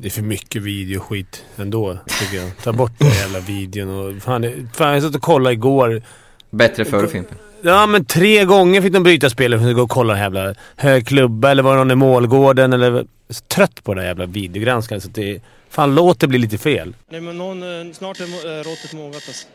Det 0.00 0.08
är 0.08 0.10
för 0.10 0.22
mycket 0.22 0.62
videoskit 0.62 1.44
ändå, 1.56 1.98
tycker 2.20 2.36
jag. 2.36 2.50
Ta 2.62 2.72
bort 2.72 2.92
den 2.98 3.08
jävla 3.08 3.40
videon 3.40 3.88
och... 3.88 4.22
Fan, 4.22 4.70
fan 4.74 4.94
jag 4.94 5.02
satt 5.02 5.14
och 5.14 5.22
kollade 5.22 5.52
igår. 5.52 6.02
Bättre 6.50 6.84
förr 6.84 7.06
Fimpen. 7.06 7.38
Ja, 7.62 7.86
men 7.86 8.04
tre 8.04 8.44
gånger 8.44 8.82
fick 8.82 8.92
de 8.92 9.02
bryta 9.02 9.30
spelet 9.30 9.60
för 9.60 9.68
att 9.68 9.74
gå 9.74 9.82
och 9.82 9.90
kolla 9.90 10.12
den 10.12 10.22
jävla 10.22 10.54
hög 10.76 11.06
klubba 11.06 11.50
eller 11.50 11.62
var 11.62 11.72
det 11.72 11.78
någon 11.78 11.90
i 11.90 11.94
målgården 11.94 12.72
eller... 12.72 13.06
Så 13.30 13.44
trött 13.44 13.84
på 13.84 13.94
den 13.94 14.00
här 14.00 14.08
jävla 14.08 14.26
videogranskaren 14.26 15.00
så 15.00 15.08
att 15.08 15.14
det... 15.14 15.40
Fan, 15.70 15.94
låt 15.94 16.20
det 16.20 16.26
bli 16.26 16.38
lite 16.38 16.58
fel. 16.58 16.96
Nej, 17.10 17.20
men 17.20 17.38
någon, 17.38 17.62
eh, 17.62 17.92
snart 17.92 18.20
är 18.20 18.24
äh, 18.24 18.64
råttet 18.64 18.92
mogat 18.92 19.22
alltså. 19.28 19.46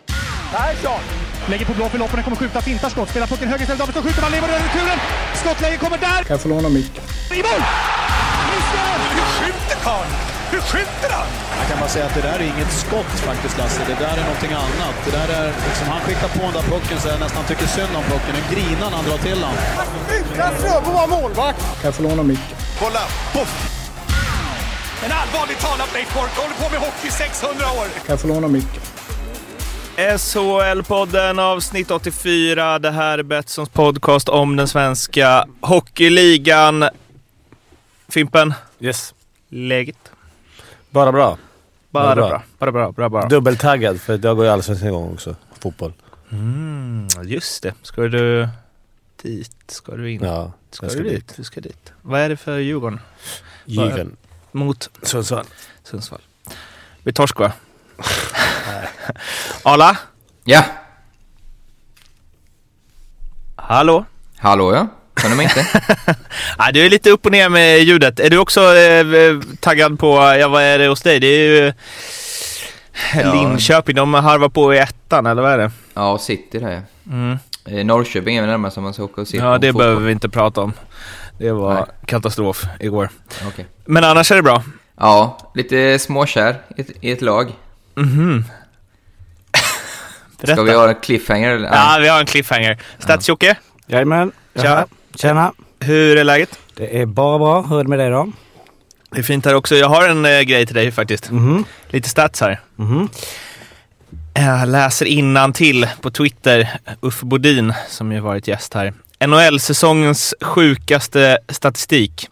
Lägger 1.50 1.66
på 1.66 1.74
blå 1.74 1.90
för 1.90 2.00
loppen, 2.00 2.16
den 2.16 2.24
kommer 2.24 2.38
skjuta, 2.38 2.62
fintar 2.62 2.90
skott, 2.90 3.10
spelar 3.10 3.28
pucken 3.28 3.48
höger 3.48 3.62
istället, 3.62 3.80
Davidsson 3.80 4.04
skjuter, 4.04 4.22
man 4.22 4.32
lever 4.32 4.48
över 4.48 4.60
returen! 4.60 5.00
Skottläge 5.36 5.78
kommer 5.78 5.98
där! 5.98 6.24
Kan 6.24 6.34
jag 6.34 6.42
få 6.42 6.50
låna 6.50 6.70
micken? 6.70 7.04
I 7.32 7.36
mål! 7.36 7.62
Missar! 8.50 8.98
Hur 9.16 9.46
skjuter 9.46 9.84
karln? 9.84 10.33
Hur 10.54 10.62
skjuter 10.72 11.10
han? 11.18 11.28
Jag 11.60 11.66
kan 11.70 11.78
bara 11.80 11.90
säga 11.90 12.06
att 12.06 12.16
det 12.16 12.22
där 12.30 12.38
är 12.40 12.44
inget 12.54 12.72
skott 12.84 13.06
faktiskt 13.30 13.58
Lasse. 13.58 13.82
Det 13.88 13.98
där 14.06 14.16
är 14.22 14.24
någonting 14.30 14.54
annat. 14.66 14.96
Det 15.06 15.12
där 15.20 15.30
är 15.40 15.48
liksom, 15.68 15.88
han 15.88 16.02
skickar 16.02 16.28
på 16.28 16.40
den 16.48 16.54
där 16.54 16.62
pucken 16.74 16.98
så 17.02 17.08
jag 17.08 17.20
nästan 17.20 17.44
tycker 17.50 17.66
synd 17.68 17.94
om 18.00 18.04
pucken. 18.04 18.34
Den 18.40 18.46
grinar 18.54 18.90
när 18.90 18.98
han 18.98 19.06
drar 19.10 19.18
till 19.18 19.40
den. 19.46 19.56
Utan 20.34 20.52
Fröbo 20.62 20.92
var 21.00 21.08
målvakt. 21.08 21.60
Kan 21.60 21.86
jag 21.90 21.96
få 21.96 22.04
låna 22.04 22.24
micken? 22.24 22.58
Kolla! 22.80 23.00
Poff! 23.34 23.52
En 25.06 25.12
allvarligt 25.12 25.60
talat 25.60 25.90
Leif 25.94 26.14
Boork 26.14 26.32
håller 26.38 26.56
på 26.56 26.70
med 26.74 26.80
hockey 26.80 27.08
i 27.08 27.12
600 27.12 27.66
år. 27.80 27.86
Kan 28.06 28.14
jag 28.14 28.20
få 28.20 28.28
låna 28.28 28.48
micken? 28.48 28.82
SHL-podden 29.98 31.40
avsnitt 31.42 31.92
84. 31.92 32.80
Det 32.80 32.92
här 32.92 33.18
är 33.18 33.24
Betssons 33.24 33.70
podcast 33.70 34.30
om 34.30 34.56
den 34.56 34.68
svenska 34.68 35.46
hockeyligan. 35.62 36.90
Fimpen, 38.10 38.54
Yes. 38.80 39.14
läget? 39.50 40.03
Bara 40.94 41.12
bra. 41.12 41.38
Bara 41.90 42.16
Bra. 42.16 42.30
bra. 42.30 42.44
Bara 42.60 42.72
bra. 42.72 42.92
bra, 42.92 43.10
bra. 43.10 43.26
Dubbeltaggad 43.28 44.02
för 44.02 44.20
jag 44.26 44.36
går 44.36 44.46
ju 44.46 44.52
allsvenskan 44.52 44.88
igång 44.88 45.14
också. 45.14 45.36
Fotboll. 45.60 45.94
Mm, 46.32 47.08
just 47.24 47.64
det. 47.64 47.74
Ska 47.82 48.02
du 48.02 48.48
dit? 49.22 49.56
Ska 49.68 49.96
du 49.96 50.12
in? 50.12 50.24
Ja, 50.24 50.52
ska 50.72 50.90
ska 50.90 50.98
du 50.98 51.04
dit? 51.10 51.28
dit. 51.28 51.34
Du 51.38 51.44
ska 51.44 51.62
dit. 51.62 51.94
Vad 52.02 52.20
är 52.22 52.30
det 52.30 52.38
för 52.38 52.58
Djurgården? 52.58 53.00
Given. 53.66 54.16
Mot 54.52 54.90
Sundsvall. 55.02 55.46
Sundsvall. 55.84 56.22
Vi 57.04 57.14
torsk 57.14 57.40
va? 57.40 57.52
Arla? 59.64 59.98
Ja, 60.44 60.64
Hallå? 63.56 64.06
hallå 64.38 64.74
ja. 64.74 64.88
Hör 65.16 65.30
ni 65.30 65.36
mig 65.36 65.44
inte? 65.44 65.66
Ja, 66.58 66.72
du 66.74 66.86
är 66.86 66.90
lite 66.90 67.10
upp 67.10 67.26
och 67.26 67.32
ner 67.32 67.50
med 67.50 67.80
ljudet. 67.84 68.20
Är 68.20 68.30
du 68.30 68.38
också 68.38 68.76
eh, 68.76 69.40
taggad 69.60 70.00
på, 70.00 70.36
ja 70.40 70.48
vad 70.48 70.64
är 70.64 70.80
det 70.80 70.88
hos 70.88 71.02
dig? 71.02 71.20
Det 71.20 71.28
är 71.28 71.48
ju 71.64 71.74
Ja. 73.16 73.34
Linköping, 73.34 73.96
de 73.96 74.14
harvar 74.14 74.50
på 74.50 74.74
i 74.74 74.78
ettan 74.78 75.26
eller 75.26 75.42
vad 75.42 75.52
är 75.52 75.58
det? 75.58 75.72
Ja, 75.94 76.18
City 76.18 76.60
där 76.60 76.72
ja. 76.72 77.12
Mm. 77.12 77.38
Eh, 77.66 77.86
Norrköping 77.86 78.38
är 78.38 78.42
väl 78.42 78.50
närmast 78.50 78.78
om 78.78 78.84
man 78.84 78.94
ska 78.94 79.04
åka 79.04 79.22
och 79.22 79.28
se 79.28 79.38
Ja, 79.38 79.58
det 79.58 79.68
fotboll. 79.68 79.84
behöver 79.86 80.02
vi 80.06 80.12
inte 80.12 80.30
prata 80.30 80.62
om. 80.62 80.74
Det 81.38 81.52
var 81.52 81.74
Nej. 81.74 81.84
katastrof 82.06 82.64
igår. 82.80 83.10
Okej. 83.48 83.66
Men 83.86 84.04
annars 84.04 84.32
är 84.32 84.36
det 84.36 84.42
bra. 84.42 84.64
Ja, 85.00 85.52
lite 85.56 86.00
småkär 86.00 86.56
i 86.78 86.82
ett, 86.82 86.88
i 87.02 87.12
ett 87.12 87.22
lag. 87.22 87.52
Mhm. 87.96 88.46
Ska 90.44 90.62
vi 90.64 90.74
ha 90.74 90.90
en 90.90 90.96
cliffhanger 90.96 91.52
eller? 91.52 91.68
Ja, 91.68 91.98
vi 92.02 92.08
har 92.08 92.20
en 92.20 92.26
cliffhanger. 92.26 92.78
Stats-Jocke, 93.00 93.56
Jajamän. 93.88 94.32
Tja. 94.56 94.86
Tjena. 95.16 95.54
hur 95.80 96.18
är 96.18 96.24
läget? 96.24 96.60
Det 96.76 97.02
är 97.02 97.06
bara 97.06 97.40
bra. 97.40 97.62
Hur 97.62 97.80
är 97.80 97.84
det 97.84 97.90
med 97.90 98.00
dig 98.00 98.10
då? 98.10 98.32
Det 99.12 99.20
är 99.20 99.24
fint 99.24 99.46
här 99.46 99.56
också. 99.56 99.76
Jag 99.76 99.90
har 99.90 100.10
en 100.10 100.26
eh, 100.26 100.42
grej 100.42 100.66
till 100.66 100.76
dig 100.76 100.92
faktiskt. 100.92 101.32
Mhm. 101.32 101.66
Lite 101.90 102.10
stats 102.10 102.42
här. 102.42 102.60
Mhm. 102.76 103.10
Jag 104.34 104.68
läser 104.70 105.06
innan 105.06 105.54
till 105.54 105.88
på 106.02 106.12
Twitter, 106.12 106.70
Uffe 107.02 107.26
Bodin 107.26 107.74
som 107.90 108.12
ju 108.12 108.20
varit 108.20 108.48
gäst 108.48 108.74
här. 108.74 108.94
NHL-säsongens 109.28 110.34
sjukaste 110.42 111.38
statistik. 111.50 112.30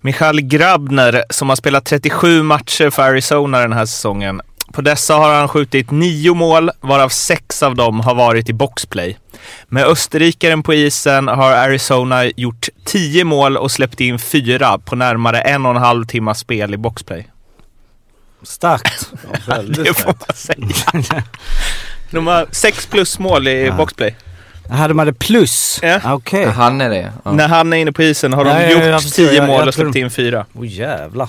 Michal 0.00 0.40
Grabner 0.40 1.24
som 1.30 1.48
har 1.48 1.56
spelat 1.56 1.84
37 1.84 2.42
matcher 2.42 2.90
för 2.90 3.02
Arizona 3.02 3.58
den 3.60 3.72
här 3.72 3.86
säsongen. 3.86 4.40
På 4.76 4.82
dessa 4.82 5.14
har 5.14 5.34
han 5.34 5.48
skjutit 5.48 5.90
nio 5.90 6.34
mål, 6.34 6.70
varav 6.80 7.08
sex 7.08 7.62
av 7.62 7.74
dem 7.74 8.00
har 8.00 8.14
varit 8.14 8.48
i 8.48 8.52
boxplay. 8.52 9.16
Med 9.68 9.84
österrikaren 9.86 10.62
på 10.62 10.74
isen 10.74 11.28
har 11.28 11.52
Arizona 11.52 12.24
gjort 12.24 12.68
10 12.84 13.24
mål 13.24 13.56
och 13.56 13.70
släppt 13.70 14.00
in 14.00 14.18
fyra 14.18 14.78
på 14.78 14.96
närmare 14.96 15.40
en 15.40 15.66
och 15.66 15.70
en 15.70 15.76
halv 15.82 16.04
timmas 16.06 16.38
spel 16.38 16.74
i 16.74 16.76
boxplay. 16.76 17.28
Starkt. 18.42 19.10
Det 19.68 19.94
får 19.94 20.06
man 20.06 20.34
säga. 21.02 21.22
De 22.10 22.26
har 22.26 22.46
sex 22.50 22.86
plus 22.86 23.18
mål 23.18 23.48
i 23.48 23.70
boxplay. 23.76 24.14
Hade 24.70 24.94
man 24.94 25.06
det 25.06 25.12
plus? 25.12 25.78
Ja. 25.82 26.00
Okej. 26.14 26.42
Ja, 26.42 26.50
Han 26.50 26.80
är 26.80 26.90
det 26.90 27.12
ja. 27.24 27.32
När 27.32 27.48
han 27.48 27.72
är 27.72 27.76
inne 27.76 27.92
på 27.92 28.02
isen 28.02 28.32
har 28.32 28.44
de 28.44 28.50
Ja, 28.50 28.62
ja, 28.62 28.84
ja, 28.84 28.92
gjort. 28.92 29.12
10 29.14 29.32
Jag- 29.32 29.46
mål 29.46 29.58
jag 29.58 29.68
och 29.68 29.74
släppt 29.74 29.96
in 29.96 30.10
fyra. 30.10 30.46
Åh 30.54 30.66
jävlar. 30.66 31.28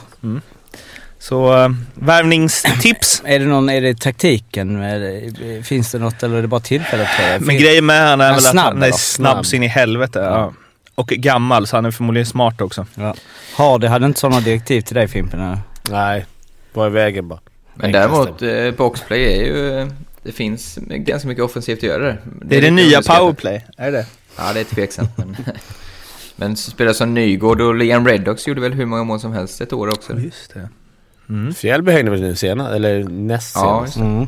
Så 1.20 1.64
äh, 1.64 1.70
värvningstips. 1.94 3.22
Är 3.26 3.40
det 3.40 3.46
någon, 3.46 3.70
är 3.70 3.82
det 3.82 4.00
taktiken? 4.00 4.82
Är 4.82 5.00
det, 5.00 5.64
finns 5.64 5.92
det 5.92 6.00
något 6.00 6.24
eller 6.24 6.38
är 6.38 6.42
det 6.42 6.48
bara 6.48 6.60
tillfället? 6.60 7.08
Men 7.40 7.58
grejen 7.58 7.86
med 7.86 8.10
han 8.10 8.22
är 8.22 8.32
väl 8.32 8.42
snabb, 8.42 8.68
att 8.68 8.74
han 8.74 8.84
är 8.84 8.92
snabb 8.92 9.34
Snabb. 9.34 9.46
så 9.46 9.56
in 9.56 9.64
i 9.64 9.68
helvete. 9.68 10.20
Ja. 10.20 10.54
Och 10.96 11.08
gammal 11.08 11.68
så 11.68 11.78
han 11.78 11.86
är 11.86 11.92
förmodligen 11.92 12.26
smart 12.26 12.62
också. 12.62 12.86
Ja. 12.96 13.16
Hardy 13.56 13.88
hade 13.88 14.06
inte 14.06 14.20
sådana 14.20 14.42
direktiv 14.42 14.82
till 14.82 14.96
dig 14.96 15.08
Fimpen? 15.08 15.42
eller? 15.42 15.60
Nej, 15.90 16.26
var 16.74 16.88
i 16.88 16.90
vägen 16.90 17.28
bara. 17.28 17.40
Men 17.76 17.92
däremot, 17.92 18.42
eh, 18.42 18.72
boxplay 18.78 19.24
är 19.24 19.46
ju... 19.46 19.92
Det 20.24 20.32
finns 20.32 20.80
ganska 20.82 21.28
mycket 21.28 21.44
offensivt 21.44 21.78
att 21.78 21.84
göra 21.84 22.04
där. 22.04 22.22
Det 22.42 22.58
är 22.58 22.62
det 22.62 22.72
nya 22.72 23.02
powerplay. 23.02 23.66
Är 23.78 23.92
det 23.92 24.06
Ja, 24.38 24.54
det 24.54 24.60
är 24.60 24.64
tveksamt. 24.64 25.18
Men, 25.18 25.38
men 26.36 26.56
spelare 26.58 26.94
som 26.94 27.14
Nygård 27.14 27.62
och 27.62 27.76
Liam 27.76 28.08
Reddox 28.08 28.48
gjorde 28.48 28.62
väl 28.62 28.74
hur 28.74 28.86
många 28.86 29.04
mål 29.04 29.20
som 29.20 29.34
helst 29.34 29.62
ett 29.62 29.74
år 29.74 29.88
också. 29.88 30.20
Just 30.20 30.54
det. 30.54 30.70
Fjällby 31.56 31.92
hängde 31.92 32.12
väl 32.12 32.22
nu 32.22 32.36
senast, 32.36 32.72
eller 32.72 33.04
näst 33.04 33.56
Ja, 33.56 33.62
senast. 33.62 33.86
just 33.86 33.98
det. 33.98 34.04
Mm. 34.06 34.28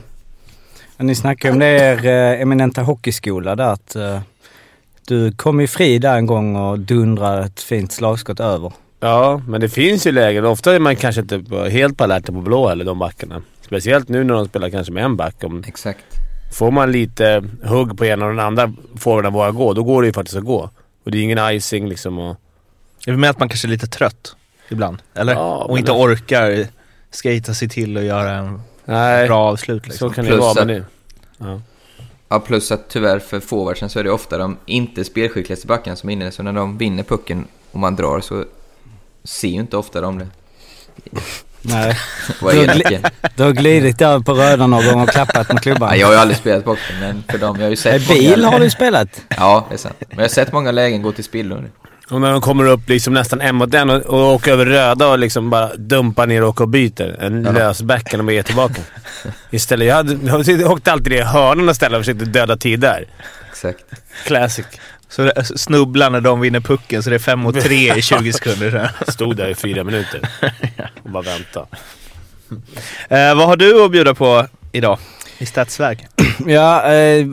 Ni 0.97 1.15
snackade 1.15 1.53
om 1.53 1.59
det 1.59 1.65
er 1.65 2.05
eh, 2.05 2.41
eminenta 2.41 2.81
hockeyskola 2.81 3.55
där 3.55 3.73
att 3.73 3.95
eh, 3.95 4.19
du 5.07 5.31
kom 5.31 5.61
ju 5.61 5.67
fri 5.67 5.99
där 5.99 6.17
en 6.17 6.25
gång 6.25 6.55
och 6.55 6.79
dundrade 6.79 7.43
ett 7.45 7.59
fint 7.61 7.91
slagskott 7.91 8.39
över. 8.39 8.71
Ja, 8.99 9.41
men 9.47 9.61
det 9.61 9.69
finns 9.69 10.07
ju 10.07 10.11
lägen. 10.11 10.45
Ofta 10.45 10.75
är 10.75 10.79
man 10.79 10.95
kanske 10.95 11.21
inte 11.21 11.43
helt 11.69 11.97
på 11.97 12.03
alerten 12.03 12.35
på 12.35 12.41
blå 12.41 12.67
heller, 12.69 12.85
de 12.85 12.99
backarna. 12.99 13.41
Speciellt 13.61 14.09
nu 14.09 14.23
när 14.23 14.33
de 14.33 14.45
spelar 14.47 14.69
kanske 14.69 14.93
med 14.93 15.03
en 15.05 15.15
back. 15.17 15.43
Om, 15.43 15.63
Exakt. 15.67 15.99
får 16.53 16.71
man 16.71 16.91
lite 16.91 17.43
hugg 17.63 17.97
på 17.97 18.05
ena 18.05 18.25
och 18.25 18.31
den 18.31 18.39
andra 18.45 18.73
forwarden 18.97 19.33
vågar 19.33 19.51
gå, 19.51 19.73
då 19.73 19.83
går 19.83 20.01
det 20.01 20.05
ju 20.07 20.13
faktiskt 20.13 20.37
att 20.37 20.43
gå. 20.45 20.69
Och 21.05 21.11
det 21.11 21.17
är 21.17 21.21
ingen 21.23 21.51
icing 21.51 21.87
liksom. 21.89 22.19
Och, 22.19 22.37
Är 23.07 23.11
det 23.11 23.17
med 23.17 23.29
att 23.29 23.39
man 23.39 23.49
kanske 23.49 23.67
är 23.67 23.69
lite 23.69 23.87
trött 23.87 24.35
ibland? 24.69 24.97
Eller? 25.13 25.33
Ja, 25.33 25.55
och 25.57 25.79
inte 25.79 25.91
det- 25.91 25.97
orkar 25.97 26.67
skata 27.11 27.53
sig 27.53 27.69
till 27.69 27.97
och 27.97 28.03
göra 28.03 28.31
en 28.31 28.61
nej, 28.85 29.27
bra 29.27 29.39
avslut 29.39 29.87
liksom. 29.87 30.09
så 30.09 30.15
kan 30.15 30.25
det 30.25 30.31
Plus 30.31 30.41
vara. 30.41 30.65
Men 30.65 30.77
att- 30.81 30.83
det, 31.39 31.45
ja. 31.45 31.61
Ja, 32.31 32.39
plus 32.39 32.71
att 32.71 32.89
tyvärr 32.89 33.19
för 33.19 33.39
forwardsen 33.39 33.89
så 33.89 33.99
är 33.99 34.03
det 34.03 34.11
ofta 34.11 34.37
de 34.37 34.57
inte 34.65 35.03
spelskickligaste 35.05 35.67
backarna 35.67 35.95
som 35.95 36.09
är 36.09 36.13
inne. 36.13 36.31
Så 36.31 36.43
när 36.43 36.53
de 36.53 36.77
vinner 36.77 37.03
pucken 37.03 37.47
och 37.71 37.79
man 37.79 37.95
drar 37.95 38.19
så 38.21 38.45
ser 39.23 39.47
ju 39.47 39.59
inte 39.59 39.77
ofta 39.77 40.01
de 40.01 40.19
det. 40.19 40.27
Nej. 41.61 41.97
Vad 42.41 42.53
är. 42.55 43.11
Du 43.37 43.43
har 43.43 43.51
glidit 43.51 44.01
över 44.01 44.19
på 44.19 44.33
röda 44.33 44.67
någon 44.67 44.85
gång 44.85 45.01
och 45.01 45.09
klappat 45.09 45.53
med 45.53 45.61
klubban. 45.61 45.89
ja, 45.89 45.95
Jag 45.95 46.07
har 46.07 46.13
ju 46.13 46.19
aldrig 46.19 46.37
spelat 46.37 46.65
boxen, 46.65 46.99
men 46.99 47.23
för 47.29 47.37
dem, 47.37 47.55
jag 47.55 47.65
har 47.65 47.69
ju 47.75 47.77
Nej, 47.85 47.99
sett 47.99 48.07
bil 48.07 48.37
många... 48.41 48.51
har 48.51 48.59
du 48.59 48.69
spelat. 48.69 49.21
Ja, 49.29 49.65
det 49.69 49.75
är 49.75 49.77
sant. 49.77 49.95
Men 49.99 50.17
jag 50.17 50.23
har 50.23 50.29
sett 50.29 50.51
många 50.53 50.71
lägen 50.71 51.01
gå 51.01 51.11
till 51.11 51.23
spillo 51.23 51.55
nu. 51.55 51.69
Och 52.09 52.21
när 52.21 52.31
de 52.31 52.41
kommer 52.41 52.65
upp 52.65 52.89
liksom 52.89 53.13
nästan 53.13 53.41
en 53.41 53.55
mot 53.55 53.73
en 53.73 53.89
och, 53.89 54.01
och 54.05 54.33
åker 54.33 54.51
över 54.51 54.65
röda 54.65 55.07
och 55.07 55.19
liksom 55.19 55.49
bara 55.49 55.75
dumpar 55.75 56.27
ner 56.27 56.41
och 56.43 56.49
åker 56.49 56.61
och 56.63 56.69
byter. 56.69 57.15
En 57.23 57.43
Ja. 57.45 57.51
lös 57.51 57.81
back 57.81 58.11
när 58.11 58.17
de 58.17 58.29
är 58.29 58.43
tillbaka. 58.43 58.81
Istället, 59.49 59.87
jag, 59.87 59.95
hade, 59.95 60.51
jag 60.51 60.71
åkte 60.71 60.91
alltid 60.91 61.13
i 61.13 61.21
hörnan 61.21 61.69
istället 61.69 61.97
och 61.99 62.05
försökte 62.05 62.25
döda 62.25 62.57
tid 62.57 62.79
där. 62.79 63.05
Exakt. 63.51 63.79
Classic. 64.25 64.65
Så 65.09 65.31
snubblar 65.55 66.09
när 66.09 66.21
de 66.21 66.39
vinner 66.41 66.59
pucken 66.59 67.03
så 67.03 67.09
det 67.09 67.15
är 67.15 67.19
fem 67.19 67.39
mot 67.39 67.61
tre 67.61 67.93
i 67.97 68.01
20 68.01 68.33
sekunder. 68.33 68.91
Stod 69.07 69.35
där 69.35 69.47
i 69.47 69.55
fyra 69.55 69.83
minuter 69.83 70.21
och 71.03 71.09
bara 71.09 71.23
väntade. 71.23 71.65
Eh, 73.09 73.35
vad 73.35 73.47
har 73.47 73.55
du 73.55 73.83
att 73.85 73.91
bjuda 73.91 74.13
på 74.13 74.47
idag? 74.71 74.99
I 75.37 75.45
statsväg? 75.45 76.07
Ja, 76.47 76.91
eh, 76.93 77.25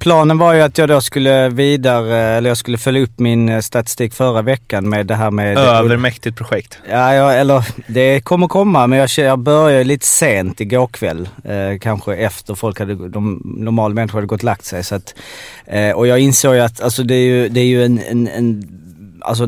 planen 0.00 0.38
var 0.38 0.52
ju 0.54 0.60
att 0.60 0.78
jag 0.78 0.88
då 0.88 1.00
skulle 1.00 1.48
vidare, 1.48 2.18
eller 2.18 2.50
jag 2.50 2.56
skulle 2.56 2.78
följa 2.78 3.02
upp 3.02 3.18
min 3.18 3.48
eh, 3.48 3.60
statistik 3.60 4.14
förra 4.14 4.42
veckan 4.42 4.88
med 4.88 5.06
det 5.06 5.14
här 5.14 5.30
med... 5.30 5.58
Övermäktigt 5.58 6.36
projekt. 6.36 6.78
Ja, 6.90 7.14
ja, 7.14 7.32
eller 7.32 7.64
det 7.86 8.20
kommer 8.20 8.48
komma 8.48 8.86
men 8.86 8.98
jag, 8.98 9.08
jag 9.16 9.38
började 9.38 9.84
lite 9.84 10.06
sent 10.06 10.60
igår 10.60 10.86
kväll. 10.86 11.28
Eh, 11.44 11.78
kanske 11.80 12.14
efter 12.14 12.54
folk 12.54 12.78
hade, 12.78 13.08
de 13.08 13.42
normala 13.44 13.94
människor 13.94 14.18
hade 14.18 14.26
gått 14.26 14.40
och 14.40 14.44
lagt 14.44 14.64
sig. 14.64 14.84
Så 14.84 14.94
att, 14.94 15.14
eh, 15.66 15.90
och 15.90 16.06
jag 16.06 16.18
insåg 16.18 16.54
ju 16.54 16.60
att 16.60 16.80
alltså, 16.80 17.02
det 17.02 17.14
är 17.14 17.24
ju, 17.24 17.48
det 17.48 17.60
är 17.60 17.66
ju 17.66 17.84
en, 17.84 17.98
en, 17.98 18.28
en 18.28 18.68
alltså, 19.20 19.46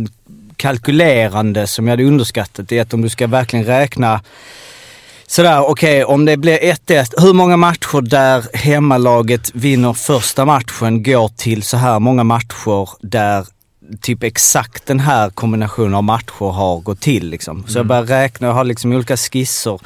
kalkylerande 0.57 1.67
som 1.67 1.87
jag 1.87 1.93
hade 1.93 2.05
underskattat. 2.05 2.69
Det 2.69 2.79
är 2.79 2.83
att 2.83 2.95
om 2.95 3.03
du 3.03 3.09
ska 3.09 3.27
verkligen 3.27 3.67
räkna 3.67 4.21
Sådär, 5.27 5.71
okej, 5.71 6.05
om 6.05 6.25
det 6.25 6.37
blir 6.37 6.59
1-1, 6.59 7.15
hur 7.17 7.33
många 7.33 7.57
matcher 7.57 8.01
där 8.01 8.45
hemmalaget 8.57 9.51
vinner 9.55 9.93
första 9.93 10.45
matchen 10.45 11.03
går 11.03 11.29
till 11.29 11.63
så 11.63 11.77
här 11.77 11.99
många 11.99 12.25
matcher 12.25 12.89
där 13.01 13.47
typ 14.01 14.23
exakt 14.23 14.87
den 14.87 15.01
här 15.01 15.31
kombinationen 15.31 15.95
av 15.95 16.05
matcher 16.05 16.53
har 16.53 16.81
gått 16.81 17.01
till 17.01 17.29
liksom. 17.31 17.65
Så 17.67 17.79
jag 17.79 17.87
börjar 17.87 18.03
räkna, 18.03 18.47
jag 18.47 18.55
har 18.55 18.65
liksom 18.65 18.93
olika 18.93 19.17
skisser. 19.17 19.81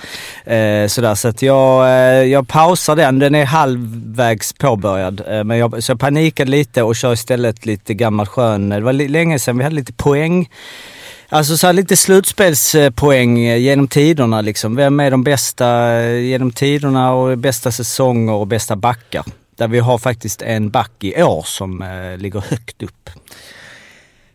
Eh, 0.44 0.86
sådär, 0.88 1.14
så 1.14 1.28
att 1.28 1.42
jag, 1.42 1.86
eh, 1.86 2.24
jag 2.24 2.48
pausar 2.48 2.96
den, 2.96 3.18
den 3.18 3.34
är 3.34 3.44
halvvägs 3.44 4.52
påbörjad. 4.52 5.22
Eh, 5.28 5.44
men 5.44 5.58
jag, 5.58 5.84
så 5.84 5.92
jag 5.92 6.00
panikade 6.00 6.50
lite 6.50 6.82
och 6.82 6.96
kör 6.96 7.12
istället 7.12 7.66
lite 7.66 7.94
gammal 7.94 8.26
skön, 8.26 8.68
det 8.68 8.80
var 8.80 8.92
länge 8.92 9.38
sedan 9.38 9.58
vi 9.58 9.64
hade 9.64 9.76
lite 9.76 9.92
poäng. 9.92 10.48
Alltså 11.30 11.56
så 11.56 11.72
lite 11.72 11.96
slutspelspoäng 11.96 13.38
genom 13.38 13.88
tiderna 13.88 14.40
liksom. 14.40 14.76
Vem 14.76 15.00
är 15.00 15.10
de 15.10 15.24
bästa 15.24 15.92
eh, 15.92 16.18
genom 16.18 16.52
tiderna 16.52 17.12
och 17.12 17.38
bästa 17.38 17.72
säsonger 17.72 18.32
och 18.32 18.46
bästa 18.46 18.76
backar? 18.76 19.24
Där 19.56 19.68
vi 19.68 19.78
har 19.78 19.98
faktiskt 19.98 20.42
en 20.42 20.70
back 20.70 20.92
i 21.00 21.22
år 21.22 21.42
som 21.46 21.82
eh, 21.82 22.18
ligger 22.18 22.40
högt 22.40 22.82
upp. 22.82 23.10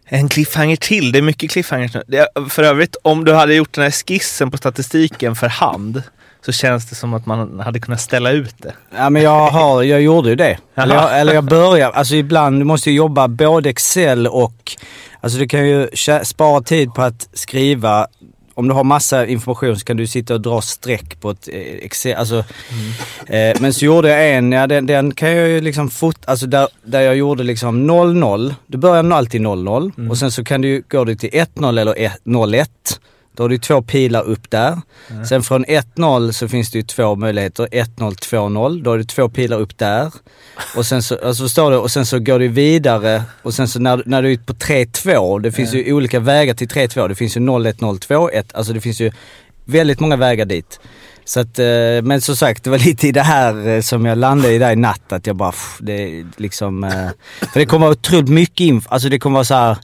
En 0.06 0.30
cliffhanger 0.30 0.76
till, 0.76 1.12
det 1.12 1.20
är 1.20 1.24
mycket 1.24 1.52
cliffhangers 1.52 1.94
nu. 1.94 2.26
För 2.50 2.64
övrigt, 2.64 2.96
om 3.02 3.26
du 3.26 3.34
hade 3.34 3.56
gjort 3.56 3.74
den 3.74 3.84
här 3.84 3.92
skissen 3.92 4.52
på 4.52 4.58
statistiken 4.58 5.36
för 5.36 5.48
hand 5.48 6.04
så 6.46 6.52
känns 6.52 6.90
det 6.90 6.96
som 6.96 7.14
att 7.14 7.26
man 7.26 7.60
hade 7.60 7.80
kunnat 7.80 8.02
ställa 8.02 8.32
ut 8.32 8.56
det. 8.58 8.74
Ja 8.96 9.10
men 9.10 9.22
jag 9.22 9.50
har, 9.50 9.84
jag 9.84 10.02
gjorde 10.02 10.30
ju 10.30 10.36
det. 10.36 10.58
Eller 10.76 10.96
jag, 10.96 11.20
eller 11.20 11.34
jag 11.34 11.44
börjar, 11.44 11.92
alltså 11.92 12.16
ibland, 12.16 12.60
du 12.60 12.64
måste 12.64 12.90
ju 12.90 12.96
jobba 12.96 13.28
både 13.28 13.70
Excel 13.70 14.28
och, 14.28 14.76
alltså 15.24 15.40
du 15.40 15.48
kan 15.48 15.68
ju 15.68 15.88
spara 16.24 16.62
tid 16.62 16.94
på 16.94 17.02
att 17.02 17.30
skriva, 17.34 18.08
om 18.54 18.68
du 18.68 18.74
har 18.74 18.84
massa 18.84 19.26
information 19.26 19.80
så 19.80 19.86
kan 19.86 19.98
du 19.98 20.08
sitta 20.08 20.34
och 20.34 20.42
dra 20.42 20.62
streck 20.62 21.22
på 21.22 21.30
ett 21.30 21.48
eh, 21.48 21.60
Excel, 21.62 22.16
alltså. 22.18 22.38
Eh, 23.28 23.62
men 23.62 23.74
så 23.74 23.86
gjorde 23.86 24.10
jag 24.10 24.36
en, 24.36 24.52
ja 24.52 24.68
den, 24.68 24.86
den 24.86 25.14
kan 25.14 25.32
jag 25.32 25.50
ju 25.50 25.62
liksom 25.62 25.90
fota, 25.90 26.32
alltså 26.32 26.48
där, 26.48 26.68
där 26.84 27.02
jag 27.02 27.16
gjorde 27.16 27.44
liksom 27.44 27.92
0-0. 27.92 28.56
Du 28.68 28.78
börjar 28.78 29.12
alltid 29.12 29.42
0-0 29.42 30.10
och 30.10 30.18
sen 30.18 30.32
så 30.32 30.44
kan 30.44 30.62
du 30.62 30.84
gå 30.90 31.04
du 31.04 31.16
till 31.16 31.30
1-0 31.30 31.80
eller 31.80 31.94
1- 31.94 32.12
0-1. 32.26 32.68
Då 33.36 33.44
har 33.44 33.50
du 33.50 33.58
två 33.58 33.82
pilar 33.82 34.22
upp 34.22 34.52
där. 34.52 34.82
Sen 35.30 35.44
från 35.44 35.66
1-0 35.66 36.32
så 36.32 36.48
finns 36.48 36.72
det 36.72 36.78
ju 36.78 36.84
två 36.84 37.16
möjligheter. 37.16 37.68
1-0, 37.72 37.88
2-0. 37.98 38.84
Då 38.84 38.90
har 38.90 38.98
du 38.98 39.04
två 39.04 39.30
pilar 39.30 39.60
upp 39.60 39.78
där. 39.78 40.12
Och 40.76 40.86
sen 40.86 41.04
så, 41.04 41.18
alltså 41.26 41.44
förstår 41.44 41.72
du, 41.72 41.78
och 41.78 41.92
sen 41.92 42.06
så 42.06 42.20
går 42.20 42.40
du 42.40 42.48
vidare 42.48 43.24
och 43.42 43.54
sen 43.54 43.68
så 43.68 43.80
när, 43.80 44.04
när 44.06 44.24
du 44.24 44.32
är 44.32 44.38
på 44.38 44.54
3-2, 44.54 45.40
det 45.40 45.52
finns 45.52 45.74
ju 45.74 45.94
olika 45.94 46.20
vägar 46.20 46.54
till 46.54 46.68
3-2. 46.68 47.08
Det 47.08 47.16
finns 47.16 47.38
ju 47.38 47.42
0-1, 47.42 47.74
0-2, 47.74 48.30
1. 48.34 48.56
Alltså 48.56 48.74
det 48.74 48.82
finns 48.82 49.02
ju 49.02 49.12
väldigt 49.66 50.00
många 50.00 50.16
vägar 50.16 50.46
dit. 50.46 50.80
Så 51.26 51.40
att, 51.40 51.60
eh, 51.60 51.66
men 52.04 52.22
som 52.22 52.36
sagt, 52.36 52.64
det 52.64 52.70
var 52.70 52.78
lite 52.78 53.08
i 53.08 53.12
det 53.12 53.22
här 53.22 53.68
eh, 53.68 53.82
som 53.82 54.06
jag 54.06 54.18
landade 54.18 54.54
i 54.54 54.58
där 54.58 54.72
i 54.72 54.76
natt, 54.76 55.14
att 55.14 55.28
jag 55.28 55.36
bara, 55.36 55.52
pff, 55.52 55.78
det 55.80 56.26
liksom, 56.38 56.84
eh, 56.84 57.10
för 57.54 57.60
det 57.60 57.66
kommer 57.66 57.86
vara 57.86 57.92
otroligt 57.92 58.30
mycket 58.30 58.60
info, 58.60 58.90
alltså 58.90 59.10
det 59.10 59.20
kommer 59.20 59.34
vara 59.34 59.46
så 59.46 59.54
här, 59.54 59.78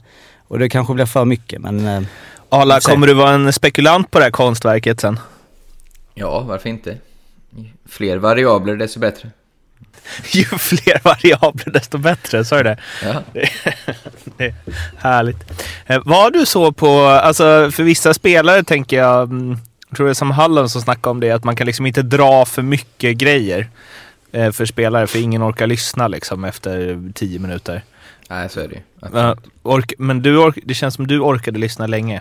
och 0.48 0.58
det 0.58 0.68
kanske 0.68 0.94
blir 0.94 1.06
för 1.06 1.24
mycket 1.24 1.60
men 1.60 2.06
Arla, 2.50 2.80
kommer 2.80 3.06
du 3.06 3.14
vara 3.14 3.30
en 3.30 3.52
spekulant 3.52 4.10
på 4.10 4.18
det 4.18 4.24
här 4.24 4.30
konstverket 4.30 5.00
sen? 5.00 5.18
Ja, 6.14 6.40
varför 6.40 6.68
inte? 6.68 6.96
Fler 7.88 8.16
variabler 8.16 8.76
desto 8.76 9.00
bättre. 9.00 9.30
Ju 10.32 10.44
fler 10.44 11.00
variabler 11.04 11.72
desto 11.72 11.98
bättre, 11.98 12.44
sa 12.44 12.56
du 12.56 12.62
det? 12.62 12.78
Ja. 13.04 13.22
Det 14.36 14.44
är 14.44 14.54
härligt. 14.96 15.36
Eh, 15.86 16.02
vad 16.04 16.32
du 16.32 16.46
så 16.46 16.72
på, 16.72 17.00
alltså 17.00 17.70
för 17.70 17.82
vissa 17.82 18.14
spelare 18.14 18.62
tänker 18.62 18.96
jag, 18.96 19.22
mm, 19.22 19.56
jag 19.88 19.96
tror 19.96 20.06
det 20.06 20.12
är 20.12 20.14
som 20.14 20.30
Hallen 20.30 20.68
som 20.68 20.82
snackade 20.82 21.10
om 21.10 21.20
det, 21.20 21.30
att 21.30 21.44
man 21.44 21.56
kan 21.56 21.66
liksom 21.66 21.86
inte 21.86 22.02
dra 22.02 22.44
för 22.44 22.62
mycket 22.62 23.16
grejer 23.16 23.68
eh, 24.32 24.50
för 24.52 24.66
spelare, 24.66 25.06
för 25.06 25.18
ingen 25.18 25.42
orkar 25.42 25.66
lyssna 25.66 26.08
liksom 26.08 26.44
efter 26.44 27.02
tio 27.14 27.38
minuter. 27.38 27.82
Nej, 28.28 28.48
så 28.48 28.60
är 28.60 28.68
det 28.68 28.74
ju. 28.74 28.80
Absolut. 29.00 29.38
ork, 29.62 29.92
men 29.98 30.22
du 30.22 30.38
ork, 30.38 30.58
det 30.64 30.74
känns 30.74 30.94
som 30.94 31.06
du 31.06 31.20
orkade 31.20 31.58
lyssna 31.58 31.86
länge. 31.86 32.20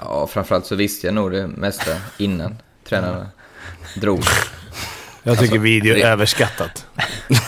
Ja, 0.00 0.26
framförallt 0.26 0.66
så 0.66 0.74
visste 0.74 1.06
jag 1.06 1.14
nog 1.14 1.32
det 1.32 1.46
mesta 1.46 1.90
innan 2.18 2.56
tränarna 2.88 3.26
drog. 3.96 4.20
Jag 5.22 5.38
tycker 5.38 5.52
Alltså, 5.52 5.62
video 5.62 5.94
är 5.94 5.98
det- 5.98 6.02
överskattat. 6.08 6.86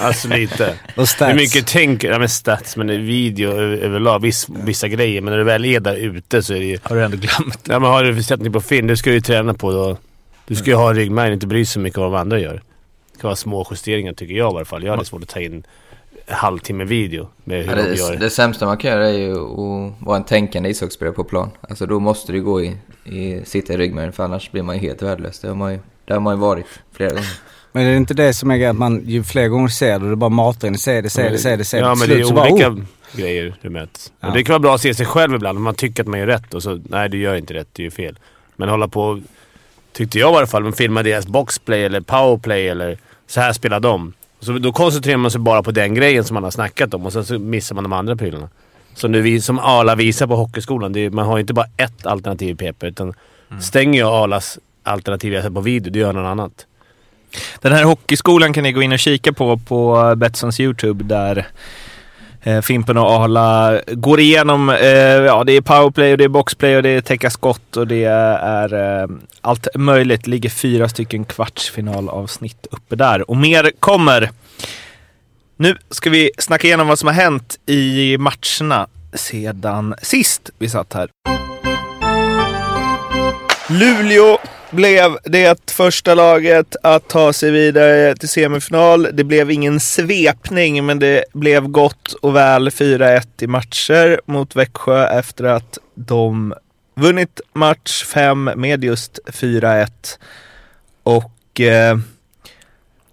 Alltså 0.00 0.28
lite. 0.28 0.69
och 0.69 0.76
Det 0.96 1.00
är 1.02 1.04
stats. 1.06 1.34
mycket 1.34 1.66
tänk, 1.66 2.04
ja 2.04 2.19
men 2.19 2.28
stats, 2.28 2.76
men 2.76 2.86
video 3.06 3.50
över- 3.50 3.76
överlag, 3.78 4.22
viss, 4.22 4.46
vissa 4.48 4.88
grejer. 4.88 5.20
Men 5.20 5.30
när 5.30 5.38
du 5.38 5.44
väl 5.44 5.64
är 5.64 5.80
där 5.80 5.96
ute 5.96 6.42
så 6.42 6.54
är 6.54 6.58
det 6.58 6.64
ju... 6.66 6.78
Har 6.82 6.96
du 6.96 7.04
ändå 7.04 7.16
glömt? 7.16 7.60
Ja 7.69 7.78
men 7.78 7.90
har 7.90 8.04
du 8.04 8.22
sett 8.22 8.40
ni 8.40 8.50
på 8.50 8.60
film, 8.60 8.86
det 8.86 8.96
ska 8.96 9.10
du 9.10 9.14
ju 9.16 9.20
träna 9.20 9.54
på 9.54 9.72
då. 9.72 9.96
Du 10.46 10.54
ska 10.54 10.70
ju 10.70 10.76
ha 10.76 10.92
ryggmärgen, 10.94 11.32
inte 11.32 11.46
bry 11.46 11.58
dig 11.58 11.66
så 11.66 11.80
mycket 11.80 11.98
om 11.98 12.10
vad 12.12 12.20
andra 12.20 12.38
gör. 12.38 12.62
Det 13.12 13.19
ska 13.19 13.28
vara 13.28 13.36
små 13.36 13.66
justeringar 13.70 14.12
tycker 14.12 14.34
jag 14.34 14.52
i 14.52 14.56
alla 14.56 14.64
fall. 14.64 14.84
Jag 14.84 14.90
hade 14.92 15.04
svårt 15.04 15.22
att 15.22 15.28
ta 15.28 15.40
in 15.40 15.62
halvtimme 16.28 16.84
video 16.84 17.28
med 17.44 17.64
hur 17.64 17.76
Ja, 17.76 17.76
de 17.76 17.82
det, 17.82 17.94
gör. 17.94 18.16
det 18.16 18.30
sämsta 18.30 18.66
man 18.66 18.76
kan 18.76 18.90
göra 18.90 19.08
är 19.08 19.19
ju 19.19 19.32
att 19.32 20.06
vara 20.06 20.16
en 20.16 20.25
tänkande 20.25 20.69
ishockeyspelare 20.69 21.14
på 21.14 21.25
plan. 21.25 21.50
Alltså 21.60 21.86
då 21.86 22.00
måste 22.00 22.32
du 22.32 22.42
gå 22.42 22.62
i, 22.62 22.76
i 23.04 23.44
sitta 23.44 23.72
i 23.72 23.76
ryggmärgen 23.76 24.12
för 24.12 24.25
annars 24.25 24.50
blir 24.50 24.62
man 24.62 24.75
ju 24.76 24.80
helt 24.80 25.02
värdelös. 25.02 25.40
Det 25.40 25.48
har 25.48 25.54
man 25.54 25.72
ju, 25.72 25.78
det 26.04 26.12
har 26.12 26.20
man 26.20 26.34
ju 26.34 26.40
varit 26.40 26.66
flera 26.92 27.10
gånger. 27.10 27.40
Men 27.72 27.84
det 27.84 27.90
är 27.90 27.96
inte 27.96 28.14
det 28.14 28.34
som 28.34 28.50
är 28.50 28.56
grejen, 28.56 28.70
att 28.70 28.78
man 28.78 29.02
ju 29.06 29.25
fler 29.25 29.48
gånger 29.48 29.69
ser 29.69 29.98
det, 29.98 30.08
du 30.10 30.16
bara 30.16 30.30
matar 30.30 30.69
in, 30.69 30.78
ser 30.78 31.02
det, 31.02 31.10
ser 31.10 31.30
det, 31.30 31.38
ser 31.38 31.56
det, 31.56 31.64
ser 31.64 31.80
det. 31.80 31.86
Ja 31.86 31.94
men 31.94 32.08
det 32.08 32.14
är 32.14 32.16
slut 32.16 32.28
så 32.28 32.34
bara, 32.34 32.52
olika 32.52 32.69
oh. 32.69 32.78
grejer 33.12 33.54
du 33.62 33.70
möts. 33.70 34.12
Ja. 34.20 34.28
Och 34.28 34.34
det 34.34 34.44
kan 34.44 34.52
vara 34.52 34.60
bra 34.60 34.75
att 34.75 34.80
se 34.80 34.94
sig 34.94 35.06
själv 35.06 35.34
ibland 35.34 35.58
om 35.58 35.64
man 35.64 35.75
tycker 35.75 36.02
att 36.02 36.08
man 36.08 36.20
gör 36.20 36.26
rätt 36.26 36.54
och 36.54 36.62
så 36.62 36.80
nej 36.88 37.08
du 37.08 37.19
gör 37.19 37.34
inte 37.34 37.54
rätt, 37.54 37.69
du 37.72 37.82
gör 37.82 37.90
fel. 37.90 38.19
Men 38.56 38.69
hålla 38.69 38.88
på, 38.88 39.20
tyckte 39.92 40.19
jag 40.19 40.32
i 40.32 40.36
alla 40.36 40.46
fall, 40.46 40.62
man 40.62 40.72
filmar 40.72 41.02
deras 41.02 41.26
boxplay 41.26 41.84
eller 41.84 42.00
powerplay 42.00 42.69
eller 42.69 42.98
så 43.26 43.40
här 43.40 43.52
spelar 43.52 43.80
de. 43.80 44.12
Så 44.40 44.52
då 44.52 44.73
koncentrerar 44.73 45.17
man 45.17 45.31
sig 45.31 45.40
bara 45.40 45.62
på 45.62 45.70
den 45.70 45.94
grejen 45.94 46.25
som 46.25 46.35
man 46.35 46.44
har 46.44 46.50
snackat 46.50 46.94
om 46.94 47.06
och 47.06 47.12
sen 47.12 47.25
så 47.25 47.38
missar 47.38 47.75
man 47.75 47.85
de 47.85 47.93
andra 47.93 48.17
prylarna. 48.17 48.49
Du, 49.02 49.20
vis- 49.20 49.44
som 49.44 49.58
Arla 49.58 49.94
visar 49.94 50.26
på 50.26 50.37
hockeyskolan. 50.37 50.96
Är, 50.96 51.11
man 51.11 51.26
har 51.26 51.37
ju 51.37 51.40
inte 51.40 51.55
bara 51.55 51.67
ett 51.76 52.06
alternativ 52.06 52.49
i 52.49 52.55
PP 52.73 52.85
utan 52.87 53.14
stänger 53.61 54.00
jag 54.00 54.12
Arlas 54.14 54.58
alternativ 54.82 55.32
jag 55.32 55.55
på 55.55 55.61
video, 55.61 55.93
det 55.93 55.99
gör 55.99 56.12
någon 56.12 56.26
annat. 56.26 56.67
Den 57.61 57.73
här 57.73 57.85
hockeyskolan 57.85 58.52
kan 58.52 58.62
ni 58.62 58.73
gå 58.73 58.82
in 58.82 58.93
och 58.93 58.99
kika 58.99 59.32
på 59.32 59.56
på 59.56 60.14
Betssons 60.17 60.61
YouTube 60.61 61.05
där 61.05 61.46
eh, 62.43 62.61
Fimpen 62.61 62.99
och 62.99 63.11
Arla 63.11 63.81
går 63.87 64.20
igenom, 64.20 64.69
eh, 64.70 64.88
ja 64.88 65.44
det 65.44 65.52
är 65.52 65.61
powerplay 65.61 66.12
och 66.12 66.19
det 66.19 66.25
är 66.25 66.29
boxplay 66.29 66.76
och 66.76 66.82
det 66.82 66.88
är 66.88 67.00
täcka 67.00 67.31
skott 67.31 67.76
och 67.76 67.87
det 67.87 68.05
är 68.05 69.02
eh, 69.02 69.08
allt 69.40 69.69
möjligt. 69.75 70.26
Ligger 70.26 70.50
fyra 70.50 70.88
stycken 70.88 71.25
kvartsfinalavsnitt 71.25 72.66
uppe 72.71 72.97
där 72.97 73.30
och 73.30 73.37
mer 73.37 73.73
kommer. 73.80 74.30
Nu 75.57 75.76
ska 75.90 76.11
vi 76.11 76.30
snacka 76.38 76.66
igenom 76.66 76.88
vad 76.88 76.99
som 76.99 77.07
har 77.07 77.14
hänt 77.14 77.59
i 77.66 78.16
matcherna 78.18 78.87
sedan 79.14 79.95
sist 80.02 80.50
vi 80.59 80.68
satt 80.68 80.92
här. 80.92 81.09
Luleå 83.70 84.38
blev 84.70 85.18
det 85.25 85.70
första 85.70 86.14
laget 86.14 86.76
att 86.82 87.08
ta 87.08 87.32
sig 87.32 87.50
vidare 87.50 88.16
till 88.16 88.28
semifinal. 88.28 89.08
Det 89.12 89.25
blev 89.25 89.50
ingen 89.50 89.80
svepning, 89.80 90.87
men 90.87 90.98
det 90.98 91.25
blev 91.32 91.68
gott 91.68 92.12
och 92.12 92.37
väl 92.37 92.68
4-1 92.68 93.26
i 93.40 93.46
matcher 93.46 94.20
mot 94.25 94.56
Växjö 94.56 95.06
efter 95.18 95.44
att 95.44 95.78
de 95.94 96.54
vunnit 96.94 97.40
match 97.52 98.04
5 98.04 98.50
med 98.56 98.84
just 98.84 99.18
4-1. 99.26 99.88
Och 101.02 101.60
eh, 101.60 101.98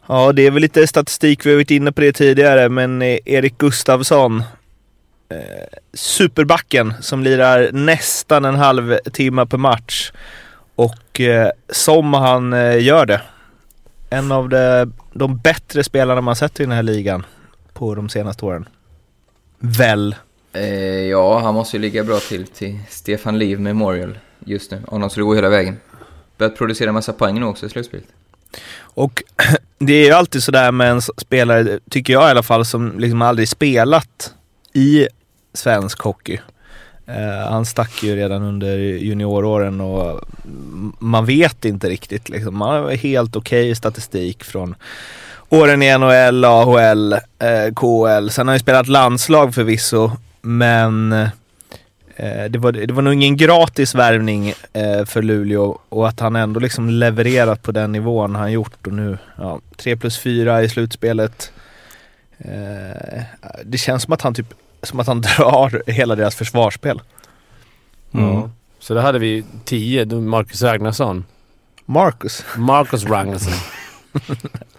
ja, 0.07 0.31
det 0.31 0.47
är 0.47 0.51
väl 0.51 0.61
lite 0.61 0.87
statistik, 0.87 1.45
vi 1.45 1.49
har 1.49 1.57
varit 1.57 1.71
inne 1.71 1.91
på 1.91 2.01
det 2.01 2.13
tidigare, 2.13 2.69
men 2.69 3.01
Erik 3.01 3.57
Gustafsson 3.57 4.43
eh, 5.29 5.79
superbacken 5.93 6.93
som 7.01 7.23
lirar 7.23 7.69
nästan 7.71 8.45
en 8.45 8.55
halvtimme 8.55 9.45
per 9.45 9.57
match. 9.57 10.11
Och 10.75 11.21
eh, 11.21 11.51
som 11.69 12.13
han 12.13 12.53
eh, 12.53 12.83
gör 12.83 13.05
det. 13.05 13.21
En 14.09 14.31
av 14.31 14.49
de, 14.49 14.93
de 15.13 15.37
bättre 15.37 15.83
spelarna 15.83 16.21
man 16.21 16.35
sett 16.35 16.59
i 16.59 16.63
den 16.63 16.71
här 16.71 16.83
ligan 16.83 17.25
på 17.73 17.95
de 17.95 18.09
senaste 18.09 18.45
åren. 18.45 18.69
Väl? 19.59 20.15
Eh, 20.53 20.63
ja, 21.09 21.39
han 21.39 21.53
måste 21.53 21.77
ju 21.77 21.81
ligga 21.81 22.03
bra 22.03 22.19
till 22.19 22.47
till 22.47 22.79
Stefan 22.89 23.39
Liv 23.39 23.59
Memorial 23.59 24.19
just 24.45 24.71
nu. 24.71 24.81
Om 24.87 25.01
de 25.01 25.09
skulle 25.09 25.23
gå 25.23 25.35
hela 25.35 25.49
vägen. 25.49 25.77
Börjat 26.37 26.57
producera 26.57 26.91
massa 26.91 27.13
poäng 27.13 27.39
nu 27.39 27.45
också 27.45 27.65
i 27.65 27.69
slutspelet. 27.69 28.07
Och 28.77 29.23
det 29.79 29.93
är 29.93 30.05
ju 30.05 30.11
alltid 30.11 30.43
sådär 30.43 30.71
med 30.71 30.91
en 30.91 31.01
spelare, 31.01 31.79
tycker 31.89 32.13
jag 32.13 32.27
i 32.27 32.31
alla 32.31 32.43
fall, 32.43 32.65
som 32.65 32.99
liksom 32.99 33.21
aldrig 33.21 33.49
spelat 33.49 34.33
i 34.73 35.07
svensk 35.53 36.01
hockey. 36.01 36.39
Eh, 37.07 37.49
han 37.49 37.65
stack 37.65 38.03
ju 38.03 38.15
redan 38.15 38.43
under 38.43 38.77
junioråren 38.77 39.81
och 39.81 40.21
man 40.99 41.25
vet 41.25 41.65
inte 41.65 41.89
riktigt 41.89 42.29
liksom. 42.29 42.57
Man 42.57 42.83
har 42.83 42.91
helt 42.91 43.35
okej 43.35 43.75
statistik 43.75 44.43
från 44.43 44.75
åren 45.49 45.83
i 45.83 45.97
NHL, 45.97 46.45
AHL, 46.45 47.13
eh, 47.13 47.73
KHL. 47.75 48.29
Sen 48.29 48.47
har 48.47 48.51
han 48.51 48.55
ju 48.55 48.59
spelat 48.59 48.87
landslag 48.87 49.55
förvisso, 49.55 50.11
men 50.41 51.11
eh, 52.15 52.45
det, 52.49 52.57
var, 52.57 52.71
det 52.71 52.93
var 52.93 53.01
nog 53.01 53.13
ingen 53.13 53.37
gratis 53.37 53.95
värvning 53.95 54.53
eh, 54.73 55.05
för 55.05 55.21
Luleå 55.21 55.77
och 55.89 56.07
att 56.07 56.19
han 56.19 56.35
ändå 56.35 56.59
liksom 56.59 56.89
levererat 56.89 57.61
på 57.61 57.71
den 57.71 57.91
nivån 57.91 58.35
han 58.35 58.51
gjort 58.51 58.87
och 58.87 58.93
nu, 58.93 59.17
ja, 59.37 59.59
3 59.77 59.95
plus 59.97 60.19
4 60.19 60.63
i 60.63 60.69
slutspelet. 60.69 61.51
Eh, 62.37 63.21
det 63.63 63.77
känns 63.77 64.03
som 64.03 64.13
att 64.13 64.21
han 64.21 64.33
typ, 64.33 64.53
som 64.85 64.99
att 64.99 65.07
han 65.07 65.21
drar 65.37 65.91
hela 65.91 66.15
deras 66.15 66.35
försvarsspel. 66.35 67.01
Mm. 68.11 68.33
Ja. 68.33 68.49
Så 68.79 68.93
då 68.93 68.99
hade 68.99 69.19
vi 69.19 69.43
10, 69.65 70.05
då 70.05 70.21
Marcus 70.21 70.61
Ragnarsson. 70.61 71.25
Marcus. 71.85 72.45
Marcus 72.57 73.03
Ragnarsson. 73.03 73.53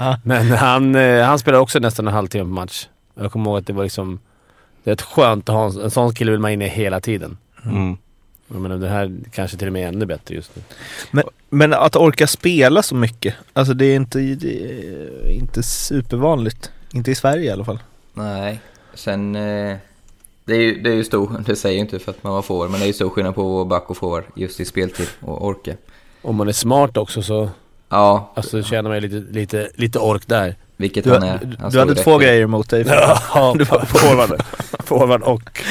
Men 0.22 0.50
han, 0.50 0.94
eh, 0.94 1.24
han 1.24 1.38
spelar 1.38 1.58
också 1.58 1.78
nästan 1.78 2.08
en 2.08 2.14
halvtimme 2.14 2.44
på 2.44 2.50
match. 2.50 2.88
Jag 3.14 3.32
kommer 3.32 3.50
ihåg 3.50 3.58
att 3.58 3.66
det 3.66 3.72
var 3.72 3.82
liksom... 3.82 4.20
Det 4.84 4.90
är 4.90 4.94
ett 4.94 5.02
skönt 5.02 5.48
att 5.48 5.54
ha 5.54 5.66
en, 5.70 5.80
en 5.80 5.90
sån 5.90 6.14
kille 6.14 6.30
vill 6.30 6.40
man 6.40 6.50
in 6.50 6.62
i 6.62 6.68
hela 6.68 7.00
tiden. 7.00 7.36
Mm. 7.64 7.96
Jag 8.48 8.60
menar, 8.60 8.76
det 8.76 8.88
här 8.88 9.16
kanske 9.32 9.56
till 9.56 9.66
och 9.66 9.72
med 9.72 9.84
är 9.84 9.88
ännu 9.88 10.06
bättre 10.06 10.34
just 10.34 10.56
nu. 10.56 10.62
Men, 11.10 11.24
men 11.50 11.72
att 11.72 11.96
orka 11.96 12.26
spela 12.26 12.82
så 12.82 12.94
mycket, 12.94 13.34
alltså 13.52 13.74
det 13.74 13.84
är 13.84 13.96
inte, 13.96 14.18
det 14.18 14.80
är 15.24 15.30
inte 15.30 15.62
supervanligt. 15.62 16.70
Inte 16.92 17.10
i 17.10 17.14
Sverige 17.14 17.44
i 17.44 17.50
alla 17.50 17.64
fall. 17.64 17.78
Nej, 18.14 18.60
sen... 18.94 19.36
Eh, 19.36 19.76
det 20.46 20.54
är 20.54 20.60
ju, 20.60 20.80
det 20.82 20.90
är 20.90 20.94
ju 20.94 21.04
stor, 21.04 21.42
det 21.46 21.56
säger 21.56 21.76
jag 21.76 21.84
inte 21.84 21.98
för 21.98 22.10
att 22.12 22.22
man 22.24 22.32
var 22.32 22.42
forward, 22.42 22.70
men 22.70 22.80
det 22.80 22.84
är 22.84 22.88
ju 22.88 22.92
stor 22.92 23.10
skillnad 23.10 23.34
på 23.34 23.64
back 23.64 23.90
och 23.90 23.96
forward 23.96 24.24
just 24.34 24.60
i 24.60 24.64
speltid 24.64 25.08
och 25.20 25.46
orka. 25.46 25.74
Om 26.22 26.36
man 26.36 26.48
är 26.48 26.52
smart 26.52 26.96
också 26.96 27.22
så 27.22 27.50
Ja, 27.88 28.32
alltså, 28.36 28.62
känner 28.62 28.90
man 28.90 28.94
ju 29.02 29.08
lite, 29.08 29.32
lite, 29.32 29.70
lite 29.74 29.98
ork 29.98 30.22
där. 30.26 30.54
vilket 30.76 31.04
Du, 31.04 31.10
han 31.12 31.22
är. 31.22 31.38
du, 31.38 31.56
Han 31.60 31.70
du 31.70 31.78
hade 31.78 31.94
två 31.94 32.18
grejer 32.18 32.42
emot 32.42 32.70
dig. 32.70 32.84
Ja, 32.86 33.54
Du 33.58 33.64
var- 33.64 33.80
forward. 33.86 34.42
forward 34.84 35.22
och... 35.22 35.62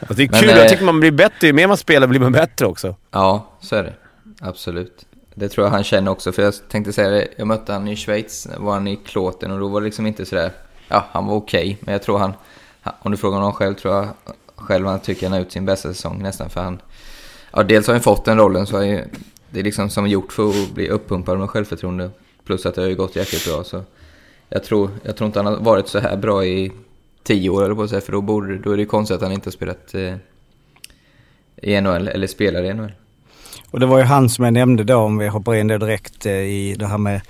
Alltså, 0.00 0.14
det 0.14 0.22
är 0.22 0.28
Men, 0.30 0.40
kul, 0.40 0.48
eh, 0.50 0.56
jag 0.58 0.68
tycker 0.68 0.84
man 0.84 1.00
blir 1.00 1.10
bättre. 1.10 1.46
Ju 1.46 1.52
mer 1.52 1.66
man 1.68 1.76
spelar 1.76 2.06
blir 2.06 2.20
man 2.20 2.32
bättre 2.32 2.66
också. 2.66 2.94
Ja, 3.10 3.46
så 3.60 3.76
är 3.76 3.82
det. 3.82 3.92
Absolut. 4.40 5.06
Det 5.34 5.48
tror 5.48 5.66
jag 5.66 5.70
han 5.72 5.84
känner 5.84 6.10
också, 6.10 6.32
för 6.32 6.42
jag 6.42 6.54
tänkte 6.68 6.92
säga 6.92 7.08
det, 7.08 7.28
jag 7.36 7.46
mötte 7.46 7.72
han 7.72 7.88
i 7.88 7.96
Schweiz, 7.96 8.48
var 8.58 8.72
han 8.72 8.88
i 8.88 8.96
klåten 8.96 9.50
och 9.50 9.58
då 9.60 9.68
var 9.68 9.80
det 9.80 9.84
liksom 9.84 10.06
inte 10.06 10.26
sådär, 10.26 10.50
ja, 10.88 11.04
han 11.12 11.26
var 11.26 11.34
okej, 11.34 11.78
men 11.80 11.92
jag 11.92 12.02
tror 12.02 12.18
han, 12.18 12.32
om 12.82 13.10
du 13.10 13.16
frågar 13.16 13.38
honom 13.38 13.52
själv, 13.52 13.74
tror 13.74 13.94
jag 13.94 14.08
själv 14.56 14.86
han 14.86 15.00
tycker 15.00 15.26
han 15.26 15.32
har 15.32 15.40
ut 15.40 15.52
sin 15.52 15.64
bästa 15.64 15.88
säsong 15.88 16.22
nästan, 16.22 16.50
för 16.50 16.60
han, 16.60 16.82
ja, 17.52 17.62
dels 17.62 17.86
har 17.86 17.94
han 17.94 18.02
fått 18.02 18.24
den 18.24 18.38
rollen, 18.38 18.66
så 18.66 18.76
är 18.76 18.84
ju, 18.84 19.04
det 19.50 19.60
är 19.60 19.64
liksom 19.64 19.90
som 19.90 20.06
gjort 20.06 20.32
för 20.32 20.48
att 20.48 20.70
bli 20.74 20.88
uppumpad 20.88 21.38
med 21.38 21.50
självförtroende, 21.50 22.10
plus 22.44 22.66
att 22.66 22.74
det 22.74 22.80
har 22.80 22.88
ju 22.88 22.96
gått 22.96 23.16
jäkligt 23.16 23.46
bra, 23.46 23.64
så 23.64 23.82
jag 24.48 24.64
tror, 24.64 24.90
jag 25.02 25.16
tror 25.16 25.26
inte 25.26 25.38
han 25.38 25.46
har 25.46 25.56
varit 25.56 25.88
så 25.88 25.98
här 25.98 26.16
bra 26.16 26.44
i 26.44 26.72
tio 27.22 27.50
år, 27.50 27.64
eller 27.64 27.74
på 27.74 27.82
att 27.82 27.90
säga, 27.90 28.00
för 28.00 28.12
då, 28.12 28.20
borde, 28.20 28.58
då 28.58 28.72
är 28.72 28.76
det 28.76 28.82
ju 28.82 28.88
konstigt 28.88 29.14
att 29.14 29.22
han 29.22 29.32
inte 29.32 29.46
har 29.46 29.52
spelat 29.52 29.94
eh, 29.94 30.14
i 31.56 31.80
NHL, 31.80 32.08
eller 32.08 32.26
spelar 32.26 32.62
i 32.62 32.74
NHL. 32.74 32.92
Och 33.70 33.80
det 33.80 33.86
var 33.86 33.98
ju 33.98 34.04
han 34.04 34.28
som 34.28 34.44
jag 34.44 34.54
nämnde 34.54 34.84
då, 34.84 34.96
om 34.96 35.18
vi 35.18 35.28
hoppar 35.28 35.54
in 35.54 35.66
det 35.66 35.78
direkt 35.78 36.26
eh, 36.26 36.32
i 36.32 36.76
det 36.78 36.86
här 36.86 36.98
med 36.98 37.20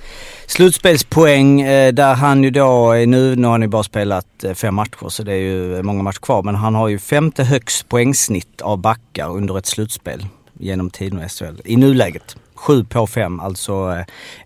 slutspelspoäng. 0.47 1.61
eh, 1.61 1.93
Där 1.93 2.15
han 2.15 2.45
ju 2.45 2.50
då, 2.50 2.93
eh, 2.93 3.07
nu, 3.09 3.37
nu 3.37 3.47
har 3.47 3.53
han 3.53 3.62
ju 3.62 3.69
bara 3.69 3.83
spelat 3.83 4.27
fem 4.55 4.75
matcher 4.75 5.09
så 5.09 5.23
det 5.23 5.33
är 5.33 5.37
ju 5.41 5.83
många 5.83 6.03
matcher 6.03 6.21
kvar. 6.21 6.43
Men 6.43 6.55
han 6.55 6.75
har 6.75 6.89
ju 6.89 6.99
femte 6.99 7.45
högst 7.45 7.89
poängsnitt 7.89 8.61
av 8.62 8.79
backar 8.79 9.29
under 9.37 9.59
ett 9.59 9.67
slutspel 9.67 10.27
genom 10.59 10.91
tiden 10.91 11.23
i 11.25 11.29
SHL. 11.29 11.61
I 11.65 11.77
nuläget. 11.77 12.37
7 12.55 12.85
på 12.85 13.07
5, 13.07 13.41
alltså 13.41 13.73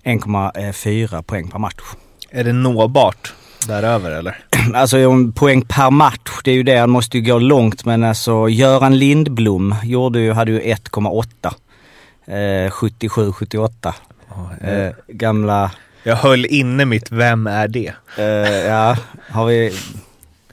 eh, 0.04 0.10
1,4 0.12 1.22
poäng 1.22 1.48
per 1.50 1.58
match. 1.58 1.74
Är 2.30 2.44
det 2.44 2.52
nåbart 2.52 3.34
däröver 3.68 4.10
eller? 4.10 4.36
Alltså 4.74 4.96
poäng 5.34 5.62
per 5.68 5.90
match, 5.90 6.40
det 6.44 6.50
är 6.50 6.54
ju 6.54 6.62
det. 6.62 6.76
Han 6.76 6.90
måste 6.90 7.18
ju 7.18 7.24
gå 7.32 7.38
långt. 7.38 7.84
Men 7.84 8.04
alltså 8.04 8.48
Göran 8.48 8.98
Lindblom 8.98 9.74
gjorde 9.82 10.20
ju, 10.20 10.32
hade 10.32 10.50
ju 10.52 10.60
1,8. 10.60 11.54
Eh, 12.26 12.70
77-78. 12.70 13.94
Eh, 14.60 14.92
gamla, 15.08 15.70
Jag 16.02 16.16
höll 16.16 16.46
inne 16.46 16.84
mitt 16.84 17.10
Vem 17.12 17.46
är 17.46 17.68
det? 17.68 17.92
eh, 18.18 18.24
ja, 18.66 18.96
har 19.30 19.46
vi... 19.46 19.72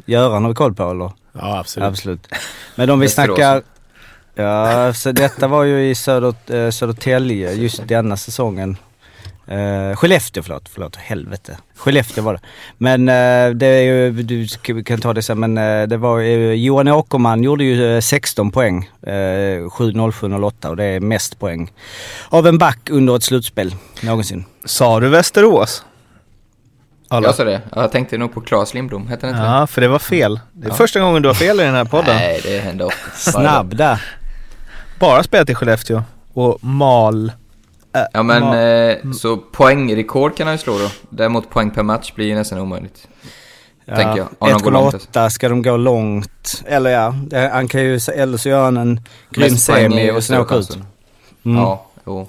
Göran 0.06 0.44
har 0.44 0.50
vi 0.50 0.56
koll 0.56 0.74
på 0.74 0.92
eller? 0.92 1.12
Ja, 1.34 1.60
absolut. 1.60 1.88
Absolut. 1.90 2.28
Men 2.76 2.90
om 2.90 3.00
vi 3.00 3.10
snackar... 3.10 3.62
Ja, 4.36 4.94
så 4.94 5.12
detta 5.12 5.48
var 5.48 5.64
ju 5.64 5.90
i 5.90 5.96
Söder, 5.96 6.36
eh, 6.48 6.70
Södertälje 6.72 7.54
just 7.54 7.88
denna 7.88 8.18
säsongen. 8.18 8.78
Uh, 9.52 9.96
Skellefteå, 9.96 10.44
förlåt, 10.44 10.70
förlåt, 10.74 10.96
helvete. 10.96 11.58
Skellefteå 11.76 12.24
var 12.24 12.34
det. 12.34 12.40
Men 12.78 13.10
eh, 13.10 13.56
det 13.56 13.66
är 13.68 13.82
ju, 13.82 14.12
du 14.12 14.48
kan 14.84 15.02
ta 15.02 15.14
det 15.14 15.22
sen, 15.22 15.40
men 15.40 15.58
eh, 15.58 15.88
det 15.88 15.98
var 15.98 16.20
ju, 16.20 16.56
Johan 16.56 16.88
Åkerman 16.88 17.44
gjorde 17.44 17.64
ju 17.64 17.96
eh, 17.96 18.02
16 18.02 18.52
poäng. 18.52 18.90
Uh, 19.08 19.70
7 19.70 20.12
07 20.12 20.34
08 20.44 20.70
och 20.70 20.76
det 20.76 20.84
är 20.84 21.00
mest 21.00 21.40
poäng 21.40 21.72
av 22.30 22.48
en 22.48 22.58
back 22.58 22.90
under 22.90 23.16
ett 23.16 23.24
slutspel 23.24 23.76
någonsin. 24.02 24.46
Sa 24.66 25.00
du 25.00 25.10
Västerås? 25.10 25.84
Alla? 27.08 27.28
Jag 27.28 27.36
sa 27.36 27.44
det. 27.44 27.62
Ja, 27.76 27.82
Jag 27.82 27.92
tänkte 27.92 28.18
nog 28.18 28.34
på 28.34 28.42
Claes 28.42 28.74
Lindblom, 28.74 29.08
hette 29.08 29.26
han 29.26 29.36
inte 29.36 29.46
Ja, 29.48 29.68
för 29.68 29.82
det 29.82 29.88
var 29.88 30.00
fel. 30.00 30.40
Det 30.54 30.68
är 30.68 30.70
Ja. 30.72 30.76
första 30.76 31.00
gången 31.00 31.22
du 31.22 31.30
har 31.30 31.34
fel 31.34 31.60
i 31.60 31.64
den 31.64 31.76
här 31.76 31.86
podden. 31.86 32.16
Nej, 32.16 32.42
det 32.44 32.60
hände 32.60 32.86
ofta. 32.86 33.32
Snabb 33.32 33.76
där. 33.76 34.04
Bara 35.00 35.24
spelat 35.24 35.50
i 35.50 35.56
Skellefteå 35.56 36.04
och 36.34 36.64
mal... 36.64 37.32
Ja 38.14 38.24
men, 38.24 38.44
ma- 38.44 39.06
eh, 39.06 39.12
så 39.12 39.38
poängrekord 39.38 40.36
kan 40.38 40.48
han 40.48 40.54
ju 40.56 40.58
slå 40.58 40.78
då. 40.80 40.88
Däremot 41.10 41.50
poäng 41.50 41.72
per 41.72 41.84
match 41.84 42.12
blir 42.16 42.26
ju 42.28 42.36
nästan 42.36 42.60
omöjligt. 42.60 43.08
Tänker 43.86 44.18
jag. 44.18 44.28
Om 44.40 44.50
de 44.50 44.62
går 44.62 44.72
långt, 44.72 44.94
alltså. 44.94 45.10
1,8 45.12 45.30
ska 45.30 45.50
de 45.50 45.62
gå 45.62 45.78
långt. 45.78 46.64
Eller 46.66 46.90
ja, 46.90 47.16
han 47.52 47.68
kan 47.68 47.82
ju, 47.82 48.00
eller 48.16 48.38
så 48.38 48.50
gör 48.50 48.64
han 48.64 48.78
en 48.78 49.02
grym 49.32 49.58
semi 49.58 50.12
och 50.12 50.24
sen 50.24 50.42
åka 50.42 50.56
ut. 50.56 50.66
chansen. 50.68 50.86
Mm. 51.46 51.58
Ja, 51.58 51.86
jo. 52.06 52.28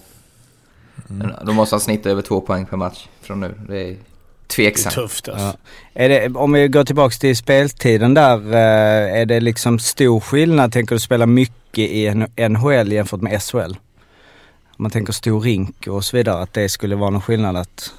Men 1.07 1.33
Då 1.45 1.53
måste 1.53 1.75
han 1.75 1.81
snitta 1.81 2.11
över 2.11 2.23
två 2.23 2.41
poäng 2.41 2.67
per 2.67 2.77
match 2.77 3.07
från 3.23 3.41
nu. 3.41 3.55
Det 3.69 3.81
är 3.81 3.85
Det 3.85 3.91
är 3.91 3.97
tveksamt. 4.47 4.95
tufft 4.95 5.29
alltså. 5.29 5.45
Ja. 5.45 6.03
Är 6.03 6.09
det, 6.09 6.29
om 6.39 6.53
vi 6.53 6.69
går 6.69 6.85
tillbaks 6.85 7.19
till 7.19 7.37
speltiden 7.37 8.15
där, 8.15 8.53
eh, 8.55 9.21
är 9.21 9.27
det 9.27 9.41
liksom 9.41 9.79
stor 9.79 10.21
skillnad? 10.21 10.73
Tänker 10.73 10.95
du 10.95 10.99
spela 10.99 11.27
mycket 11.27 11.79
i 11.91 12.27
NHL 12.49 12.93
jämfört 12.93 13.21
med 13.21 13.43
SHL? 13.43 13.75
Man 14.83 14.91
tänker 14.91 15.13
stor 15.13 15.41
rink 15.41 15.87
och 15.87 16.05
så 16.05 16.17
vidare, 16.17 16.43
att 16.43 16.53
det 16.53 16.69
skulle 16.69 16.97
vara 16.97 17.11
någon 17.11 17.21
skillnad 17.21 17.57
att... 17.57 17.95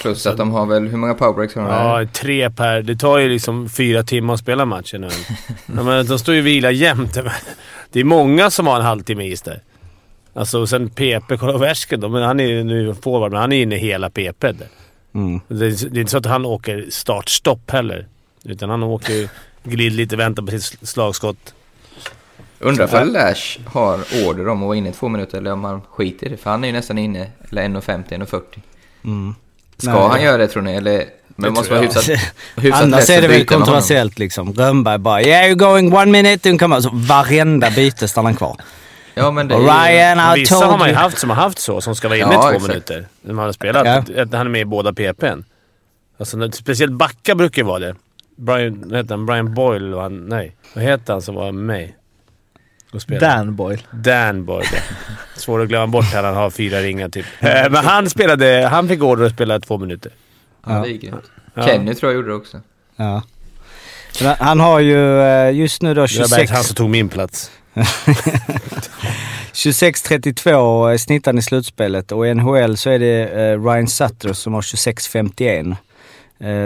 Plus 0.00 0.26
att 0.26 0.36
de 0.36 0.50
har 0.50 0.66
väl, 0.66 0.88
hur 0.88 0.96
många 0.96 1.14
powerbreaks 1.14 1.54
har 1.54 1.62
de? 1.62 1.70
här? 1.70 2.00
Ja, 2.00 2.08
tre 2.12 2.50
per. 2.50 2.82
Det 2.82 2.96
tar 2.96 3.18
ju 3.18 3.28
liksom 3.28 3.68
fyra 3.68 4.02
timmar 4.02 4.34
att 4.34 4.40
spela 4.40 4.64
matchen 4.64 5.00
nu. 5.00 5.08
ja, 5.76 5.82
men 5.82 6.06
de 6.06 6.18
står 6.18 6.34
ju 6.34 6.40
och 6.40 6.46
vilar 6.46 6.70
jämt. 6.70 7.18
Det 7.92 8.00
är 8.00 8.04
många 8.04 8.50
som 8.50 8.66
har 8.66 8.76
en 8.76 8.82
halvtimme 8.82 9.24
is 9.24 9.42
där. 9.42 9.62
Alltså, 10.34 10.60
och 10.60 10.68
sen 10.68 10.90
PP, 10.90 11.36
kolla 11.38 11.58
Värsken 11.58 12.00
då. 12.00 12.08
Men 12.08 12.22
han 12.22 12.40
är 12.40 12.46
ju 12.46 12.64
nu 12.64 12.94
forward, 12.94 13.32
men 13.32 13.40
han 13.40 13.52
är 13.52 13.62
inne 13.62 13.76
hela 13.76 14.10
PP. 14.10 14.44
Mm. 15.14 15.40
Det 15.48 15.66
är, 15.66 15.90
det 15.90 15.98
är 15.98 16.00
inte 16.00 16.10
så 16.10 16.18
att 16.18 16.26
han 16.26 16.46
åker 16.46 16.86
startstopp 16.90 17.70
heller. 17.70 18.06
Utan 18.44 18.70
han 18.70 18.82
åker 18.82 19.12
ju, 19.12 19.28
glider 19.62 19.96
lite, 19.96 20.16
väntar 20.16 20.42
på 20.42 20.50
sitt 20.50 20.88
slagskott. 20.88 21.54
Undrar 22.60 22.84
ifall 22.84 23.12
Lash 23.12 23.60
har 23.66 23.98
order 24.26 24.48
om 24.48 24.62
att 24.62 24.66
vara 24.66 24.76
inne 24.76 24.88
i 24.88 24.92
två 24.92 25.08
minuter 25.08 25.38
eller 25.38 25.52
om 25.52 25.64
han 25.64 25.80
skiter 25.90 26.26
i 26.26 26.30
det. 26.30 26.36
För 26.36 26.50
han 26.50 26.64
är 26.64 26.68
ju 26.68 26.72
nästan 26.72 26.98
inne, 26.98 27.26
eller 27.50 27.62
1.50, 27.62 28.04
1.40. 28.08 28.42
Mm. 29.04 29.34
Ska 29.76 29.92
Nej. 29.92 30.08
han 30.08 30.22
göra 30.22 30.36
det 30.36 30.48
tror 30.48 30.62
ni? 30.62 30.72
Eller, 30.74 31.04
men 31.36 31.52
måste 31.52 31.66
tror 31.66 31.76
vara 31.76 31.86
hyfsat, 31.86 32.04
hyfsat 32.56 32.82
Annars 32.82 33.10
är 33.10 33.22
det 33.22 33.28
väl 33.28 33.46
kontroversiellt 33.46 34.18
liksom. 34.18 34.52
Rönnberg 34.52 34.98
bara 34.98 35.22
“Yeah 35.22 35.50
you're 35.50 35.54
going 35.54 35.94
one 35.94 36.06
minute, 36.06 36.50
and 36.50 36.60
come 36.60 36.76
on”. 36.76 36.82
Så 36.82 36.90
varenda 36.92 37.70
byte 37.70 38.08
stannar 38.08 38.32
kvar. 38.32 38.56
Ja 39.14 39.30
men 39.30 39.48
det 39.48 39.54
Och 39.54 39.68
är 39.68 39.90
Ryan, 39.90 40.36
I 40.36 40.40
Vissa 40.40 40.54
har 40.66 40.78
man 40.78 40.88
ju 40.88 40.94
haft 40.94 41.18
som 41.18 41.30
har 41.30 41.36
haft 41.36 41.58
så, 41.58 41.80
som 41.80 41.94
ska 41.94 42.08
vara 42.08 42.18
inne 42.18 42.32
Ja, 42.32 42.38
i 42.38 42.42
två 42.42 42.48
exakt. 42.56 42.68
minuter. 42.68 43.06
När 43.22 43.34
man 43.34 43.44
har 43.44 43.52
spelat. 43.52 43.86
Ja. 43.86 44.26
Han 44.32 44.46
är 44.46 44.50
med 44.50 44.60
i 44.60 44.64
båda 44.64 44.92
PPn. 44.92 45.44
Alltså, 46.18 46.50
speciellt 46.52 46.92
backar 46.92 47.34
brukar 47.34 47.62
ju 47.62 47.66
vara 47.66 47.78
det. 47.78 47.94
Brian, 48.36 48.82
vad 48.86 48.98
heter 48.98 49.10
han? 49.10 49.26
Brian 49.26 49.54
Boyle 49.54 49.94
var 49.94 50.02
han, 50.02 50.26
Nej. 50.28 50.56
Vad 50.74 50.84
heter 50.84 51.12
han 51.12 51.22
som 51.22 51.34
var 51.34 51.52
med 51.52 51.64
mig? 51.64 51.96
Dan 53.20 53.56
Boyle. 53.56 53.82
Dan 53.90 54.44
Boyle. 54.44 54.66
Svår 55.36 55.62
att 55.62 55.68
glömma 55.68 55.86
bort 55.86 56.04
här. 56.04 56.22
Han 56.22 56.34
har 56.36 56.50
fyra 56.50 56.80
ringar 56.80 57.08
typ. 57.08 57.26
Eh, 57.40 57.70
Men 57.70 57.84
han 57.84 58.10
spelade... 58.10 58.68
Han 58.72 58.88
fick 58.88 59.02
order 59.02 59.26
att 59.26 59.32
spela 59.32 59.60
två 59.60 59.78
minuter. 59.78 60.12
ja, 60.66 60.72
det 60.72 60.90
är 60.92 60.96
grymt. 60.96 61.30
Ja. 61.54 61.62
Kenny 61.66 61.94
tror 61.94 62.12
jag 62.12 62.16
gjorde 62.16 62.28
det 62.28 62.34
också. 62.34 62.60
Ja. 62.96 63.22
Men 64.22 64.36
han- 64.38 64.60
har 64.60 64.80
ju 64.80 65.20
eh, 65.22 65.50
just 65.54 65.82
nu 65.82 65.88
då 65.94 66.06
Det 66.06 66.18
var 66.18 66.18
bara 66.18 66.28
26... 66.28 66.50
han 66.52 66.64
som 66.64 66.74
tog 66.76 66.90
min 66.90 67.08
plats. 67.08 67.50
26-32 69.52 70.96
snittar 70.98 71.38
i 71.38 71.42
slutspelet 71.42 72.12
och 72.12 72.26
i 72.26 72.34
NHL 72.34 72.76
så 72.76 72.90
är 72.90 72.98
det 72.98 73.22
eh, 73.28 73.64
Ryan 73.64 73.88
Sutter 73.88 74.32
som 74.32 74.54
har 74.54 74.60
26-51 74.60 75.70
eh, 75.70 75.76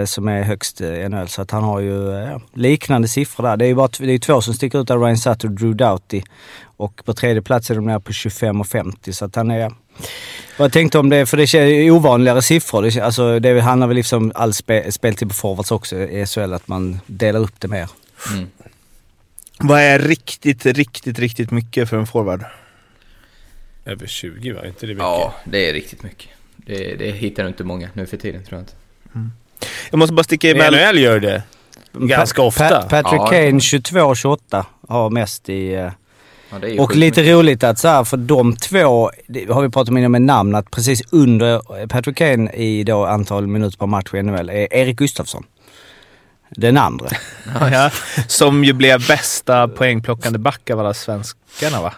som 0.06 0.28
är 0.28 0.42
högst 0.42 0.80
eh, 0.80 0.94
i 0.94 1.08
NHL. 1.08 1.28
Så 1.28 1.42
att 1.42 1.50
han 1.50 1.64
har 1.64 1.80
ju 1.80 2.14
eh, 2.14 2.38
liknande 2.54 3.08
siffror 3.08 3.44
där. 3.44 3.56
Det 3.56 3.64
är 3.64 3.68
ju 3.68 3.74
bara 3.74 3.88
det 3.98 4.12
är 4.12 4.18
två 4.18 4.40
som 4.40 4.54
sticker 4.54 4.80
ut 4.80 4.88
där, 4.88 4.98
Ryan 4.98 5.18
Sutter 5.18 5.48
och 5.48 5.54
Drew 5.54 5.76
Doughty. 5.76 6.22
Och 6.76 7.04
på 7.04 7.14
tredje 7.14 7.42
plats 7.42 7.70
är 7.70 7.74
de 7.74 7.86
nere 7.86 8.00
på 8.00 8.12
25 8.12 8.60
och 8.60 8.66
50 8.66 9.12
så 9.12 9.24
att 9.24 9.34
han 9.36 9.50
är... 9.50 9.72
Vad 10.58 10.64
jag 10.64 10.72
tänkte 10.72 10.98
om 10.98 11.10
det, 11.10 11.26
för 11.26 11.36
det 11.36 11.54
är 11.54 11.90
ovanligare 11.90 12.42
siffror. 12.42 12.82
Det, 12.82 13.00
alltså, 13.00 13.38
det 13.38 13.60
handlar 13.60 13.86
väl 13.86 13.96
liksom 13.96 14.32
all 14.34 14.52
spe, 14.52 14.92
speltid 14.92 15.28
på 15.28 15.34
forwards 15.34 15.70
också 15.70 15.96
i 15.96 16.26
SHL, 16.26 16.52
att 16.52 16.68
man 16.68 17.00
delar 17.06 17.40
upp 17.40 17.60
det 17.60 17.68
mer. 17.68 17.90
Mm. 18.32 18.48
Vad 19.58 19.80
är 19.80 19.98
riktigt, 19.98 20.66
riktigt, 20.66 21.18
riktigt 21.18 21.50
mycket 21.50 21.88
för 21.88 21.96
en 21.96 22.06
forward? 22.06 22.44
Över 23.84 24.06
20 24.06 24.52
va? 24.52 24.66
inte 24.66 24.86
det 24.86 24.94
mycket? 24.94 25.04
Ja, 25.04 25.34
det 25.44 25.68
är 25.68 25.72
riktigt 25.72 26.02
mycket. 26.02 26.28
Det, 26.56 26.94
det 26.94 27.10
hittar 27.10 27.42
du 27.42 27.48
inte 27.48 27.64
många 27.64 27.88
nu 27.92 28.06
för 28.06 28.16
tiden 28.16 28.44
tror 28.44 28.58
jag 28.58 28.62
inte. 28.62 28.74
Jag 29.90 29.98
måste 29.98 30.14
bara 30.14 30.24
sticka 30.24 30.50
emellan. 30.50 30.80
NHL 30.80 30.98
gör 30.98 31.20
det. 31.20 31.42
Ganska 31.92 32.42
Pa- 32.42 32.46
ofta. 32.46 32.68
Pa- 32.68 32.88
Patrick 32.88 33.20
Ja. 33.20 33.26
Kane 33.26 33.50
22-28 33.58 34.64
har 34.88 35.10
mest 35.10 35.48
i... 35.48 35.74
eh, 35.74 35.90
Ja, 36.50 36.82
Och 36.82 36.96
lite 36.96 37.20
mycket. 37.20 37.34
roligt 37.34 37.64
att 37.64 37.78
så 37.78 37.88
här, 37.88 38.04
för 38.04 38.16
de 38.16 38.56
två, 38.56 39.10
det 39.26 39.52
har 39.52 39.62
vi 39.62 39.68
pratat 39.68 39.88
om 39.88 39.98
innan 39.98 40.10
med 40.12 40.22
namn, 40.22 40.54
att 40.54 40.70
precis 40.70 41.02
under 41.12 41.86
Patrick 41.86 42.16
Kane 42.16 42.52
i 42.52 42.84
då 42.84 43.04
antal 43.06 43.46
minuter 43.46 43.78
per 43.78 43.86
match 43.86 44.14
i 44.14 44.22
NHL 44.22 44.50
är 44.50 44.74
Erik 44.74 44.96
Gustafsson. 44.96 45.44
Den 46.50 46.76
andra. 46.78 47.08
Ja, 47.72 47.90
som 48.28 48.64
ju 48.64 48.72
blev 48.72 49.06
bästa 49.06 49.68
poängplockande 49.68 50.38
back 50.38 50.70
av 50.70 50.80
alla 50.80 50.94
svenskarna 50.94 51.82
va? 51.82 51.94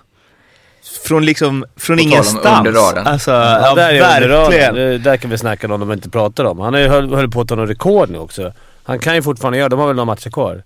Från 1.04 1.24
liksom, 1.24 1.64
från 1.76 1.98
ingenstans. 1.98 2.76
Alltså, 3.06 3.30
Ja, 3.30 3.60
ja, 3.62 3.74
där 3.74 3.94
är 3.94 4.28
verkligen. 4.28 4.74
Det, 4.74 4.98
där 4.98 5.16
kan 5.16 5.30
vi 5.30 5.38
snacka 5.38 5.74
om 5.74 5.80
de 5.80 5.92
inte 5.92 6.10
pratar 6.10 6.44
om. 6.44 6.58
Han 6.58 6.80
ju 6.80 6.88
höll, 6.88 7.14
höll 7.14 7.30
på 7.30 7.40
att 7.40 7.48
ta 7.48 7.54
någon 7.54 7.68
rekord 7.68 8.10
nu 8.10 8.18
också. 8.18 8.52
Han 8.82 8.98
kan 8.98 9.14
ju 9.14 9.22
fortfarande 9.22 9.58
göra 9.58 9.68
De 9.68 9.78
har 9.78 9.86
väl 9.86 9.96
några 9.96 10.04
matcher 10.06 10.30
kvar? 10.30 10.62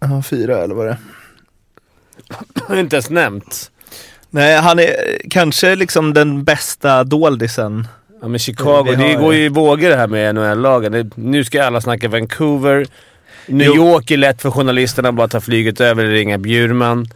Ja, 0.00 0.22
fyra 0.22 0.58
eller 0.58 0.74
vad 0.74 0.86
det 0.86 0.96
är. 2.70 2.78
Inte 2.80 2.96
ens 2.96 3.10
nämnt. 3.10 3.70
Nej, 4.30 4.56
han 4.56 4.78
är 4.78 4.94
kanske 5.30 5.74
liksom 5.76 6.14
den 6.14 6.44
bästa 6.44 7.04
doldisen. 7.04 7.88
Ja 8.22 8.28
men 8.28 8.38
Chicago, 8.38 8.84
har 8.86 8.96
det 8.96 9.08
ju- 9.08 9.18
går 9.18 9.34
ju 9.34 9.44
i 9.44 9.48
vågor 9.48 9.88
det 9.88 9.96
här 9.96 10.06
med 10.06 10.34
NHL-lagen. 10.34 11.12
Nu 11.14 11.44
ska 11.44 11.64
alla 11.64 11.80
snacka 11.80 12.08
Vancouver. 12.08 12.86
New. 13.46 13.66
York 13.76 14.10
är 14.10 14.16
lätt 14.16 14.42
för 14.42 14.50
journalisterna 14.50 15.08
att 15.08 15.14
bara 15.14 15.28
ta 15.28 15.40
flyget 15.40 15.80
över 15.80 16.04
och 16.04 16.10
ringa 16.10 16.38
Bjurman. 16.38 17.06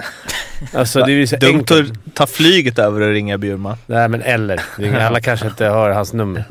Alltså 0.74 0.98
det 1.04 1.12
är 1.12 1.16
ju 1.16 1.26
så 1.26 1.36
Dumt 1.36 1.64
att 1.70 2.14
ta 2.14 2.26
flyget 2.26 2.78
över 2.78 3.00
och 3.00 3.12
ringa 3.12 3.38
Bjurman. 3.38 3.76
Nej 3.86 4.08
men 4.08 4.22
eller. 4.22 4.62
Alla 5.00 5.20
kanske 5.20 5.46
inte 5.46 5.66
har 5.66 5.90
hans 5.90 6.12
nummer. 6.12 6.44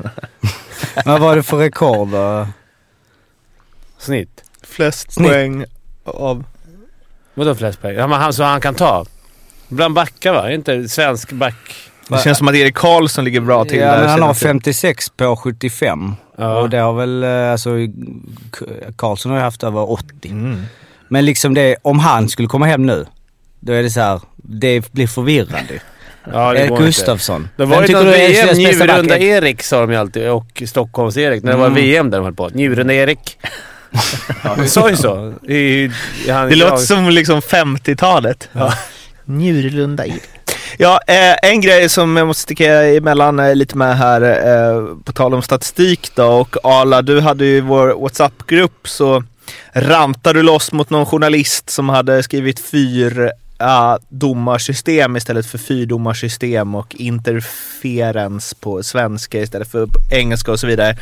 Vad 1.04 1.20
var 1.20 1.36
det 1.36 1.42
för 1.42 1.56
rekord 1.56 2.08
då? 2.08 2.48
Snitt. 3.98 4.44
Flest 4.62 5.12
Snitt. 5.12 5.28
poäng 5.28 5.64
av... 6.04 6.44
Vadå 7.34 7.54
flest 7.54 7.82
poäng? 7.82 7.94
Ja, 7.96 8.06
men 8.06 8.20
han, 8.20 8.32
så 8.32 8.42
han 8.42 8.60
kan 8.60 8.74
ta? 8.74 9.04
Bland 9.68 9.94
backar 9.94 10.32
va? 10.32 10.52
Inte 10.52 10.88
svensk 10.88 11.32
back? 11.32 11.54
Det 12.08 12.18
känns 12.24 12.38
som 12.38 12.48
att 12.48 12.54
Erik 12.54 12.74
Karlsson 12.74 13.24
ligger 13.24 13.40
bra 13.40 13.64
till 13.64 13.78
Ja, 13.78 13.86
där. 13.90 14.00
men 14.00 14.08
han 14.08 14.22
har 14.22 14.28
senaste- 14.34 14.46
56 14.48 15.10
på 15.10 15.36
75. 15.36 16.14
Ja. 16.38 16.58
Och 16.60 16.70
det 16.70 16.78
har 16.78 16.92
väl, 16.92 17.24
eh, 17.24 17.52
alltså, 17.52 17.70
Karlsson 18.96 19.32
har 19.32 19.38
ju 19.38 19.44
haft 19.44 19.62
över 19.64 19.90
80. 19.90 20.30
Mm. 20.30 20.62
Men 21.08 21.24
liksom 21.24 21.54
det, 21.54 21.76
om 21.82 21.98
han 21.98 22.28
skulle 22.28 22.48
komma 22.48 22.66
hem 22.66 22.86
nu, 22.86 23.06
då 23.64 23.72
är 23.72 23.82
det 23.82 23.90
så 23.90 24.00
här, 24.00 24.20
det 24.36 24.92
blir 24.92 25.06
förvirrande. 25.06 25.80
Ja, 26.32 26.52
det 26.52 26.60
Erik. 26.60 26.78
Gustafsson. 26.78 27.48
Det 27.56 27.62
Vem 27.62 27.70
var 27.70 27.80
ju 27.80 27.86
tycker 27.86 28.00
någon 28.00 28.12
VM? 28.12 28.56
Njurunda-Erik 28.56 29.62
sa 29.62 29.80
de 29.80 29.90
ju 29.90 29.96
alltid 29.96 30.28
och 30.28 30.62
Stockholms-Erik. 30.66 31.42
När 31.42 31.52
det 31.52 31.58
var 31.58 31.66
Mm. 31.66 31.82
VM 31.82 32.10
där 32.10 32.18
de 32.18 32.24
höll 32.24 32.34
på. 32.34 32.48
Njurunda-Erik. 32.48 33.38
De 34.56 34.68
sa 34.68 34.90
ju 34.90 34.96
så. 34.96 35.34
I, 35.48 35.54
i, 35.56 35.90
han, 36.30 36.48
Det 36.48 36.54
låter 36.56 36.76
som 36.76 37.08
liksom 37.10 37.40
50-talet. 37.40 38.48
Ja. 38.52 38.74
Njurlunda 39.24 40.06
i. 40.06 40.20
Ja, 40.78 41.00
eh, 41.06 41.50
en 41.50 41.60
grej 41.60 41.88
som 41.88 42.16
jag 42.16 42.26
måste 42.26 42.42
sticka 42.42 42.84
emellan 42.84 43.38
eh, 43.40 43.54
lite 43.54 43.76
med 43.76 43.98
här, 43.98 44.22
eh, 44.22 44.84
på 45.04 45.12
tal 45.12 45.34
om 45.34 45.42
statistik 45.42 46.10
då 46.14 46.24
och 46.24 46.56
Arla, 46.64 47.02
du 47.02 47.20
hade 47.20 47.44
ju 47.44 47.60
vår 47.60 47.88
WhatsApp-grupp 48.00 48.88
så 48.88 49.24
rantade 49.72 50.38
du 50.38 50.42
loss 50.42 50.72
mot 50.72 50.90
någon 50.90 51.06
journalist 51.06 51.70
som 51.70 51.88
hade 51.88 52.22
skrivit 52.22 52.60
fyra 53.62 53.98
domarsystem 54.08 55.16
istället 55.16 55.46
för 55.46 55.58
fyrdomarsystem 55.58 56.74
och 56.74 56.94
interferens 56.98 58.54
på 58.54 58.82
svenska 58.82 59.40
istället 59.40 59.70
för 59.70 59.88
engelska 60.10 60.52
och 60.52 60.60
så 60.60 60.66
vidare. 60.66 60.96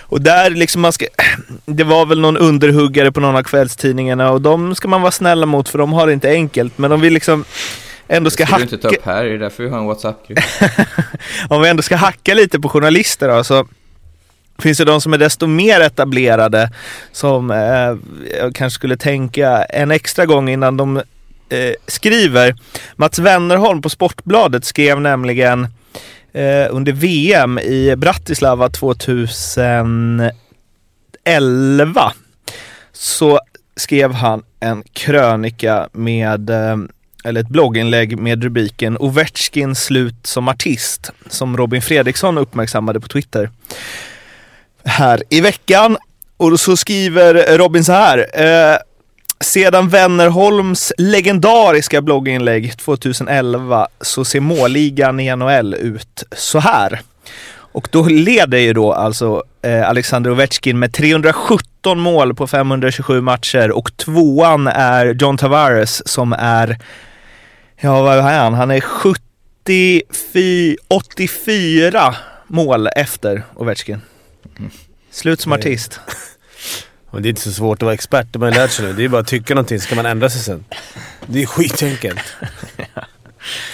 Och 0.00 0.20
där 0.20 0.50
liksom 0.50 0.82
man 0.82 0.92
ska, 0.92 1.06
det 1.64 1.84
var 1.84 2.06
väl 2.06 2.20
någon 2.20 2.36
underhuggare 2.36 3.12
på 3.12 3.20
någon 3.20 3.36
av 3.36 3.42
kvällstidningarna 3.42 4.30
och 4.30 4.40
de 4.40 4.74
ska 4.74 4.88
man 4.88 5.02
vara 5.02 5.12
snälla 5.12 5.46
mot 5.46 5.68
för 5.68 5.78
de 5.78 5.92
har 5.92 6.06
det 6.06 6.12
inte 6.12 6.30
enkelt 6.30 6.78
men 6.78 6.92
om 6.92 7.00
vi 7.00 7.10
liksom 7.10 7.44
ändå 8.08 8.30
ska 8.30 8.44
ska 8.46 8.52
hacka... 8.52 8.62
inte 8.62 8.78
ta 8.78 8.88
upp 8.88 9.04
här, 9.04 9.24
det 9.24 9.30
är 9.30 9.38
därför 9.38 9.62
vi 9.62 9.70
har 9.70 9.78
en 9.78 9.84
WhatsApp-grupp. 9.84 10.38
om 11.48 11.62
vi 11.62 11.68
ändå 11.68 11.82
ska 11.82 11.96
hacka 11.96 12.34
lite 12.34 12.60
på 12.60 12.68
journalister 12.68 13.28
då, 13.28 13.44
så 13.44 13.66
finns 14.58 14.78
det 14.78 14.84
de 14.84 15.00
som 15.00 15.12
är 15.12 15.18
desto 15.18 15.46
mer 15.46 15.80
etablerade 15.80 16.70
som 17.12 17.50
eh, 17.50 17.96
jag 18.40 18.54
kanske 18.54 18.74
skulle 18.74 18.96
tänka 18.96 19.64
en 19.64 19.90
extra 19.90 20.26
gång 20.26 20.48
innan 20.48 20.76
de 20.76 21.02
eh, 21.52 21.74
skriver. 21.86 22.54
Mats 22.96 23.18
Wennerholm 23.18 23.82
på 23.82 23.88
Sportbladet 23.88 24.64
skrev 24.64 25.00
nämligen 25.00 25.66
eh, 26.32 26.66
under 26.70 26.92
VM 26.92 27.58
i 27.58 27.96
Bratislava 27.96 28.68
2011 28.68 30.32
så 32.92 33.40
skrev 33.76 34.12
han 34.12 34.42
en 34.60 34.82
krönika 34.92 35.88
med 35.92 36.50
eh, 36.50 36.76
eller 37.24 37.40
ett 37.40 37.48
blogginlägg 37.48 38.18
med 38.18 38.44
rubriken 38.44 38.98
Ovechkin 38.98 39.74
slut 39.74 40.26
som 40.26 40.48
artist 40.48 41.10
som 41.28 41.56
Robin 41.56 41.82
Fredriksson 41.82 42.38
uppmärksammade 42.38 43.00
på 43.00 43.08
Twitter 43.08 43.50
här 44.84 45.22
i 45.28 45.40
veckan. 45.40 45.96
Och 46.36 46.60
så 46.60 46.76
skriver 46.76 47.58
Robin 47.58 47.84
så 47.84 47.92
här. 47.92 48.26
Eh, 48.34 48.76
sedan 49.42 49.88
Wennerholms 49.88 50.92
legendariska 50.98 52.02
blogginlägg 52.02 52.78
2011 52.78 53.88
så 54.00 54.24
ser 54.24 54.40
målligan 54.40 55.20
i 55.20 55.36
NHL 55.36 55.74
ut 55.74 56.24
så 56.32 56.58
här. 56.58 57.00
Och 57.72 57.88
då 57.90 58.04
leder 58.04 58.58
ju 58.58 58.72
då 58.72 58.92
alltså 58.92 59.42
eh, 59.62 59.88
Alexander 59.88 60.30
Ovechkin 60.30 60.78
med 60.78 60.92
317 60.92 62.00
mål 62.00 62.34
på 62.34 62.46
527 62.46 63.20
matcher 63.20 63.70
och 63.70 63.96
tvåan 63.96 64.66
är 64.66 65.06
John 65.06 65.38
Tavares 65.38 66.08
som 66.08 66.32
är, 66.32 66.78
ja 67.80 68.02
vad 68.02 68.18
är 68.18 68.38
han? 68.38 68.54
Han 68.54 68.70
är 68.70 68.80
74, 68.80 70.76
84 70.88 72.16
mål 72.46 72.86
efter 72.86 73.42
Ovechkin. 73.54 74.00
Slut 75.10 75.40
som 75.40 75.52
artist. 75.52 76.00
Men 77.12 77.22
det 77.22 77.26
är 77.28 77.30
inte 77.30 77.42
så 77.42 77.52
svårt 77.52 77.78
att 77.78 77.82
vara 77.82 77.94
expert, 77.94 78.26
det 78.30 78.38
har 78.38 78.46
man 78.46 78.52
lärt 78.54 78.70
sig 78.70 78.86
nu. 78.86 78.92
Det 78.92 79.04
är 79.04 79.08
bara 79.08 79.20
att 79.20 79.26
tycka 79.26 79.54
någonting 79.54 79.80
så 79.80 79.88
kan 79.88 79.96
man 79.96 80.06
ändra 80.06 80.30
sig 80.30 80.40
sen. 80.40 80.64
Det 81.26 81.42
är 81.42 81.46
skitenkelt. 81.46 82.18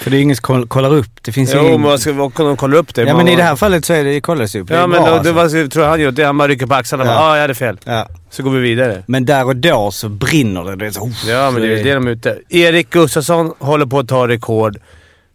För 0.03 0.11
det 0.11 0.17
är 0.17 0.21
ingen 0.21 0.37
som 0.37 0.43
koll- 0.43 0.69
kollar 0.69 0.95
upp. 0.95 1.11
Det 1.23 1.33
finns 1.33 1.53
Jo, 1.55 1.61
ingen... 1.67 1.83
vad 1.83 2.01
ska 2.01 2.13
de 2.37 2.57
kolla 2.57 2.77
upp 2.77 2.95
det? 2.95 3.03
Ja 3.03 3.07
Man- 3.07 3.17
men 3.25 3.33
i 3.33 3.37
det 3.37 3.43
här 3.43 3.57
fallet 3.57 3.85
så 3.85 3.93
är 3.93 4.05
det, 4.05 4.21
kollas 4.21 4.55
upp. 4.55 4.69
Det 4.69 4.75
Ja 4.75 4.87
men 4.87 5.03
bra, 5.03 5.07
då, 5.11 5.15
alltså. 5.17 5.33
det 5.33 5.33
var, 5.33 5.49
så 5.49 5.69
tror 5.69 5.85
jag 5.85 5.91
han 5.91 6.01
gör. 6.01 6.11
Det 6.11 6.25
han 6.25 6.39
bara 6.39 6.49
rycker 6.49 6.67
på 6.67 6.75
axlarna 6.75 7.05
och 7.05 7.11
Ja. 7.11 7.15
bara 7.15 7.25
ah, 7.31 7.35
jag 7.35 7.41
hade 7.43 7.55
fel. 7.55 7.79
ja. 7.85 8.09
Så 8.31 8.43
går 8.43 8.51
vi 8.51 8.61
vidare. 8.61 9.03
Men 9.07 9.25
där 9.27 9.45
och 9.47 9.57
då 9.57 9.91
så 9.91 10.09
brinner 10.09 10.65
det. 10.65 10.77
det 10.77 10.87
är 10.87 10.91
så, 10.91 11.01
oh, 11.01 11.13
Ja 11.29 11.51
men 11.51 11.63
det 11.63 11.81
är 11.81 11.85
det 11.85 11.95
de 11.95 12.07
är 12.07 12.11
ute 12.11 12.39
Erik 12.49 12.91
Gustafsson 12.91 13.53
håller 13.59 13.87
på 13.87 13.99
att 13.99 14.09
ta 14.09 14.29
rekord 14.29 14.77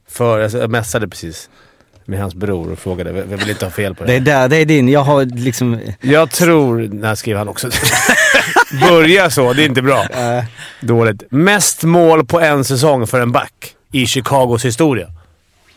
för... 0.09 0.39
Alltså, 0.43 0.57
jag 0.57 0.69
messade 0.69 1.07
precis 1.07 1.49
med 2.05 2.19
hans 2.21 2.35
bror 2.35 2.71
och 2.71 2.79
frågade. 2.79 3.09
Jag 3.29 3.37
vill 3.37 3.49
inte 3.49 3.65
ha 3.65 3.71
fel 3.71 3.95
på 3.95 4.03
det. 4.03 4.11
Det 4.11 4.15
är 4.15 4.19
där, 4.19 4.49
det 4.49 4.57
är 4.57 4.65
din. 4.65 4.89
Jag 4.89 5.03
har 5.03 5.25
liksom... 5.25 5.79
Jag 6.01 6.31
tror... 6.31 6.89
När 6.93 7.15
skrev 7.15 7.37
han 7.37 7.47
också. 7.47 7.69
Börja 8.89 9.29
så, 9.29 9.53
det 9.53 9.63
är 9.63 9.65
inte 9.65 9.81
bra. 9.81 10.03
äh, 10.03 10.43
Dåligt. 10.81 11.23
Mest 11.31 11.83
mål 11.83 12.25
på 12.25 12.39
en 12.39 12.63
säsong 12.63 13.07
för 13.07 13.21
en 13.21 13.31
back 13.31 13.75
i 13.91 14.05
Chicagos 14.05 14.65
historia. 14.65 15.07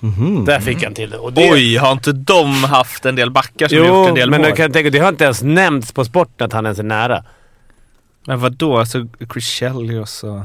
mhm. 0.01 0.45
Där 0.45 0.61
fick 0.61 0.85
han 0.85 0.95
till 0.95 1.11
det. 1.11 1.19
Och 1.19 1.33
det 1.33 1.53
Oj, 1.53 1.77
har 1.77 1.93
inte 1.93 2.13
de 2.13 2.65
haft 2.65 3.07
en 3.07 3.17
del 3.17 3.31
backar 3.31 3.69
som 3.69 3.79
har 3.79 3.85
gjort 3.87 3.95
Jo, 3.97 4.07
en 4.09 4.15
del 4.15 4.31
men 4.31 4.41
mål? 4.41 4.49
jag 4.49 4.57
kan 4.57 4.73
tänka 4.73 4.91
det 4.91 4.99
har 4.99 5.09
inte 5.09 5.25
ens 5.25 5.43
nämnts 5.43 5.93
på 5.93 6.05
sporten 6.05 6.45
att 6.47 6.53
han 6.53 6.67
ens 6.67 6.79
är 6.79 6.83
nära. 6.83 7.25
Men 8.27 8.41
vadå? 8.41 8.79
Alltså 8.79 9.07
Chris 9.33 9.63
och... 10.23 10.41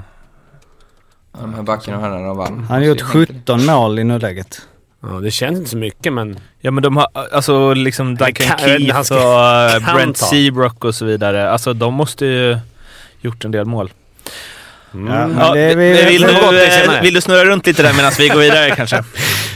De 1.41 1.53
här 1.53 1.61
backarna 1.63 1.97
och 1.97 2.03
herrarna 2.03 2.33
vann. 2.33 2.59
Han 2.69 2.77
har 2.79 2.85
gjort 2.87 2.99
Så 2.99 3.05
jag 3.05 3.27
tänker- 3.27 3.33
17 3.33 3.65
mål 3.65 3.99
i 3.99 4.03
nuläget. 4.03 4.61
Ja, 5.03 5.07
det 5.09 5.31
känns 5.31 5.57
inte 5.57 5.69
så 5.69 5.77
mycket 5.77 6.13
men... 6.13 6.39
Ja 6.59 6.71
men 6.71 6.83
de 6.83 6.97
har, 6.97 7.07
alltså 7.31 7.73
liksom 7.73 8.15
Duncan 8.17 8.47
kan- 8.47 8.57
Keith 8.59 9.01
ska- 9.01 9.15
och 9.75 9.81
kan 9.85 9.95
Brent 9.95 10.19
ta. 10.19 10.25
Seabrook 10.25 10.83
och 10.85 10.95
så 10.95 11.05
vidare. 11.05 11.49
Alltså 11.51 11.73
de 11.73 11.93
måste 11.93 12.25
ju 12.25 12.57
gjort 13.21 13.45
en 13.45 13.51
del 13.51 13.65
mål. 13.65 13.91
Mm. 14.93 15.13
Ja, 15.13 15.27
men 15.27 15.37
Ja, 15.39 15.53
det, 15.53 15.75
vi, 15.75 15.93
vill, 16.05 16.05
vi- 16.05 16.17
du, 16.51 16.63
eh, 16.95 17.01
vill 17.01 17.13
du 17.13 17.21
snurra 17.21 17.45
runt 17.45 17.67
lite 17.67 17.83
där 17.83 17.93
medan 17.93 18.11
vi 18.17 18.27
går 18.27 18.39
vidare 18.39 18.69
kanske? 18.75 19.03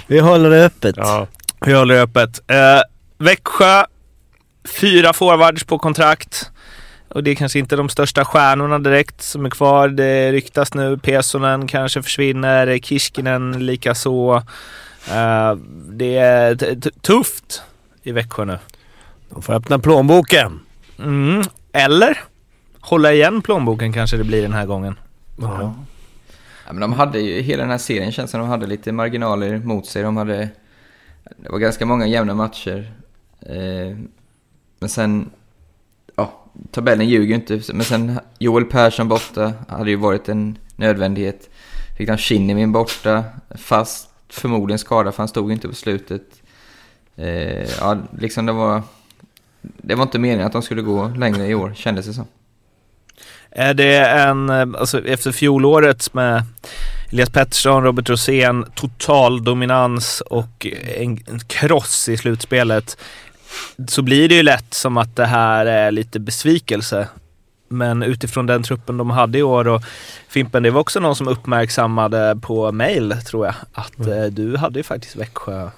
vi 0.07 0.19
håller 0.19 0.49
det 0.49 0.65
öppet. 0.65 0.95
Ja. 0.97 1.27
Vi 1.65 1.73
håller 1.73 1.95
det 1.95 2.01
öppet. 2.01 2.41
Eh, 2.51 2.81
Växjö, 3.17 3.83
fyra 4.81 5.13
forwards 5.13 5.63
på 5.63 5.79
kontrakt. 5.79 6.51
Och 7.09 7.23
det 7.23 7.31
är 7.31 7.35
kanske 7.35 7.59
inte 7.59 7.75
de 7.75 7.89
största 7.89 8.25
stjärnorna 8.25 8.79
direkt 8.79 9.21
som 9.21 9.45
är 9.45 9.49
kvar. 9.49 9.87
Det 9.87 10.31
ryktas 10.31 10.73
nu. 10.73 10.97
Pesonen 10.97 11.67
kanske 11.67 12.03
försvinner. 12.03 12.77
Kiskinen 12.79 13.65
likaså. 13.65 14.43
Uh, 15.07 15.55
det 15.89 16.17
är 16.17 16.55
tufft 17.01 17.61
i 18.03 18.11
Växjö 18.11 18.45
nu. 18.45 18.59
De 19.29 19.41
får 19.41 19.53
öppna 19.53 19.79
plånboken. 19.79 20.59
Mm. 20.99 21.43
Eller 21.71 22.19
hålla 22.79 23.13
igen 23.13 23.41
plånboken 23.41 23.93
kanske 23.93 24.17
det 24.17 24.23
blir 24.23 24.41
den 24.41 24.53
här 24.53 24.65
gången. 24.65 24.99
Ja. 25.41 25.75
Ja, 26.65 26.73
men 26.73 26.81
de 26.81 26.93
hade 26.93 27.19
ju, 27.19 27.41
hela 27.41 27.61
den 27.61 27.71
här 27.71 27.77
serien 27.77 28.11
känns 28.11 28.31
som 28.31 28.39
de 28.39 28.49
hade 28.49 28.67
lite 28.67 28.91
marginaler 28.91 29.57
mot 29.57 29.85
sig. 29.85 30.03
De 30.03 30.17
hade, 30.17 30.49
det 31.37 31.49
var 31.49 31.59
ganska 31.59 31.85
många 31.85 32.07
jämna 32.07 32.33
matcher. 32.33 32.91
Eh, 33.41 33.97
men 34.79 34.89
sen, 34.89 35.29
ja, 36.15 36.45
tabellen 36.71 37.09
ljuger 37.09 37.27
ju 37.27 37.35
inte. 37.35 37.73
Men 37.73 37.83
sen 37.83 38.19
Joel 38.39 38.65
Persson 38.65 39.07
borta 39.07 39.53
hade 39.67 39.89
ju 39.89 39.95
varit 39.95 40.29
en 40.29 40.57
nödvändighet. 40.75 41.49
Fick 41.97 42.09
han 42.09 42.17
Kinnimin 42.17 42.71
borta, 42.71 43.23
fast 43.55 44.09
förmodligen 44.35 44.79
skadad 44.79 45.15
för 45.15 45.23
han 45.23 45.27
stod 45.27 45.51
inte 45.51 45.67
på 45.67 45.75
slutet. 45.75 46.21
Eh, 47.15 47.69
ja, 47.79 47.97
liksom 48.19 48.45
det 48.45 48.51
var... 48.51 48.81
Det 49.61 49.95
var 49.95 50.03
inte 50.03 50.19
meningen 50.19 50.45
att 50.45 50.53
de 50.53 50.61
skulle 50.61 50.81
gå 50.81 51.07
längre 51.07 51.47
i 51.47 51.55
år, 51.55 51.73
kändes 51.75 52.05
det 52.05 52.13
som. 52.13 52.25
Är 53.49 53.73
det 53.73 53.97
en, 53.97 54.49
eh, 54.49 54.67
alltså 54.79 55.05
efter 55.05 55.31
fjolåret 55.31 56.13
med 56.13 56.43
Elias 57.11 57.29
Pettersson, 57.29 57.83
Robert 57.83 58.09
Rosén, 58.09 58.65
total 58.75 59.43
dominans 59.43 60.21
och 60.21 60.67
en, 60.97 61.19
en 61.27 61.39
kross 61.39 62.09
i 62.09 62.17
slutspelet 62.17 62.97
så 63.87 64.01
blir 64.01 64.29
det 64.29 64.35
ju 64.35 64.43
lätt 64.43 64.73
som 64.73 64.97
att 64.97 65.15
det 65.15 65.25
här 65.25 65.65
är 65.65 65.91
lite 65.91 66.19
besvikelse. 66.19 67.07
Men 67.77 68.03
utifrån 68.03 68.45
den 68.45 68.63
truppen 68.63 68.97
de 68.97 69.09
hade 69.09 69.37
i 69.37 69.43
år 69.43 69.67
och 69.67 69.81
Fimpen, 70.27 70.63
det 70.63 70.71
var 70.71 70.81
också 70.81 70.99
någon 70.99 71.15
som 71.15 71.27
uppmärksammade 71.27 72.39
på 72.41 72.71
mail 72.71 73.15
tror 73.25 73.45
jag 73.45 73.55
att 73.73 73.97
mm. 73.99 74.23
eh, 74.23 74.25
du 74.25 74.57
hade 74.57 74.79
ju 74.79 74.83
faktiskt 74.83 75.15
Växjö 75.15 75.69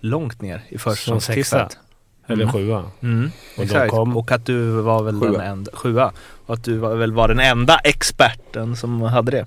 långt 0.00 0.42
ner 0.42 0.62
i 0.68 0.78
försäsongstippet. 0.78 1.78
Eller 2.26 2.42
mm. 2.42 2.52
sjua. 2.52 2.84
Mm. 3.02 3.30
Och, 3.56 3.64
Exakt. 3.64 3.90
Kom... 3.90 4.16
och 4.16 4.32
att 4.32 4.46
du 4.46 4.70
var 4.70 5.02
väl 5.02 5.20
sjua. 5.20 5.32
den 5.32 5.40
enda, 5.40 5.70
sjua. 5.74 6.12
Och 6.46 6.54
att 6.54 6.64
du 6.64 6.76
var, 6.76 6.94
väl 6.94 7.12
var 7.12 7.28
den 7.28 7.40
enda 7.40 7.78
experten 7.78 8.76
som 8.76 9.02
hade 9.02 9.30
det. 9.30 9.46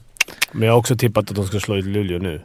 Men 0.51 0.67
jag 0.67 0.73
har 0.73 0.79
också 0.79 0.97
tippat 0.97 1.29
att 1.29 1.35
de 1.35 1.47
ska 1.47 1.59
slå 1.59 1.75
ut 1.75 1.85
Luleå 1.85 2.19
nu. 2.19 2.41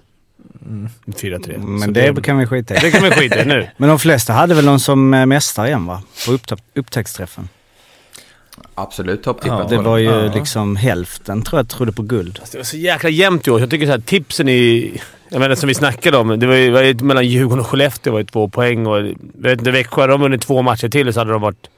Mm. 0.66 0.88
4-3. 1.07 1.59
Men 1.59 1.92
det, 1.92 2.12
det, 2.12 2.22
kan 2.22 2.38
vi 2.38 2.46
skita 2.46 2.75
i. 2.75 2.79
Det 2.79 2.90
kan 2.90 3.03
vi 3.03 3.11
skita 3.11 3.42
i 3.42 3.44
nu. 3.44 3.68
Men 3.77 3.88
de 3.88 3.98
flesta 3.98 4.33
hade 4.33 4.55
väl 4.55 4.64
någon 4.64 4.81
som 4.81 5.14
eh, 5.14 5.27
mästare 5.27 5.66
igen 5.66 5.87
va? 5.87 6.03
På 6.27 6.38
upptäcktsträffen. 6.75 7.48
Absolut 8.75 9.23
topptippat. 9.23 9.71
Ja, 9.71 9.77
det 9.77 9.83
var 9.83 9.99
ju 9.99 10.05
ja. 10.05 10.35
liksom 10.35 10.77
hälften 10.77 11.43
tror 11.43 11.59
jag 11.59 11.69
trodde 11.69 11.93
på 11.93 12.03
guld. 12.03 12.38
Alltså, 12.41 12.53
det 12.53 12.59
var 12.59 12.65
så 12.65 12.77
jäkla 12.77 13.11
jämnt 13.11 13.49
i 13.49 13.51
år. 13.51 13.61
Jag 13.61 13.71
tycker 13.71 13.87
så 13.87 13.93
här, 13.93 13.99
tipsen 13.99 14.49
i... 14.49 15.01
Jag 15.29 15.41
menar 15.41 15.55
som 15.55 15.69
vi 15.69 15.75
snackade 15.75 16.17
om. 16.17 16.41
Det 16.41 16.47
var 16.47 16.55
ju, 16.55 16.71
var 16.71 16.83
ju 16.83 16.95
mellan 16.95 17.27
Djurgården 17.27 17.61
och 17.61 17.67
Skellefteå 17.67 18.12
var 18.12 18.21
ju 18.21 18.27
två 18.27 18.49
poäng 18.49 18.87
och... 18.87 18.97
Jag 18.99 19.17
vet 19.35 19.59
inte, 19.59 19.71
Växjö, 19.71 20.01
hade 20.01 20.12
de 20.12 20.21
vunnit 20.21 20.43
två 20.43 20.62
matcher 20.62 20.88
till 20.88 21.12
så 21.12 21.21
hade 21.21 21.33
de 21.33 21.41
varit... 21.41 21.69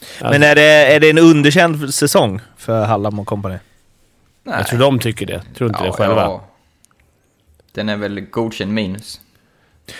Alltså. 0.00 0.30
Men 0.30 0.42
är 0.42 0.54
det, 0.54 0.94
är 0.94 1.00
det 1.00 1.10
en 1.10 1.18
underkänd 1.18 1.94
säsong 1.94 2.40
för 2.56 2.84
Hallam 2.84 3.18
och 3.18 3.26
kompani? 3.26 3.58
Nej. 4.42 4.54
Jag 4.58 4.66
tror 4.66 4.78
de 4.80 4.98
tycker 4.98 5.26
det. 5.26 5.42
Tror 5.56 5.70
inte 5.70 5.80
ja, 5.84 5.86
det 5.86 5.92
själva. 5.92 6.22
Ja. 6.22 6.44
Den 7.72 7.88
är 7.88 7.96
väl 7.96 8.20
godkänd 8.20 8.72
minus. 8.72 9.20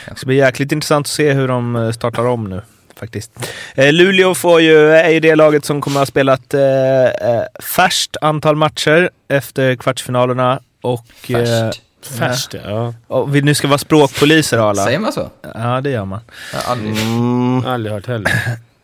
Det 0.09 0.17
ska 0.17 0.27
bli 0.27 0.37
jäkligt 0.37 0.73
intressant 0.73 1.07
att 1.07 1.11
se 1.11 1.33
hur 1.33 1.49
de 1.49 1.77
eh, 1.77 1.91
startar 1.91 2.27
om 2.27 2.45
nu 2.45 2.63
faktiskt. 2.99 3.33
Eh, 3.75 3.93
Luleå 3.93 4.35
får 4.35 4.61
ju, 4.61 4.91
är 4.91 5.11
ju 5.11 5.21
det 5.21 5.35
laget 5.35 5.65
som 5.65 5.81
kommer 5.81 5.97
att 5.97 6.01
ha 6.01 6.07
spelat 6.07 6.55
eh, 6.55 7.05
eh 7.05 7.43
färskt 7.61 8.17
antal 8.21 8.57
matcher 8.57 9.11
efter 9.29 9.77
kvartsfinalerna. 9.77 10.61
Och, 10.83 11.07
färskt? 11.07 11.83
Eh, 12.05 12.19
färskt, 12.19 12.55
ja. 12.65 12.95
Och 13.07 13.37
vi 13.37 13.43
nu 13.43 13.55
ska 13.55 13.69
vara 13.69 13.79
språkpoliser 13.79 14.59
alla. 14.59 14.85
Säger 14.85 14.99
man 14.99 15.13
så? 15.13 15.31
Ja, 15.55 15.81
det 15.81 15.91
gör 15.91 16.05
man. 16.05 16.21
Jag 16.53 16.61
har 16.61 16.73
aldrig, 16.73 16.93
mm. 16.93 17.67
aldrig 17.67 17.93
hört 17.93 18.07
heller. 18.07 18.33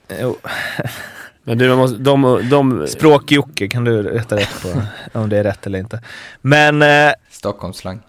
jo. 0.20 0.36
Men 1.44 1.58
du, 1.58 1.74
måste, 1.74 1.98
de, 1.98 2.48
de... 2.50 2.86
Språk-Jocke 2.86 3.68
kan 3.68 3.84
du 3.84 4.02
rätta 4.02 4.36
rätt 4.36 4.62
på 4.62 4.82
om 5.18 5.28
det 5.28 5.38
är 5.38 5.44
rätt 5.44 5.66
eller 5.66 5.78
inte. 5.78 6.00
Men... 6.40 6.82
Eh, 6.82 7.12
Stockholmsslang. 7.30 8.00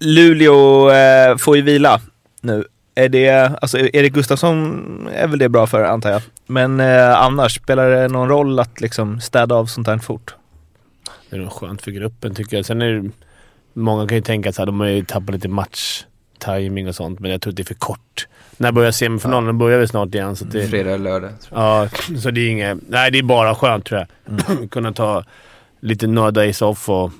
Luleå 0.00 0.90
eh, 0.90 1.36
får 1.36 1.56
ju 1.56 1.62
vila 1.62 2.00
nu 2.40 2.64
är 2.98 3.08
det, 3.08 3.30
alltså 3.62 3.78
Erik 3.78 4.12
Gustafsson 4.12 5.08
är 5.12 5.28
väl 5.28 5.38
det 5.38 5.48
bra 5.48 5.66
för 5.66 5.84
antar 5.84 6.10
jag. 6.10 6.22
Men 6.46 6.80
eh, 6.80 7.20
annars, 7.22 7.56
spelar 7.56 7.90
det 7.90 8.08
någon 8.08 8.28
roll 8.28 8.60
att 8.60 8.80
liksom 8.80 9.20
städa 9.20 9.54
av 9.54 9.66
sånt 9.66 9.86
här 9.86 9.98
fort? 9.98 10.34
Det 11.30 11.36
är 11.36 11.40
nog 11.40 11.52
skönt 11.52 11.82
för 11.82 11.90
gruppen 11.90 12.34
tycker 12.34 12.56
jag. 12.56 12.66
Sen 12.66 12.82
är 12.82 12.92
det, 12.92 13.10
många 13.72 14.08
kan 14.08 14.16
ju 14.16 14.22
tänka 14.22 14.48
att 14.48 14.56
de 14.56 14.80
har 14.80 14.86
ju 14.86 15.04
tappat 15.04 15.34
lite 15.34 15.48
match-timing 15.48 16.88
och 16.88 16.94
sånt, 16.94 17.20
men 17.20 17.30
jag 17.30 17.40
tror 17.40 17.50
att 17.50 17.56
det 17.56 17.62
är 17.62 17.64
för 17.64 17.74
kort. 17.74 18.26
När 18.56 18.72
börjar 18.72 18.90
semifinalen? 18.90 19.46
Ja. 19.46 19.52
börjar 19.52 19.78
väl 19.78 19.88
snart 19.88 20.14
igen. 20.14 20.36
Så 20.36 20.44
det, 20.44 20.66
Fredag 20.66 20.90
eller 20.90 21.04
lördag. 21.04 21.30
Ja, 21.50 21.88
så 22.22 22.30
det 22.30 22.40
är 22.40 22.50
inget... 22.50 22.78
Nej, 22.88 23.10
det 23.10 23.18
är 23.18 23.22
bara 23.22 23.54
skönt 23.54 23.84
tror 23.84 24.00
jag. 24.00 24.42
Mm. 24.50 24.68
Kunna 24.68 24.92
ta 24.92 25.24
lite 25.80 26.06
några 26.06 26.30
days 26.30 26.62
off 26.62 26.88
och, 26.88 27.10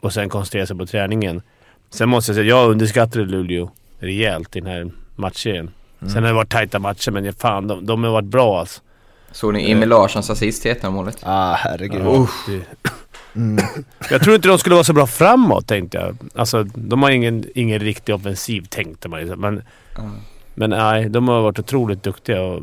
och 0.00 0.12
sen 0.12 0.28
koncentrera 0.28 0.66
sig 0.66 0.76
på 0.76 0.86
träningen. 0.86 1.42
Sen 1.90 2.08
måste 2.08 2.30
jag 2.30 2.36
säga, 2.36 2.48
jag 2.48 2.70
underskattade 2.70 3.24
Luleå 3.24 3.70
rejält 3.98 4.56
i 4.56 4.60
den 4.60 4.70
här 4.70 4.90
matchserien. 5.14 5.70
Mm. 6.00 6.12
Sen 6.12 6.22
har 6.22 6.30
det 6.30 6.34
varit 6.34 6.50
tajta 6.50 6.78
matcher, 6.78 7.10
men 7.10 7.32
fan, 7.32 7.66
de, 7.66 7.86
de 7.86 8.04
har 8.04 8.10
varit 8.10 8.28
bra 8.28 8.60
alltså. 8.60 8.80
Såg 9.32 9.54
ni 9.54 9.70
Emil 9.70 9.88
Larssons 9.88 10.30
assist 10.30 10.66
i 10.66 10.68
1 10.68 10.82
målet? 10.82 11.18
Ah, 11.22 11.54
herregud. 11.54 12.02
Ja, 12.04 12.28
mm. 13.34 13.64
Jag 14.10 14.22
tror 14.22 14.36
inte 14.36 14.48
de 14.48 14.58
skulle 14.58 14.74
vara 14.74 14.84
så 14.84 14.92
bra 14.92 15.06
framåt, 15.06 15.66
tänkte 15.66 15.98
jag. 15.98 16.16
Alltså, 16.34 16.62
de 16.62 17.02
har 17.02 17.10
ingen, 17.10 17.44
ingen 17.54 17.78
riktig 17.78 18.14
offensiv, 18.14 18.66
tänkte 18.68 19.08
man 19.08 19.20
liksom. 19.20 19.40
Men, 19.40 19.62
mm. 19.98 20.10
men 20.54 20.70
nej, 20.70 21.08
de 21.08 21.28
har 21.28 21.42
varit 21.42 21.58
otroligt 21.58 22.02
duktiga 22.02 22.42
och 22.42 22.62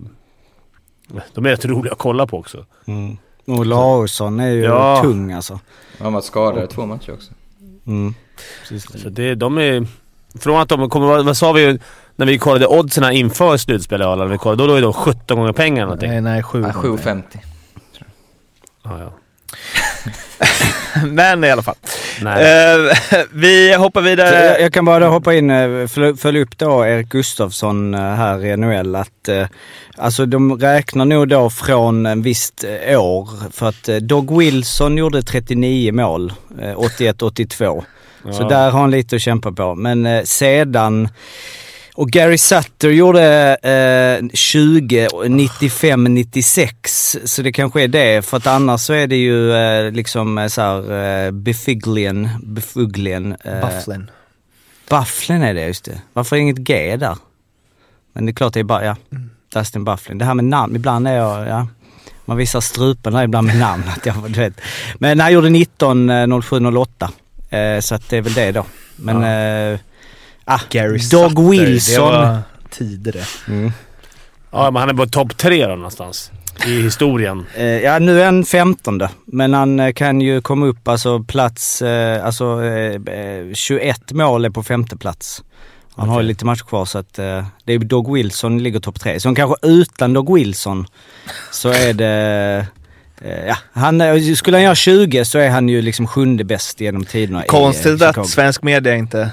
de 1.34 1.46
är 1.46 1.50
rätt 1.50 1.65
roliga 1.65 1.93
att 1.93 2.00
kolla 2.00 2.28
på 2.28 2.38
också. 2.38 2.65
Mm. 2.86 3.17
Och 3.46 3.65
Larsson 3.65 4.39
är 4.39 4.50
ju 4.50 4.63
ja. 4.63 5.02
tung 5.04 5.32
alltså. 5.32 5.60
Han 5.98 6.06
har 6.06 6.12
varit 6.12 6.26
skadad 6.26 6.69
två 6.69 6.86
matcher 6.86 7.13
också. 7.13 7.32
Mm. 7.88 8.13
Precis. 8.62 9.02
Så 9.02 9.10
det, 9.10 9.36
de 9.36 9.58
är... 9.58 9.88
Från 10.39 10.62
att 10.62 10.69
de 10.69 10.89
kommer... 10.89 11.24
Vad 11.24 11.38
sa 11.38 11.52
vi 11.52 11.80
när 12.15 12.26
vi 12.26 12.38
kollade 12.38 12.67
oddsen 12.67 13.12
inför 13.12 13.58
slutspelet 13.58 14.08
Arla? 14.08 14.26
Vi 14.26 14.38
kollade, 14.38 14.63
då 14.63 14.67
låg 14.67 14.82
de 14.82 14.93
17 14.93 15.38
gånger 15.38 15.54
pengarna 15.54 15.86
någonting. 15.86 16.10
Nej, 16.10 16.22
nej 16.22 16.43
7 16.43 16.62
ja, 16.62 16.72
7,50. 16.72 17.24
Ah, 18.84 19.00
ja. 19.00 19.13
Men 21.08 21.43
i 21.43 21.52
alla 21.52 21.62
fall. 21.62 21.76
Uh, 22.22 22.93
vi 23.32 23.74
hoppar 23.74 24.02
vidare. 24.02 24.46
Jag, 24.46 24.62
jag, 24.62 24.74
kan 24.74 24.86
bara 24.86 25.08
hoppa 25.08 25.34
in, 25.34 25.50
eh, 25.50 25.88
följa 26.17 26.41
upp 26.41 26.58
då 26.58 26.86
Erik 26.86 27.10
Gustafsson 27.10 27.93
eh, 27.93 28.00
här 28.00 28.46
i 28.46 28.58
NHL. 28.58 28.96
Att, 28.96 29.30
uh, 29.30 29.46
alltså 29.98 30.26
de 30.26 30.60
räknar 30.60 31.06
nog 31.06 31.28
då 31.28 31.50
från 31.50 32.06
en 32.06 32.22
visst 32.22 32.63
år. 32.88 33.52
För 33.52 33.69
att 33.69 33.89
uh, 33.89 33.96
Dog 33.96 34.38
Wilson 34.38 34.98
gjorde 34.98 35.22
39 35.22 35.91
mål, 35.91 36.34
81-82. 36.58 37.84
Så 38.32 38.50
där 38.50 38.72
har 38.72 38.80
han 38.80 38.92
lite 38.92 39.16
att 39.16 39.22
kämpa 39.22 39.52
på. 39.52 39.76
Men 39.76 40.06
eh, 40.06 40.24
sedan... 40.24 41.10
Och 41.96 42.10
Gary 42.10 42.38
Sutter 42.38 42.90
gjorde 42.90 43.56
eh, 44.22 44.28
20, 44.34 45.08
95, 45.28 46.04
96. 46.04 47.18
Så 47.24 47.42
det 47.42 47.52
kanske 47.52 47.84
är 47.84 47.88
det. 47.88 48.26
För 48.26 48.38
att 48.38 48.48
annars 48.48 48.82
så 48.82 48.94
är 48.94 49.08
det 49.08 49.16
ju 49.16 49.54
eh, 49.54 49.92
liksom 49.92 50.38
eh, 50.38 50.48
såhär 50.48 51.26
eh, 51.26 51.32
Befiglien, 51.32 52.30
Befuglien. 52.44 53.36
Eh, 53.44 53.60
Bufflin. 53.62 54.12
Bufflin 54.90 55.42
är 55.42 55.54
det, 55.54 55.68
just 55.68 55.86
det. 55.86 56.02
Varför 56.14 56.36
är 56.36 56.38
det 56.38 56.44
inget 56.44 56.58
G 56.58 56.98
där? 56.98 57.18
Men 58.14 58.26
det 58.26 58.32
är 58.32 58.34
klart 58.34 58.54
det 58.54 58.60
är 58.60 58.64
bara, 58.64 58.86
ja. 58.86 58.96
Mm. 59.12 59.30
Dustin 59.54 59.84
Bufflin. 59.84 60.18
Det 60.18 60.26
här 60.26 60.34
med 60.34 60.46
namn, 60.46 60.76
ibland 60.76 61.08
är 61.08 61.14
jag, 61.14 61.48
ja. 61.48 61.68
Man 62.26 62.38
visar 62.38 62.62
strupen 62.62 63.16
här 63.16 63.24
ibland 63.24 63.48
med 63.48 63.60
namn. 63.60 63.84
Att 63.98 64.06
jag, 64.06 64.16
du 64.28 64.40
vet. 64.40 64.62
Men 64.96 65.20
han 65.20 65.34
gjorde 65.34 65.50
19, 65.50 66.42
07, 66.42 66.66
08. 66.78 67.12
Eh, 67.54 67.80
så 67.80 67.96
att 67.96 68.10
det 68.10 68.18
är 68.18 68.22
väl 68.22 68.34
det 68.34 68.52
då. 68.52 68.66
Men... 68.96 69.22
Ja. 69.22 69.72
Eh, 69.72 69.80
ah, 70.46 70.60
Gary 70.70 70.98
Dog 70.98 71.02
Sutter, 71.02 71.50
Wilson. 71.50 72.12
Det 72.12 72.18
var 72.18 72.42
tider 72.70 73.12
det. 73.12 73.52
Mm. 73.54 73.72
Ja, 74.52 74.72
men 74.72 74.80
han 74.80 74.89
är 74.89 74.94
på 74.94 75.06
topp 75.06 75.38
tre 75.38 75.68
då 75.68 75.76
någonstans 75.76 76.32
i 76.66 76.82
historien. 76.82 77.46
Eh, 77.56 77.66
ja, 77.66 78.00
nu 78.00 78.22
är 78.22 78.26
han 78.26 78.46
femtonde. 78.46 79.10
Men 79.26 79.54
han 79.54 79.80
eh, 79.80 79.94
kan 79.94 80.22
ju 80.22 80.42
komma 80.42 80.66
upp, 80.66 80.88
alltså 80.88 81.24
plats, 81.24 81.82
eh, 81.82 82.26
alltså 82.26 82.62
21 83.54 84.12
eh, 84.12 84.18
mål 84.18 84.46
är 84.46 84.50
på 84.50 84.63
femte 84.63 84.98
plats. 84.98 85.44
Han 85.96 86.06
okay. 86.06 86.13
har 86.13 86.22
ju 86.22 86.28
lite 86.28 86.46
matcher 86.46 86.63
kvar 86.63 86.86
så 86.86 86.98
att 86.98 87.13
det 87.13 87.74
är 87.74 87.80
Dog 87.80 88.13
Wilson 88.13 88.63
ligger 88.63 88.80
topp 88.80 89.00
tre. 89.00 89.20
Så 89.20 89.36
kanske 89.36 89.68
utan 89.68 90.13
Dog 90.13 90.36
Wilson 90.36 90.88
så 91.52 91.70
är 91.70 91.94
det 91.94 92.06
Eh, 92.08 92.83
ja, 93.24 93.58
han, 93.74 94.02
eh, 94.02 94.34
skulle 94.34 94.58
han 94.58 94.64
göra 94.64 94.76
20 94.76 95.26
så 95.26 95.40
är 95.40 95.50
han 95.50 95.70
ju 95.70 95.82
liksom 95.82 96.08
sjunde 96.08 96.44
bäst 96.44 96.82
genom 96.82 97.06
tiderna 97.06 97.44
Konstigt 97.44 98.02
i, 98.02 98.04
att 98.04 98.30
svensk 98.30 98.64
media 98.64 98.96
inte... 98.96 99.30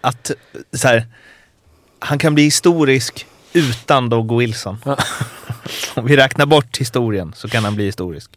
Att 0.00 0.30
så 0.72 0.88
här, 0.88 1.06
han 1.98 2.18
kan 2.18 2.34
bli 2.34 2.44
historisk 2.44 3.26
utan 3.52 4.08
Doggo 4.08 4.38
Wilson. 4.38 4.78
Om 5.94 6.06
vi 6.06 6.16
räknar 6.16 6.46
bort 6.46 6.78
historien 6.78 7.32
så 7.36 7.48
kan 7.48 7.64
han 7.64 7.74
bli 7.74 7.84
historisk. 7.84 8.30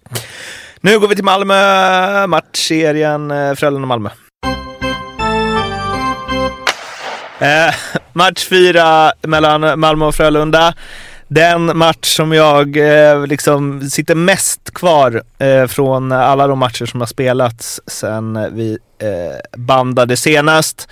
Nu 0.82 1.00
går 1.00 1.08
vi 1.08 1.16
till 1.16 1.24
Malmö, 1.24 2.28
matchserien 2.28 3.32
eh, 3.32 3.54
Frölunda-Malmö. 3.54 4.10
Eh, 7.40 7.74
match 8.14 8.46
fyra 8.46 9.12
mellan 9.22 9.80
Malmö 9.80 10.06
och 10.06 10.16
Frölunda. 10.16 10.74
Den 11.28 11.78
match 11.78 12.16
som 12.16 12.34
jag 12.34 12.78
eh, 12.78 13.28
liksom 13.28 13.90
sitter 13.90 14.16
mest 14.16 14.74
kvar 14.74 15.24
eh, 15.40 15.68
från 15.68 16.12
alla 16.12 16.48
de 16.48 16.60
matcher 16.60 16.86
som 16.86 17.00
har 17.00 17.08
spelats 17.08 17.82
sen 17.88 18.56
vi 18.56 18.78
eh, 19.00 19.60
bandade 19.60 20.18
senast. 20.18 20.88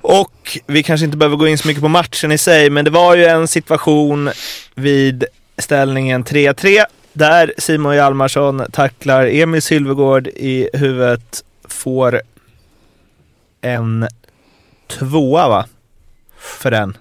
Och 0.00 0.58
vi 0.66 0.82
kanske 0.82 1.04
inte 1.04 1.16
behöver 1.16 1.36
gå 1.36 1.48
in 1.48 1.58
så 1.58 1.68
mycket 1.68 1.82
på 1.82 1.88
matchen 1.88 2.32
i 2.32 2.38
sig, 2.38 2.70
men 2.70 2.84
det 2.84 2.90
var 2.90 3.16
ju 3.16 3.24
en 3.24 3.48
situation 3.48 4.30
vid 4.74 5.24
ställningen 5.58 6.24
3-3 6.24 6.84
där 7.12 7.54
Simon 7.58 7.94
Hjalmarsson 7.94 8.62
tacklar 8.72 9.26
Emil 9.26 9.62
Sylvegård 9.62 10.26
i 10.26 10.68
huvudet, 10.72 11.44
får 11.68 12.22
en 13.60 14.08
tvåa 14.86 15.48
va? 15.48 15.66
För 16.38 16.70
den. 16.70 16.96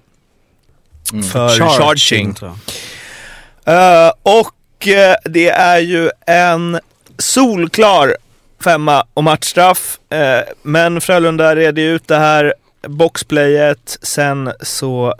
Mm. 1.14 1.24
För 1.24 1.50
charging. 1.50 2.36
Eh, 3.66 4.12
och 4.24 4.88
eh, 4.88 5.16
det 5.26 5.50
är 5.50 5.80
ju 5.80 6.10
en 6.26 6.80
solklar 7.18 8.16
femma 8.64 9.06
och 9.14 9.24
matchstraff. 9.24 10.00
Uh, 10.14 10.54
men 10.64 11.02
Frölunda 11.02 11.56
redde 11.56 11.82
ut 11.82 12.08
det 12.08 12.18
här 12.18 12.54
boxplayet. 12.88 13.98
Sen 14.02 14.52
så 14.62 15.14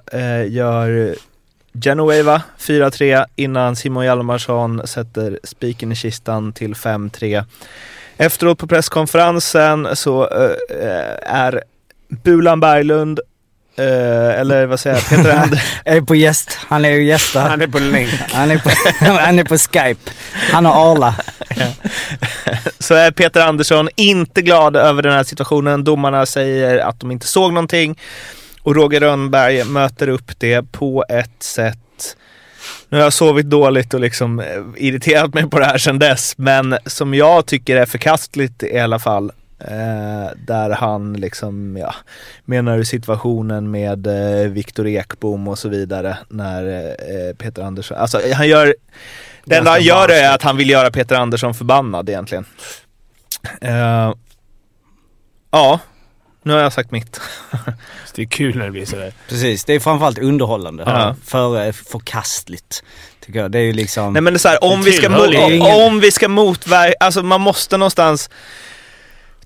gör 0.48 1.16
Genoveva 1.74 2.42
4-3 2.60 3.26
innan 3.36 3.76
Simon 3.76 4.06
Hjalmarsson 4.06 4.88
sätter 4.88 5.40
spiken 5.44 5.92
i 5.92 5.96
kistan 5.96 6.54
till 6.54 6.74
5-3. 6.74 7.46
Efteråt 8.18 8.60
på 8.60 8.68
presskonferensen 8.68 9.96
så 9.96 10.30
är 11.22 11.64
Bulan 12.10 12.60
Berglund, 12.60 13.20
eh, 13.80 14.40
eller 14.40 14.66
vad 14.66 14.80
säger 14.80 14.96
jag, 14.96 15.10
Peter 15.10 15.38
Ander, 15.38 15.64
är 15.86 16.02
på 16.02 16.16
gäst. 16.16 16.58
Han 16.68 16.86
är 16.86 16.90
ju 16.90 17.04
gäst 17.04 17.34
där. 17.34 17.42
Han 17.42 17.62
är 17.62 17.68
på 17.68 17.80
länk. 17.80 18.10
Han 18.32 18.52
är 18.52 18.58
på, 18.58 18.70
han 19.06 19.40
är 19.40 19.44
på 19.44 19.58
Skype. 19.58 20.12
Han 20.52 20.66
har 20.66 20.92
Arla. 20.92 21.16
så 22.80 22.94
är 22.94 23.12
Peter 23.12 23.42
Andersson 23.42 23.90
inte 23.96 24.42
glad 24.42 24.76
över 24.76 25.02
den 25.02 25.14
här 25.14 25.24
situationen. 25.24 25.84
Domarna 25.84 26.26
säger 26.26 26.78
att 26.80 27.00
de 27.00 27.12
inte 27.12 27.28
såg 27.28 27.54
någonting 27.54 28.00
och 28.64 28.76
Roger 28.76 29.00
Rönnberg 29.00 29.64
möter 29.64 30.08
upp 30.08 30.32
det 30.40 30.72
på 30.72 31.06
ett 31.10 31.44
sätt 31.44 31.78
nu 32.90 32.98
har 32.98 33.04
jag 33.04 33.14
sovit 33.14 33.46
dåligt 33.46 33.94
och 33.94 34.00
liksom 34.00 34.40
eh, 34.40 34.46
irriterat 34.78 35.34
mig 35.34 35.50
på 35.50 35.60
det 35.60 35.66
här 35.66 35.78
sedan 35.78 36.00
dess, 36.00 36.38
men 36.38 36.78
som 36.86 37.14
jag 37.14 37.46
tycker 37.46 37.76
är 37.76 37.86
förkastligt 37.86 38.64
i 38.64 38.80
alla 38.80 39.00
fall. 39.00 39.32
Eh, 39.60 40.30
där 40.46 40.70
han 40.70 41.14
liksom, 41.14 41.78
ja, 41.78 41.96
menar 42.46 42.78
du 42.78 42.86
situationen 42.86 43.72
med 43.72 44.08
eh, 44.08 44.50
Viktor 44.52 44.88
Ekbom 44.88 45.48
och 45.48 45.60
så 45.60 45.70
vidare 45.70 46.18
när 46.30 46.88
eh, 46.90 47.36
Peter 47.38 47.62
Andersson, 47.64 47.98
alltså 47.98 48.22
han 48.34 48.48
gör, 48.48 48.76
det 49.46 49.56
enda 49.56 49.72
han 49.72 49.82
gör 49.84 50.10
är 50.10 50.36
att 50.36 50.42
han 50.44 50.58
vill 50.58 50.70
göra 50.70 50.92
Peter 50.92 51.16
Andersson 51.16 51.54
förbannad 51.54 52.10
egentligen. 52.10 52.46
Eh, 53.62 54.14
ja, 55.52 55.80
nu 56.44 56.54
har 56.54 56.60
jag 56.60 56.74
sagt 56.74 56.92
mitt. 56.92 57.22
Det 58.16 58.22
är 58.22 58.26
kul 58.26 58.58
när 58.58 58.66
det 58.66 58.72
blir 58.72 58.86
sådär. 58.86 59.14
Precis, 59.30 59.66
det 59.66 59.74
är 59.74 59.80
framförallt 59.80 60.20
underhållande. 60.20 60.84
Ja. 60.88 61.16
Före 61.26 61.74
förkastligt. 61.74 62.84
Tycker 63.26 63.40
jag. 63.40 63.52
Det 63.52 63.60
är 63.60 63.64
ju 63.64 63.74
liksom... 63.74 64.14
Nej 64.14 64.22
men 64.22 64.34
det 64.34 64.38
är 64.38 64.40
så 64.40 64.48
här, 64.50 64.64
om 64.64 64.82
vi 64.82 64.92
ska, 64.94 65.28
ingen- 65.32 65.62
om 65.62 66.00
vi 66.00 66.12
ska 66.12 66.28
motverka, 66.28 66.96
alltså 67.00 67.24
man 67.24 67.42
måste 67.42 67.78
någonstans, 67.78 68.30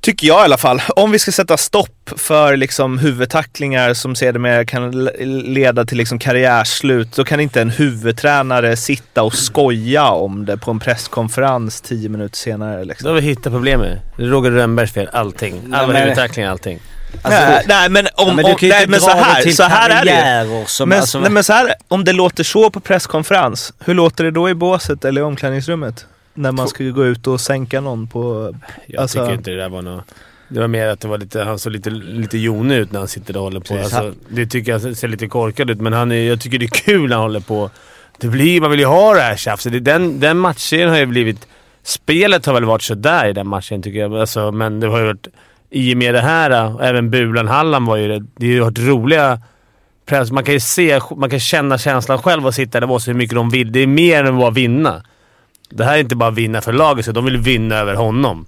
tycker 0.03 0.27
jag 0.27 0.41
i 0.41 0.43
alla 0.43 0.57
fall, 0.57 0.81
om 0.95 1.11
vi 1.11 1.19
ska 1.19 1.31
sätta 1.31 1.57
stopp 1.57 2.09
för 2.17 2.57
liksom 2.57 2.97
huvudtacklingar 2.97 3.93
som 3.93 4.15
sedermera 4.15 4.65
kan 4.65 5.05
leda 5.53 5.85
till 5.85 5.97
liksom 5.97 6.19
karriärslut, 6.19 7.15
då 7.15 7.23
kan 7.23 7.39
inte 7.39 7.61
en 7.61 7.69
huvudtränare 7.69 8.75
sitta 8.75 9.23
och 9.23 9.33
skoja 9.33 10.09
om 10.09 10.45
det 10.45 10.57
på 10.57 10.71
en 10.71 10.79
presskonferens 10.79 11.81
tio 11.81 12.09
minuter 12.09 12.37
senare. 12.37 12.77
Då 12.77 12.83
Liksom. 12.83 13.07
har 13.07 13.15
vi 13.15 13.21
hittat 13.21 13.53
problemet. 13.53 13.99
Roger 14.17 14.51
Rönnbergs 14.51 14.91
fel, 14.91 15.09
allting. 15.13 15.73
Alla 15.73 15.99
huvudtacklingar, 15.99 16.51
allting. 16.51 16.79
Alltså, 17.21 17.41
nej, 17.41 17.63
nej 17.67 17.89
men 17.89 18.07
om, 18.15 18.27
ja, 18.27 18.33
men 18.33 18.45
du 18.45 18.51
om 18.51 18.57
kan 18.57 18.69
ju 18.69 18.73
nej, 18.73 18.83
inte 18.83 18.91
men 18.91 18.99
dra 18.99 19.07
så 19.07 19.17
här, 19.17 19.35
det 19.35 19.43
till 19.43 19.55
så 19.55 19.63
här 19.63 19.89
är 19.89 20.05
det 20.05 20.67
som... 20.67 20.89
Men, 20.89 20.99
alltså, 20.99 21.19
nej, 21.19 21.31
men 21.31 21.43
så 21.43 21.53
här, 21.53 21.75
om 21.87 22.03
det 22.03 22.13
låter 22.13 22.43
så 22.43 22.69
på 22.69 22.79
presskonferens, 22.79 23.73
hur 23.85 23.93
låter 23.93 24.23
det 24.23 24.31
då 24.31 24.49
i 24.49 24.55
båset 24.55 25.05
eller 25.05 25.21
i 25.21 25.23
omklädningsrummet? 25.23 26.05
När 26.33 26.51
man 26.51 26.67
ska 26.67 26.83
gå 26.83 27.05
ut 27.05 27.27
och 27.27 27.41
sänka 27.41 27.81
någon 27.81 28.07
på... 28.07 28.55
Jag 28.85 29.01
Alltså- 29.01 29.19
tycker 29.19 29.33
inte 29.33 29.51
det 29.51 29.57
där 29.57 29.69
var 29.69 29.81
något... 29.81 30.03
Det 30.47 30.59
var 30.59 30.67
mer 30.67 30.87
att 30.87 30.99
det 30.99 31.07
var 31.07 31.17
lite, 31.17 31.43
han 31.43 31.59
såg 31.59 31.71
lite, 31.71 31.89
lite 31.89 32.37
jonig 32.37 32.75
ut 32.75 32.91
när 32.91 32.99
han 32.99 33.07
sitter 33.07 33.37
och 33.37 33.43
håller 33.43 33.59
på. 33.59 33.65
Precis. 33.65 33.93
Alltså, 33.93 34.19
det 34.29 34.45
tycker 34.45 34.71
jag 34.71 34.97
ser 34.97 35.07
lite 35.07 35.27
korkad 35.27 35.69
ut, 35.69 35.81
men 35.81 35.93
han 35.93 36.11
är, 36.11 36.15
jag 36.15 36.41
tycker 36.41 36.59
det 36.59 36.65
är 36.65 36.67
kul 36.67 37.09
när 37.09 37.15
han 37.15 37.23
håller 37.23 37.39
på. 37.39 37.69
Det 38.17 38.27
blir, 38.27 38.61
man 38.61 38.71
vill 38.71 38.79
ju 38.79 38.85
ha 38.85 39.13
det 39.13 39.21
här 39.21 39.35
tjafset. 39.35 39.85
Den, 39.85 40.19
den 40.19 40.37
matchserien 40.37 40.89
har 40.89 40.97
ju 40.97 41.05
blivit... 41.05 41.47
Spelet 41.83 42.45
har 42.45 42.53
väl 42.53 42.65
varit 42.65 42.81
sådär 42.81 43.27
i 43.27 43.33
den 43.33 43.47
matchen 43.47 43.81
tycker 43.81 43.99
jag, 43.99 44.15
alltså, 44.17 44.51
men 44.51 44.79
det 44.79 44.87
har 44.87 44.99
ju 44.99 45.05
varit... 45.05 45.27
I 45.69 45.93
och 45.93 45.97
med 45.97 46.13
det 46.13 46.21
här, 46.21 46.83
även 46.83 47.09
Bulan-Halland 47.09 47.87
var 47.87 47.95
ju 47.97 48.07
det. 48.07 48.19
Det 48.35 48.45
har 48.45 48.53
ju 48.53 48.59
varit 48.59 48.79
roliga... 48.79 49.41
press. 50.05 50.31
Man 50.31 50.43
kan 50.43 50.53
ju 50.53 50.59
se, 50.59 50.99
man 51.17 51.29
kan 51.29 51.39
känna 51.39 51.77
känslan 51.77 52.17
själv 52.21 52.45
och 52.47 52.53
sitta 52.55 52.79
där 52.79 52.91
och 52.91 53.01
hur 53.05 53.13
mycket 53.13 53.35
de 53.35 53.49
vill. 53.49 53.71
Det 53.71 53.79
är 53.79 53.87
mer 53.87 54.23
än 54.23 54.37
bara 54.37 54.51
vinna. 54.51 55.03
Det 55.75 55.85
här 55.85 55.95
är 55.95 55.99
inte 55.99 56.15
bara 56.15 56.31
vinna 56.31 56.61
för 56.61 56.73
laget, 56.73 57.05
så 57.05 57.11
de 57.11 57.25
vill 57.25 57.37
vinna 57.37 57.75
över 57.75 57.95
honom. 57.95 58.45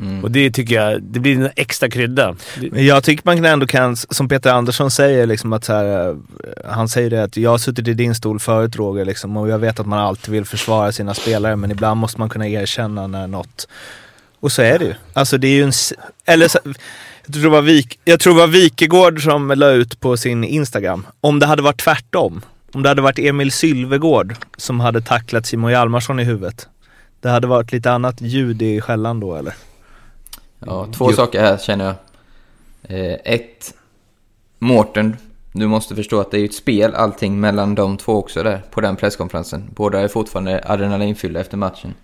Mm. 0.00 0.24
Och 0.24 0.30
det 0.30 0.50
tycker 0.50 0.74
jag, 0.74 1.02
det 1.02 1.20
blir 1.20 1.36
en 1.36 1.50
extra 1.56 1.90
krydda. 1.90 2.36
Men 2.70 2.86
jag 2.86 3.04
tycker 3.04 3.22
man 3.24 3.44
ändå 3.44 3.66
kan, 3.66 3.96
som 3.96 4.28
Peter 4.28 4.52
Andersson 4.52 4.90
säger, 4.90 5.26
liksom 5.26 5.52
att 5.52 5.64
så 5.64 5.72
här, 5.72 6.08
eh, 6.08 6.16
han 6.64 6.88
säger 6.88 7.10
det 7.10 7.22
att 7.22 7.36
jag 7.36 7.50
har 7.50 7.58
suttit 7.58 7.88
i 7.88 7.94
din 7.94 8.14
stol 8.14 8.38
förut 8.38 8.76
Roger, 8.76 9.04
liksom, 9.04 9.36
och 9.36 9.48
jag 9.48 9.58
vet 9.58 9.80
att 9.80 9.86
man 9.86 9.98
alltid 9.98 10.34
vill 10.34 10.44
försvara 10.44 10.92
sina 10.92 11.14
spelare, 11.14 11.56
men 11.56 11.70
ibland 11.70 12.00
måste 12.00 12.20
man 12.20 12.28
kunna 12.28 12.48
erkänna 12.48 13.06
när 13.06 13.26
något... 13.26 13.68
Och 14.40 14.52
så 14.52 14.62
är 14.62 14.78
det 14.78 14.84
ju. 14.84 14.94
Alltså 15.12 15.38
det 15.38 15.48
är 15.48 15.54
ju 15.54 15.62
en... 15.62 15.72
Eller 16.24 16.48
så, 16.48 16.58
jag, 17.26 17.34
tror 17.34 17.42
det 17.42 17.48
var 17.48 17.62
Vik, 17.62 17.98
jag 18.04 18.20
tror 18.20 18.34
det 18.34 18.40
var 18.40 18.46
Wikegård 18.46 19.22
som 19.22 19.48
la 19.48 19.70
ut 19.70 20.00
på 20.00 20.16
sin 20.16 20.44
Instagram. 20.44 21.06
Om 21.20 21.38
det 21.38 21.46
hade 21.46 21.62
varit 21.62 21.80
tvärtom. 21.80 22.42
Om 22.72 22.82
det 22.82 22.88
hade 22.88 23.02
varit 23.02 23.18
Emil 23.18 23.52
Sylvegård 23.52 24.34
som 24.56 24.80
hade 24.80 25.00
tacklat 25.00 25.46
Simon 25.46 25.70
Hjalmarsson 25.70 26.20
i 26.20 26.24
huvudet. 26.24 26.68
Det 27.20 27.28
hade 27.28 27.46
varit 27.46 27.72
lite 27.72 27.92
annat 27.92 28.20
ljud 28.20 28.62
i 28.62 28.80
skällan 28.80 29.20
då 29.20 29.34
eller? 29.34 29.54
Ja, 30.58 30.88
två 30.92 31.12
saker 31.12 31.40
här 31.40 31.58
känner 31.58 31.84
jag. 31.84 31.94
Eh, 32.82 33.18
ett, 33.24 33.74
Mårten, 34.58 35.16
du 35.52 35.66
måste 35.66 35.96
förstå 35.96 36.20
att 36.20 36.30
det 36.30 36.36
är 36.36 36.38
ju 36.38 36.44
ett 36.44 36.54
spel 36.54 36.94
allting 36.94 37.40
mellan 37.40 37.74
de 37.74 37.96
två 37.96 38.12
också 38.12 38.42
där 38.42 38.62
på 38.70 38.80
den 38.80 38.96
presskonferensen. 38.96 39.70
Båda 39.74 40.00
är 40.00 40.08
fortfarande 40.08 40.62
adrenalinfyllda 40.64 41.40
efter 41.40 41.56
matchen. 41.56 41.94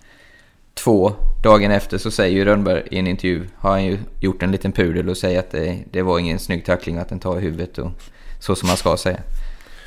Två, 0.73 1.13
dagen 1.43 1.71
efter 1.71 1.97
så 1.97 2.11
säger 2.11 2.37
ju 2.37 2.45
Rönnberg 2.45 2.83
i 2.91 2.99
en 2.99 3.07
intervju, 3.07 3.47
har 3.57 3.71
han 3.71 3.85
ju 3.85 3.99
gjort 4.19 4.43
en 4.43 4.51
liten 4.51 4.71
pudel 4.71 5.09
och 5.09 5.17
säger 5.17 5.39
att 5.39 5.51
det, 5.51 5.77
det 5.91 6.01
var 6.01 6.19
ingen 6.19 6.39
snygg 6.39 6.65
tackling 6.65 6.97
att 6.97 7.09
den 7.09 7.19
tar 7.19 7.37
i 7.37 7.41
huvudet 7.41 7.77
och 7.77 7.91
så 8.39 8.55
som 8.55 8.67
man 8.67 8.77
ska 8.77 8.97
säga. 8.97 9.19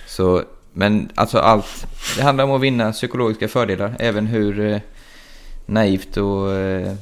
Så, 0.06 0.42
men 0.72 1.08
alltså 1.14 1.38
allt, 1.38 1.86
det 2.16 2.22
handlar 2.22 2.44
om 2.44 2.50
att 2.50 2.60
vinna 2.60 2.92
psykologiska 2.92 3.48
fördelar, 3.48 3.94
även 3.98 4.26
hur 4.26 4.60
eh, 4.60 4.78
naivt 5.66 6.16
och 6.16 6.52
eh, 6.52 6.92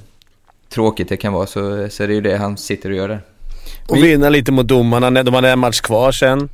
tråkigt 0.68 1.08
det 1.08 1.16
kan 1.16 1.32
vara 1.32 1.46
så, 1.46 1.88
så 1.90 2.02
är 2.02 2.08
det 2.08 2.14
ju 2.14 2.20
det 2.20 2.36
han 2.36 2.56
sitter 2.56 2.90
och 2.90 2.96
gör 2.96 3.08
där. 3.08 3.20
Och 3.86 3.96
vinna 3.96 4.28
lite 4.28 4.52
mot 4.52 4.68
domarna. 4.68 5.22
De 5.22 5.34
hade 5.34 5.50
en 5.50 5.58
match 5.58 5.80
kvar 5.80 6.12
sen. 6.12 6.48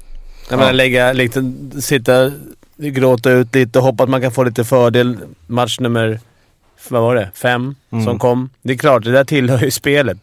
Jag 0.51 0.59
menar 0.59 0.73
lägga, 0.73 1.13
lite, 1.13 1.53
sitta, 1.81 2.33
gråta 2.77 3.31
ut 3.31 3.55
lite 3.55 3.79
och 3.79 3.85
hoppas 3.85 4.05
att 4.05 4.11
man 4.11 4.23
kan 4.23 4.33
få 4.33 4.43
lite 4.45 4.65
fördel. 4.65 5.19
Match 5.47 5.81
nummer, 5.81 6.21
vad 6.89 7.03
var 7.03 7.15
det? 7.15 7.31
Fem 7.35 7.75
som 8.05 8.19
kom. 8.19 8.51
Det 8.63 8.73
är 8.73 8.77
klart, 8.77 9.05
det 9.05 9.13
där 9.13 9.25
tillhör 9.25 9.65
ju 9.65 9.71
spelet. 9.71 10.19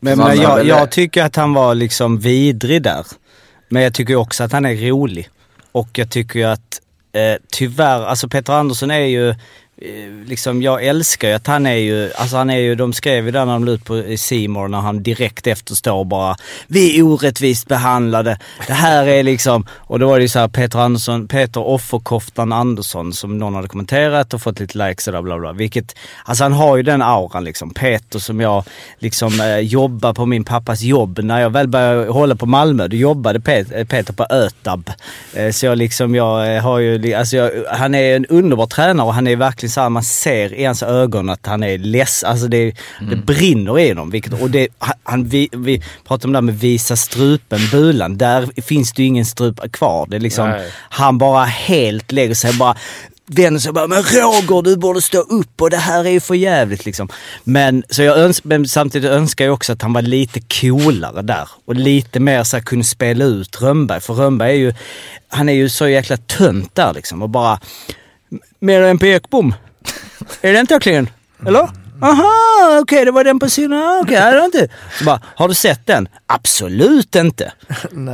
Men, 0.00 0.18
men 0.18 0.40
jag, 0.40 0.66
jag 0.66 0.90
tycker 0.90 1.24
att 1.24 1.36
han 1.36 1.52
var 1.52 1.74
liksom 1.74 2.18
vidrig 2.18 2.82
där. 2.82 3.06
Men 3.68 3.82
jag 3.82 3.94
tycker 3.94 4.16
också 4.16 4.44
att 4.44 4.52
han 4.52 4.66
är 4.66 4.74
rolig. 4.74 5.28
Och 5.72 5.88
jag 5.92 6.10
tycker 6.10 6.38
ju 6.38 6.44
att 6.44 6.80
eh, 7.12 7.36
tyvärr, 7.50 8.02
alltså 8.04 8.28
Peter 8.28 8.52
Andersson 8.52 8.90
är 8.90 8.98
ju, 8.98 9.34
Eh, 9.82 10.28
liksom 10.28 10.62
jag 10.62 10.84
älskar 10.84 11.28
ju 11.28 11.34
att 11.34 11.46
han 11.46 11.66
är 11.66 11.74
ju, 11.74 12.12
alltså 12.12 12.36
han 12.36 12.50
är 12.50 12.56
ju, 12.58 12.74
de 12.74 12.92
skrev 12.92 13.24
ju 13.24 13.30
där 13.30 13.44
när 13.44 13.52
de 13.52 13.64
la 13.64 13.72
ut 13.72 13.84
på 13.84 13.98
i 13.98 14.18
C 14.18 14.48
More 14.48 14.68
när 14.68 14.78
han 14.78 15.02
direkt 15.02 15.46
efter 15.46 15.74
står 15.74 16.04
bara 16.04 16.36
Vi 16.66 16.98
är 16.98 17.02
orättvist 17.02 17.68
behandlade. 17.68 18.38
Det 18.66 18.72
här 18.72 19.06
är 19.06 19.22
liksom, 19.22 19.66
och 19.72 19.98
då 19.98 20.08
var 20.08 20.16
det 20.18 20.22
ju 20.22 20.28
så 20.28 20.38
här 20.38 20.48
Peter 20.48 20.78
Andersson, 20.78 21.28
Peter 21.28 21.60
Offerkoftan 21.60 22.52
Andersson 22.52 23.12
som 23.12 23.38
någon 23.38 23.54
hade 23.54 23.68
kommenterat 23.68 24.34
och 24.34 24.42
fått 24.42 24.60
lite 24.60 24.88
likes 24.88 25.06
och 25.06 25.12
där 25.12 25.22
bla 25.22 25.38
bla. 25.38 25.52
Vilket, 25.52 25.96
alltså 26.24 26.44
han 26.44 26.52
har 26.52 26.76
ju 26.76 26.82
den 26.82 27.02
auran 27.02 27.44
liksom. 27.44 27.70
Peter 27.70 28.18
som 28.18 28.40
jag 28.40 28.64
liksom 28.98 29.40
eh, 29.40 29.58
jobbar 29.58 30.14
på 30.14 30.26
min 30.26 30.44
pappas 30.44 30.82
jobb. 30.82 31.18
När 31.22 31.40
jag 31.40 31.50
väl 31.50 31.68
började 31.68 32.10
hålla 32.12 32.34
på 32.34 32.46
Malmö, 32.46 32.88
då 32.88 32.96
jobbade 32.96 33.40
Pet, 33.40 33.72
eh, 33.72 33.84
Peter 33.84 34.12
på 34.12 34.26
Ötab. 34.30 34.90
Eh, 35.34 35.50
så 35.50 35.66
jag 35.66 35.78
liksom, 35.78 36.14
jag 36.14 36.56
eh, 36.56 36.62
har 36.62 36.78
ju, 36.78 37.14
alltså 37.14 37.36
jag, 37.36 37.50
han 37.70 37.94
är 37.94 38.16
en 38.16 38.26
underbar 38.26 38.66
tränare 38.66 39.06
och 39.06 39.14
han 39.14 39.26
är 39.26 39.36
verkligen 39.36 39.69
så 39.70 39.80
här, 39.80 39.88
man 39.88 40.04
ser 40.04 40.54
i 40.54 40.64
hans 40.64 40.82
ögon 40.82 41.30
att 41.30 41.46
han 41.46 41.62
är 41.62 41.78
ledsen. 41.78 42.30
Alltså 42.30 42.48
det, 42.48 42.74
det 43.10 43.16
brinner 43.16 43.78
i 43.78 43.88
honom. 43.88 44.10
Vilket, 44.10 44.42
och 44.42 44.50
det, 44.50 44.68
han, 45.02 45.24
vi, 45.24 45.48
vi 45.52 45.82
pratade 46.06 46.26
om 46.26 46.32
det 46.32 46.36
här 46.36 46.42
med 46.42 46.58
visa 46.58 46.96
strupen, 46.96 47.60
bulan. 47.72 48.18
Där 48.18 48.62
finns 48.62 48.92
det 48.92 49.02
ju 49.02 49.08
ingen 49.08 49.26
strupa 49.26 49.68
kvar. 49.68 50.06
Det 50.10 50.16
är 50.16 50.20
liksom, 50.20 50.48
Nej. 50.48 50.70
han 50.76 51.18
bara 51.18 51.44
helt 51.44 52.12
lägger 52.12 52.34
sig 52.34 52.52
bara 52.52 52.76
vänder 53.36 53.60
sig 53.60 53.72
bara 53.72 53.86
“Men 53.86 54.02
Roger, 54.02 54.62
du 54.62 54.76
borde 54.76 55.02
stå 55.02 55.18
upp 55.18 55.62
och 55.62 55.70
det 55.70 55.76
här 55.76 56.04
är 56.04 56.10
ju 56.10 56.20
för 56.20 56.34
jävligt 56.34 56.84
liksom. 56.86 57.08
Men, 57.44 57.82
så 57.90 58.02
jag 58.02 58.18
öns- 58.18 58.44
men 58.44 58.68
samtidigt 58.68 59.10
önskar 59.10 59.44
jag 59.44 59.54
också 59.54 59.72
att 59.72 59.82
han 59.82 59.92
var 59.92 60.02
lite 60.02 60.40
coolare 60.40 61.22
där. 61.22 61.48
Och 61.64 61.74
lite 61.74 62.20
mer 62.20 62.44
så 62.44 62.56
här, 62.56 62.64
kunde 62.64 62.84
spela 62.84 63.24
ut 63.24 63.62
Rönnberg. 63.62 64.00
För 64.00 64.14
Rönnberg 64.14 64.50
är 64.50 64.56
ju, 64.56 64.74
han 65.28 65.48
är 65.48 65.52
ju 65.52 65.68
så 65.68 65.88
jäkla 65.88 66.16
tönt 66.16 66.74
där 66.74 66.94
liksom. 66.94 67.22
Och 67.22 67.28
bara 67.28 67.60
“Mer 68.58 68.82
än 68.82 68.98
på 68.98 69.06
Ekbom? 69.06 69.54
är 70.42 70.52
det 70.52 70.60
inte 70.60 70.74
verkligen? 70.74 71.08
Eller? 71.46 71.68
Aha, 72.02 72.78
okej 72.82 73.04
det 73.04 73.10
var 73.10 73.24
den 73.24 73.38
på 73.38 73.48
sidan. 73.48 73.82
Ah, 73.82 74.00
Okej, 74.02 74.28
okay, 74.28 74.44
inte. 74.44 74.68
Så 74.98 75.04
bara, 75.04 75.20
har 75.24 75.48
du 75.48 75.54
sett 75.54 75.86
den? 75.86 76.08
Absolut 76.26 77.16
inte. 77.16 77.52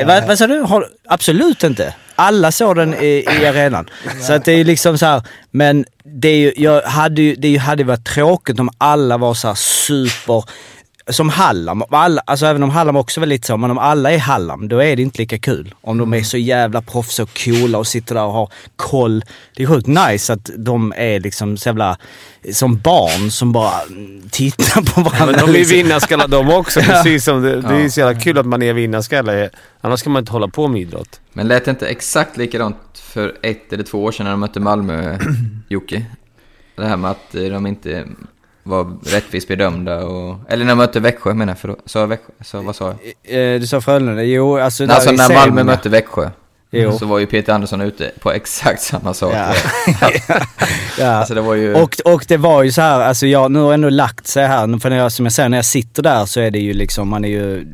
vad, 0.06 0.26
vad 0.26 0.38
sa 0.38 0.46
du? 0.46 0.60
Har, 0.60 0.88
absolut 1.08 1.64
inte. 1.64 1.94
Alla 2.14 2.52
såg 2.52 2.76
den 2.76 2.94
i, 2.94 3.24
i 3.40 3.46
arenan. 3.46 3.88
Så 4.22 4.32
att 4.32 4.44
det 4.44 4.52
är 4.52 4.64
liksom 4.64 4.98
så 4.98 5.06
här, 5.06 5.22
men 5.50 5.84
det, 6.04 6.28
är 6.28 6.36
ju, 6.36 6.52
jag 6.56 6.82
hade 6.82 7.22
ju, 7.22 7.34
det 7.34 7.56
hade 7.56 7.84
varit 7.84 8.06
tråkigt 8.06 8.60
om 8.60 8.70
alla 8.78 9.18
var 9.18 9.34
så 9.34 9.48
här 9.48 9.54
super 9.54 10.44
som 11.10 11.28
Hallam, 11.28 11.82
alla, 11.90 12.22
alltså 12.24 12.46
även 12.46 12.62
om 12.62 12.70
Hallam 12.70 12.96
också 12.96 13.20
var 13.20 13.26
lite 13.26 13.46
så, 13.46 13.56
men 13.56 13.70
om 13.70 13.78
alla 13.78 14.12
är 14.12 14.18
Hallam, 14.18 14.68
då 14.68 14.82
är 14.82 14.96
det 14.96 15.02
inte 15.02 15.18
lika 15.18 15.38
kul. 15.38 15.74
Om 15.80 15.98
de 15.98 16.14
är 16.14 16.22
så 16.22 16.38
jävla 16.38 16.82
proffs 16.82 17.18
och 17.18 17.44
coola 17.44 17.78
och 17.78 17.86
sitter 17.86 18.14
där 18.14 18.24
och 18.24 18.32
har 18.32 18.52
koll. 18.76 19.24
Det 19.56 19.62
är 19.62 19.66
sjukt 19.66 19.86
nice 19.86 20.32
att 20.32 20.50
de 20.56 20.92
är 20.96 21.20
liksom 21.20 21.56
så 21.56 21.68
jävla, 21.68 21.98
som 22.52 22.78
barn 22.78 23.30
som 23.30 23.52
bara 23.52 23.82
mm, 23.88 24.28
tittar 24.30 24.94
på 24.94 25.00
varandra. 25.00 25.26
Men 25.26 25.46
de 25.46 25.48
är 25.48 25.52
liksom. 25.52 25.76
vinnarskallar 25.76 26.28
de 26.28 26.50
också, 26.50 26.80
precis 26.86 27.24
som 27.24 27.42
det, 27.42 27.60
det 27.60 27.74
är 27.74 27.80
ju 27.80 27.90
så 27.90 28.00
jävla 28.00 28.20
kul 28.20 28.38
att 28.38 28.46
man 28.46 28.62
är 28.62 28.72
vinnarskalle. 28.72 29.50
Annars 29.80 30.02
kan 30.02 30.12
man 30.12 30.20
inte 30.22 30.32
hålla 30.32 30.48
på 30.48 30.68
med 30.68 30.80
idrott. 30.80 31.20
Men 31.32 31.48
lät 31.48 31.64
det 31.64 31.70
inte 31.70 31.88
exakt 31.88 32.36
likadant 32.36 32.76
för 32.94 33.36
ett 33.42 33.72
eller 33.72 33.84
två 33.84 34.04
år 34.04 34.12
sedan 34.12 34.24
när 34.24 34.30
de 34.30 34.40
mötte 34.40 34.60
Malmö, 34.60 35.18
Jocke? 35.68 36.04
Det 36.76 36.86
här 36.86 36.96
med 36.96 37.10
att 37.10 37.32
de 37.32 37.66
inte 37.66 38.04
var 38.66 38.96
rättvist 39.04 39.48
bedömda 39.48 40.04
och... 40.04 40.36
Eller 40.48 40.64
när 40.64 40.72
de 40.72 40.78
mötte 40.78 41.00
Växjö 41.00 41.34
menar 41.34 41.50
jag, 41.50 41.58
förlåt. 41.58 41.78
Sa 41.86 42.00
jag 42.00 42.06
Växjö? 42.06 42.32
Så, 42.44 42.60
vad 42.60 42.76
sa 42.76 42.94
jag? 43.22 43.54
Eh, 43.54 43.60
Du 43.60 43.66
sa 43.66 43.80
Frölunda? 43.80 44.22
Jo, 44.22 44.58
alltså... 44.58 44.86
där 44.86 44.94
Alltså 44.94 45.12
när 45.12 45.34
Malmö 45.34 45.64
mötte 45.64 45.88
Växjö. 45.88 46.30
Jo. 46.70 46.98
Så 46.98 47.06
var 47.06 47.18
ju 47.18 47.26
Peter 47.26 47.52
Andersson 47.52 47.80
ute 47.80 48.10
på 48.20 48.32
exakt 48.32 48.82
samma 48.82 49.14
sak. 49.14 49.34
Ja. 49.34 49.54
ja. 50.98 51.06
Alltså 51.06 51.34
det 51.34 51.40
var 51.40 51.54
ju... 51.54 51.74
Och, 51.74 51.96
och 52.04 52.24
det 52.28 52.36
var 52.36 52.62
ju 52.62 52.72
så 52.72 52.80
här, 52.80 53.00
alltså 53.00 53.26
jag, 53.26 53.50
nu 53.50 53.58
har 53.58 53.66
jag 53.66 53.74
ändå 53.74 53.88
lagt 53.88 54.26
sig 54.26 54.46
här, 54.46 54.78
för 54.78 54.90
när 54.90 54.96
jag, 54.96 55.12
som 55.12 55.26
jag 55.26 55.32
säger, 55.32 55.48
när 55.48 55.58
jag 55.58 55.64
sitter 55.64 56.02
där 56.02 56.24
så 56.26 56.40
är 56.40 56.50
det 56.50 56.58
ju 56.58 56.72
liksom, 56.72 57.08
man 57.08 57.24
är 57.24 57.28
ju 57.28 57.66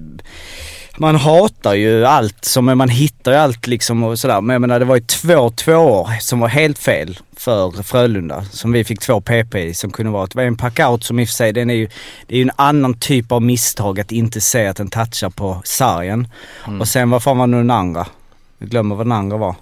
man 1.03 1.17
hatar 1.17 1.75
ju 1.75 2.05
allt, 2.07 2.45
som, 2.45 2.65
man 2.65 2.89
hittar 2.89 3.33
ju 3.33 3.39
allt 3.39 3.67
liksom 3.67 4.03
och 4.03 4.19
sådär. 4.19 4.41
Men 4.41 4.55
jag 4.55 4.61
menar 4.61 4.79
det 4.79 4.85
var 4.85 4.97
ju 4.97 5.03
två 5.03 5.51
tvåor 5.51 6.21
som 6.21 6.41
var 6.41 6.49
helt 6.49 6.79
fel 6.79 7.19
för 7.37 7.83
Frölunda. 7.83 8.45
Som 8.45 8.73
vi 8.73 8.85
fick 8.85 9.01
två 9.01 9.21
PP 9.21 9.55
i 9.55 9.75
som 9.75 9.91
kunde 9.91 10.13
vara. 10.13 10.27
Det 10.27 10.35
var 10.35 10.43
en 10.43 10.57
packout 10.57 11.05
som 11.05 11.19
i 11.19 11.25
och 11.25 11.29
för 11.29 11.35
sig, 11.35 11.53
den 11.53 11.71
är 11.71 11.75
ju, 11.75 11.89
det 12.27 12.35
är 12.35 12.39
ju 12.39 12.43
en 12.43 12.51
annan 12.57 12.95
typ 12.95 13.33
av 13.33 13.43
misstag 13.43 14.01
att 14.01 14.13
inte 14.13 14.41
se 14.41 14.67
att 14.67 14.77
den 14.77 14.91
touchar 14.91 15.31
på 15.31 15.63
sargen. 15.65 16.29
Och 16.81 16.89
sen 16.89 17.11
vad 17.11 17.23
fan 17.23 17.39
var 17.39 17.47
nu 17.47 17.57
den 17.57 17.71
andra? 17.71 18.07
Jag 18.59 18.69
glömmer 18.69 18.95
vad 18.95 19.07
den 19.07 19.13
andra 19.13 19.37
var. 19.37 19.55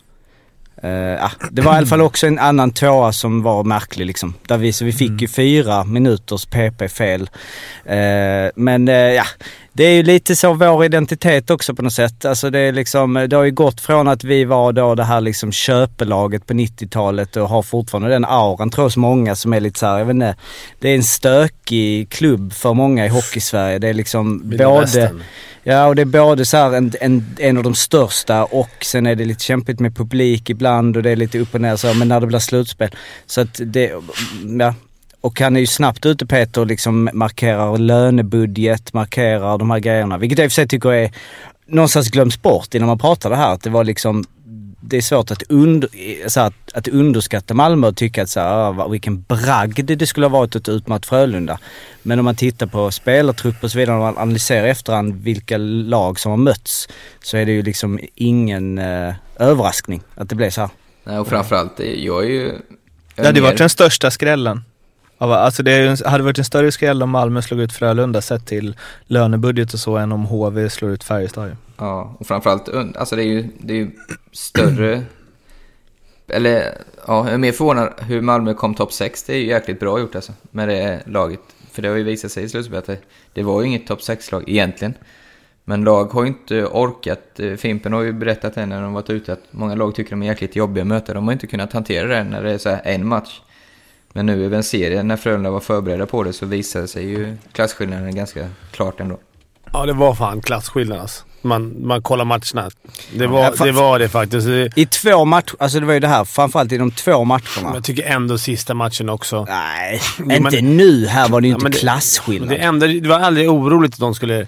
Eh, 0.83 0.91
ja, 0.91 1.31
det 1.51 1.63
var 1.63 1.75
i 1.75 1.77
alla 1.77 1.87
fall 1.87 2.01
också 2.01 2.27
en 2.27 2.39
annan 2.39 2.71
tvåa 2.71 3.13
som 3.13 3.43
var 3.43 3.65
märklig 3.65 4.07
liksom. 4.07 4.35
Där 4.47 4.59
vi, 4.59 4.73
så 4.73 4.85
vi 4.85 4.93
fick 4.93 5.21
ju 5.21 5.29
fyra 5.29 5.85
minuters 5.85 6.47
PP 6.47 6.89
fel. 6.89 7.31
Eh, 7.85 8.51
men 8.55 8.89
eh, 8.89 8.95
ja, 8.95 9.25
det 9.73 9.85
är 9.85 9.93
ju 9.93 10.03
lite 10.03 10.37
så 10.37 10.53
vår 10.53 10.85
identitet 10.85 11.51
också 11.51 11.75
på 11.75 11.83
något 11.83 11.93
sätt. 11.93 12.25
Alltså 12.25 12.51
det 12.51 12.59
är 12.59 12.73
liksom, 12.73 13.27
det 13.31 13.37
har 13.37 13.45
ju 13.45 13.51
gått 13.51 13.81
från 13.81 14.09
att 14.09 14.25
vi 14.25 14.45
var 14.45 14.73
då 14.73 14.95
det 14.95 15.05
här 15.05 15.21
liksom 15.21 15.53
köpelaget 15.53 16.47
på 16.47 16.55
90-talet 16.55 17.37
och 17.37 17.49
har 17.49 17.63
fortfarande 17.63 18.09
den 18.09 18.25
auran 18.25 18.71
tror 18.71 18.87
jag 18.87 18.97
många 18.97 19.37
som 19.37 19.53
är 19.53 19.61
lite 19.61 19.79
så 19.79 19.87
här, 19.87 19.99
jag 19.99 20.05
vet 20.05 20.15
inte. 20.15 20.35
Det 20.79 20.89
är 20.89 20.95
en 20.95 21.03
stökig 21.03 22.11
klubb 22.11 22.53
för 22.53 22.75
många 22.75 23.07
i 23.07 23.09
Hockeysverige. 23.09 23.79
Det 23.79 23.89
är 23.89 23.95
liksom 23.95 24.51
Vilda 24.51 24.69
både... 24.69 24.81
Västern. 24.81 25.23
Ja, 25.63 25.87
och 25.87 25.97
det 25.97 26.03
är 26.03 26.07
både 26.07 26.45
så 26.45 26.57
här 26.57 26.73
en, 26.73 26.93
en, 27.01 27.37
en 27.39 27.57
av 27.57 27.63
de 27.63 27.75
största 27.75 28.45
och 28.45 28.85
sen 28.85 29.07
är 29.07 29.15
det 29.15 29.25
lite 29.25 29.45
kämpigt 29.45 29.81
med 29.81 29.97
publik 29.97 30.51
ibland 30.51 30.97
och 30.97 31.03
det 31.03 31.11
är 31.11 31.17
lite 31.17 31.39
upp 31.39 31.55
och 31.55 31.61
ner 31.61 31.77
så, 31.77 31.95
men 31.95 32.09
när 32.09 32.21
det 32.21 32.27
blir 32.27 32.39
slutspel. 32.39 32.91
Så 33.27 33.41
att 33.41 33.61
det, 33.65 33.93
ja. 34.59 34.75
Och 35.21 35.41
han 35.41 35.57
är 35.57 35.61
ju 35.61 35.67
snabbt 35.67 36.07
ute 36.07 36.27
Peter 36.27 36.61
och 36.61 36.67
liksom 36.67 37.11
markerar 37.13 37.79
lönebudget, 37.79 38.93
markerar 38.93 39.59
de 39.59 39.71
här 39.71 39.79
grejerna. 39.79 40.19
Vilket 40.19 40.39
jag 40.39 40.45
i 40.45 40.49
och 40.49 40.53
för 40.53 40.55
sig 40.55 40.69
tycker 40.69 40.93
är 40.93 41.11
någonstans 41.67 42.11
glöms 42.11 42.43
bort 42.43 42.75
innan 42.75 42.89
man 42.89 42.99
pratar 42.99 43.31
det 43.31 43.37
här. 43.37 43.53
Att 43.53 43.63
det 43.63 43.71
var 43.71 43.85
liksom, 43.85 44.25
det 44.81 44.97
är 44.97 45.01
svårt 45.01 45.31
att, 45.31 45.43
und, 45.43 45.85
så 46.27 46.41
att, 46.41 46.55
att 46.75 46.89
underskatta 46.89 47.55
Malmö 47.55 47.87
och 47.89 47.97
tycka 47.97 48.23
att 48.23 48.29
så 48.31 48.41
här, 48.41 48.81
ah, 48.81 48.89
vilken 48.89 49.23
bragd 49.23 49.85
det 49.99 50.07
skulle 50.07 50.27
ha 50.27 50.31
varit 50.39 50.57
att 50.57 50.69
utmatt 50.69 51.07
Frölunda. 51.07 51.59
Men 52.03 52.19
om 52.19 52.25
man 52.25 52.35
tittar 52.37 52.67
på 52.67 52.91
spelartrupp 52.91 53.65
och 53.65 53.71
så 53.71 53.79
vidare, 53.79 53.97
om 53.97 54.03
man 54.03 54.19
analyserar 54.19 54.67
efterhand 54.67 55.15
vilka 55.23 55.57
lag 55.59 56.21
som 56.21 56.31
har 56.31 56.37
mötts, 56.37 56.89
så 57.23 57.37
är 57.37 57.47
det 57.47 57.53
ju 57.53 57.63
liksom 57.63 57.99
ingen 58.15 58.79
eh, 58.79 59.15
överraskning 59.37 60.03
att 60.15 60.29
det 60.29 60.35
blev 60.35 60.51
så 60.51 60.61
här. 60.61 60.71
Nej, 61.05 61.19
och 61.19 61.29
framförallt, 61.29 61.77
det- 61.77 61.95
jag 62.05 62.25
är 62.25 62.29
ju... 62.29 62.43
jag 62.47 62.55
Det 63.17 63.23
är 63.23 63.27
hade 63.27 63.41
mer- 63.41 63.49
varit 63.49 63.59
den 63.59 63.71
största 63.71 64.11
skrällen. 64.11 64.61
Alltså 65.19 65.63
det 65.63 65.79
ju 65.79 65.97
hade 66.07 66.25
varit 66.25 66.39
en 66.39 66.45
större 66.45 66.73
skräll 66.73 67.03
om 67.03 67.11
Malmö 67.11 67.43
slog 67.43 67.61
ut 67.61 67.73
Frölunda 67.73 68.21
sett 68.21 68.47
till 68.47 68.77
lönebudget 69.07 69.75
och 69.75 69.81
så 69.81 69.97
än 69.97 70.13
om 70.13 70.25
HV 70.25 70.71
slår 70.71 70.91
ut 70.91 71.05
Färjestad 71.05 71.49
ju. 71.49 71.55
Ja, 71.81 72.17
och 72.19 72.27
framförallt, 72.27 72.69
alltså 72.69 73.17
det 73.17 73.23
är 73.23 73.27
ju, 73.27 73.49
det 73.59 73.73
är 73.73 73.77
ju 73.79 73.91
större... 74.33 75.03
Eller, 76.33 76.79
ja, 77.07 77.25
jag 77.25 77.35
är 77.35 77.39
mer 77.39 77.53
förvånad 77.53 77.93
hur 77.99 78.21
Malmö 78.21 78.55
kom 78.55 78.75
topp 78.75 78.93
6. 78.93 79.23
Det 79.23 79.33
är 79.33 79.39
ju 79.39 79.47
jäkligt 79.47 79.81
bra 79.81 80.01
gjort 80.01 80.15
alltså, 80.15 80.33
med 80.51 80.69
det 80.69 81.03
laget. 81.07 81.41
För 81.73 81.83
det 81.83 81.89
har 81.89 81.97
ju 81.97 82.03
visat 82.03 82.33
sig 82.33 82.45
i 82.45 82.49
slutspelet 82.49 82.89
att 82.89 83.01
det, 83.33 83.43
var 83.43 83.61
ju 83.61 83.69
inget 83.69 83.87
topp 83.87 84.01
6-lag 84.01 84.45
egentligen. 84.47 84.95
Men 85.65 85.85
lag 85.85 86.05
har 86.05 86.23
ju 86.23 86.29
inte 86.29 86.65
orkat. 86.65 87.41
Eh, 87.41 87.55
Fimpen 87.55 87.93
har 87.93 88.03
ju 88.03 88.13
berättat 88.13 88.55
det 88.55 88.67
när 88.67 88.83
de 88.83 88.93
varit 88.93 89.11
ute 89.11 89.33
att 89.33 89.43
många 89.51 89.75
lag 89.75 89.95
tycker 89.95 90.11
de 90.11 90.23
är 90.23 90.27
jäkligt 90.27 90.57
jobbiga 90.57 90.83
att 90.83 90.89
möta. 90.89 91.15
De 91.15 91.25
har 91.25 91.33
inte 91.33 91.47
kunnat 91.47 91.73
hantera 91.73 92.07
det 92.07 92.25
när 92.25 92.43
det 92.43 92.53
är 92.53 92.59
så 92.59 92.69
här 92.69 92.81
en 92.85 93.07
match. 93.07 93.41
Men 94.13 94.27
nu 94.27 94.45
över 94.45 94.57
en 94.57 94.65
serie, 94.65 95.03
när 95.03 95.17
Frölunda 95.17 95.51
var 95.51 95.61
förberedda 95.61 96.07
på 96.07 96.23
det, 96.23 96.33
så 96.33 96.47
visade 96.47 96.89
sig 96.89 97.05
ju 97.05 97.37
klasskillnaden 97.53 98.15
ganska 98.15 98.49
klart 98.71 99.01
ändå. 99.01 99.19
Ja, 99.73 99.87
det 99.87 99.93
var 99.93 100.15
fan 100.15 100.43
klasskillnad 100.43 101.01
alltså. 101.01 101.25
Man, 101.43 101.87
man 101.87 102.03
kollar 102.03 102.25
matcherna. 102.25 102.71
Det 103.15 103.25
Ja, 103.25 103.31
var, 103.31 103.53
fan- 103.53 103.67
det 103.67 103.73
var 103.73 103.99
det 103.99 104.09
faktiskt. 104.09 104.49
I 104.77 104.87
två 104.87 105.25
matcher, 105.25 105.55
alltså 105.59 105.81
det 105.81 105.87
var 105.87 105.95
ju 105.95 106.01
det 106.01 106.09
här, 106.09 106.25
framförallt 106.25 106.73
i 106.73 106.79
de 106.79 106.91
två 106.91 107.25
matcherna. 107.25 107.71
Jag 107.75 107.85
tycker 107.85 108.03
ändå 108.03 108.39
sista 108.39 108.75
matchen 108.75 109.09
också. 109.09 109.45
Nej, 109.49 110.01
Jo, 110.19 110.31
inte 110.31 110.41
men- 110.63 110.77
nu. 110.77 111.07
Här 111.07 111.29
var 111.29 111.41
det 111.41 111.47
ju 111.47 111.53
Ja, 111.53 111.57
inte 111.57 111.63
men 111.65 111.73
det- 111.73 111.79
klasskillnad. 111.79 112.49
Det, 112.49 112.57
enda, 112.57 112.87
det 112.87 113.09
var 113.09 113.21
aldrig 113.21 113.51
oroligt 113.51 113.93
att 113.95 114.01
de 114.01 114.15
skulle... 114.15 114.47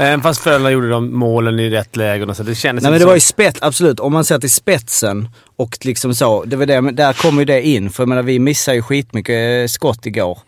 Även 0.00 0.22
fast 0.22 0.40
föräldrarna 0.40 0.70
gjorde 0.70 0.90
de 0.90 1.14
målen 1.18 1.60
i 1.60 1.70
rätt 1.70 1.96
lägen 1.96 2.30
och 2.30 2.36
så. 2.36 2.42
Det 2.42 2.54
kändes 2.54 2.82
Nej 2.82 2.90
men 2.90 3.00
det 3.00 3.06
var 3.06 3.14
ju 3.14 3.20
så. 3.20 3.26
spets, 3.26 3.58
absolut. 3.62 4.00
Om 4.00 4.12
man 4.12 4.24
ser 4.24 4.38
till 4.38 4.50
spetsen 4.50 5.28
och 5.56 5.78
liksom 5.82 6.14
så, 6.14 6.44
det 6.44 6.56
var 6.56 6.66
det, 6.66 6.80
men 6.80 6.96
där 6.96 7.12
kommer 7.12 7.38
ju 7.40 7.44
det 7.44 7.62
in. 7.62 7.90
För 7.90 8.02
jag 8.02 8.08
menar 8.08 8.22
vi 8.22 8.38
missade 8.38 8.76
ju 8.76 8.82
skitmycket 8.82 9.62
eh, 9.62 9.72
skott 9.72 10.06
igår. 10.06 10.38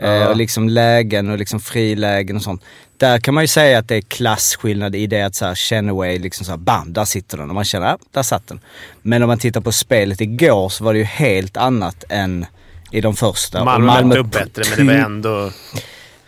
Eh, 0.00 0.24
och 0.26 0.36
liksom 0.36 0.68
lägen 0.68 1.30
och 1.30 1.38
liksom 1.38 1.60
frilägen 1.60 2.36
och 2.36 2.42
sånt. 2.42 2.62
Där 2.98 3.18
kan 3.18 3.34
man 3.34 3.44
ju 3.44 3.48
säga 3.48 3.78
att 3.78 3.88
det 3.88 3.96
är 3.96 4.00
klasskillnad 4.00 4.94
i 4.94 5.06
det 5.06 5.22
att 5.22 5.34
såhär 5.34 5.54
Chenaway 5.54 6.18
liksom 6.18 6.44
såhär 6.44 6.58
bam, 6.58 6.92
där 6.92 7.04
sitter 7.04 7.38
den. 7.38 7.48
Och 7.48 7.54
man 7.54 7.64
känner, 7.64 7.86
ja, 7.86 7.98
där 8.10 8.22
satt 8.22 8.46
den. 8.46 8.60
Men 9.02 9.22
om 9.22 9.28
man 9.28 9.38
tittar 9.38 9.60
på 9.60 9.72
spelet 9.72 10.20
igår 10.20 10.68
så 10.68 10.84
var 10.84 10.92
det 10.92 10.98
ju 10.98 11.04
helt 11.04 11.56
annat 11.56 12.04
än 12.08 12.46
i 12.90 13.00
de 13.00 13.16
första. 13.16 13.60
Och 13.60 13.82
Malmö 13.82 14.16
upp 14.16 14.30
bättre, 14.30 14.62
men 14.76 14.86
det 14.86 14.94
var 14.94 15.00
ändå... 15.00 15.50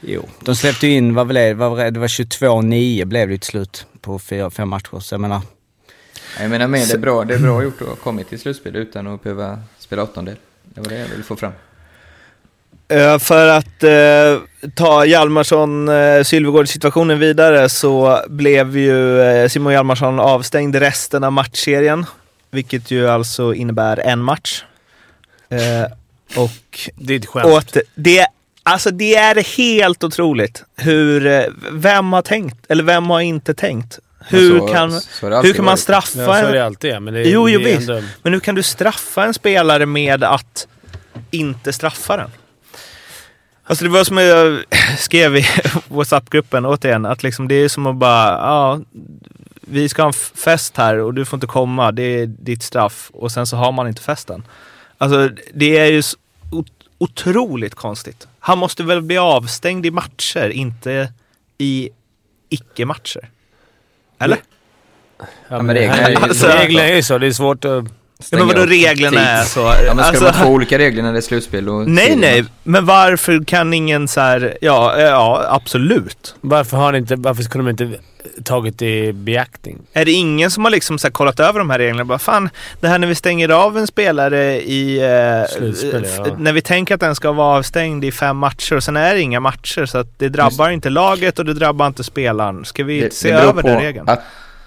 Jo, 0.00 0.28
de 0.40 0.56
släppte 0.56 0.86
ju 0.86 0.92
in, 0.92 1.14
vad 1.14 1.26
var 1.26 1.34
det, 1.34 1.54
vad 1.54 1.70
var 1.70 1.84
det, 1.84 1.90
det 1.90 2.00
var 2.00 2.06
22-9 2.06 3.04
blev 3.04 3.28
det 3.28 3.32
ju 3.32 3.38
till 3.38 3.50
slut 3.50 3.86
på 4.00 4.18
fyra, 4.18 4.50
fem 4.50 4.68
matcher. 4.68 5.00
Så 5.00 5.14
jag 5.14 5.20
menar, 5.20 5.40
Jag 6.40 6.50
menar 6.50 6.68
med, 6.68 6.88
det 6.88 6.94
är 6.94 6.98
bra, 6.98 7.24
det 7.24 7.34
är 7.34 7.38
bra 7.38 7.62
gjort 7.64 7.82
att 7.82 7.88
ha 7.88 7.94
kommit 7.94 8.28
till 8.28 8.40
slutspel 8.40 8.76
utan 8.76 9.06
att 9.06 9.22
behöva 9.22 9.62
spela 9.78 10.02
åttondel. 10.02 10.36
Det 10.64 10.80
var 10.80 10.88
det 10.88 10.98
jag 10.98 11.08
ville 11.08 11.22
få 11.22 11.36
fram. 11.36 11.52
Eh, 12.88 13.18
För 13.18 13.48
att 13.48 13.82
eh, 13.82 14.70
ta 14.74 15.04
Hjalmarsson, 15.04 15.88
eh, 15.88 16.22
vidare 17.18 17.68
så 17.68 18.20
blev 18.28 18.76
ju 18.76 19.20
eh, 19.20 19.48
Simon 19.48 19.72
Hjalmarsson 19.72 20.20
avstängd 20.20 20.76
resten 20.76 21.24
av 21.24 21.32
matchserien. 21.32 22.06
Vilket 22.50 22.90
ju 22.90 23.08
alltså 23.08 23.54
innebär 23.54 23.96
en 23.98 24.22
match. 24.22 24.62
Eh, 25.50 25.92
och 26.42 26.90
Det 26.94 27.14
är 27.14 27.18
ett 27.18 27.26
skämt. 27.26 27.46
åter, 27.46 27.82
det, 27.94 28.26
alltså 28.62 28.90
det 28.90 29.14
är 29.16 29.56
helt 29.56 30.04
otroligt 30.04 30.64
hur, 30.76 31.46
vem 31.72 32.12
har 32.12 32.22
tänkt, 32.22 32.56
eller 32.68 32.84
vem 32.84 33.10
har 33.10 33.20
inte 33.20 33.54
tänkt? 33.54 33.98
Hur, 34.28 34.58
så- 34.58 34.66
kan, 34.66 35.00
så 35.00 35.40
hur 35.42 35.52
kan 35.54 35.64
man 35.64 35.76
straffa 35.78 36.18
Ja, 36.20 36.26
så 36.26 36.32
är 36.32 36.44
en, 36.44 36.52
det 36.52 36.64
alltid. 36.66 37.02
Men 37.02 37.14
det, 37.14 37.22
Jo, 37.22 37.48
jo 37.48 37.58
det 37.58 37.72
är 37.72 37.76
visst. 37.76 37.88
ändå- 37.90 38.02
Men 38.22 38.32
hur 38.32 38.40
kan 38.40 38.54
du 38.54 38.62
straffa 38.62 39.24
en 39.24 39.34
spelare 39.34 39.86
med 39.86 40.24
att 40.24 40.66
inte 41.30 41.72
straffa 41.72 42.16
den. 42.16 42.30
Alltså 43.68 43.84
det 43.84 43.90
var 43.90 44.04
som 44.04 44.16
jag 44.18 44.64
skrev 44.98 45.36
i 45.36 45.46
WhatsApp-gruppen 45.88 46.66
återigen, 46.66 47.06
att 47.06 47.22
liksom 47.22 47.48
det 47.48 47.54
är 47.54 47.68
som 47.68 47.86
att 47.86 47.96
bara, 47.96 48.28
ja, 48.30 48.80
vi 49.60 49.88
ska 49.88 50.02
ha 50.02 50.06
en 50.06 50.12
fest 50.12 50.76
här 50.76 50.98
och 50.98 51.14
du 51.14 51.24
får 51.24 51.36
inte 51.36 51.46
komma, 51.46 51.92
det 51.92 52.02
är 52.02 52.26
ditt 52.26 52.62
straff. 52.62 53.10
Och 53.12 53.32
sen 53.32 53.46
så 53.46 53.56
har 53.56 53.72
man 53.72 53.88
inte 53.88 54.02
festen. 54.02 54.42
Alltså 54.98 55.30
det 55.54 55.78
är 55.78 55.86
ju 55.86 56.02
otroligt 56.98 57.74
konstigt. 57.74 58.28
Han 58.38 58.58
måste 58.58 58.82
väl 58.82 59.02
bli 59.02 59.18
avstängd 59.18 59.86
i 59.86 59.90
matcher, 59.90 60.48
inte 60.48 61.12
i 61.58 61.90
icke-matcher? 62.48 63.28
Eller? 64.18 64.38
Ja, 65.48 65.62
men 65.62 65.76
ju- 65.76 65.88
alltså, 66.16 66.46
reglerna 66.46 66.88
är 66.88 66.96
ju 66.96 67.02
så. 67.02 67.18
Det 67.18 67.26
är 67.26 67.32
svårt 67.32 67.64
att... 67.64 67.84
Ja, 68.30 68.38
men 68.38 68.46
vadå 68.46 68.66
reglerna 68.66 69.20
är 69.20 69.42
så? 69.44 69.60
Ja, 69.60 69.74
men 69.94 69.96
ska 69.96 70.04
Alltså- 70.04 70.24
det 70.24 70.30
vara 70.30 70.44
två 70.44 70.52
olika 70.52 70.78
regler 70.78 71.02
när 71.02 71.12
det 71.12 71.18
är 71.18 71.20
slutspel 71.20 71.68
och 71.68 71.88
Nej, 71.90 72.16
nej, 72.16 72.44
men 72.62 72.86
varför 72.86 73.44
kan 73.44 73.74
ingen 73.74 74.08
så 74.08 74.20
här, 74.20 74.58
ja, 74.60 74.96
eh, 74.96 75.02
ja, 75.02 75.44
absolut. 75.50 76.34
Varför 76.40 76.76
har 76.76 76.92
ni 76.92 76.98
inte... 76.98 77.16
Varför 77.16 77.42
kunde 77.42 77.72
de 77.72 77.84
inte 77.84 77.98
tagit 78.44 78.78
det 78.78 79.04
i 79.06 79.12
beaktning? 79.12 79.78
Är 79.92 80.04
det 80.04 80.12
ingen 80.12 80.50
som 80.50 80.64
har 80.64 80.70
liksom 80.70 80.98
så 80.98 81.06
här 81.06 81.12
kollat 81.12 81.40
över 81.40 81.58
de 81.58 81.70
här 81.70 81.78
reglerna? 81.78 82.04
Bara, 82.04 82.18
fan, 82.18 82.50
det 82.80 82.88
här 82.88 82.98
när 82.98 83.06
vi 83.08 83.14
stänger 83.14 83.48
av 83.48 83.78
en 83.78 83.86
spelare 83.86 84.60
i... 84.60 84.98
Eh, 84.98 85.56
Slutspel, 85.58 86.04
f- 86.04 86.10
ja. 86.26 86.36
När 86.38 86.52
vi 86.52 86.60
tänker 86.60 86.94
att 86.94 87.00
den 87.00 87.14
ska 87.14 87.32
vara 87.32 87.56
avstängd 87.58 88.04
i 88.04 88.12
fem 88.12 88.36
matcher 88.36 88.76
och 88.76 88.84
sen 88.84 88.96
är 88.96 89.14
det 89.14 89.20
inga 89.20 89.40
matcher 89.40 89.86
så 89.86 89.98
att 89.98 90.18
det 90.18 90.28
drabbar 90.28 90.70
inte 90.70 90.90
laget 90.90 91.38
och 91.38 91.44
det 91.44 91.54
drabbar 91.54 91.86
inte 91.86 92.04
spelaren. 92.04 92.64
Ska 92.64 92.84
vi 92.84 93.00
Det, 93.00 93.14
se 93.14 93.32
det 93.32 93.38
över 93.38 93.62
på 93.62 93.68
den 93.68 93.80
regeln? 93.80 94.08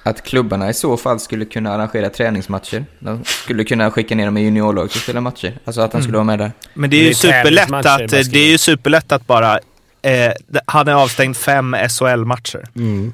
Att, 0.04 0.24
klubbarna 0.24 0.70
i 0.70 0.74
så 0.74 0.98
fall 0.98 1.20
skulle 1.20 1.46
kunna 1.46 1.74
arrangera 1.74 2.10
träningsmatcher. 2.10 2.86
De 3.00 3.24
skulle 3.26 3.64
kunna 3.64 3.92
skicka 3.92 4.16
ner 4.16 4.26
dem 4.26 4.38
i 4.38 4.42
juniorlag 4.42 4.86
och 4.86 4.92
spela 4.92 5.22
matcher. 5.22 5.60
Alltså 5.66 5.82
att 5.82 5.92
de 5.92 6.02
skulle 6.02 6.18
vara 6.18 6.24
med 6.24 6.40
där. 6.40 6.52
Men 6.74 6.90
det 6.90 6.96
är 6.96 7.00
ju 7.00 7.06
det 7.06 7.12
är 7.12 7.14
superlätt 7.14 7.72
att, 7.86 8.10
det 8.32 8.40
är 8.40 8.52
ju 8.52 8.58
superlätt 8.58 9.12
att 9.12 9.28
bara... 9.28 9.60
Eh, 10.02 10.32
han 10.66 10.88
är 10.88 10.94
avstängd 10.94 11.38
fem 11.38 11.76
SHL-matcher. 11.90 12.68
Mm. 12.76 13.14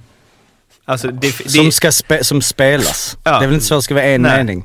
Alltså, 0.86 1.08
det, 1.08 1.38
det, 1.38 1.50
Som, 1.50 1.72
ska 1.72 1.92
spe, 1.92 2.24
som 2.24 2.42
spelas. 2.42 3.18
Ja. 3.24 3.32
Det 3.32 3.38
är 3.46 3.48
väl 3.48 3.54
inte 3.54 3.66
så 3.66 3.74
att 3.74 3.78
det 3.78 3.84
ska 3.84 3.94
vara 3.94 4.06
en 4.06 4.22
Nej. 4.22 4.38
mening? 4.38 4.64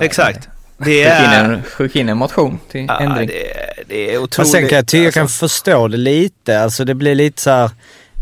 Exakt. 0.00 0.48
Det 0.78 1.02
är... 1.02 1.44
en, 1.44 1.62
skicka 1.62 1.98
in 1.98 2.08
en 2.08 2.16
motion 2.16 2.58
till 2.70 2.84
Ja, 2.88 3.00
ändring. 3.00 3.26
det, 3.26 3.84
det 3.88 4.14
är 4.14 4.18
otroligt... 4.18 4.38
Men 4.38 4.46
sen 4.46 4.68
kan 4.68 4.84
jag 4.98 5.04
jag 5.04 5.14
kan 5.14 5.22
alltså. 5.22 5.48
förstå 5.48 5.88
det 5.88 5.96
lite. 5.96 6.60
Alltså 6.60 6.84
det 6.84 6.94
blir 6.94 7.14
lite 7.14 7.42
så 7.42 7.50
här 7.50 7.70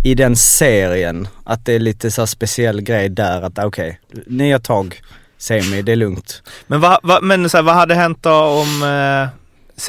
i 0.03 0.15
den 0.15 0.37
serien. 0.37 1.29
Att 1.45 1.65
det 1.65 1.73
är 1.73 1.79
lite 1.79 2.11
så 2.11 2.27
speciell 2.27 2.81
grej 2.81 3.09
där 3.09 3.43
att 3.43 3.59
okej, 3.59 4.01
nya 4.27 4.59
tag, 4.59 5.01
semi, 5.39 5.83
det 5.83 5.93
är 5.93 5.97
lugnt. 5.97 6.43
Men, 6.67 6.81
vad, 6.81 6.99
vad, 7.03 7.23
men 7.23 7.51
så 7.51 7.57
här, 7.57 7.63
vad 7.63 7.75
hade 7.75 7.95
hänt 7.95 8.19
då 8.23 8.35
om... 8.35 8.83
Eh, 8.83 9.29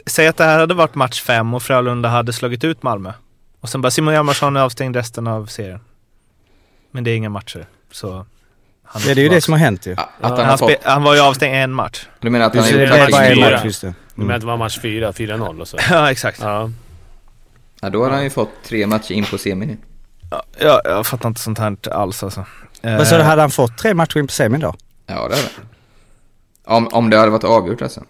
säg 0.05 0.27
att 0.27 0.37
det 0.37 0.43
här 0.43 0.59
hade 0.59 0.73
varit 0.73 0.95
match 0.95 1.21
fem 1.21 1.53
och 1.53 1.63
Frölunda 1.63 2.09
hade 2.09 2.33
slagit 2.33 2.63
ut 2.63 2.83
Malmö. 2.83 3.13
Och 3.59 3.69
sen 3.69 3.81
bara 3.81 3.91
Simon 3.91 4.13
Hjalmarsson 4.13 4.55
är 4.55 4.61
avstängd 4.61 4.95
resten 4.95 5.27
av 5.27 5.45
serien. 5.45 5.79
Men 6.91 7.03
det 7.03 7.11
är 7.11 7.15
inga 7.15 7.29
matcher, 7.29 7.65
så... 7.91 8.25
Han 8.83 9.01
Ja, 9.07 9.15
det 9.15 9.21
är 9.21 9.23
ju 9.23 9.29
det 9.29 9.41
som 9.41 9.51
har 9.53 9.59
hänt 9.59 9.85
ju. 9.85 9.91
Ja, 9.91 10.09
Att 10.21 10.29
han 10.29 10.39
han, 10.39 10.49
har 10.49 10.57
fått... 10.57 10.71
han 10.83 11.03
var 11.03 11.15
ju 11.15 11.21
avstängd 11.21 11.55
en 11.55 11.71
match. 11.71 12.07
Du 12.19 12.29
menar 12.29 12.45
att 12.45 12.55
han 12.55 12.63
Just 12.63 12.73
det, 12.73 12.85
är 12.85 13.11
match 13.11 13.35
fyra. 13.35 13.49
match, 13.51 13.65
just 13.65 13.81
det. 13.81 13.93
Men 14.15 14.31
att 14.31 14.41
det 14.41 14.47
var 14.47 14.57
match 14.57 14.79
4, 14.79 15.11
4-0 15.11 15.61
och 15.61 15.67
så. 15.67 15.77
ja, 15.89 16.11
exakt. 16.11 16.41
Ja. 16.41 16.71
Ja, 17.81 17.89
då 17.89 18.03
har 18.03 18.09
han 18.09 18.23
ju 18.23 18.29
fått 18.29 18.49
tre 18.65 18.87
matcher 18.87 19.11
in 19.11 19.23
på 19.23 19.37
semin. 19.37 19.77
Ja, 20.31 20.43
jag, 20.59 20.81
jag 20.83 21.07
fattar 21.07 21.29
inte 21.29 21.41
sånt 21.41 21.59
här 21.59 21.77
alls 21.91 22.23
alltså. 22.23 22.45
Men 22.81 23.05
så 23.05 23.21
hade 23.21 23.41
han 23.41 23.51
fått 23.51 23.77
tre 23.77 23.93
matcher 23.93 24.17
in 24.19 24.27
på 24.27 24.33
semin 24.33 24.59
då? 24.61 24.73
Ja, 25.07 25.27
det 25.27 25.35
är 25.35 25.41
det. 25.41 25.49
Om, 26.65 26.87
om 26.87 27.09
det 27.09 27.17
hade 27.17 27.31
varit 27.31 27.43
avgjort 27.43 27.81
alltså. 27.81 28.03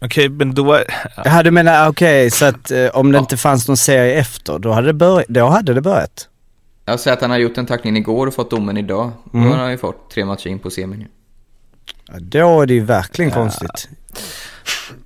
Okej, 0.00 0.28
men 0.28 0.54
då... 0.54 0.80
Jag 1.24 1.30
hade 1.30 1.50
menat, 1.50 1.90
okej, 1.90 2.30
så 2.30 2.44
att 2.44 2.70
eh, 2.70 2.86
om 2.86 3.12
det 3.12 3.18
inte 3.18 3.36
fanns 3.36 3.68
någon 3.68 3.76
serie 3.76 4.14
efter, 4.20 4.58
då 4.58 4.72
hade 4.72 4.86
det 4.86 4.92
börjat. 4.92 5.28
Då 5.28 5.46
hade 5.46 5.74
det 5.74 5.80
börjat. 5.80 6.28
Jag 6.84 7.00
säger 7.00 7.16
att 7.16 7.20
han 7.22 7.30
har 7.30 7.38
gjort 7.38 7.58
en 7.58 7.66
tackling 7.66 7.96
igår 7.96 8.26
och 8.26 8.34
fått 8.34 8.50
domen 8.50 8.76
idag. 8.76 9.12
Då 9.32 9.38
Mm. 9.38 9.50
har 9.50 9.58
han 9.58 9.70
ju 9.70 9.78
fått 9.78 10.10
tre 10.10 10.24
matcher 10.24 10.46
in 10.48 10.58
på 10.58 10.70
semin. 10.70 11.06
Ja, 12.08 12.14
Då 12.18 12.60
är 12.62 12.66
det 12.66 12.74
ju 12.74 12.84
verkligen 12.84 13.30
konstigt. 13.30 13.88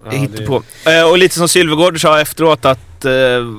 Ja, 0.05 0.47
på. 0.47 0.63
Eh, 0.91 1.11
och 1.11 1.19
lite 1.19 1.35
som 1.35 1.49
Sylvegård 1.49 2.01
sa 2.01 2.21
efteråt 2.21 2.65
att, 2.65 2.79
eh, 3.05 3.13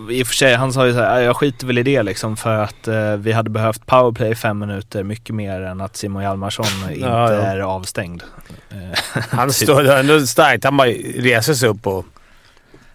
i 0.10 0.24
och 0.24 0.28
för 0.28 0.36
sig, 0.36 0.56
han 0.56 0.74
sa 0.74 0.88
ju 0.88 0.94
så 0.94 1.00
här, 1.00 1.22
jag 1.22 1.36
skiter 1.36 1.68
väl 1.68 1.78
i 1.78 1.84
det 1.84 2.04
liksom 2.04 2.38
för 2.38 2.58
att 2.58 2.88
eh, 2.88 3.16
vi 3.16 3.32
hade 3.32 3.50
behövt 3.50 3.86
powerplay 3.86 4.32
i 4.32 4.36
fem 4.36 4.60
minuter 4.60 5.04
mycket 5.04 5.36
mer 5.36 5.62
än 5.62 5.82
att 5.82 5.96
Simon 5.96 6.24
Hjalmarsson 6.24 6.66
inte 6.90 7.00
ja. 7.06 7.30
är 7.30 7.60
avstängd. 7.60 8.24
Eh, 8.70 9.00
Han 9.30 9.54
står 9.54 9.84
där 9.84 10.00
ändå 10.00 10.20
starkt. 10.28 10.64
Han 10.64 10.78
bara 10.78 10.88
reser 11.18 11.54
sig 11.54 11.70
upp 11.70 11.88
och... 11.88 12.06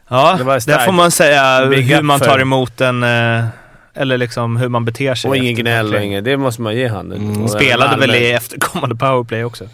ja, 0.08 0.38
Det 0.38 0.44
där 0.44 0.84
får 0.84 0.92
man 0.92 1.10
säga 1.10 1.66
Big 1.66 1.82
hur 1.82 2.02
man 2.02 2.20
tar 2.20 2.38
emot 2.38 2.80
en, 2.80 3.02
eh, 3.02 3.44
eller 3.94 4.18
liksom 4.18 4.56
hur 4.56 4.68
man 4.68 4.84
beter 4.84 5.14
sig. 5.14 5.28
Och 5.28 5.36
ingen 5.36 5.54
gnäll 5.54 5.94
och 5.94 6.02
inget. 6.02 6.24
Det 6.24 6.36
måste 6.36 6.62
man 6.62 6.76
ge 6.76 6.88
han. 6.88 7.12
Mm. 7.12 7.48
Spelade 7.48 7.96
väl 7.96 8.14
i 8.14 8.32
efterkommande 8.32 8.96
powerplay 8.96 9.44
också. 9.44 9.64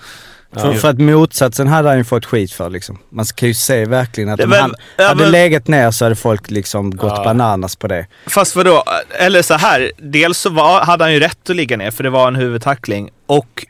För, 0.60 0.74
för 0.74 0.90
att 0.90 0.98
motsatsen 1.00 1.68
hade 1.68 1.88
han 1.88 1.98
ju 1.98 2.04
fått 2.04 2.24
skit 2.26 2.52
för 2.52 2.70
liksom. 2.70 2.98
Man 3.10 3.24
kan 3.24 3.48
ju 3.48 3.54
se 3.54 3.84
verkligen 3.84 4.30
att 4.30 4.36
Det 4.38 4.44
om 4.44 4.50
väl- 4.50 4.60
han 4.60 4.74
ja, 4.96 5.06
hade 5.08 5.22
men- 5.22 5.30
legat 5.32 5.68
ner 5.68 5.90
så 5.90 6.04
hade 6.04 6.16
folk 6.16 6.50
liksom 6.50 6.96
gått 6.96 7.12
Ja. 7.16 7.24
bananas 7.24 7.76
på 7.76 7.88
det. 7.88 8.06
Fast 8.26 8.56
vadå? 8.56 8.84
Eller 9.18 9.42
så 9.42 9.54
här. 9.54 9.92
Dels 9.98 10.38
så 10.38 10.50
var, 10.50 10.80
hade 10.80 11.04
han 11.04 11.12
ju 11.12 11.20
rätt 11.20 11.50
att 11.50 11.56
ligga 11.56 11.76
ner 11.76 11.90
för 11.90 12.04
det 12.04 12.10
var 12.10 12.28
en 12.28 12.36
huvudtackling. 12.36 13.10
Och 13.26 13.66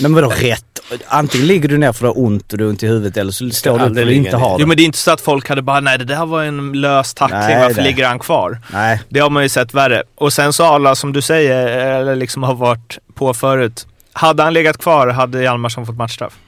Men 0.00 0.14
vadå 0.14 0.28
rätt? 0.28 0.64
Antingen 1.08 1.46
ligger 1.46 1.68
du 1.68 1.78
ner 1.78 1.92
för 1.92 2.06
att 2.08 2.14
du 2.14 2.20
har 2.20 2.26
ont 2.26 2.52
och 2.52 2.58
du 2.58 2.64
har 2.64 2.70
ont 2.70 2.82
i 2.82 2.86
huvudet 2.86 3.16
eller 3.16 3.32
så 3.32 3.50
står 3.50 3.70
du 3.70 3.84
upp 3.84 3.94
för 3.94 4.00
att 4.00 4.06
du 4.08 4.14
inte 4.14 4.36
har 4.36 4.58
det. 4.58 4.62
Jo 4.62 4.66
men 4.68 4.76
det 4.76 4.82
är 4.82 4.84
inte 4.84 4.98
så 4.98 5.10
att 5.10 5.20
folk 5.20 5.48
hade 5.48 5.62
bara, 5.62 5.80
nej 5.80 5.98
det 5.98 6.04
där 6.04 6.26
var 6.26 6.42
en 6.44 6.72
lös 6.72 7.14
tackling, 7.14 7.40
Nej, 7.40 7.60
varför 7.60 7.74
nej. 7.82 7.84
ligger 7.84 8.06
han 8.06 8.18
kvar? 8.18 8.58
Nej. 8.72 9.00
Det 9.08 9.20
har 9.20 9.30
man 9.30 9.42
ju 9.42 9.48
sett 9.48 9.74
värre. 9.74 10.02
Och 10.14 10.32
sen 10.32 10.52
så 10.52 10.64
alla 10.64 10.94
som 10.94 11.12
du 11.12 11.22
säger, 11.22 11.66
eller 11.66 12.16
liksom 12.16 12.42
har 12.42 12.54
varit 12.54 12.98
på 13.14 13.34
förut. 13.34 13.86
Hade 14.12 14.42
han 14.42 14.52
legat 14.52 14.78
kvar 14.78 15.08
hade 15.08 15.42
Hjalmarsson 15.42 15.86
fått 15.86 15.96
matchstraff. 15.96 16.38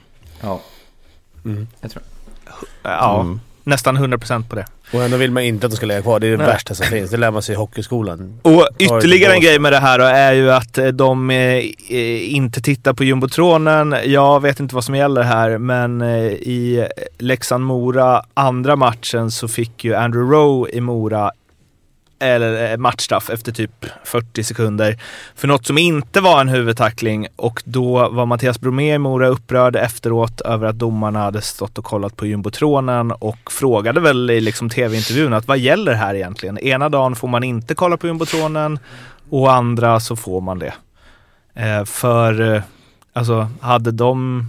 Ja. 0.41 0.61
Mm. 1.45 1.67
Jag 1.81 1.91
tror 1.91 2.03
Ja, 2.83 3.19
Mm. 3.21 3.39
nästan 3.63 3.97
100% 3.97 4.49
på 4.49 4.55
det. 4.55 4.65
Och 4.93 5.03
ändå 5.03 5.17
vill 5.17 5.31
man 5.31 5.43
inte 5.43 5.65
att 5.65 5.71
de 5.71 5.75
ska 5.77 5.85
lägga 5.85 6.01
kvar. 6.01 6.19
Det 6.19 6.27
är 6.27 6.31
det 6.31 6.37
Nej. 6.37 6.47
värsta 6.47 6.75
som 6.75 6.85
finns. 6.85 7.11
Det 7.11 7.17
lär 7.17 7.31
man 7.31 7.41
sig 7.41 7.53
i 7.53 7.57
hockeyskolan. 7.57 8.39
Och 8.41 8.67
ytterligare 8.79 9.33
en 9.33 9.41
grej 9.41 9.59
med 9.59 9.73
det 9.73 9.79
här 9.79 9.99
då 9.99 10.05
är 10.05 10.33
ju 10.33 10.51
att 10.51 10.77
eh, 10.77 10.87
de 10.87 11.29
eh, 11.31 11.37
eh, 11.89 12.35
inte 12.35 12.61
tittar 12.61 12.93
på 12.93 13.03
jumbotronen. 13.03 13.95
Jag 14.05 14.41
vet 14.41 14.59
inte 14.59 14.75
vad 14.75 14.83
som 14.83 14.95
gäller 14.95 15.23
här, 15.23 15.57
men 15.57 16.01
eh, 16.01 16.25
i 16.25 16.87
Leksand-Mora, 17.17 18.21
andra 18.33 18.75
matchen, 18.75 19.31
så 19.31 19.47
fick 19.47 19.83
ju 19.83 19.95
Andrew 19.95 20.35
Rowe 20.37 20.69
i 20.71 20.81
Mora 20.81 21.31
eller 22.19 22.71
eh, 22.71 22.77
matchstraff 22.77 23.29
efter 23.29 23.51
typ 23.51 23.85
40 24.03 24.43
sekunder 24.43 24.99
för 25.35 25.47
något 25.47 25.65
som 25.65 25.77
inte 25.77 26.21
var 26.21 26.41
en 26.41 26.49
huvudtackling 26.49 27.27
och 27.35 27.63
då 27.65 28.09
var 28.09 28.25
Mattias 28.25 28.59
Bromé 28.59 28.93
i 28.93 28.97
Mora 28.97 29.27
upprörd 29.27 29.75
efteråt 29.75 30.41
över 30.41 30.67
att 30.67 30.79
domarna 30.79 31.19
hade 31.19 31.41
stått 31.41 31.77
och 31.77 31.85
kollat 31.85 32.15
på 32.15 32.25
jumbotronen 32.25 33.11
och 33.11 33.51
frågade 33.51 33.99
väl 33.99 34.29
i 34.29 34.41
liksom 34.41 34.69
tv-intervjun 34.69 35.33
att 35.33 35.47
vad 35.47 35.57
gäller 35.57 35.93
här 35.93 36.15
egentligen? 36.15 36.57
Ena 36.57 36.89
dagen 36.89 37.15
får 37.15 37.27
man 37.27 37.43
inte 37.43 37.75
kolla 37.75 37.97
på 37.97 38.07
jumbotronen 38.07 38.79
och 39.29 39.53
andra 39.53 39.99
så 39.99 40.15
får 40.15 40.41
man 40.41 40.59
det. 40.59 40.73
Eh, 41.53 41.85
för 41.85 42.55
eh, 42.55 42.61
alltså 43.13 43.47
hade 43.61 43.91
de, 43.91 44.45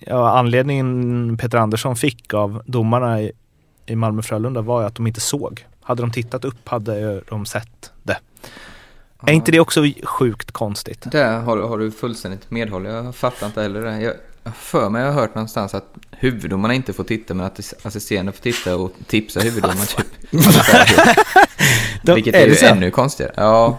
ja, 0.00 0.38
anledningen 0.38 1.36
Peter 1.40 1.58
Andersson 1.58 1.96
fick 1.96 2.34
av 2.34 2.62
domarna 2.66 3.20
i, 3.20 3.32
i 3.86 3.96
Malmö-Frölunda 3.96 4.60
var 4.60 4.80
ju 4.80 4.86
att 4.86 4.94
de 4.94 5.06
inte 5.06 5.20
såg. 5.20 5.64
Hade 5.84 6.02
de 6.02 6.10
tittat 6.10 6.44
upp 6.44 6.68
hade 6.68 7.20
de 7.20 7.46
sett 7.46 7.92
det. 8.02 8.16
Är 9.26 9.32
inte 9.32 9.52
det 9.52 9.60
också 9.60 9.84
sjukt 10.02 10.52
konstigt? 10.52 11.10
Där 11.12 11.40
har, 11.40 11.58
har 11.58 11.78
du 11.78 11.90
fullständigt 11.90 12.50
medhåll. 12.50 12.84
Jag 12.84 13.14
fattar 13.14 13.46
inte 13.46 13.62
heller 13.62 13.80
det. 13.80 14.00
Jag, 14.00 14.14
jag 14.42 14.54
för 14.54 14.90
mig 14.90 15.02
jag 15.02 15.12
har 15.12 15.20
hört 15.20 15.34
någonstans 15.34 15.74
att 15.74 15.94
huvuddomarna 16.10 16.74
inte 16.74 16.92
får 16.92 17.04
titta 17.04 17.34
men 17.34 17.46
att 17.46 17.74
assisterande 17.82 18.32
får 18.32 18.42
titta 18.42 18.76
och 18.76 18.92
tipsa 19.06 19.40
huvuddomaren 19.40 19.86
typ. 19.86 20.06
Vilket 22.14 22.34
är 22.34 22.46
det 22.46 22.62
ju 22.62 22.68
ännu 22.68 22.90
konstigare. 22.90 23.32
Ja, 23.36 23.78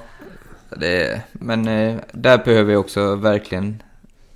det, 0.70 1.22
men 1.32 1.68
eh, 1.68 1.96
där 2.12 2.38
behöver 2.38 2.64
vi 2.64 2.76
också 2.76 3.16
verkligen 3.16 3.84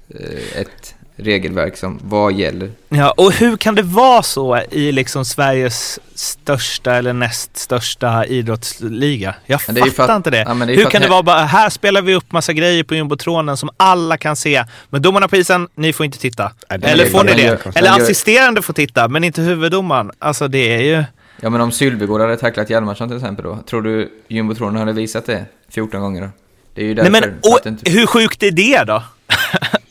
eh, 0.10 0.62
ett 0.62 0.96
regelverk 1.20 1.78
som 1.78 2.00
vad 2.04 2.34
gäller. 2.34 2.72
Ja, 2.90 3.12
och 3.18 3.32
hur 3.32 3.58
kan 3.58 3.76
det 3.76 3.82
vara 3.82 4.24
så 4.24 4.58
i 4.72 4.92
liksom 4.92 5.26
Sveriges 5.26 6.00
största 6.16 6.96
eller 6.96 7.14
näst 7.14 7.58
största 7.58 8.26
idrottsliga? 8.26 9.36
Jag 9.46 9.62
Men 9.68 9.76
fattar 9.92 10.14
att- 10.14 10.18
inte 10.18 10.30
det. 10.30 10.38
ja, 10.48 10.54
det 10.54 10.66
hur 10.74 10.86
kan 10.86 11.02
att 11.02 11.04
det 11.04 11.10
vara 11.10 11.24
bara, 11.24 11.40
här 11.40 11.70
spelar 11.70 12.02
vi 12.02 12.16
upp 12.16 12.32
massa 12.32 12.54
grejer 12.54 12.84
på 12.84 12.96
jumbotronen 12.96 13.58
som 13.58 13.70
alla 13.78 14.18
kan 14.18 14.36
se. 14.36 14.64
Men 14.90 15.02
domarna 15.02 15.28
på 15.28 15.36
isen, 15.36 15.68
ni 15.76 15.94
får 15.94 16.06
inte 16.06 16.18
titta. 16.20 16.52
Nej, 16.70 16.80
det 16.80 16.88
Eller 16.88 17.06
får 17.06 17.24
ni 17.24 17.34
det? 17.34 17.66
Eller 17.76 17.90
assisterande 17.90 18.62
får 18.62 18.74
titta, 18.74 19.08
men 19.08 19.24
inte 19.24 19.42
huvuddomaren. 19.42 20.12
Alltså 20.20 20.48
det 20.48 20.76
är 20.76 20.82
ju... 20.82 21.04
Ja 21.42 21.50
men 21.50 21.62
om 21.62 21.72
Sylvegård 21.72 22.22
hade 22.22 22.38
tacklat 22.38 22.70
Hjalmarsson 22.70 23.08
till 23.10 23.18
exempel 23.18 23.46
då, 23.46 23.58
tror 23.70 23.82
du 23.82 24.12
jumbotronen 24.28 24.78
hade 24.78 24.94
visat 24.94 25.26
det 25.26 25.46
14 25.72 26.02
gånger 26.02 26.22
då? 26.22 26.30
Det 26.74 26.82
är 26.82 26.86
ju 26.86 26.96
Nej 26.96 27.04
därför 27.12 27.12
men, 27.28 27.40
och, 27.42 27.60
inte... 27.68 27.92
hur 27.92 28.06
sjukt 28.06 28.44
är 28.44 28.52
det 28.52 28.84
då? 28.88 29.04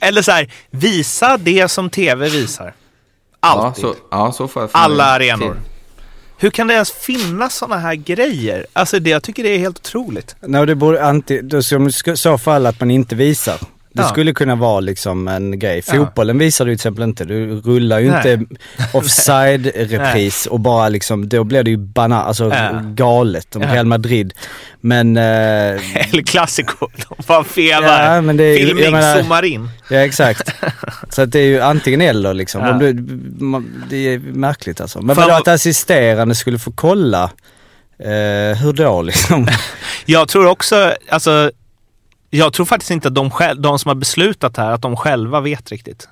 Eller 0.00 0.22
så 0.22 0.32
här, 0.32 0.52
visa 0.70 1.36
det 1.36 1.68
som 1.68 1.90
tv 1.90 2.28
visar. 2.28 2.74
Ja, 3.40 3.48
Alltid. 3.48 3.84
så, 3.84 3.94
ja, 4.10 4.32
så 4.32 4.48
får 4.48 4.68
får 4.68 4.78
Alla 4.78 5.04
arenor. 5.04 5.56
Hur 6.40 6.50
kan 6.50 6.66
det 6.66 6.74
ens 6.74 6.92
finnas 6.92 7.54
sådana 7.54 7.76
här 7.80 7.94
grejer? 7.94 8.66
Alltså 8.72 8.98
det, 8.98 9.10
jag 9.10 9.22
tycker 9.22 9.42
det 9.42 9.48
är 9.48 9.58
helt 9.58 9.78
otroligt. 9.78 10.36
Nej, 10.40 10.66
det 10.66 10.74
borde 10.74 11.04
anti, 11.04 11.62
som 11.62 11.88
i 11.88 12.16
så 12.16 12.38
fall 12.38 12.66
att 12.66 12.80
man 12.80 12.90
inte 12.90 13.14
visar. 13.14 13.58
Det 13.98 14.04
Ja. 14.04 14.08
skulle 14.08 14.34
kunna 14.34 14.54
vara 14.54 14.80
liksom 14.80 15.28
en 15.28 15.58
grej. 15.58 15.82
Ja. 15.86 15.92
Fotbollen 15.94 16.38
visar 16.38 16.64
du 16.64 16.70
till 16.70 16.74
exempel 16.74 17.04
inte. 17.04 17.24
Du 17.24 17.60
rullar 17.60 17.98
ju 17.98 18.10
Nej. 18.10 18.32
inte 18.32 18.56
offside-repris 18.98 20.46
och 20.46 20.60
bara 20.60 20.88
liksom, 20.88 21.28
då 21.28 21.44
blir 21.44 21.62
det 21.62 21.70
ju 21.70 21.76
banan, 21.76 22.26
alltså 22.26 22.44
Ja. 22.54 22.80
galet 22.84 23.56
om 23.56 23.62
Ja. 23.62 23.74
Real 23.74 23.86
Madrid. 23.86 24.32
Men, 24.80 25.16
eh, 25.16 25.22
Eller 26.10 26.22
klassiko. 26.22 26.86
De 27.08 27.22
bara 27.26 27.44
fevar. 27.44 28.14
Ja, 28.14 28.20
men 28.20 28.36
det 28.36 28.44
är- 28.44 28.56
Filmning, 28.66 28.92
menar- 28.92 29.16
zoomar 29.22 29.44
in. 29.44 29.68
ja 29.90 29.96
exakt. 29.98 30.54
Så 31.10 31.22
att 31.22 31.32
det 31.32 31.38
är 31.38 31.46
ju 31.46 31.60
antingen 31.60 32.00
eller 32.00 32.34
liksom. 32.34 32.60
Ja. 32.62 32.72
Du, 32.72 32.94
man, 33.44 33.84
det 33.90 33.96
är 34.14 34.18
märkligt 34.18 34.80
alltså. 34.80 35.00
Men 35.02 35.16
vadå 35.16 35.28
vad- 35.28 35.40
att 35.40 35.48
assisterande 35.48 36.34
skulle 36.34 36.58
få 36.58 36.72
kolla? 36.72 37.30
Eh, 38.00 38.58
hur 38.62 38.72
då 38.72 39.02
liksom? 39.02 39.48
Jag 40.06 40.28
tror 40.28 40.46
också, 40.46 40.94
alltså, 41.08 41.50
jag 42.30 42.52
tror 42.52 42.66
faktiskt 42.66 42.90
inte 42.90 43.08
att 43.08 43.14
de, 43.14 43.30
själv, 43.30 43.60
de 43.60 43.78
som 43.78 43.88
har 43.88 43.94
beslutat 43.94 44.56
här, 44.56 44.70
att 44.70 44.82
de 44.82 44.96
själva 44.96 45.40
vet 45.40 45.70
riktigt 45.70 46.08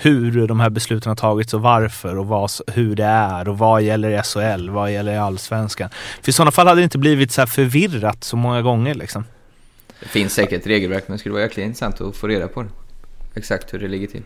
hur 0.00 0.46
de 0.48 0.60
här 0.60 0.70
besluten 0.70 1.10
har 1.10 1.16
tagits 1.16 1.54
och 1.54 1.60
varför 1.62 2.18
och 2.18 2.26
vad, 2.26 2.50
hur 2.66 2.96
det 2.96 3.04
är 3.04 3.48
och 3.48 3.58
vad 3.58 3.82
gäller 3.82 4.22
SHL, 4.22 4.70
vad 4.70 4.92
gäller 4.92 5.12
i 5.12 5.16
Allsvenskan. 5.18 5.90
För 6.22 6.28
i 6.28 6.32
sådana 6.32 6.50
fall 6.50 6.66
hade 6.66 6.80
det 6.80 6.84
inte 6.84 6.98
blivit 6.98 7.32
så 7.32 7.40
här 7.40 7.46
förvirrat 7.46 8.24
så 8.24 8.36
många 8.36 8.62
gånger 8.62 8.94
liksom. 8.94 9.24
Det 10.00 10.08
finns 10.08 10.32
säkert 10.34 10.66
regelverk, 10.66 11.04
men 11.06 11.12
det 11.16 11.18
skulle 11.18 11.32
vara 11.32 11.42
jäkligt 11.42 11.64
intressant 11.66 12.00
att 12.00 12.16
få 12.16 12.26
reda 12.28 12.48
på 12.48 12.62
det. 12.62 12.68
Exakt 13.34 13.74
hur 13.74 13.78
det 13.78 13.88
ligger 13.88 14.06
till. 14.06 14.22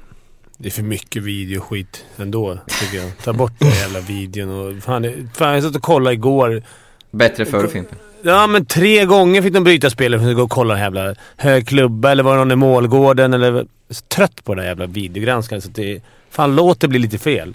Det 0.59 0.69
är 0.69 0.71
för 0.71 0.83
mycket 0.83 1.23
videoskit 1.23 2.05
ändå, 2.17 2.59
tycker 2.81 2.97
jag. 2.97 3.19
Ta 3.25 3.33
bort 3.33 3.53
den 3.59 3.69
jävla 3.71 4.01
videon 4.01 4.51
och... 4.77 4.83
Fan, 4.83 5.03
det- 5.03 5.15
fan 5.37 5.55
jag 5.55 5.63
satt 5.63 5.77
och 5.77 5.83
kollade 5.83 6.15
igår. 6.15 6.63
Bättre 7.11 7.45
förr 7.45 7.67
Fimpen. 7.67 7.99
Ja, 8.25 8.47
men 8.47 8.66
tre 8.66 9.05
gånger 9.05 9.43
fick 9.43 9.55
de 9.55 9.64
bryta 9.64 9.91
spelet 9.91 10.20
för 10.20 10.31
att 10.31 10.37
gå 10.37 10.43
och 10.43 10.51
kolla 10.51 10.75
den 10.75 10.83
jävla 10.83 11.14
hög 11.37 11.68
klubba 11.68 12.11
eller 12.11 12.23
var 12.23 12.33
det 12.33 12.39
någon 12.39 12.53
i 12.53 12.57
målgården 12.57 13.35
eller... 13.35 13.66
Trött 14.09 14.45
på 14.45 14.55
den 14.55 14.64
jävla 14.64 14.87
videogranskaren 14.87 15.62
så 15.62 15.68
det... 15.68 16.01
Fan, 16.31 16.57
låt 16.57 16.81
det 16.81 16.89
bli 16.89 16.99
lite 16.99 17.18
fel. 17.18 17.55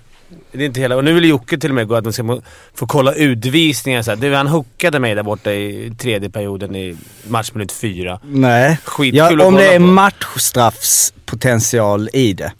Det 0.51 0.61
är 0.61 0.65
inte 0.65 0.80
hela... 0.80 0.95
Och 0.95 1.03
nu 1.03 1.13
vill 1.13 1.26
Jocke 1.26 1.57
till 1.57 1.72
och 1.72 1.76
med 1.76 1.88
gå 1.88 1.95
att 1.95 2.03
man 2.03 2.13
ska 2.13 2.41
få 2.74 2.88
kolla 2.88 3.13
utvisningar 3.13 4.01
så 4.01 4.11
här. 4.11 4.15
Du, 4.18 4.36
Han 4.36 4.47
hookade 4.47 4.99
mig 4.99 5.15
där 5.15 5.24
borta 5.24 5.53
i 5.53 5.93
tredje 5.99 6.30
perioden 6.30 6.76
i 6.76 6.97
matchminut 7.28 7.72
fyra. 7.72 8.20
Nej. 8.24 8.80
Skitkul 8.84 9.39
Ja, 9.39 9.45
om 9.45 9.55
det 9.55 9.74
är 9.74 9.80
matchstraffspotential 9.80 12.09
i 12.13 12.34
det. 12.34 12.51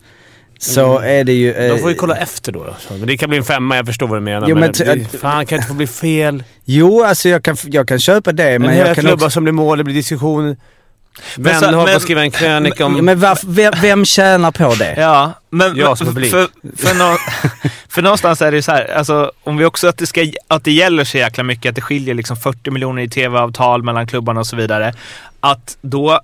Så 0.60 1.00
är 1.00 1.24
det 1.24 1.34
ju... 1.34 1.54
De 1.54 1.80
får 1.80 1.90
ju 1.90 1.96
eh, 1.96 2.00
kolla 2.00 2.16
efter 2.16 2.52
då. 2.52 2.76
Men 2.90 3.08
det 3.08 3.18
kan 3.18 3.30
bli 3.30 3.38
en 3.38 3.44
femma, 3.44 3.76
jag 3.76 3.86
förstår 3.86 4.08
vad 4.08 4.18
du 4.18 4.22
menar. 4.22 4.48
Jo, 4.48 4.56
men 4.56 4.74
men 4.86 5.00
det, 5.00 5.18
fan, 5.18 5.46
kan 5.46 5.56
inte 5.56 5.68
få 5.68 5.74
bli 5.74 5.88
fel. 5.88 6.44
Jo, 6.66 7.04
alltså 7.04 7.30
jag 7.30 7.44
kan, 7.44 7.58
jag 7.64 7.88
kan 7.88 8.00
köpa 8.00 8.32
det, 8.32 8.60
Men 8.60 8.62
men 8.62 8.78
jag 8.78 8.96
kan 8.96 8.96
klubbar 8.96 9.14
också... 9.14 9.30
som 9.30 9.44
blir 9.44 9.54
mål, 9.54 9.78
det 9.78 9.84
blir 9.84 9.96
diskussion. 9.96 10.56
Vänner 11.36 11.74
håller 11.74 11.92
på 11.92 11.98
att 11.98 12.02
skriva 12.02 12.22
en 12.22 12.32
krönika 12.32 12.86
om... 12.86 13.06
Men 13.06 13.20
varför, 13.20 13.48
vem, 13.48 13.74
vem 13.82 14.06
tjänar 14.06 14.52
på 14.52 14.76
det? 14.76 14.96
Ja, 14.98 15.34
men 15.50 15.76
Jag 15.76 15.98
som 15.98 16.08
för, 16.08 16.14
publik. 16.14 16.32
för, 16.32 16.48
för, 16.78 16.96
nå, 16.96 17.18
för 17.90 18.02
någonstans 18.02 18.42
är 18.42 18.52
det 18.52 18.58
ju 18.58 18.62
så 18.62 18.72
här, 18.72 18.94
alltså, 18.94 19.32
om 19.44 19.58
vi 19.58 19.66
också 19.66 19.88
att 19.88 19.98
det, 19.98 20.08
ska, 20.08 20.26
att 20.48 20.64
det 20.64 20.72
gäller 20.72 21.04
så 21.04 21.18
jäkla 21.18 21.44
mycket, 21.44 21.70
att 21.70 21.76
det 21.76 21.82
skiljer 21.82 22.16
liksom 22.16 22.38
40 22.38 22.72
miljoner 22.72 23.02
i 23.02 23.10
tv-avtal 23.10 23.84
mellan 23.84 24.08
klubbarna 24.08 24.40
och 24.40 24.48
så 24.48 24.56
vidare. 24.56 24.94
Att 25.40 25.78
då, 25.82 26.22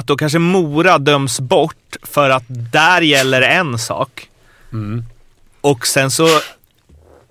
att 0.00 0.06
då 0.06 0.16
kanske 0.16 0.38
Mora 0.38 0.98
döms 0.98 1.40
bort 1.40 1.96
för 2.02 2.30
att 2.30 2.44
där 2.48 3.00
gäller 3.00 3.42
en 3.42 3.78
sak. 3.78 4.28
Mm. 4.72 5.04
Och 5.60 5.86
sen 5.86 6.10
så 6.10 6.26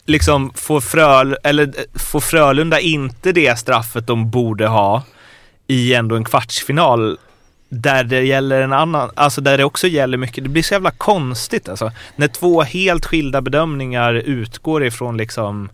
liksom 0.05 0.51
får, 0.55 0.81
Fröl, 0.81 1.37
eller, 1.43 1.63
eh, 1.63 1.99
får 1.99 2.19
Frölunda 2.19 2.79
inte 2.79 3.31
det 3.31 3.59
straffet 3.59 4.07
de 4.07 4.29
borde 4.29 4.67
ha 4.67 5.03
i 5.67 5.93
ändå 5.93 6.15
en 6.15 6.23
kvartsfinal 6.23 7.17
där 7.69 8.03
det 8.03 8.21
gäller 8.21 8.61
en 8.61 8.73
annan, 8.73 9.11
alltså 9.15 9.41
där 9.41 9.57
det 9.57 9.63
också 9.63 9.87
gäller 9.87 10.17
mycket. 10.17 10.43
Det 10.43 10.49
blir 10.49 10.63
så 10.63 10.73
jävla 10.73 10.91
konstigt 10.91 11.69
alltså. 11.69 11.91
När 12.15 12.27
två 12.27 12.61
helt 12.61 13.05
skilda 13.05 13.41
bedömningar 13.41 14.13
utgår 14.13 14.85
ifrån 14.85 15.17
liksom 15.17 15.69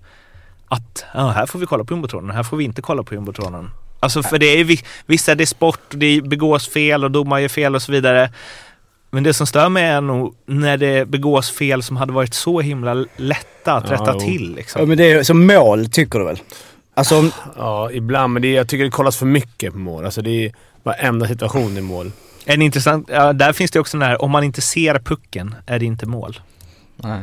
att 0.68 1.06
ja, 1.14 1.30
här 1.30 1.46
får 1.46 1.60
vi 1.60 1.66
kolla 1.66 1.84
på 1.84 1.94
jumbotronen, 1.94 2.36
här 2.36 2.44
får 2.44 2.58
vi 2.58 2.64
inte 2.64 2.82
kolla 2.82 3.04
på 3.04 3.14
jumbotronen. 3.14 3.72
Alltså 4.06 4.24
för 4.24 4.40
det 4.40 4.46
är 4.60 4.64
vi- 4.64 4.84
visst 5.06 5.30
är 5.30 5.36
det 5.36 5.46
sport 5.46 5.80
och 5.94 5.98
det 5.98 6.22
begås 6.22 6.68
fel 6.68 7.04
och 7.04 7.12
domare 7.12 7.42
gör 7.42 7.50
fel 7.50 7.76
och 7.76 7.82
så 7.82 7.92
vidare. 7.92 8.32
Men 9.12 9.24
det 9.24 9.34
som 9.34 9.48
stör 9.48 9.70
mig 9.70 9.84
är 9.84 10.02
nog 10.02 10.36
när 10.46 10.78
det 10.78 11.08
begås 11.08 11.52
fel 11.52 11.84
som 11.84 11.98
hade 11.98 12.14
varit 12.14 12.34
så 12.34 12.62
himla 12.62 12.94
lätta 13.16 13.74
att 13.74 13.86
Ja, 13.90 13.94
rätta 13.94 14.12
jo. 14.14 14.20
till. 14.20 14.50
Ja, 14.50 14.56
Liksom. 14.56 14.88
men 14.90 14.98
det 14.98 15.12
är 15.12 15.24
som 15.24 15.48
mål, 15.48 15.90
tycker 15.90 16.20
du 16.20 16.26
väl? 16.26 16.40
Alltså, 16.94 17.18
om, 17.20 17.32
Ja, 17.58 17.92
ibland. 17.92 18.34
Men 18.34 18.42
det, 18.42 18.52
jag 18.52 18.68
tycker 18.70 18.84
det 18.84 18.90
kollas 18.92 19.18
för 19.18 19.26
mycket 19.26 19.74
på 19.74 19.80
mål. 19.80 20.06
Alltså 20.06 20.22
det 20.22 20.46
är 20.46 20.52
varenda 20.84 21.28
situation 21.28 21.78
i 21.78 21.82
mål. 21.82 22.12
En 22.46 22.62
intressant, 22.62 23.10
ja, 23.12 23.34
där 23.34 23.54
finns 23.54 23.72
det 23.72 23.80
också 23.80 23.98
den 23.98 24.08
här, 24.08 24.22
om 24.22 24.32
man 24.32 24.44
inte 24.44 24.62
ser 24.62 25.00
pucken 25.00 25.56
är 25.66 25.80
det 25.80 25.86
inte 25.86 26.06
mål. 26.06 26.40
Nej. 26.98 27.20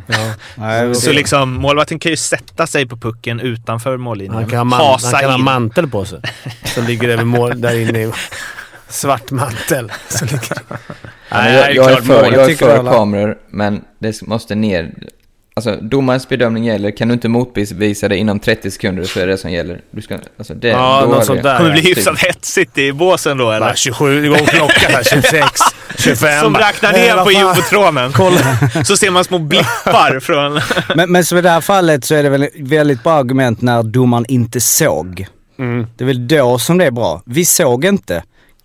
nej, 0.56 0.94
Så 0.94 1.12
liksom 1.12 1.52
målvakten 1.52 1.98
kan 1.98 2.10
ju 2.10 2.16
sätta 2.16 2.66
sig 2.66 2.86
på 2.88 2.96
pucken 2.96 3.40
utanför 3.40 3.96
mållinjen. 3.96 4.34
Han 4.34 4.46
kan 4.46 4.58
ha, 4.58 4.64
man, 4.64 4.98
han 5.02 5.20
kan 5.20 5.30
ha 5.30 5.38
mantel 5.38 5.88
på 5.88 6.04
sig. 6.04 6.20
Som 6.64 6.84
ligger 6.84 7.08
över 7.08 7.24
mål 7.24 7.60
där 7.60 7.78
inne. 7.78 7.98
i- 8.02 8.12
Svart 8.88 9.30
mantel. 9.30 9.92
Så 10.08 10.24
ligger... 10.24 10.58
Nej, 11.30 11.54
jag, 11.54 11.74
jag 11.74 11.92
är 11.92 11.96
för, 12.02 12.22
jag 12.32 12.34
är 12.34 12.46
tycker 12.46 12.66
för 12.66 12.78
alla- 12.78 12.92
kameror, 12.92 13.38
men 13.50 13.84
det 13.98 14.22
måste 14.22 14.54
ner. 14.54 14.94
Alltså 15.54 15.76
domarens 15.80 16.28
bedömning 16.28 16.64
gäller. 16.64 16.90
Kan 16.90 17.08
du 17.08 17.14
inte 17.14 17.28
motbevisa 17.28 18.08
det 18.08 18.16
inom 18.16 18.40
30 18.40 18.70
sekunder 18.70 19.04
så 19.04 19.20
är 19.20 19.26
det 19.26 19.38
som 19.38 19.50
gäller. 19.50 19.80
Du 19.90 20.02
ska, 20.02 20.18
alltså 20.38 20.54
det, 20.54 20.68
Ja, 20.68 21.06
något 21.06 21.26
sånt 21.26 21.42
där. 21.42 21.58
kommer 21.58 21.72
bli 21.72 21.80
hyfsat 21.80 22.18
hetsigt 22.18 22.78
i 22.78 22.92
båsen 22.92 23.38
då 23.38 23.50
eller? 23.50 23.66
Bara 23.66 23.76
27 23.76 24.28
gånger 24.28 24.46
klockan 24.46 24.92
här. 24.92 25.02
26, 25.02 25.46
25. 25.98 26.40
Som 26.40 26.56
räknar 26.56 26.92
ner 26.92 27.24
på 27.24 27.32
jumbotronen. 27.32 28.12
Så 28.84 28.96
ser 28.96 29.10
man 29.10 29.24
små 29.24 29.38
blippar 29.38 30.20
från... 30.20 30.60
men, 30.96 31.12
men 31.12 31.24
som 31.24 31.38
i 31.38 31.40
det 31.40 31.50
här 31.50 31.60
fallet 31.60 32.04
så 32.04 32.14
är 32.14 32.22
det 32.22 32.28
väl 32.28 32.42
ett 32.42 32.52
väldigt 32.56 33.02
bra 33.02 33.12
argument 33.12 33.60
när 33.60 33.82
domaren 33.82 34.24
inte 34.28 34.60
såg. 34.60 35.26
Mm. 35.58 35.86
Det 35.96 36.04
är 36.04 36.06
väl 36.06 36.28
då 36.28 36.58
som 36.58 36.78
det 36.78 36.84
är 36.84 36.90
bra. 36.90 37.22
Vi 37.26 37.44
såg 37.44 37.84
inte. 37.84 38.22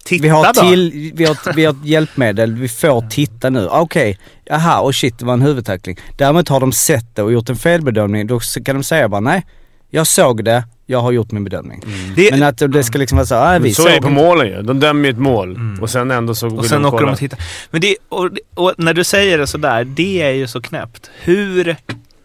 Titta 0.08 0.24
vi 0.24 0.30
har, 0.30 0.54
då. 0.54 0.62
till, 0.62 1.12
vi, 1.16 1.26
har, 1.26 1.54
vi 1.54 1.66
har 1.66 1.74
ett 1.74 1.86
hjälpmedel, 1.86 2.56
vi 2.56 2.68
får 2.68 3.10
titta 3.10 3.50
nu. 3.50 3.68
Okej, 3.68 4.18
aha, 4.52 4.80
och 4.80 4.96
shit 4.96 5.20
det 5.20 5.26
var 5.26 5.34
en 5.34 5.42
huvudtackling. 5.42 5.98
Däremot 6.18 6.50
har 6.50 6.60
de 6.60 6.72
sett 6.72 7.16
det 7.16 7.22
och 7.22 7.32
gjort 7.32 7.50
en 7.50 7.56
felbedömning, 7.56 8.28
då 8.28 8.40
kan 8.40 8.76
de 8.76 8.84
säga 8.84 9.10
bara 9.10 9.22
nej, 9.22 9.46
jag 9.90 10.08
såg 10.08 10.44
det, 10.44 10.64
jag 10.86 11.00
har 11.00 11.12
gjort 11.12 11.32
min 11.32 11.44
bedömning. 11.44 11.84
Det, 12.16 12.32
Men 12.32 12.44
att 12.44 12.58
det 12.58 12.84
ska 12.84 12.98
liksom 12.98 13.16
vara 13.16 13.26
så, 13.26 13.44
nej 13.44 13.60
vi 13.60 13.74
Så 13.74 13.88
är 13.88 13.96
det 13.96 14.02
på 14.02 14.10
målen 14.10 14.48
ju. 14.48 14.62
De 14.62 14.80
dömer 14.80 15.04
ju 15.04 15.12
ett 15.12 15.20
mål 15.20 15.60
och 15.82 15.90
sen 15.90 16.12
ändå 16.12 16.36
så 16.36 16.48
och 16.48 16.64
vill 16.64 16.70
sen 16.70 16.82
de 16.82 16.94
åker 16.94 17.06
de 17.06 17.12
och 17.12 17.18
tittar. 17.18 17.40
Men 17.72 17.82
det, 17.82 17.96
och, 18.10 18.30
och 18.56 18.74
när 18.78 18.94
du 18.94 19.04
säger 19.04 19.38
det 19.38 19.48
sådär, 19.48 19.84
det 19.84 20.22
är 20.22 20.32
ju 20.32 20.48
så 20.48 20.62
knäppt. 20.62 21.10
Hur 21.22 21.76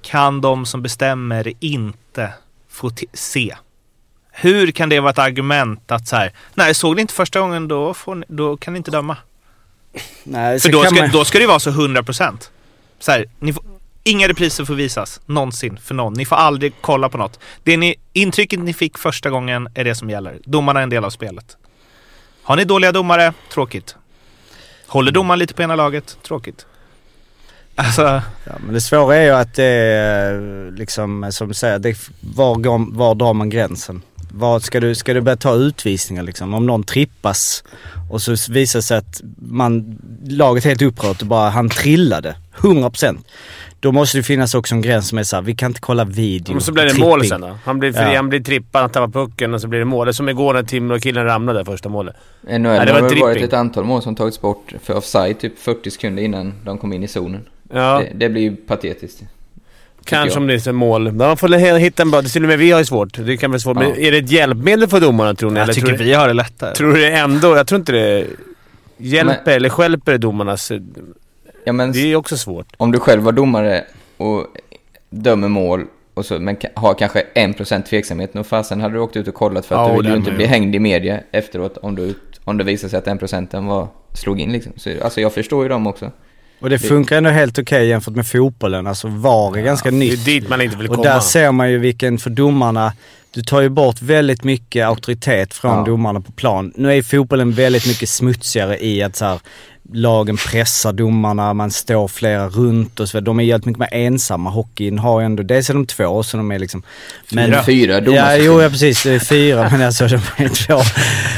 kan 0.03 0.41
de 0.41 0.67
som 0.67 0.83
bestämmer 0.83 1.53
inte 1.61 2.33
få 2.71 2.91
se? 3.13 3.55
Hur 4.33 4.71
kan 4.71 4.89
det 4.89 5.01
vara 5.01 5.11
ett 5.11 5.19
argument 5.19 5.91
att 5.93 6.09
så 6.09 6.17
här, 6.17 6.33
nej 6.55 6.75
såg 6.75 6.97
ni 6.97 7.01
inte 7.03 7.15
första 7.15 7.41
gången 7.41 7.69
då, 7.69 7.95
ni, 8.07 8.25
då 8.29 8.57
kan 8.57 8.73
ni 8.73 8.77
inte 8.77 8.91
döma. 8.91 9.17
Nej, 10.25 10.61
För 10.61 10.69
då 10.73 10.85
ska, 10.85 10.95
man- 10.95 11.11
då 11.11 11.25
ska 11.25 11.39
det 11.39 11.47
vara 11.47 11.59
så 11.61 11.71
100 11.71 12.03
procent. 12.03 12.51
Så 12.99 13.13
här, 13.13 13.27
ni 13.39 13.53
får, 13.53 13.65
inga 14.05 14.29
repriser 14.29 14.65
får 14.65 14.75
visas 14.75 15.21
någonsin 15.27 15.79
för 15.83 15.95
någon. 15.95 16.13
Ni 16.13 16.25
får 16.25 16.37
aldrig 16.37 16.73
kolla 16.81 17.09
på 17.09 17.19
något. 17.19 17.39
Det 17.63 17.77
ni, 17.77 17.95
intrycket 18.13 18.61
ni 18.61 18.73
fick 18.73 18.99
första 18.99 19.31
gången 19.31 19.69
är 19.75 19.85
det 19.85 19.95
som 19.95 20.11
gäller. 20.11 20.39
Domarna 20.45 20.79
är 20.81 20.83
en 20.83 20.91
del 20.91 21.05
av 21.05 21.11
spelet. 21.11 21.57
Har 22.43 22.57
ni 22.57 22.65
dåliga 22.65 22.93
domare? 22.93 23.33
Tråkigt. 23.53 23.97
Håller 24.87 25.13
domaren 25.13 25.39
lite 25.39 25.55
på 25.55 25.63
ena 25.63 25.77
laget? 25.77 26.19
Tråkigt. 26.23 26.67
Alltså, 27.75 28.03
Ja, 28.45 28.53
men 28.65 28.75
det 28.75 28.81
svåra 28.81 29.17
är 29.17 29.25
ju 29.25 29.31
att 29.31 29.55
det 29.55 29.65
är 29.65 30.71
liksom, 30.77 31.29
som 31.33 31.49
du 31.49 31.55
säger, 31.55 31.79
det, 31.79 31.97
var, 32.21 32.55
går, 32.55 32.97
var 32.97 33.15
drar 33.15 33.35
man 33.35 33.51
gränsen? 33.51 34.03
Vad 34.35 34.63
ska, 34.63 34.81
du, 34.81 34.95
ska 34.95 35.15
du 35.15 35.21
börja 35.21 35.37
ta 35.37 35.55
utvisningar 35.55 36.23
liksom? 36.23 36.55
Om 36.55 36.67
någon 36.67 36.83
trippas 36.85 37.65
och 38.11 38.23
så 38.23 38.53
visar 38.53 38.79
det 38.79 38.83
sig 38.83 38.97
att 38.99 39.21
man, 39.37 39.99
laget 40.27 40.65
är 40.65 40.69
helt 40.69 40.83
upprört 40.83 41.21
och 41.21 41.27
bara 41.27 41.51
han 41.51 41.69
trillade, 41.69 42.37
100%. 42.57 43.19
Då 43.81 43.93
måste 43.93 44.19
det 44.19 44.23
finnas 44.23 44.55
också 44.55 44.75
en 44.75 44.83
gräns 44.83 45.09
som 45.09 45.19
är 45.19 45.23
såhär, 45.23 45.43
vi 45.43 45.55
kan 45.55 45.71
inte 45.71 45.81
kolla 45.81 46.05
video. 46.05 46.53
Men 46.53 46.63
så 46.63 46.73
blir 46.73 46.85
det 46.85 46.99
mål 47.01 47.25
sen 47.27 47.41
då. 47.41 47.59
Han 47.65 47.79
blir, 47.79 47.93
fri, 47.93 48.03
Ja. 48.03 48.17
han 48.17 48.29
blir 48.29 48.41
trippad, 48.41 48.81
han 48.83 48.91
tappar 48.91 49.09
pucken 49.09 49.55
och 49.55 49.61
så 49.61 49.69
blir 49.69 49.79
det 49.79 49.85
mål. 49.85 50.07
Det 50.07 50.11
är 50.11 50.13
som 50.13 50.29
igår 50.29 50.55
när 50.55 50.63
Timrå-killen 50.63 51.25
ramlade 51.25 51.65
första 51.65 51.89
målet. 51.89 52.17
NHL 52.43 52.61
Nej, 52.61 52.87
det 52.87 52.93
har 52.93 53.01
var 53.01 53.11
det 53.11 53.21
varit 53.21 53.43
ett 53.43 53.53
antal 53.53 53.85
mål 53.85 54.03
som 54.03 54.15
tagits 54.15 54.41
bort 54.41 54.73
för 54.83 54.97
offside 54.97 55.39
typ 55.41 55.59
40 55.59 55.91
sekunder 55.91 56.23
innan 56.23 56.55
de 56.65 56.79
kom 56.79 56.93
in 56.93 57.03
i 57.03 57.09
zonen. 57.09 57.41
Ja, 57.73 57.99
Det, 57.99 58.13
det 58.15 58.29
blir 58.29 58.43
ju 58.43 58.57
patetiskt. 58.57 59.23
Kanske 60.05 60.39
om 60.39 60.47
det 60.47 60.55
är 60.55 60.59
så 60.59 60.73
mål. 60.73 61.03
Men 61.05 61.17
man 61.17 61.37
får 61.37 61.49
hitta 61.79 62.03
en 62.03 62.11
bra... 62.11 62.23
Till 62.23 62.43
och 62.43 62.49
med 62.49 62.59
vi 62.59 62.71
har 62.71 62.79
ju 62.79 62.85
svårt. 62.85 63.19
Det 63.27 63.37
kan 63.37 63.51
bli 63.51 63.61
svårt. 63.61 63.77
Men 63.77 63.89
Ja. 63.89 63.97
är 63.97 64.13
det 64.13 64.19
ett 64.19 64.31
hjälpmedel 64.31 64.89
för 64.89 65.01
domarna 65.01 65.35
tror 65.35 65.51
ni? 65.51 65.57
jag 65.59 65.63
Eller 65.65 65.75
tycker 65.75 65.87
tror, 65.89 65.97
vi 65.99 66.13
har 66.15 66.29
det 66.29 66.35
lättare. 66.35 66.75
tror 66.75 66.93
du 66.93 67.07
ändå... 67.07 67.57
Jag 67.57 67.67
tror 67.67 67.79
inte 67.81 67.93
det 67.93 68.27
hjälper 68.97 69.41
Men- 69.47 69.55
eller 69.55 69.69
stjälper 69.69 70.19
domarnas... 70.19 70.73
Ja 71.65 71.73
men 71.73 71.93
Det 71.93 71.99
är 71.99 72.07
ju 72.07 72.17
också 72.17 72.37
svårt. 72.37 72.67
om 72.77 72.93
du 72.93 72.99
själv 72.99 73.23
var 73.23 73.33
domare 73.33 73.85
och 74.17 74.47
dömer 75.11 75.49
mål 75.49 75.85
och 76.15 76.27
så, 76.27 76.39
men 76.39 76.57
har 76.75 76.95
kanske 76.95 77.25
1% 77.35 77.83
tveksamhet. 77.83 78.35
Nog 78.35 78.47
fasen 78.47 78.81
hade 78.81 78.95
du 78.95 79.01
åkt 79.01 79.17
ut 79.17 79.29
och 79.29 79.35
kollat 79.35 79.67
för 79.67 79.75
att 79.75 79.89
Ja, 79.89 79.97
du 79.97 80.03
vill 80.03 80.11
ju 80.11 80.17
inte 80.17 80.31
bli 80.31 80.47
hängd 80.47 80.75
i 80.75 80.79
media 80.79 81.21
efteråt 81.33 81.77
om, 81.77 81.95
du, 81.95 82.15
om 82.45 82.59
det 82.59 82.65
visar 82.65 82.89
sig 82.89 82.99
att 82.99 83.05
den 83.05 83.19
procenten 83.19 83.67
var, 83.67 83.89
slog 84.15 84.41
in 84.41 84.53
liksom. 84.53 84.73
Så, 84.77 84.91
alltså 85.05 85.21
jag 85.21 85.33
förstår 85.33 85.63
ju 85.63 85.69
dem 85.69 85.87
också. 85.87 86.11
Och 86.63 86.71
det 86.71 86.79
funkar 86.79 87.17
ändå 87.17 87.31
helt 87.31 87.59
okej 87.59 87.89
jämfört 87.89 88.15
med 88.17 88.27
fotbollen. 88.27 88.87
Alltså 88.87 89.09
VAR 89.09 89.57
är 89.59 89.63
ganska 89.63 89.91
Det 89.91 89.97
är 89.97 89.99
nytt. 89.99 90.25
dit 90.25 90.49
man 90.49 90.61
inte 90.61 90.77
vill 90.77 90.89
Och 90.89 90.95
komma. 90.97 91.09
där 91.09 91.21
ser 91.21 91.53
man 91.53 91.71
ju 91.71 91.79
vilken, 91.79 92.19
för 92.19 92.31
domarna, 92.31 92.93
du 93.35 93.43
tar 93.43 93.61
ju 93.61 93.69
bort 93.69 94.03
väldigt 94.03 94.45
mycket 94.45 94.87
auktoritet 94.87 95.55
från 95.55 95.79
Ja. 95.79 95.85
domarna 95.85 96.21
på 96.21 96.33
plan. 96.33 96.73
Nu 96.77 96.91
är 96.91 96.95
ju 96.95 97.03
fotbollen 97.03 97.53
väldigt 97.53 97.87
mycket 97.87 98.09
smutsigare 98.09 98.85
i 98.85 99.03
att 99.03 99.17
så 99.17 99.25
här, 99.25 99.41
lagen 99.93 100.37
pressar 100.37 100.93
domarna, 100.93 101.55
man 101.55 101.71
står 101.71 102.09
flera 102.09 102.49
runt 102.49 103.01
och 103.01 103.09
så 103.09 103.17
vidare. 103.19 103.25
De 103.25 103.41
är 103.41 103.45
jävligt 103.45 103.67
mycket 103.67 103.81
mer 103.81 103.89
ensamma. 103.93 104.51
Hockeyn 104.51 104.99
har 104.99 105.21
ju 105.21 105.27
ändå, 105.27 105.43
dels 105.43 105.71
är 105.71 105.75
de 105.75 105.87
två 105.87 106.23
så 106.23 106.37
de 106.37 106.53
är 106.53 106.59
liksom... 106.59 106.83
Fyra. 107.31 107.63
Fyra 107.65 107.93
Ja, 107.95 108.01
domarsystem. 108.01 108.45
jo 108.47 108.63
ja, 108.63 108.69
precis. 108.69 109.03
Det 109.03 109.11
är 109.13 109.19
fyra 109.19 109.69
men 109.73 109.83
alltså 109.83 110.07
de 110.09 110.17
är 110.37 110.49
två 110.49 110.81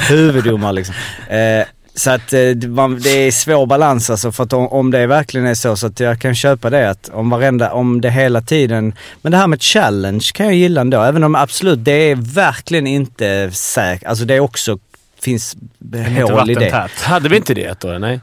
huvuddomare 0.14 0.72
liksom. 0.72 0.94
Eh, 1.28 1.64
så 1.96 2.10
att 2.10 2.32
eh, 2.32 2.50
det 3.00 3.10
är 3.10 3.30
svår 3.30 3.66
balans 3.66 4.10
alltså 4.10 4.32
för 4.32 4.44
att 4.44 4.52
om, 4.52 4.90
det 4.90 5.06
verkligen 5.06 5.46
är 5.46 5.54
så 5.54 5.76
så 5.76 5.86
att 5.86 6.00
jag 6.00 6.20
kan 6.20 6.34
köpa 6.34 6.70
det 6.70 6.90
att 6.90 7.08
om 7.12 7.30
varenda, 7.30 7.72
om 7.72 8.00
det 8.00 8.10
hela 8.10 8.40
tiden, 8.40 8.94
men 9.22 9.32
det 9.32 9.38
här 9.38 9.46
med 9.46 9.62
challenge 9.62 10.30
kan 10.34 10.46
jag 10.46 10.54
gilla 10.54 10.80
ändå. 10.80 11.02
Även 11.02 11.24
om 11.24 11.34
absolut, 11.34 11.84
det 11.84 12.10
är 12.10 12.16
verkligen 12.34 12.86
inte 12.86 13.50
säkert. 13.52 14.08
Alltså 14.08 14.24
det 14.24 14.34
är 14.34 14.40
också, 14.40 14.78
finns 15.20 15.56
hål 16.30 16.50
i 16.50 16.54
det. 16.54 16.88
Hade 17.02 17.28
vi 17.28 17.36
inte 17.36 17.54
det 17.54 17.64
ett 17.64 17.84
år? 17.84 17.98
Nej. 17.98 18.20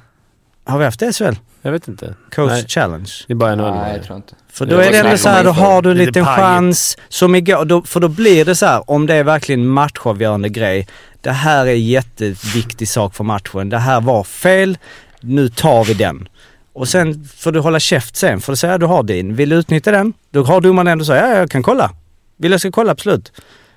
Har 0.63 0.77
vi 0.77 0.85
haft 0.85 0.99
det 0.99 1.13
SHL? 1.13 1.35
Jag 1.61 1.71
vet 1.71 1.87
inte. 1.87 2.15
Coach 2.35 2.51
Nej. 2.51 2.65
challenge? 2.67 3.11
Det 3.27 3.33
är 3.33 3.35
bara 3.35 3.51
en. 3.51 3.57
Nej, 3.57 3.95
jag 3.95 4.05
tror 4.05 4.17
inte. 4.17 4.33
För 4.51 4.65
då 4.65 4.77
är 4.77 4.91
det 4.91 4.99
ändå 4.99 5.17
så 5.17 5.29
här, 5.29 5.43
då 5.43 5.51
har 5.51 5.81
du 5.81 5.91
en 5.91 5.97
Lite 5.97 6.09
liten 6.09 6.25
chans. 6.25 6.97
Som 7.09 7.35
igår, 7.35 7.65
då, 7.65 7.81
för 7.81 7.99
då 7.99 8.07
blir 8.07 8.45
det 8.45 8.55
så 8.55 8.65
här, 8.65 8.89
om 8.89 9.07
det 9.07 9.15
är 9.15 9.23
verkligen 9.23 9.67
matchavgörande 9.67 10.49
grej. 10.49 10.87
Det 11.21 11.31
här 11.31 11.65
är 11.65 11.73
jätteviktig 11.73 12.87
sak 12.89 13.15
för 13.15 13.23
matchen. 13.23 13.69
Det 13.69 13.77
här 13.77 14.01
var 14.01 14.23
fel, 14.23 14.77
nu 15.21 15.49
tar 15.49 15.83
vi 15.85 15.93
den. 15.93 16.27
Och 16.73 16.87
sen 16.87 17.23
får 17.37 17.51
du 17.51 17.59
hålla 17.59 17.79
käft 17.79 18.15
sen, 18.15 18.41
för 18.41 18.51
du 18.53 18.57
säga 18.57 18.77
du 18.77 18.85
har 18.85 19.03
din. 19.03 19.35
Vill 19.35 19.49
du 19.49 19.55
utnyttja 19.55 19.91
den? 19.91 20.13
Då 20.29 20.43
har 20.43 20.61
domaren 20.61 20.87
ändå 20.87 21.05
sagt, 21.05 21.21
ja 21.25 21.37
jag 21.37 21.49
kan 21.51 21.63
kolla. 21.63 21.91
Vill 22.37 22.51
jag 22.51 22.59
ska 22.59 22.71
kolla, 22.71 22.91
absolut. 22.91 23.31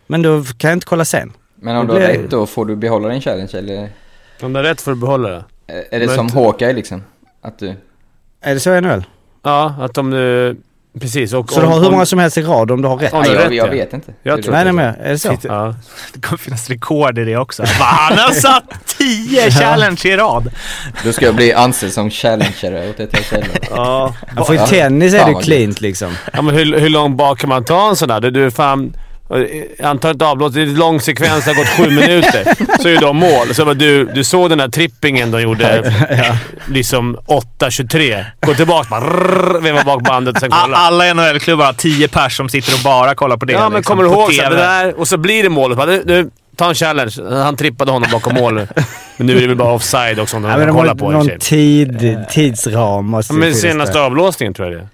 Men 0.07 0.23
då 0.23 0.45
kan 0.59 0.71
jag 0.71 0.77
inte 0.77 0.87
kolla 0.87 1.05
sen. 1.05 1.33
Men 1.57 1.77
om 1.77 1.87
du 1.87 1.93
har 1.93 2.01
blir- 2.01 2.09
rätt 2.09 2.31
då, 2.31 2.47
får 2.47 2.67
du 2.67 2.77
behålla 2.77 3.09
din 3.09 3.21
challenge 3.21 3.51
eller? 3.55 3.89
Om 4.43 4.53
du 4.53 4.59
har 4.59 4.65
rätt 4.65 4.81
får 4.81 4.91
du 4.91 4.97
behålla 5.01 5.29
det. 5.29 5.45
Är 5.91 6.01
det 6.01 6.07
Men 6.07 6.15
som 6.17 6.27
inte- 6.27 6.39
Hawkeye 6.39 6.73
liksom? 6.73 7.03
Att 7.43 7.59
du... 7.59 7.75
Är 8.41 8.55
det 8.55 8.61
så 8.61 8.75
i 8.75 8.81
NHL? 8.81 9.05
Ja, 9.43 9.75
att 9.81 9.99
om 9.99 10.11
du... 10.11 10.57
Precis. 11.01 11.33
Och 11.33 11.53
Så 11.53 11.61
du 11.61 11.67
om, 11.67 11.73
har 11.73 11.81
hur 11.81 11.91
många 11.91 12.07
som 12.07 12.19
helst 12.19 12.39
i 12.39 12.43
rad 12.43 12.71
om 12.71 12.83
du 12.83 12.89
har 12.89 12.97
rätt? 12.97 13.11
Du 13.11 13.17
har 13.17 13.27
jag, 13.27 13.37
rätt, 13.37 13.55
jag 13.55 13.67
ja. 13.67 13.71
vet 13.71 13.93
inte. 13.93 14.13
Jag 14.23 14.39
Det 14.39 14.43
tror 14.43 14.53
Nej, 14.55 14.65
nej 14.65 14.73
men 14.73 14.95
är 14.95 15.11
det 15.11 15.19
så? 15.19 15.37
Ja. 15.43 15.75
Det 16.13 16.21
kommer 16.21 16.39
finnas 16.39 16.71
rekord 16.71 17.19
i 17.19 17.25
det 17.25 17.37
också. 17.37 17.65
Han 17.67 18.19
har 18.19 18.33
satt 18.41 18.65
10 18.99 19.51
challenge 19.51 20.01
i 20.05 20.17
rad. 20.17 20.51
Då 21.05 21.13
ska 21.13 21.25
jag 21.27 21.35
bli 21.35 21.53
anställd 21.53 21.93
som 21.93 22.11
challenger 22.11 22.91
åt 22.91 23.01
ett 23.01 23.17
SHL. 23.27 23.37
ja. 23.71 24.15
Ja, 24.37 24.45
för 24.45 24.55
i 24.55 24.57
Ja. 24.57 24.67
tennis 24.67 25.15
är 25.15 25.27
det 25.35 25.43
cleant 25.43 25.81
liksom. 25.81 26.13
Ja 26.33 26.43
men 26.43 26.55
hur, 26.55 26.79
hur 26.79 26.89
långt 26.89 27.17
bak 27.17 27.39
kan 27.39 27.49
man 27.49 27.65
ta 27.65 27.89
en 27.89 27.97
sån 27.97 28.09
där? 28.09 28.21
Du, 28.21 28.31
du 28.31 28.47
är 28.47 28.51
fan... 28.51 28.97
Antalet 29.83 30.23
avblås, 30.23 30.53
det 30.53 30.61
är 30.63 30.67
en 30.67 30.75
lång 30.75 31.01
sekvens, 31.01 31.45
det 31.45 31.51
har 31.51 31.57
gått 31.57 31.69
sju 31.69 31.91
minuter. 32.01 32.45
Så 32.83 32.89
är 32.89 33.01
de 33.01 33.17
mål. 33.17 33.55
Så 33.55 33.65
bara, 33.65 33.75
du, 33.75 34.05
du 34.05 34.25
såg 34.25 34.49
den 34.51 34.59
där 34.59 34.69
trippingen 34.69 35.31
de 35.31 35.43
gjorde, 35.43 35.93
liksom 36.69 37.17
8.23. 37.27 38.25
Gå 38.41 38.55
tillbaka 38.55 38.87
bara, 38.91 39.01
rrrr, 39.01 39.61
veva 39.61 39.85
bak 39.85 40.03
bandet 40.03 40.35
och 40.35 40.41
sen 40.41 40.51
kolla. 40.51 40.77
Alla 40.77 41.15
NHL-klubbar 41.15 41.65
har 41.67 41.73
10 41.73 42.09
pers 42.09 42.37
som 42.37 42.49
sitter 42.49 42.75
och 42.75 42.81
bara 42.85 43.15
kollar 43.15 43.37
på 43.37 43.45
det. 43.45 43.53
Ja, 43.53 43.69
men 43.69 43.77
liksom, 43.77 43.97
kommer 43.97 44.09
du 44.09 44.15
ihåg 44.15 44.33
så 44.35 44.43
det 44.51 44.57
där? 44.57 44.99
Och 45.01 45.09
så 45.09 45.17
blir 45.17 45.43
det 45.43 45.49
målet. 45.49 45.77
Bara, 45.77 45.87
Du, 45.87 46.03
du, 46.05 46.31
ta 46.57 46.69
en 46.69 46.75
challenge. 46.75 47.13
Han 47.31 47.57
trippade 47.57 47.91
honom 47.93 48.09
bakom 48.13 48.35
mål. 48.35 48.55
Men 49.17 49.27
nu 49.27 49.37
är 49.37 49.41
det 49.41 49.47
väl 49.47 49.57
bara 49.57 49.73
offside 49.73 50.19
också, 50.19 50.37
om 50.37 50.43
de 50.43 50.49
Ja, 50.49 50.53
kan 50.55 50.59
men 50.61 50.69
de 50.69 50.75
kolla 50.81 50.91
har 50.91 50.97
på 50.97 51.11
någon 51.11 51.39
tid, 51.39 52.19
tidsram 52.31 53.07
måste 53.07 53.33
Ja, 53.35 53.39
men 53.39 53.55
senaste 53.55 54.01
avblåsningen 54.01 54.55
tror 54.55 54.69
jag 54.69 54.79
det 54.79 54.83
är. 54.83 54.89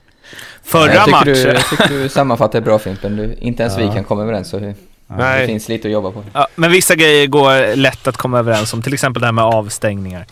Förra 0.64 0.94
jag 0.94 1.04
tycker 1.04 1.24
Du, 1.24 1.30
matchen... 1.30 1.54
jag 1.54 1.68
tycker 1.68 1.88
du 1.88 2.08
sammanfattar 2.08 2.60
bra 2.60 2.78
Fimpen. 2.78 3.16
Du, 3.16 3.36
inte 3.40 3.62
ens 3.62 3.78
vi 3.78 3.88
kan 3.88 4.04
komma 4.04 4.22
överens 4.22 4.48
så 4.50 4.58
hur, 4.58 4.66
det 4.66 5.16
Nej. 5.16 5.46
finns 5.46 5.68
lite 5.68 5.88
att 5.88 5.92
jobba 5.92 6.10
på. 6.10 6.24
Ja, 6.32 6.48
men 6.54 6.70
vissa 6.72 6.94
grejer 6.94 7.26
går 7.26 7.76
lätt 7.76 8.06
att 8.06 8.16
komma 8.16 8.38
överens 8.38 8.74
om. 8.74 8.82
Till 8.82 8.94
exempel 8.94 9.20
det 9.20 9.26
här 9.26 9.32
med 9.32 9.44
avstängningar. 9.44 10.26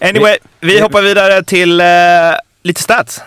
Anyway, 0.00 0.36
vi 0.60 0.80
hoppar 0.80 1.02
vidare 1.02 1.42
till 1.44 1.80
eh, 1.80 1.86
lite 2.62 2.82
stats. 2.82 3.20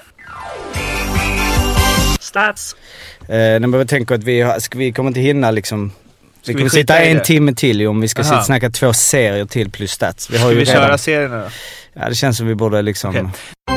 Stats. 2.20 2.76
Eh, 3.22 3.60
men 3.60 3.74
jag 3.74 3.88
tänker 3.88 4.16
att 4.16 4.24
vi, 4.24 4.42
har, 4.42 4.60
ska, 4.60 4.78
vi 4.78 4.92
kommer 4.92 5.08
inte 5.08 5.20
hinna 5.20 5.52
liksom... 5.52 5.92
Vi 6.46 6.54
vi 6.54 6.60
kommer 6.60 6.70
sitta 6.70 7.00
en 7.00 7.24
timme 7.24 7.54
till 7.54 7.88
om 7.88 8.02
vi 8.02 8.08
ska 8.08 8.22
Aha. 8.22 8.30
sitta 8.30 8.40
och 8.40 8.46
snacka 8.46 8.70
två 8.70 8.94
serier 8.94 9.46
till 9.46 9.72
plus 9.72 9.92
stats. 9.92 10.30
Vi 10.30 10.38
har 10.38 10.50
Ska 10.50 10.60
vi 10.60 10.66
redan, 10.66 10.84
köra 10.84 10.98
serierna 10.98 11.38
då? 11.38 11.50
Ja, 11.94 12.10
det 12.10 12.16
känns 12.16 12.38
som 12.38 12.48
vi 12.48 12.56
borde 12.56 12.82
liksom... 12.82 13.10
Okej. 13.10 13.77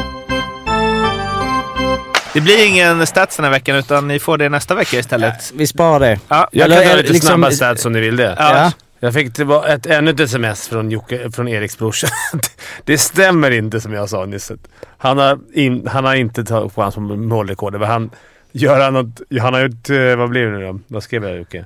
Det 2.35 2.41
blir 2.41 2.67
ingen 2.67 3.07
stats 3.07 3.37
den 3.37 3.45
här 3.45 3.51
veckan 3.51 3.77
utan 3.77 4.09
ni 4.09 4.19
får 4.19 4.39
det 4.39 4.49
nästa 4.49 4.75
vecka 4.75 4.99
istället. 4.99 5.53
Vi 5.55 5.67
sparar 5.67 6.01
det. 6.01 6.21
Ja. 6.29 6.49
Jag 6.53 6.65
Eller 6.65 6.83
kan 6.83 6.91
ta 6.91 6.97
lite 6.97 7.13
liksom- 7.13 7.29
snabba 7.29 7.51
stats 7.51 7.87
om 7.87 7.93
ni 7.93 8.01
vill 8.01 8.17
det. 8.17 8.35
Ja. 8.39 8.73
Jag 9.03 9.15
fick 9.15 9.39
ett, 9.69 9.87
ännu 9.87 10.11
ett 10.11 10.21
sms 10.21 10.69
från, 10.69 10.91
Jocke, 10.91 11.31
från 11.31 11.49
Eriks 11.49 11.79
brorsa. 11.79 12.07
det 12.85 12.99
stämmer 12.99 13.51
inte 13.51 13.81
som 13.81 13.93
jag 13.93 14.09
sa 14.09 14.27
nyss. 14.27 14.53
Han 14.99 15.19
har, 15.19 15.39
in, 15.55 15.87
han 15.87 16.05
har 16.05 16.15
inte 16.15 16.45
tagit 16.45 16.75
på 16.75 16.83
hans 16.83 16.97
målrekord. 16.97 17.73
Men 17.73 17.89
Han, 17.89 18.11
gör 18.53 18.81
han, 18.81 18.93
något, 18.93 19.21
han 19.41 19.55
har 19.55 19.61
gjort... 19.61 19.91
eh, 19.91 20.17
Vad 20.17 20.29
blir 20.31 20.43
det 20.47 20.59
nu 20.59 20.67
då? 20.67 20.81
Vad 20.87 21.03
skrev 21.03 21.25
jag 21.25 21.39
Jocke? 21.39 21.65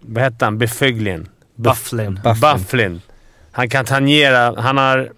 Vad 0.00 0.22
hette 0.24 0.44
han? 0.44 0.58
Beföglin? 0.58 1.28
Bufflin. 1.54 2.20
Bufflin. 2.24 2.40
Bufflin. 2.58 3.00
Han 3.52 3.68
kan 3.68 3.84
tangera... 3.84 4.60
Han 4.60 4.76
har 4.78 5.10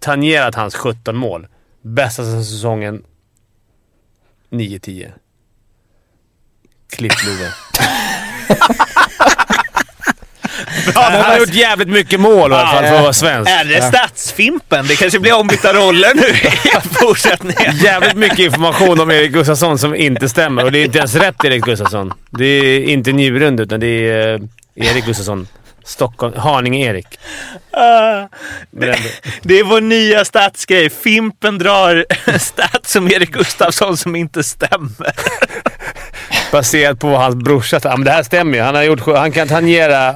tangerat 0.00 0.54
hans 0.54 0.74
17 0.74 1.16
mål. 1.16 1.46
Bästa 1.86 2.24
säsongen 2.24 3.02
9-10. 4.50 5.12
Klipp-Love. 6.92 7.52
han 10.94 11.12
har 11.12 11.38
gjort 11.38 11.54
jävligt 11.54 11.88
mycket 11.88 12.20
mål 12.20 12.52
i 12.52 12.54
alla 12.54 12.66
fall 12.66 12.84
för 12.84 12.94
att 12.94 13.02
vara 13.02 13.12
svensk. 13.12 13.50
Är 13.50 13.64
det 13.64 13.82
statsfimpen? 13.82 14.86
Det 14.86 14.96
kanske 14.96 15.20
blir 15.20 15.34
ombytta 15.34 15.72
roller 15.72 16.14
nu 16.14 16.28
i 16.28 16.88
fortsättningen. 17.00 17.76
Jävligt 17.76 18.16
mycket 18.16 18.38
information 18.38 19.00
om 19.00 19.10
Erik 19.10 19.32
Gustafsson 19.32 19.78
som 19.78 19.94
inte 19.94 20.28
stämmer. 20.28 20.64
Och 20.64 20.72
det 20.72 20.78
är 20.78 20.84
inte 20.84 20.98
ens 20.98 21.14
rätt 21.14 21.44
Erik 21.44 21.64
Gustafsson. 21.64 22.12
Det 22.30 22.44
är 22.44 22.80
inte 22.80 23.12
Njurund, 23.12 23.60
utan 23.60 23.80
det 23.80 23.86
är 23.86 24.34
eh, 24.34 24.90
Erik 24.90 25.06
Gustafsson. 25.06 25.48
Stockholm. 25.86 26.34
Haninge-Erik. 26.36 27.18
Men 28.70 28.88
ändå. 28.88 29.08
det 29.42 29.58
är 29.58 29.64
vår 29.64 29.80
nya 29.80 30.24
statsgrej. 30.24 30.90
Fimpen 30.90 31.58
drar 31.58 32.04
stats 32.38 32.92
som 32.92 33.10
Erik 33.10 33.30
Gustafsson 33.30 33.96
som 33.96 34.16
inte 34.16 34.42
stämmer. 34.44 35.12
Baserat 36.52 36.98
på 36.98 37.08
vad 37.08 37.20
hans 37.20 37.34
brorsa 37.34 37.80
sa. 37.80 37.88
Ja, 37.88 37.96
men 37.96 38.04
det 38.04 38.10
här 38.10 38.22
stämmer 38.22 38.58
ju. 38.58 38.64
Han, 38.64 38.74
har 38.74 38.82
gjort, 38.82 39.06
han 39.06 39.32
kan 39.32 39.48
tangera 39.48 40.14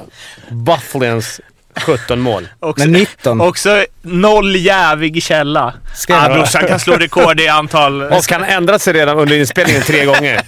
Bufflins 0.49 1.41
17 1.75 2.19
mål. 2.19 2.47
Också, 2.59 2.83
Men 2.83 2.91
19. 2.91 3.41
också 3.41 3.85
noll 4.01 4.55
jävig 4.55 5.23
källa. 5.23 5.73
Ska 5.95 6.15
Ah, 6.15 6.29
brorsan 6.29 6.67
kan 6.67 6.79
slå 6.79 6.95
rekord 6.97 7.39
i 7.39 7.47
antal... 7.47 8.03
Och 8.03 8.31
han 8.31 8.43
ändrat 8.43 8.81
sig 8.81 8.93
redan 8.93 9.17
under 9.19 9.35
inspelningen 9.35 9.81
tre 9.81 10.05
gånger. 10.05 10.41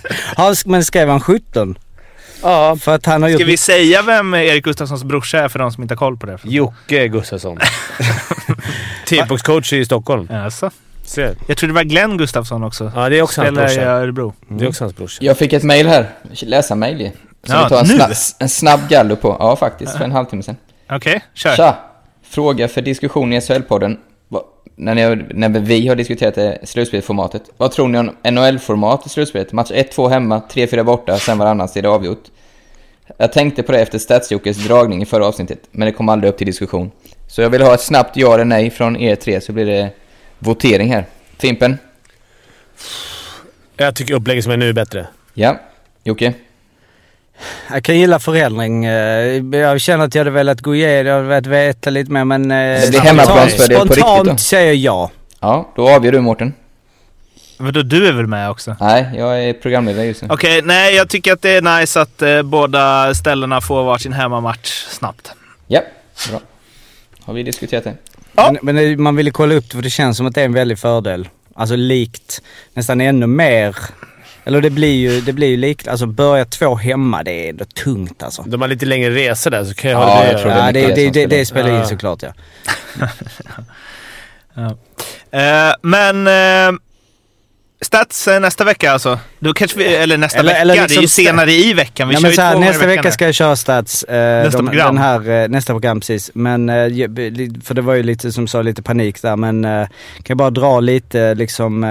Men 0.65 0.85
skrev 0.85 1.09
han 1.09 1.21
17? 1.21 1.75
Ja. 2.43 2.75
För 2.81 2.95
att 2.95 3.05
han 3.05 3.21
har 3.21 3.29
Ska 3.29 3.39
gjort... 3.39 3.49
vi 3.49 3.57
säga 3.57 4.01
vem 4.01 4.33
Erik 4.33 4.63
Gustafssons 4.63 5.03
brorsa 5.03 5.39
är 5.39 5.47
för 5.49 5.59
de 5.59 5.71
som 5.71 5.83
inte 5.83 5.93
har 5.93 5.97
koll 5.97 6.17
på 6.17 6.25
det? 6.25 6.37
Jocke 6.43 7.07
Gustafsson. 7.07 7.57
T-boxcoach 9.07 9.73
i 9.73 9.85
Stockholm. 9.85 10.27
Alltså. 10.31 10.71
Se. 11.05 11.29
Jag 11.47 11.57
tror 11.57 11.67
det 11.67 11.73
var 11.73 11.83
Glenn 11.83 12.17
Gustafsson 12.17 12.63
också. 12.63 12.91
Ja, 12.95 13.09
det 13.09 13.17
är 13.17 13.21
också 13.21 13.41
hans 13.41 13.49
Spelar 13.49 13.71
i 13.71 13.75
brorsa. 13.75 13.89
Örebro. 13.91 14.33
Det 14.47 14.65
är 14.65 14.69
också 14.69 14.83
hans 14.83 14.95
brorsa. 14.95 15.23
Jag 15.23 15.37
fick 15.37 15.53
ett 15.53 15.63
mail 15.63 15.87
här. 15.87 16.09
Läsa-mail 16.41 17.01
ju. 17.01 17.09
Så 17.09 17.53
Ja, 17.53 17.63
vi 17.63 17.69
tar 17.69 17.79
en, 17.79 17.87
nu? 17.87 17.95
snabb, 17.95 18.11
en 18.39 18.49
snabb 18.49 18.79
gallo 18.89 19.15
på. 19.15 19.37
Ja, 19.39 19.55
faktiskt. 19.55 19.97
För 19.97 20.03
en 20.05 20.11
halvtimme 20.11 20.43
sedan. 20.43 20.57
Okej, 20.91 21.21
kör. 21.33 21.55
Tja! 21.55 21.75
Fråga 22.29 22.67
för 22.67 22.81
diskussion 22.81 23.33
i 23.33 23.39
SHL-podden. 23.39 23.97
När, 24.75 24.95
ni, 24.95 25.23
när 25.33 25.59
vi 25.59 25.87
har 25.87 25.95
diskuterat 25.95 26.35
det 26.35 26.59
slutspelsformatet. 26.63 27.43
Vad 27.57 27.71
tror 27.71 27.87
ni 27.87 27.97
om 27.97 28.11
NHL-format 28.23 29.05
i 29.05 29.09
slutspelet? 29.09 29.51
Match 29.51 29.71
1-2 29.71 30.09
hemma, 30.09 30.41
3-4 30.49 30.83
borta, 30.83 31.17
sen 31.17 31.37
varannan 31.37 31.69
är 31.75 31.81
det 31.81 31.89
avgjort. 31.89 32.23
Jag 33.17 33.33
tänkte 33.33 33.63
på 33.63 33.71
det 33.71 33.79
efter 33.81 33.99
Stadsjockes 33.99 34.57
dragning 34.67 35.01
i 35.01 35.05
förra 35.05 35.25
avsnittet, 35.25 35.59
men 35.71 35.85
det 35.85 35.91
kom 35.91 36.09
aldrig 36.09 36.29
upp 36.29 36.37
till 36.37 36.47
diskussion. 36.47 36.91
Så 37.27 37.41
jag 37.41 37.49
vill 37.49 37.61
ha 37.61 37.73
ett 37.73 37.81
snabbt 37.81 38.17
ja 38.17 38.33
eller 38.33 38.45
nej 38.45 38.69
från 38.69 38.97
er 38.97 39.15
tre, 39.15 39.41
så 39.41 39.51
blir 39.51 39.65
det 39.65 39.89
votering 40.39 40.93
här. 40.93 41.05
Fimpen? 41.39 41.77
Jag 43.77 43.95
tycker 43.95 44.13
upplägget 44.13 44.43
som 44.43 44.53
är 44.53 44.57
nu 44.57 44.69
är 44.69 44.73
bättre. 44.73 45.07
Ja. 45.33 45.59
Jocke? 46.03 46.33
Jag 47.71 47.83
kan 47.83 47.99
gilla 47.99 48.19
förändring. 48.19 48.85
Eh, 48.85 49.43
Jag 49.59 49.81
känner 49.81 50.05
att 50.05 50.15
jag 50.15 50.19
hade 50.19 50.31
velat 50.31 50.61
gå 50.61 50.75
igenom, 50.75 51.05
jag 51.07 51.15
hade 51.15 51.27
velat 51.27 51.45
veta 51.47 51.89
lite 51.89 52.11
mer 52.11 52.23
men... 52.25 52.51
eh, 52.51 52.81
Det 52.81 52.89
blir 52.89 52.99
hemmaplansfördel 52.99 53.77
på 53.77 53.83
riktigt 53.83 54.03
då. 54.03 54.13
Spontant 54.15 54.39
säger 54.39 54.67
jag 54.73 54.75
ja. 54.75 55.11
Ja, 55.39 55.73
då 55.75 55.89
avgör 55.89 56.11
du 56.11 56.19
Mårten. 56.21 56.53
Vadå, 57.57 57.81
du 57.81 58.07
är 58.07 58.13
väl 58.13 58.27
med 58.27 58.49
också? 58.49 58.75
Nej, 58.79 59.09
jag 59.17 59.43
är 59.43 59.53
programledare 59.53 60.05
just 60.05 60.21
nu. 60.21 60.27
Okej, 60.31 60.61
nej 60.61 60.95
jag 60.95 61.09
tycker 61.09 61.33
att 61.33 61.41
det 61.41 61.49
är 61.49 61.79
nice 61.79 62.01
att 62.01 62.21
eh, 62.21 62.41
båda 62.41 63.13
ställena 63.13 63.61
får 63.61 63.83
varsin 63.83 64.13
hemmamatch 64.13 64.85
snabbt. 64.89 65.31
Ja, 65.67 65.81
bra. 66.29 66.39
Har 67.25 67.33
vi 67.33 67.43
diskuterat 67.43 67.83
det? 67.83 67.93
Ja. 68.35 68.51
Men, 68.51 68.59
men 68.61 68.75
det- 68.75 68.97
man 68.97 69.15
ville 69.15 69.31
kolla 69.31 69.55
upp 69.55 69.69
det 69.69 69.75
för 69.75 69.81
det 69.83 69.89
känns 69.89 70.17
som 70.17 70.25
att 70.25 70.35
det 70.35 70.41
är 70.41 70.45
en 70.45 70.53
väldig 70.53 70.79
fördel. 70.79 71.29
Alltså 71.55 71.75
likt, 71.75 72.41
nästan 72.73 73.01
ännu 73.01 73.27
mer. 73.27 73.75
Eller 74.45 74.61
det 74.61 74.69
blir 74.69 74.95
ju, 74.95 75.21
det 75.21 75.33
blir 75.33 75.47
ju 75.47 75.57
likt, 75.57 75.87
alltså 75.87 76.05
börja 76.05 76.45
två 76.45 76.75
hemma, 76.75 77.23
det 77.23 77.31
är 77.31 77.49
ändå 77.49 77.65
tungt 77.65 78.23
alltså. 78.23 78.41
De 78.47 78.61
har 78.61 78.67
lite 78.67 78.85
längre 78.85 79.09
resor 79.09 79.51
där 79.51 79.63
så 79.65 79.73
kan 79.73 79.91
jag 79.91 80.01
Ja, 80.01 80.05
ha 80.05 80.23
det. 80.23 80.31
jag 80.31 80.41
tror 80.41 80.51
det. 80.51 80.57
Ja, 80.57 80.71
det, 80.71 80.81
det, 80.87 80.93
det 80.95 81.09
det, 81.11 81.25
det 81.25 81.45
spelar. 81.45 81.69
in 81.69 81.75
Ja. 81.75 81.85
såklart 81.85 82.23
ja. 82.23 82.33
Eh, 85.31 85.73
men 85.81 86.27
eh, 86.27 86.79
stats 87.83 88.27
eh, 88.27 88.39
nästa 88.39 88.63
vecka 88.63 88.91
alltså? 88.91 89.19
Då 89.39 89.53
kanske 89.53 89.77
vi, 89.77 89.95
eller 89.95 90.17
nästa 90.17 90.39
Eller- 90.39 90.51
vecka, 90.51 90.61
eller 90.61 90.73
det 90.73 90.79
är 90.79 90.87
ju 90.89 91.01
liksom 91.01 91.07
senare 91.23 91.51
i 91.51 91.73
veckan. 91.73 92.07
Vi 92.09 92.13
Nej, 92.13 92.21
kör 92.23 92.29
ju 92.31 92.41
här, 92.41 92.53
två 92.53 92.59
nästa 92.59 92.87
vecka 92.87 93.11
ska 93.11 93.25
jag 93.25 93.35
köra 93.35 93.55
stats. 93.55 94.03
Eh, 94.03 94.43
Nästa 94.43 94.57
de, 94.57 94.67
program. 94.67 94.95
Den 94.95 95.03
här, 95.03 95.43
eh, 95.43 95.49
nästa 95.49 95.73
program 95.73 95.99
precis. 95.99 96.31
Men, 96.33 96.69
eh, 96.69 96.75
för 97.63 97.73
det 97.73 97.81
var 97.81 97.93
ju 97.93 98.03
lite 98.03 98.31
som 98.31 98.47
sa 98.47 98.61
lite 98.61 98.81
panik 98.81 99.21
där 99.21 99.35
men 99.35 99.63
kan 99.63 99.87
jag 100.27 100.37
bara 100.37 100.49
dra 100.49 100.79
lite 100.79 101.35
liksom. 101.35 101.81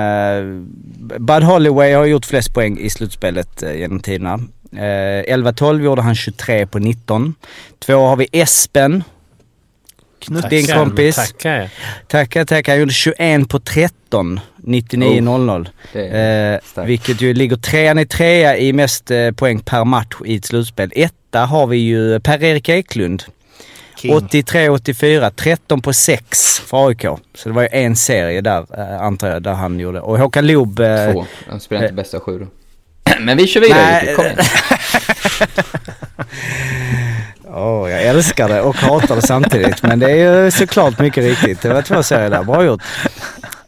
Bud 1.18 1.42
Holloway 1.42 1.92
har 1.92 2.04
gjort 2.04 2.26
flest 2.26 2.54
poäng 2.54 2.78
i 2.78 2.90
slutspelet 2.90 3.62
genom 3.74 4.00
tiderna. 4.00 4.38
Eh, 4.76 5.34
11-12 5.34 5.82
gjorde 5.84 6.02
han 6.02 6.14
23 6.14 6.66
på 6.66 6.78
19. 6.78 7.34
Två 7.86 8.06
har 8.06 8.16
vi 8.16 8.28
Espen. 8.32 9.04
Din 10.28 10.66
Tackar, 10.66 10.78
kompis. 10.78 11.16
Tackar. 11.16 11.70
Tackar, 12.08 12.44
tackar. 12.44 12.72
Han 12.72 12.80
gjorde 12.80 12.92
21 12.92 13.48
på 13.48 13.58
13. 13.58 14.40
99-00. 14.62 15.68
Det 15.92 16.08
är 16.08 16.60
Eh, 16.76 16.84
vilket 16.84 17.20
ju 17.20 17.34
ligger 17.34 17.56
trean 17.56 17.98
i 17.98 18.06
trea 18.06 18.56
i 18.56 18.72
mest 18.72 19.10
eh, 19.10 19.30
poäng 19.30 19.60
per 19.60 19.84
match 19.84 20.14
i 20.24 20.36
ett 20.36 20.44
slutspel. 20.44 20.92
Etta 20.96 21.40
har 21.40 21.66
vi 21.66 21.76
ju 21.76 22.20
Per-Erik 22.20 22.68
Eklund. 22.68 23.22
King. 23.96 24.14
83-84, 24.14 25.30
13 25.30 25.82
på 25.82 25.92
6 25.92 26.60
för 26.60 26.88
AIK. 26.88 27.02
Så 27.34 27.48
det 27.48 27.52
var 27.52 27.62
ju 27.62 27.68
en 27.72 27.96
serie 27.96 28.40
där, 28.40 28.66
eh, 28.78 29.02
antar 29.02 29.28
jag, 29.28 29.42
där 29.42 29.52
han 29.52 29.80
gjorde. 29.80 30.00
Och 30.00 30.18
Håkan 30.18 30.46
Loob... 30.46 30.80
Eh, 30.80 31.12
Två. 31.12 31.26
De 31.50 31.60
spelar 31.60 31.82
inte 31.82 31.94
bästa 31.94 32.16
av 32.16 32.22
sju 32.22 32.38
då. 32.38 32.46
Men 33.20 33.36
vi 33.36 33.46
kör 33.46 33.60
vidare 33.60 34.14
kom 34.14 34.24
igen. 34.24 34.36
Åh, 37.54 37.90
jag 37.90 38.02
älskar 38.02 38.48
det 38.48 38.60
och 38.60 38.76
hatar 38.76 39.16
det 39.16 39.22
samtidigt. 39.22 39.82
Men 39.82 39.98
det 39.98 40.10
är 40.10 40.44
ju 40.44 40.50
såklart 40.50 40.98
mycket 40.98 41.24
riktigt. 41.24 41.62
Det 41.62 41.68
var 41.68 41.82
två 41.82 42.02
serier 42.02 42.30
där. 42.30 42.44
Bra 42.44 42.64
gjort. 42.64 42.82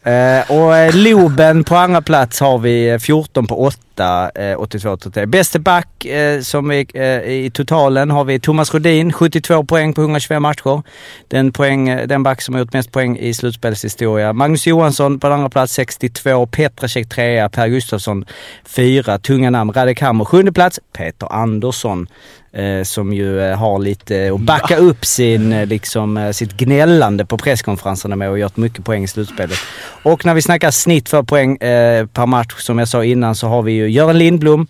Eh, 0.04 0.50
och 0.50 0.76
eh, 0.76 0.94
Loben 0.94 1.64
på 1.64 1.76
andra 1.76 2.02
plats 2.02 2.40
har 2.40 2.58
vi 2.58 2.88
eh, 2.90 2.98
14 2.98 3.46
på 3.46 3.62
8, 3.62 4.30
eh, 4.34 4.40
82-83. 4.40 5.26
Bäste 5.26 5.58
back 5.58 6.04
eh, 6.04 6.40
som 6.40 6.68
vi, 6.68 6.86
eh, 6.94 7.32
i 7.32 7.50
totalen 7.54 8.10
har 8.10 8.24
vi 8.24 8.40
Thomas 8.40 8.74
Rodin, 8.74 9.12
72 9.12 9.64
poäng 9.64 9.92
på 9.92 10.00
125 10.00 10.42
matcher. 10.42 10.82
Den, 11.28 11.52
poäng, 11.52 11.88
eh, 11.88 12.06
den 12.06 12.22
back 12.22 12.42
som 12.42 12.54
har 12.54 12.60
gjort 12.60 12.72
mest 12.72 12.92
poäng 12.92 13.18
i 13.18 13.34
slutspelshistoria. 13.34 14.32
Magnus 14.32 14.66
Johansson 14.66 15.20
på 15.20 15.26
andra 15.26 15.48
plats 15.48 15.72
62, 15.72 16.46
Petrasek 16.46 17.08
3, 17.08 17.48
Per 17.48 17.68
Gustafsson 17.68 18.24
4, 18.64 19.18
tunga 19.18 19.50
namn. 19.50 19.72
Radek 19.72 20.00
Hammer 20.00 20.24
7 20.24 20.52
plats, 20.52 20.80
Peter 20.92 21.32
Andersson 21.32 22.06
eh, 22.54 22.82
som 22.82 23.12
ju 23.12 23.40
eh, 23.40 23.58
har 23.58 23.78
lite 23.78 24.32
att 24.34 24.40
backa 24.40 24.76
upp 24.76 25.04
sin, 25.04 25.52
eh, 25.52 25.66
liksom, 25.66 26.16
eh, 26.16 26.30
sitt 26.30 26.52
gnällande 26.52 27.26
på 27.26 27.38
presskonferenserna 27.38 28.16
med 28.16 28.30
och 28.30 28.38
gjort 28.38 28.56
mycket 28.56 28.84
poäng 28.84 29.04
i 29.04 29.08
slutspelet. 29.08 29.58
Och 30.02 30.24
när 30.24 30.34
vi 30.34 30.42
snackar 30.42 30.70
snitt 30.70 31.08
för 31.08 31.22
poäng 31.22 31.56
eh, 31.56 32.06
per 32.06 32.26
match, 32.26 32.54
som 32.58 32.78
jag 32.78 32.88
sa 32.88 33.04
innan, 33.04 33.34
så 33.34 33.48
har 33.48 33.62
vi 33.62 33.72
ju 33.72 33.90
Göran 33.90 34.18
Lindblom 34.18 34.66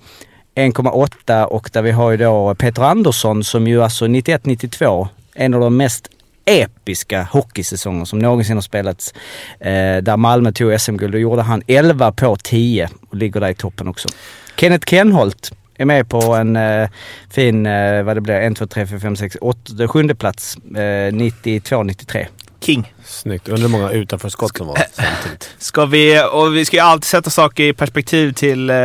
1,8 0.54 1.44
och 1.44 1.70
där 1.72 1.82
vi 1.82 1.90
har 1.90 2.10
ju 2.10 2.16
då 2.16 2.54
Peter 2.54 2.82
Andersson 2.82 3.44
som 3.44 3.66
ju 3.66 3.82
alltså 3.82 4.06
91-92, 4.06 5.08
en 5.34 5.54
av 5.54 5.60
de 5.60 5.76
mest 5.76 6.08
episka 6.44 7.22
hockeysäsonger 7.30 8.04
som 8.04 8.18
någonsin 8.18 8.56
har 8.56 8.62
spelats. 8.62 9.14
Eh, 9.60 9.96
där 10.02 10.16
Malmö 10.16 10.52
tog 10.52 10.80
SM-guld. 10.80 11.12
Då 11.12 11.18
gjorde 11.18 11.42
han 11.42 11.62
11 11.66 12.12
på 12.12 12.36
10 12.36 12.88
och 13.10 13.16
ligger 13.16 13.40
där 13.40 13.48
i 13.48 13.54
toppen 13.54 13.88
också. 13.88 14.08
Kenneth 14.56 14.90
Kenholt 14.90 15.52
är 15.76 15.84
med 15.84 16.08
på 16.08 16.34
en 16.34 16.56
eh, 16.56 16.88
fin, 17.30 17.66
eh, 17.66 18.02
vad 18.02 18.16
det 18.16 18.20
blir, 18.20 18.34
1, 18.34 18.56
2, 18.56 18.66
3, 18.66 18.86
4, 18.86 19.00
5, 19.00 19.16
6, 19.16 19.36
8, 19.40 19.88
sjunde 19.88 20.14
plats. 20.14 20.56
Eh, 20.56 21.12
92-93. 21.12 22.26
King. 22.60 22.94
Snyggt. 23.04 23.48
Undrar 23.48 23.62
hur 23.62 23.68
många 23.68 23.90
utanför 23.90 24.28
skott 24.28 24.56
som 24.56 24.66
var 24.66 24.76
samtidigt. 24.92 25.54
Ska 25.58 25.86
vi, 25.86 26.22
och 26.32 26.56
vi 26.56 26.64
ska 26.64 26.76
ju 26.76 26.82
alltid 26.82 27.04
sätta 27.04 27.30
saker 27.30 27.64
i 27.64 27.72
perspektiv 27.72 28.32
till 28.32 28.70
eh, 28.70 28.76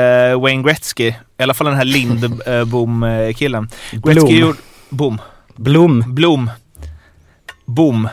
Wayne 0.41 0.63
Gretzky. 0.63 1.07
I 1.37 1.43
alla 1.43 1.53
fall 1.53 1.67
den 1.67 1.75
här 1.75 1.85
Lindbom-killen. 1.85 3.69
Gretzky 3.91 4.39
gjorde... 4.39 4.57
Bom. 4.89 5.21
Blom. 5.55 6.03
Blom. 6.07 6.51
Boom. 7.65 8.09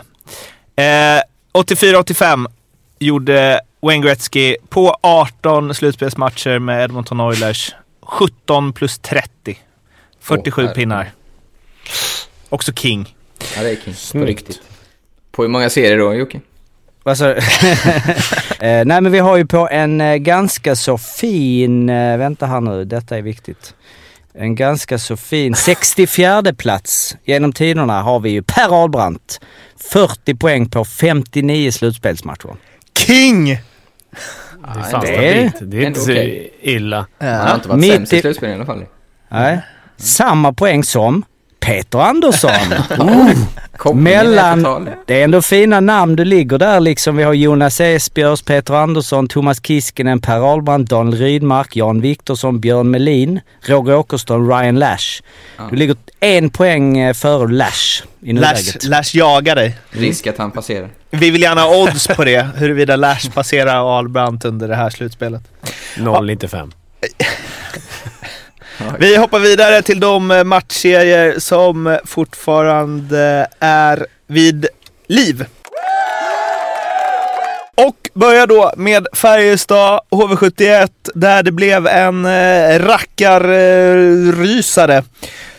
Eh, 0.76 1.20
84-85 1.52 2.46
gjorde 2.98 3.60
Wayne 3.82 4.06
Gretzky 4.06 4.56
på 4.68 4.96
18 5.02 5.74
slutspelsmatcher 5.74 6.58
med 6.58 6.84
Edmonton 6.84 7.20
Oilers 7.20 7.74
17 8.06 8.72
plus 8.72 8.98
30. 8.98 9.58
47 10.20 10.64
Åh, 10.64 10.72
pinnar. 10.72 11.12
Också 12.48 12.72
king. 12.72 13.16
Ja, 13.56 13.62
det 13.62 13.70
är 13.70 13.76
king. 13.76 14.20
På 14.20 14.26
riktigt. 14.26 14.60
På 15.32 15.42
hur 15.42 15.48
många 15.48 15.70
serier 15.70 15.98
då 15.98 16.14
Jocke? 16.14 16.40
Du? 17.04 17.12
eh, 18.66 18.84
nej 18.84 19.00
men 19.00 19.12
vi 19.12 19.18
har 19.18 19.36
ju 19.36 19.46
på 19.46 19.68
en 19.70 20.00
eh, 20.00 20.16
ganska 20.16 20.76
så 20.76 20.98
fin, 20.98 21.88
eh, 21.88 22.16
vänta 22.18 22.46
här 22.46 22.60
nu, 22.60 22.84
detta 22.84 23.16
är 23.16 23.22
viktigt. 23.22 23.74
En 24.34 24.54
ganska 24.54 24.98
så 24.98 25.16
fin 25.16 25.54
64 25.54 26.42
plats 26.58 27.16
genom 27.24 27.52
tiderna 27.52 28.02
har 28.02 28.20
vi 28.20 28.30
ju 28.30 28.42
Per 28.42 28.82
Ahlbrandt. 28.82 29.40
40 29.92 30.34
poäng 30.34 30.70
på 30.70 30.84
59 30.84 31.70
slutspelsmatcher. 31.70 32.56
King! 32.98 33.58
Det 34.74 34.80
är 34.80 34.82
fan 34.82 35.00
det 35.00 35.16
är- 35.16 35.48
stabilt. 35.48 35.70
Det 35.70 35.82
är 35.82 35.86
inte 35.86 36.00
så 36.00 36.10
okej. 36.12 36.50
illa. 36.60 37.06
Han 37.18 37.28
har 37.48 37.54
inte 37.54 37.68
varit 37.68 37.80
Mitt 37.80 37.92
sämst 37.94 38.12
i 38.12 38.16
i- 38.16 38.20
slutspel 38.20 38.50
i 38.50 38.54
alla 38.54 38.66
fall. 38.66 38.84
Nej. 39.28 39.60
Samma 39.96 40.52
poäng 40.52 40.84
som 40.84 41.24
Peter 41.66 41.98
Andersson. 41.98 42.50
Kopplingen 43.76 44.02
Mellan, 44.02 44.88
det 45.06 45.20
är 45.20 45.24
ändå 45.24 45.42
fina 45.42 45.80
namn 45.80 46.16
du 46.16 46.24
ligger 46.24 46.58
där 46.58 46.80
liksom. 46.80 47.16
Vi 47.16 47.22
har 47.22 47.34
Jonas 47.34 47.80
Esbjörs, 47.80 48.42
Peter 48.42 48.74
Andersson, 48.74 49.28
Thomas 49.28 49.60
Kiskinen, 49.66 50.20
Per 50.20 50.52
Ahlbrandt, 50.52 50.90
Daniel 50.90 51.18
Rydmark, 51.18 51.76
Jan 51.76 52.00
Viktorsson, 52.00 52.60
Björn 52.60 52.90
Melin, 52.90 53.40
Roger 53.60 53.96
Åkerström, 53.96 54.50
Ryan 54.50 54.78
Lash. 54.78 55.22
Du 55.70 55.76
ligger 55.76 55.96
en 56.20 56.50
poäng 56.50 56.98
eh, 56.98 57.14
före 57.14 57.52
Lash 57.52 58.02
i 58.20 58.32
Lash, 58.32 58.54
nuläget. 58.54 58.84
Lash 58.84 59.16
jagar 59.16 59.54
dig. 59.54 59.78
Risk 59.90 60.26
att 60.26 60.38
han 60.38 60.50
passerar. 60.50 60.88
Vi 61.10 61.30
vill 61.30 61.42
gärna 61.42 61.60
ha 61.60 61.82
odds 61.82 62.06
på 62.06 62.24
det, 62.24 62.48
huruvida 62.56 62.96
Lash 62.96 63.30
passerar 63.30 63.96
Ahlbrandt 63.96 64.44
under 64.44 64.68
det 64.68 64.76
här 64.76 64.90
slutspelet. 64.90 65.42
0,95. 65.96 66.72
Vi 68.98 69.16
hoppar 69.16 69.38
vidare 69.38 69.82
till 69.82 70.00
de 70.00 70.30
eh, 70.30 70.44
matchserier 70.44 71.38
som 71.38 71.98
fortfarande 72.04 73.46
är 73.60 74.06
vid 74.26 74.66
liv. 75.06 75.46
Och 77.74 78.10
börjar 78.14 78.46
då 78.46 78.72
med 78.76 79.06
Färjestad 79.12 80.00
HV71 80.10 80.90
där 81.14 81.42
det 81.42 81.52
blev 81.52 81.86
en 81.86 82.24
eh, 82.24 82.78
rackarrysare 82.78 85.04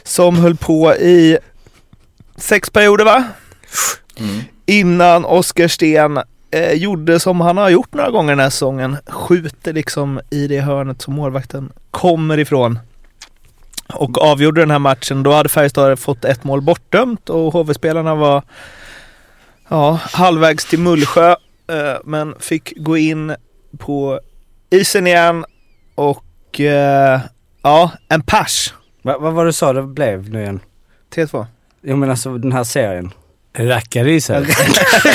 som 0.04 0.38
höll 0.38 0.56
på 0.56 0.96
i 0.96 1.38
sex 2.36 2.70
perioder 2.70 3.06
va? 3.06 3.24
Mm. 4.20 4.42
Innan 4.66 5.26
Oskar 5.26 5.68
Sten 5.68 6.20
eh, 6.52 6.74
gjorde 6.74 7.20
som 7.20 7.42
han 7.42 7.58
har 7.58 7.70
gjort 7.70 7.94
några 7.94 8.10
gånger 8.10 8.30
den 8.30 8.40
här 8.40 8.50
säsongen. 8.50 8.98
Skjuter 9.08 9.74
liksom 9.74 10.20
i 10.30 10.48
det 10.48 10.60
hörnet 10.60 11.02
som 11.02 11.14
målvakten 11.14 11.72
kommer 11.92 12.40
ifrån. 12.40 12.80
Och 13.94 14.18
avgjorde 14.22 14.62
den 14.62 14.72
här 14.72 14.80
matchen. 14.80 15.24
Då 15.24 15.32
hade 15.34 15.50
Färjestad 15.50 16.00
fått 16.00 16.26
ett 16.26 16.44
mål 16.44 16.62
bortdömt 16.62 17.30
och 17.30 17.54
HV-spelarna 17.54 18.16
var 18.16 18.44
ja, 19.70 20.00
halvvägs 20.12 20.66
till 20.66 20.80
Mullsjö. 20.80 21.30
Eh, 21.72 21.98
men 22.04 22.36
fick 22.40 22.74
gå 22.78 22.98
in 22.98 23.36
på 23.78 24.20
isen 24.70 25.08
igen 25.08 25.46
och 25.96 26.60
eh, 26.60 27.20
ja, 27.62 27.92
en 28.10 28.22
pers. 28.22 28.74
Va- 29.02 29.18
Vad 29.20 29.34
var 29.34 29.46
det 29.46 29.50
du 29.50 29.54
sa 29.54 29.74
det 29.74 29.84
blev 29.84 30.30
nu 30.30 30.42
igen? 30.42 30.60
3-2. 31.16 31.46
Jo 31.82 31.96
men 31.96 32.10
alltså 32.10 32.38
den 32.38 32.52
här 32.52 32.64
serien. 32.64 33.12
Rackarrysare. 33.58 34.46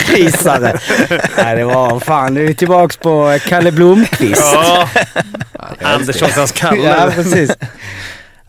Risare. 0.09 0.79
Nej 1.37 1.57
det 1.57 1.65
var 1.65 2.01
fan, 2.01 2.35
nu 2.35 2.43
är 2.43 2.47
vi 2.47 2.55
tillbaks 2.55 2.97
på 2.97 3.39
Kalle 3.49 3.73
Blomqvist. 3.73 4.41
Ja, 4.55 4.89
Ja, 5.53 5.89
Anderssons 5.89 6.37
Ja, 6.37 6.47
Kalle. 6.55 7.13
precis. 7.15 7.51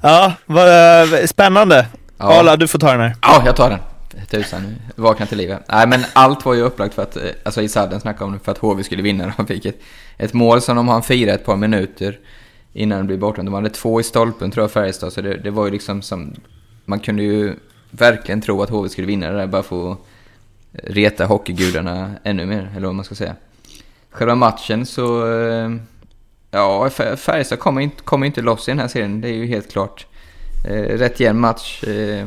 Ja, 0.06 0.34
vad, 0.46 0.68
eh, 1.02 1.26
spännande. 1.26 1.88
Ja. 2.18 2.40
Arla, 2.40 2.56
du 2.56 2.68
får 2.68 2.80
ta 2.80 2.92
den 2.92 3.02
här. 3.02 3.16
Ja, 3.22 3.44
jag 3.46 3.56
tar 3.56 3.70
den. 3.70 3.80
tusan, 4.28 4.76
vakna 4.96 5.26
till 5.26 5.38
livet. 5.38 5.62
Nej 5.70 5.88
men 5.88 6.06
allt 6.14 6.46
var 6.46 6.54
ju 6.54 6.62
upplagt 6.62 6.94
för 6.94 7.02
att, 7.02 7.16
eh, 7.16 7.24
alltså 7.44 7.62
i 7.62 7.70
sadden 7.70 8.00
snackade 8.00 8.26
om 8.26 8.34
det, 8.34 8.40
för 8.40 8.52
att 8.52 8.58
HV 8.58 8.84
skulle 8.84 9.02
vinna. 9.02 9.34
De 9.38 9.48
fick 9.48 9.66
ett, 9.66 9.80
ett 10.18 10.34
mål 10.34 10.62
som 10.62 10.76
de 10.76 10.88
hann 10.88 11.04
fira 11.04 11.34
ett 11.34 11.46
par 11.46 11.56
minuter 11.56 12.20
innan 12.74 12.98
det 12.98 13.04
blev 13.04 13.20
borta. 13.20 13.44
De 13.44 13.54
hade 13.54 13.70
två 13.70 14.00
i 14.00 14.04
stolpen 14.04 14.52
tror 14.52 14.64
jag 14.64 14.72
Färjestad, 14.72 15.14
så 15.14 15.22
det, 15.22 15.38
det 15.38 15.52
var 15.52 15.66
ju 15.66 15.72
liksom 15.72 16.02
som... 16.02 16.36
Man 16.86 17.00
kunde 17.00 17.24
ju 17.24 17.56
verkligen 17.92 18.42
tro 18.42 18.62
att 18.62 18.70
HV 18.70 18.90
skulle 18.90 19.08
vinna 19.08 19.32
det 19.32 19.38
där 19.38 19.48
bara 19.48 19.62
att 19.92 19.98
reta 20.72 21.26
hockeygudarna 21.26 22.12
ännu 22.24 22.46
mer, 22.46 22.72
eller 22.76 22.88
vad 22.88 22.96
man 22.96 23.06
ska 23.06 23.16
säga. 23.16 23.36
Själva 24.12 24.36
matchen 24.36 24.86
så... 24.86 25.26
Ja, 26.56 26.90
Färjestad 26.90 27.60
kommer 27.60 27.82
inte, 27.82 28.04
kommer 28.04 28.26
inte 28.26 28.42
loss 28.42 28.68
i 28.68 28.72
den 28.72 28.80
här 28.80 28.88
serien, 28.88 29.22
det 29.22 29.30
är 29.30 29.34
ju 29.34 29.46
helt 29.46 29.72
klart. 29.72 30.08
Eh, 30.66 30.98
rätt 30.98 31.20
jämn 31.20 31.40
match. 31.40 31.84
Eh, 31.84 32.26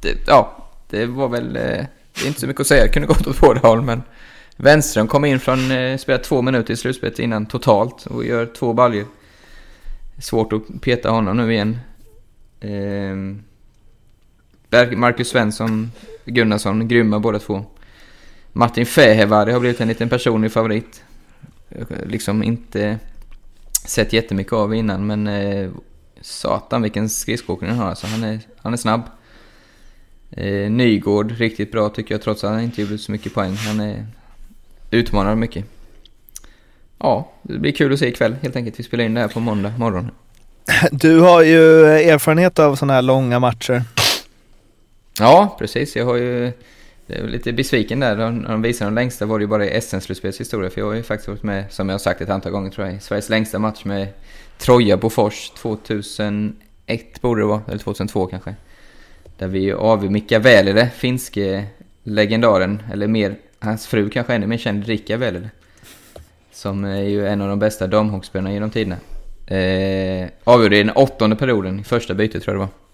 det, 0.00 0.16
ja, 0.26 0.68
det 0.88 1.06
var 1.06 1.28
väl... 1.28 1.56
Eh, 1.56 1.62
det 1.62 2.22
är 2.22 2.26
inte 2.26 2.40
så 2.40 2.46
mycket 2.46 2.60
att 2.60 2.66
säga, 2.66 2.82
det 2.82 2.88
kunde 2.88 3.08
gått 3.08 3.26
åt 3.26 3.40
båda 3.40 3.60
håll, 3.60 3.82
men... 3.82 4.02
Wenström 4.56 5.08
kom 5.08 5.24
in 5.24 5.40
från... 5.40 5.70
Eh, 5.70 5.98
spelade 5.98 6.24
två 6.24 6.42
minuter 6.42 6.74
i 6.74 6.76
slutspelet 6.76 7.18
innan 7.18 7.46
totalt 7.46 8.06
och 8.06 8.24
gör 8.24 8.46
två 8.46 8.72
baljor. 8.72 9.06
Svårt 10.18 10.52
att 10.52 10.62
peta 10.80 11.10
honom 11.10 11.36
nu 11.36 11.52
igen. 11.52 11.78
Eh, 12.60 13.16
Marcus 14.96 15.28
Svensson, 15.28 15.92
Gunnarsson, 16.24 16.88
grymma 16.88 17.18
båda 17.18 17.38
två. 17.38 17.64
Martin 18.52 18.86
Fehevari 18.86 19.52
har 19.52 19.60
blivit 19.60 19.80
en 19.80 19.88
liten 19.88 20.08
personlig 20.08 20.52
favorit. 20.52 21.02
Liksom 22.04 22.42
inte 22.42 22.98
sett 23.84 24.12
jättemycket 24.12 24.52
av 24.52 24.74
innan, 24.74 25.06
men 25.06 25.26
eh, 25.26 25.70
satan 26.20 26.82
vilken 26.82 27.08
skridskoåkning 27.08 27.70
han 27.70 27.78
har. 27.78 27.88
Alltså, 27.88 28.06
han, 28.06 28.24
är, 28.24 28.40
han 28.56 28.72
är 28.72 28.76
snabb. 28.76 29.02
Eh, 30.30 30.70
Nygård, 30.70 31.30
riktigt 31.38 31.72
bra 31.72 31.88
tycker 31.88 32.14
jag, 32.14 32.22
trots 32.22 32.44
att 32.44 32.50
han 32.50 32.60
inte 32.60 32.82
gjorde 32.82 32.98
så 32.98 33.12
mycket 33.12 33.34
poäng. 33.34 33.54
Han 33.54 33.80
är, 33.80 34.06
utmanar 34.90 35.34
mycket. 35.34 35.64
Ja, 36.98 37.32
det 37.42 37.58
blir 37.58 37.72
kul 37.72 37.92
att 37.92 37.98
se 37.98 38.08
ikväll 38.08 38.36
helt 38.42 38.56
enkelt. 38.56 38.78
Vi 38.78 38.84
spelar 38.84 39.04
in 39.04 39.14
det 39.14 39.20
här 39.20 39.28
på 39.28 39.40
måndag 39.40 39.72
morgon. 39.78 40.10
Du 40.90 41.20
har 41.20 41.42
ju 41.42 41.86
erfarenhet 41.86 42.58
av 42.58 42.76
sådana 42.76 42.92
här 42.92 43.02
långa 43.02 43.38
matcher. 43.38 43.82
Ja, 45.18 45.56
precis. 45.58 45.96
Jag 45.96 46.04
har 46.04 46.16
ju... 46.16 46.52
Jag 47.06 47.18
är 47.18 47.28
lite 47.28 47.52
besviken 47.52 48.00
där. 48.00 48.30
När 48.30 48.48
de 48.48 48.62
visade 48.62 48.90
de 48.90 48.94
längsta 48.94 49.26
var 49.26 49.38
det 49.38 49.42
ju 49.42 49.48
bara 49.48 49.66
i 49.66 49.80
SM-slutspelets 49.80 50.40
historia. 50.40 50.70
För 50.70 50.80
jag 50.80 50.88
har 50.88 50.94
ju 50.94 51.02
faktiskt 51.02 51.28
varit 51.28 51.42
med, 51.42 51.72
som 51.72 51.88
jag 51.88 51.94
har 51.94 51.98
sagt 51.98 52.20
ett 52.20 52.30
antal 52.30 52.52
gånger 52.52 52.70
tror 52.70 52.86
jag, 52.86 52.96
i 52.96 53.00
Sveriges 53.00 53.28
längsta 53.28 53.58
match 53.58 53.84
med 53.84 54.08
Troja 54.58 54.96
Bofors 54.96 55.50
2001 55.50 57.20
borde 57.20 57.40
det 57.40 57.46
vara, 57.46 57.62
eller 57.68 57.78
2002 57.78 58.26
kanske. 58.26 58.54
Där 59.38 59.48
vi 59.48 59.72
avgjorde 59.72 60.12
Mika 60.12 60.38
Välile, 60.38 60.90
finske 60.90 61.64
legendaren, 62.02 62.82
eller 62.92 63.06
mer, 63.06 63.36
hans 63.58 63.86
fru 63.86 64.10
kanske 64.10 64.34
ännu 64.34 64.46
mer 64.46 64.58
känd, 64.58 64.86
Rika 64.86 65.16
Välile. 65.16 65.50
Som 66.52 66.84
är 66.84 67.02
ju 67.02 67.26
en 67.26 67.40
av 67.40 67.48
de 67.48 67.58
bästa 67.58 67.86
damhockeyspelarna 67.86 68.52
genom 68.52 68.70
tiderna. 68.70 68.96
Eh, 69.46 70.28
avgjorde 70.44 70.76
i 70.76 70.82
den 70.82 70.96
åttonde 70.96 71.36
perioden, 71.36 71.80
i 71.80 71.84
första 71.84 72.14
bytet 72.14 72.42
tror 72.42 72.56
jag 72.56 72.62
det 72.62 72.66
var. 72.66 72.85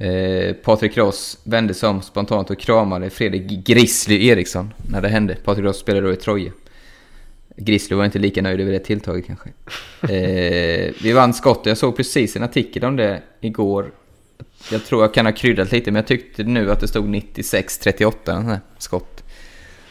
Eh, 0.00 0.52
Patrik 0.54 0.96
Ross 0.96 1.38
vände 1.44 1.74
sig 1.74 1.88
om 1.88 2.02
spontant 2.02 2.50
och 2.50 2.58
kramade 2.58 3.10
Fredrik 3.10 3.66
Grizzly 3.66 4.26
Eriksson 4.26 4.74
när 4.90 5.00
det 5.00 5.08
hände. 5.08 5.34
Patrik 5.44 5.64
Ross 5.64 5.78
spelade 5.78 6.06
då 6.06 6.12
i 6.12 6.16
Troja. 6.16 6.52
Grizzly 7.56 7.96
var 7.96 8.04
inte 8.04 8.18
lika 8.18 8.42
nöjd 8.42 8.60
över 8.60 8.72
det 8.72 8.78
tilltaget 8.78 9.26
kanske. 9.26 9.48
Eh, 10.02 10.92
vi 11.02 11.12
vann 11.12 11.34
skottet. 11.34 11.66
Jag 11.66 11.78
såg 11.78 11.96
precis 11.96 12.36
en 12.36 12.42
artikel 12.42 12.84
om 12.84 12.96
det 12.96 13.22
igår. 13.40 13.90
Jag 14.70 14.84
tror 14.84 15.02
jag 15.02 15.14
kan 15.14 15.26
ha 15.26 15.32
kryddat 15.32 15.72
lite, 15.72 15.90
men 15.90 15.96
jag 15.96 16.06
tyckte 16.06 16.44
nu 16.44 16.72
att 16.72 16.80
det 16.80 16.88
stod 16.88 17.06
96-38 17.08 18.12
den 18.24 18.46
här 18.46 18.60
skott. 18.78 19.24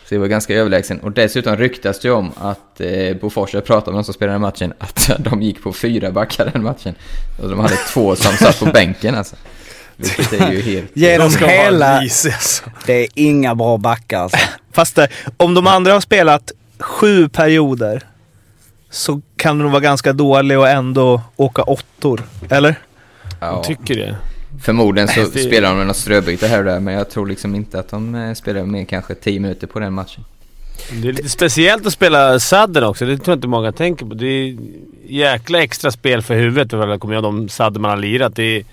Så 0.05 0.15
det 0.15 0.19
var 0.19 0.27
ganska 0.27 0.55
överlägsen. 0.55 0.99
Och 0.99 1.11
dessutom 1.11 1.57
ryktas 1.57 1.99
det 1.99 2.11
om 2.11 2.31
att 2.35 2.81
eh, 2.81 3.17
Bofors, 3.17 3.53
jag 3.53 3.65
pratade 3.65 3.91
med 3.91 3.99
de 3.99 4.03
som 4.03 4.13
spelade 4.13 4.39
matchen, 4.39 4.73
att 4.79 5.11
de 5.19 5.41
gick 5.41 5.63
på 5.63 5.73
fyra 5.73 6.11
backar 6.11 6.51
den 6.53 6.63
matchen. 6.63 6.95
Och 7.41 7.49
de 7.49 7.59
hade 7.59 7.75
två 7.75 8.15
som 8.15 8.31
satt 8.31 8.59
på 8.59 8.65
bänken 8.73 9.15
alltså. 9.15 9.35
Vilket 9.97 10.33
är 10.41 10.51
ju 10.51 10.61
helt... 10.61 10.91
Genom 10.93 11.29
vara 11.29 11.51
hela... 11.51 12.01
risig, 12.01 12.31
alltså. 12.31 12.63
Det 12.85 12.93
är 13.03 13.07
inga 13.15 13.55
bra 13.55 13.77
backar 13.77 14.19
alltså. 14.19 14.37
Fast 14.71 14.97
eh, 14.97 15.05
om 15.37 15.53
de 15.53 15.67
andra 15.67 15.93
har 15.93 15.99
spelat 16.01 16.51
sju 16.79 17.29
perioder 17.29 18.03
så 18.89 19.21
kan 19.37 19.57
de 19.59 19.71
vara 19.71 19.81
ganska 19.81 20.13
dåliga 20.13 20.59
och 20.59 20.69
ändå 20.69 21.21
åka 21.35 21.63
åttor. 21.63 22.23
Eller? 22.49 22.75
Ja, 23.39 23.47
Jag 23.47 23.63
tycker 23.63 23.95
det. 23.95 24.15
förmodligen 24.63 25.07
så 25.07 25.19
Det- 25.33 25.39
spelar 25.39 25.69
de 25.69 25.77
med 25.77 25.87
något 25.87 25.97
ströbyte 25.97 26.47
här 26.47 26.59
och 26.59 26.65
där, 26.65 26.79
men 26.79 26.93
jag 26.93 27.09
tror 27.09 27.27
liksom 27.27 27.55
inte 27.55 27.79
att 27.79 27.89
de 27.89 28.15
eh, 28.15 28.33
spelar 28.33 28.63
med 28.63 28.89
kanske 28.89 29.15
10 29.15 29.39
minuter 29.39 29.67
på 29.67 29.79
den 29.79 29.93
matchen. 29.93 30.23
Det 30.91 31.07
är 31.07 31.13
lite 31.13 31.29
speciellt 31.29 31.85
att 31.87 31.93
spela 31.93 32.39
sadden 32.39 32.83
också. 32.83 33.05
Det 33.05 33.17
tror 33.17 33.29
jag 33.31 33.37
inte 33.37 33.47
många 33.47 33.71
tänker 33.71 34.05
på. 34.05 34.13
Det 34.13 34.25
är 34.25 34.57
jäkla 35.07 35.63
extra 35.63 35.91
spel 35.91 36.21
för 36.21 36.35
huvudet. 36.35 36.99
Kommer 36.99 37.13
jag 37.13 37.23
de 37.23 37.49
sadden 37.49 37.81
man 37.81 37.91
har 37.91 37.97
lirat. 37.97 38.35
Det 38.35 38.43
är 38.43 38.63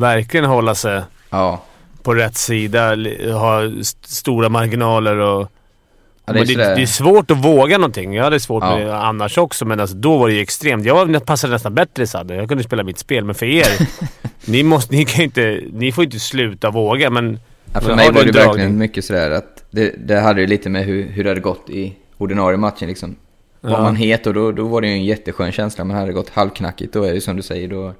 verkligen 0.00 0.46
hålla 0.46 0.74
sig 0.74 1.02
Ja, 1.30 1.62
på 2.02 2.14
rätt 2.14 2.36
sida, 2.36 2.88
ha 3.32 3.64
st- 3.80 4.08
stora 4.08 4.48
marginaler 4.48 5.16
och... 5.16 5.48
ja 6.26 6.32
det, 6.32 6.40
är 6.40 6.44
det, 6.44 6.54
det 6.74 6.82
är 6.82 6.86
svårt 6.86 7.30
att 7.30 7.44
våga 7.44 7.78
någonting. 7.78 8.14
Jag 8.14 8.24
hade 8.24 8.40
svårt 8.40 8.62
Ja. 8.64 8.76
med 8.78 8.86
det 8.86 8.96
annars 8.96 9.38
också, 9.38 9.64
men 9.64 9.80
alltså, 9.80 9.96
då 9.96 10.18
var 10.18 10.28
det 10.28 10.34
ju 10.34 10.40
extremt. 10.40 10.84
Jag 10.86 11.26
passade 11.26 11.52
nästan 11.52 11.74
bättre 11.74 12.02
i 12.02 12.06
sadden. 12.06 12.36
Jag 12.36 12.48
kunde 12.48 12.64
spela 12.64 12.82
mitt 12.82 12.98
spel, 12.98 13.24
men 13.24 13.34
för 13.34 13.46
er... 13.46 13.66
ni, 14.50 14.62
måste, 14.62 14.94
ni, 14.94 15.04
kan 15.04 15.24
inte, 15.24 15.60
ni 15.72 15.92
får 15.92 16.04
inte 16.04 16.18
sluta 16.20 16.70
våga, 16.70 17.10
men... 17.10 17.40
Ja, 17.72 17.80
för 17.80 17.94
mig 17.96 18.12
var 18.12 18.24
det 18.24 18.32
dragning? 18.32 18.46
verkligen 18.48 18.78
mycket 18.78 19.04
sådär 19.04 19.30
att 19.30 19.64
det, 19.70 19.94
det 20.06 20.20
hade 20.20 20.40
ju 20.40 20.46
lite 20.46 20.68
med 20.70 20.84
hur, 20.84 21.08
hur 21.10 21.24
det 21.24 21.30
hade 21.30 21.40
gått 21.40 21.70
i 21.70 21.94
ordinarie 22.18 22.56
matchen 22.58 22.88
liksom. 22.88 23.16
Var 23.60 23.70
Ja. 23.70 23.82
man 23.82 23.96
het 23.96 24.26
och 24.26 24.34
då, 24.34 24.52
då 24.52 24.66
var 24.68 24.80
det 24.80 24.86
ju 24.86 24.92
en 24.92 25.04
jätteskön 25.04 25.52
känsla, 25.52 25.84
men 25.84 25.96
hade 25.96 26.08
det 26.08 26.12
gått 26.12 26.30
halvknackigt 26.30 26.92
då 26.92 27.02
är 27.02 27.08
det 27.08 27.14
ju 27.14 27.20
som 27.20 27.36
du 27.36 27.42
säger, 27.42 27.68
då, 27.68 27.92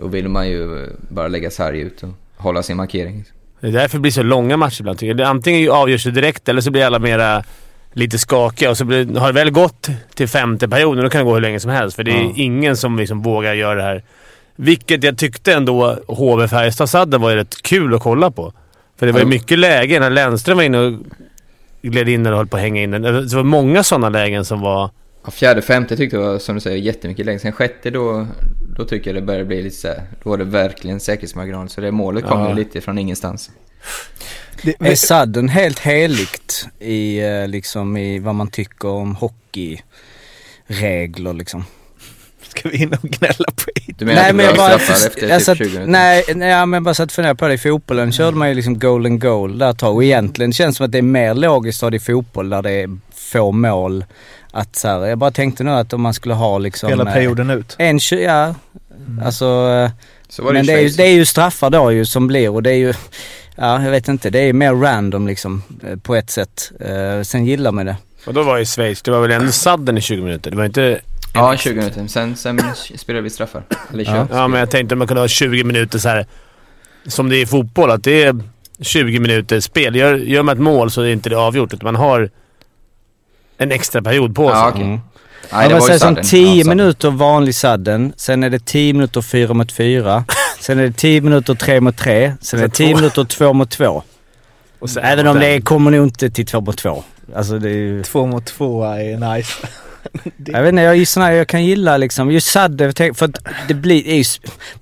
då 0.00 0.06
vill 0.06 0.28
man 0.28 0.48
ju 0.48 0.88
bara 1.08 1.28
lägga 1.28 1.50
sarg 1.50 1.80
ut 1.80 2.02
och 2.02 2.08
hålla 2.36 2.62
sin 2.62 2.76
markering. 2.76 3.24
Det 3.60 3.66
är 3.66 3.72
därför 3.72 3.96
det 3.96 4.00
blir 4.02 4.12
så 4.12 4.22
långa 4.22 4.56
matcher 4.56 4.80
ibland. 4.80 4.98
tycker 4.98 5.14
jag. 5.18 5.28
Antingen 5.28 5.70
avgörs 5.70 6.04
det 6.04 6.10
direkt 6.10 6.48
eller 6.48 6.60
så 6.60 6.70
blir 6.70 6.84
alla 6.84 6.98
mera 6.98 7.44
lite 7.92 8.18
skakiga 8.18 8.70
och 8.70 8.76
så 8.76 8.84
blir, 8.84 9.18
har 9.18 9.26
det 9.26 9.32
väl 9.32 9.50
gått 9.50 9.88
till 10.14 10.28
femte 10.28 10.68
perioden, 10.68 11.04
då 11.04 11.10
kan 11.10 11.18
det 11.18 11.24
gå 11.24 11.34
hur 11.34 11.40
länge 11.40 11.60
som 11.60 11.70
helst. 11.70 11.96
För 11.96 12.02
det 12.04 12.10
är 12.10 12.22
Ja. 12.22 12.32
ingen 12.36 12.76
som 12.76 12.98
liksom 12.98 13.22
vågar 13.22 13.54
göra 13.54 13.74
det 13.74 13.82
här. 13.82 14.02
Vilket 14.56 15.04
jag 15.04 15.18
tyckte 15.18 15.52
ändå 15.54 15.98
HV 16.08 16.48
Färjestad-sadden 16.48 17.20
var 17.20 17.34
rätt 17.34 17.62
kul 17.62 17.94
att 17.94 18.02
kolla 18.02 18.30
på. 18.30 18.52
För 18.98 19.06
det 19.06 19.12
var 19.12 19.20
ju 19.20 19.26
mycket 19.26 19.58
lägen. 19.58 20.02
När 20.02 20.10
Lennström 20.10 20.56
var 20.56 20.64
inne 20.64 20.78
och 20.78 20.92
gled 21.82 22.08
in 22.08 22.26
och 22.26 22.36
höll 22.36 22.46
på 22.46 22.56
att 22.56 22.62
hänga 22.62 22.82
in 22.82 22.90
den. 22.90 23.02
Det 23.02 23.34
var 23.34 23.42
många 23.42 23.82
sådana 23.82 24.08
lägen 24.08 24.44
som 24.44 24.60
var... 24.60 24.90
Ja, 25.24 25.30
fjärde, 25.30 25.62
femte 25.62 25.96
tyckte 25.96 26.16
jag 26.16 26.22
var, 26.22 26.38
som 26.38 26.54
du 26.54 26.60
säger, 26.60 26.76
jättemycket 26.76 27.26
längre. 27.26 27.38
Sen 27.38 27.52
sjätte 27.52 27.90
då, 27.90 28.26
då 28.76 28.84
tycker 28.84 29.10
jag 29.10 29.22
det 29.22 29.26
började 29.26 29.44
bli 29.44 29.62
lite 29.62 29.76
såhär, 29.76 30.02
då 30.22 30.30
var 30.30 30.38
det 30.38 30.44
verkligen 30.44 31.00
säkerhetsmarginal. 31.00 31.68
Så 31.68 31.80
det 31.80 31.90
målet 31.90 32.24
kom 32.24 32.40
Ja. 32.40 32.48
ju 32.48 32.54
lite 32.54 32.80
från 32.80 32.98
ingenstans. 32.98 33.50
Är 34.78 34.94
sadden 34.94 35.48
helt 35.48 35.78
heligt 35.78 36.66
i, 36.78 37.18
eh, 37.20 37.48
liksom, 37.48 37.96
i 37.96 38.18
vad 38.18 38.34
man 38.34 38.50
tycker 38.50 38.88
om 38.88 39.14
hockeyregler 40.68 41.32
liksom? 41.32 41.64
Ska 42.48 42.68
vi 42.68 42.76
in 42.82 42.92
och 42.92 43.02
gnälla 43.02 43.44
på 43.64 43.70
it? 43.74 43.98
Du 43.98 44.04
menar 44.04 44.20
att 44.20 44.26
det 44.28 44.32
men 44.34 44.46
jag 44.46 44.56
bara, 44.56 44.74
efter 44.74 45.28
jag 45.28 45.38
typ 45.38 45.46
satt, 45.46 45.58
20 45.58 45.64
minuter? 45.64 45.86
nej, 45.86 46.24
nej, 46.28 46.36
men 46.66 46.72
jag 46.72 46.82
bara 46.82 46.94
satt 46.94 47.06
och 47.08 47.12
funderade 47.12 47.38
på 47.38 47.48
det. 47.48 47.54
I 47.54 47.58
fotbollen 47.58 48.12
körde 48.12 48.36
man 48.36 48.48
ju 48.48 48.54
liksom 48.54 48.78
golden 48.78 49.18
goal 49.18 49.58
där 49.58 49.70
ett 49.70 49.78
tag. 49.78 49.94
Och 49.94 50.04
egentligen 50.04 50.52
känns 50.52 50.74
det 50.74 50.76
som 50.76 50.86
att 50.86 50.92
det 50.92 50.98
är 50.98 51.02
mer 51.02 51.34
logiskt 51.34 51.78
att 51.82 51.86
ha 51.86 51.90
det 51.90 51.96
i 51.96 52.00
fotboll 52.00 52.50
där 52.50 52.62
det 52.62 52.70
är 52.70 52.98
få 53.14 53.52
mål. 53.52 54.04
Att 54.52 54.76
så 54.76 54.88
här, 54.88 55.06
jag 55.06 55.18
bara 55.18 55.30
tänkte 55.30 55.64
nu 55.64 55.70
att 55.70 55.92
om 55.92 56.00
man 56.02 56.14
skulle 56.14 56.34
ha 56.34 56.58
liksom... 56.58 56.88
Hela 56.90 57.04
eh, 57.08 57.12
perioden 57.12 57.50
ut. 57.50 57.74
En, 57.78 57.98
ja. 58.10 58.54
Alltså... 59.24 59.44
eh, 59.44 59.90
Så 60.28 60.42
var 60.42 60.52
det 60.52 60.58
men 60.58 60.66
det 60.66 60.72
är, 60.72 60.80
ju, 60.80 60.88
det 60.88 61.02
är 61.02 61.12
ju 61.12 61.24
straffar 61.26 61.70
då 61.70 61.92
ju 61.92 62.04
som 62.06 62.26
blir 62.26 62.50
och 62.50 62.62
det 62.62 62.70
är 62.70 62.74
ju... 62.76 62.94
Ja, 63.56 63.82
jag 63.82 63.90
vet 63.90 64.08
inte. 64.08 64.30
Det 64.30 64.38
är 64.38 64.52
mer 64.52 64.74
random 64.74 65.26
liksom 65.26 65.62
eh, 65.86 65.96
på 65.96 66.14
ett 66.14 66.30
sätt. 66.30 66.72
Eh, 66.80 67.22
sen 67.22 67.46
gillar 67.46 67.72
man 67.72 67.86
det. 67.86 67.96
Och 68.26 68.34
då 68.34 68.42
var 68.42 68.58
i 68.58 68.64
Schweiz. 68.66 69.02
Det 69.02 69.10
var 69.10 69.20
väl 69.20 69.30
ändå 69.30 69.52
sadden 69.52 69.98
i 69.98 70.00
20 70.00 70.22
minuter. 70.22 70.50
Det 70.50 70.56
var 70.56 70.64
inte... 70.64 71.00
Ja, 71.34 71.56
20 71.56 71.74
minuter. 71.74 72.06
Sen, 72.06 72.36
sen 72.36 72.60
spelade 72.96 73.22
vi 73.22 73.30
straffar. 73.30 73.62
Eller 73.92 74.04
kör. 74.04 74.26
Ja, 74.32 74.48
men 74.48 74.60
jag 74.60 74.70
tänkte 74.70 74.94
att 74.94 74.98
man 74.98 75.06
kunde 75.08 75.20
ha 75.20 75.28
20 75.28 75.64
minuter 75.64 75.98
så 75.98 76.08
här 76.08 76.26
som 77.06 77.28
det 77.28 77.36
är 77.36 77.42
i 77.42 77.46
fotboll. 77.46 77.90
Att 77.90 78.04
det 78.04 78.22
är 78.22 78.36
20 78.80 79.18
minuter 79.18 79.60
spel. 79.60 79.96
Gör, 79.96 80.14
gör 80.16 80.42
man 80.42 80.56
ett 80.56 80.62
mål 80.62 80.90
så 80.90 81.02
är 81.02 81.12
inte 81.12 81.28
det 81.30 81.36
avgjort. 81.36 81.74
Utan 81.74 81.84
man 81.86 81.96
har 81.96 82.30
en 83.60 83.72
extra 83.72 84.02
period 84.02 84.34
på 84.34 84.48
sig. 84.48 84.58
Ja, 84.58 84.68
okej. 84.68 84.82
Mm. 84.82 85.00
Nej, 85.52 85.68
det 85.68 85.74
var 85.74 85.80
ju 85.80 85.86
som 85.88 85.98
sadden. 85.98 86.24
10 86.24 86.40
Ja, 86.56 86.64
sadden. 86.64 86.68
minuter 86.76 87.10
vanlig 87.10 87.54
sadden, 87.54 88.12
sen 88.16 88.42
är 88.42 88.50
det 88.50 88.64
10 88.66 88.92
minuter 88.92 89.22
4 89.22 89.54
mot 89.54 89.72
4, 89.72 90.24
sen 90.60 90.78
är 90.78 90.82
det 90.82 90.92
10 90.96 91.20
minuter 91.20 91.54
3 91.54 91.80
mot 91.80 91.96
3, 91.96 92.32
sen 92.40 92.60
är 92.60 92.64
det 92.64 92.74
10 92.74 92.94
minuter 92.94 93.24
2 93.24 93.52
mot 93.52 93.70
2. 93.70 94.02
Och 94.78 94.90
sen- 94.90 95.04
Även 95.04 95.26
om 95.26 95.38
det 95.40 95.60
kommer 95.60 95.90
nog 95.90 96.06
inte 96.06 96.30
till 96.30 96.46
2 96.46 96.60
mot 96.60 96.78
2. 96.78 97.04
Alltså 97.36 97.58
det 97.58 97.68
är 97.68 97.74
ju... 97.74 98.02
Två 98.02 98.26
mot 98.26 98.46
två 98.46 98.84
är 98.84 99.34
nice. 99.34 99.52
Jag 100.46 100.62
vet 100.62 100.68
inte, 100.68 100.82
jag, 100.82 100.96
är 100.96 101.04
sån 101.04 101.22
här, 101.22 101.32
jag 101.32 101.48
kan 101.48 101.64
gilla 101.64 101.96
liksom, 101.96 102.30
just 102.30 102.46
Sadde, 102.46 102.92
för 103.14 103.24
att 103.24 103.38
det 103.68 103.74
blir, 103.74 104.04
det 104.04 104.10
är 104.12 104.16
ju, 104.16 104.24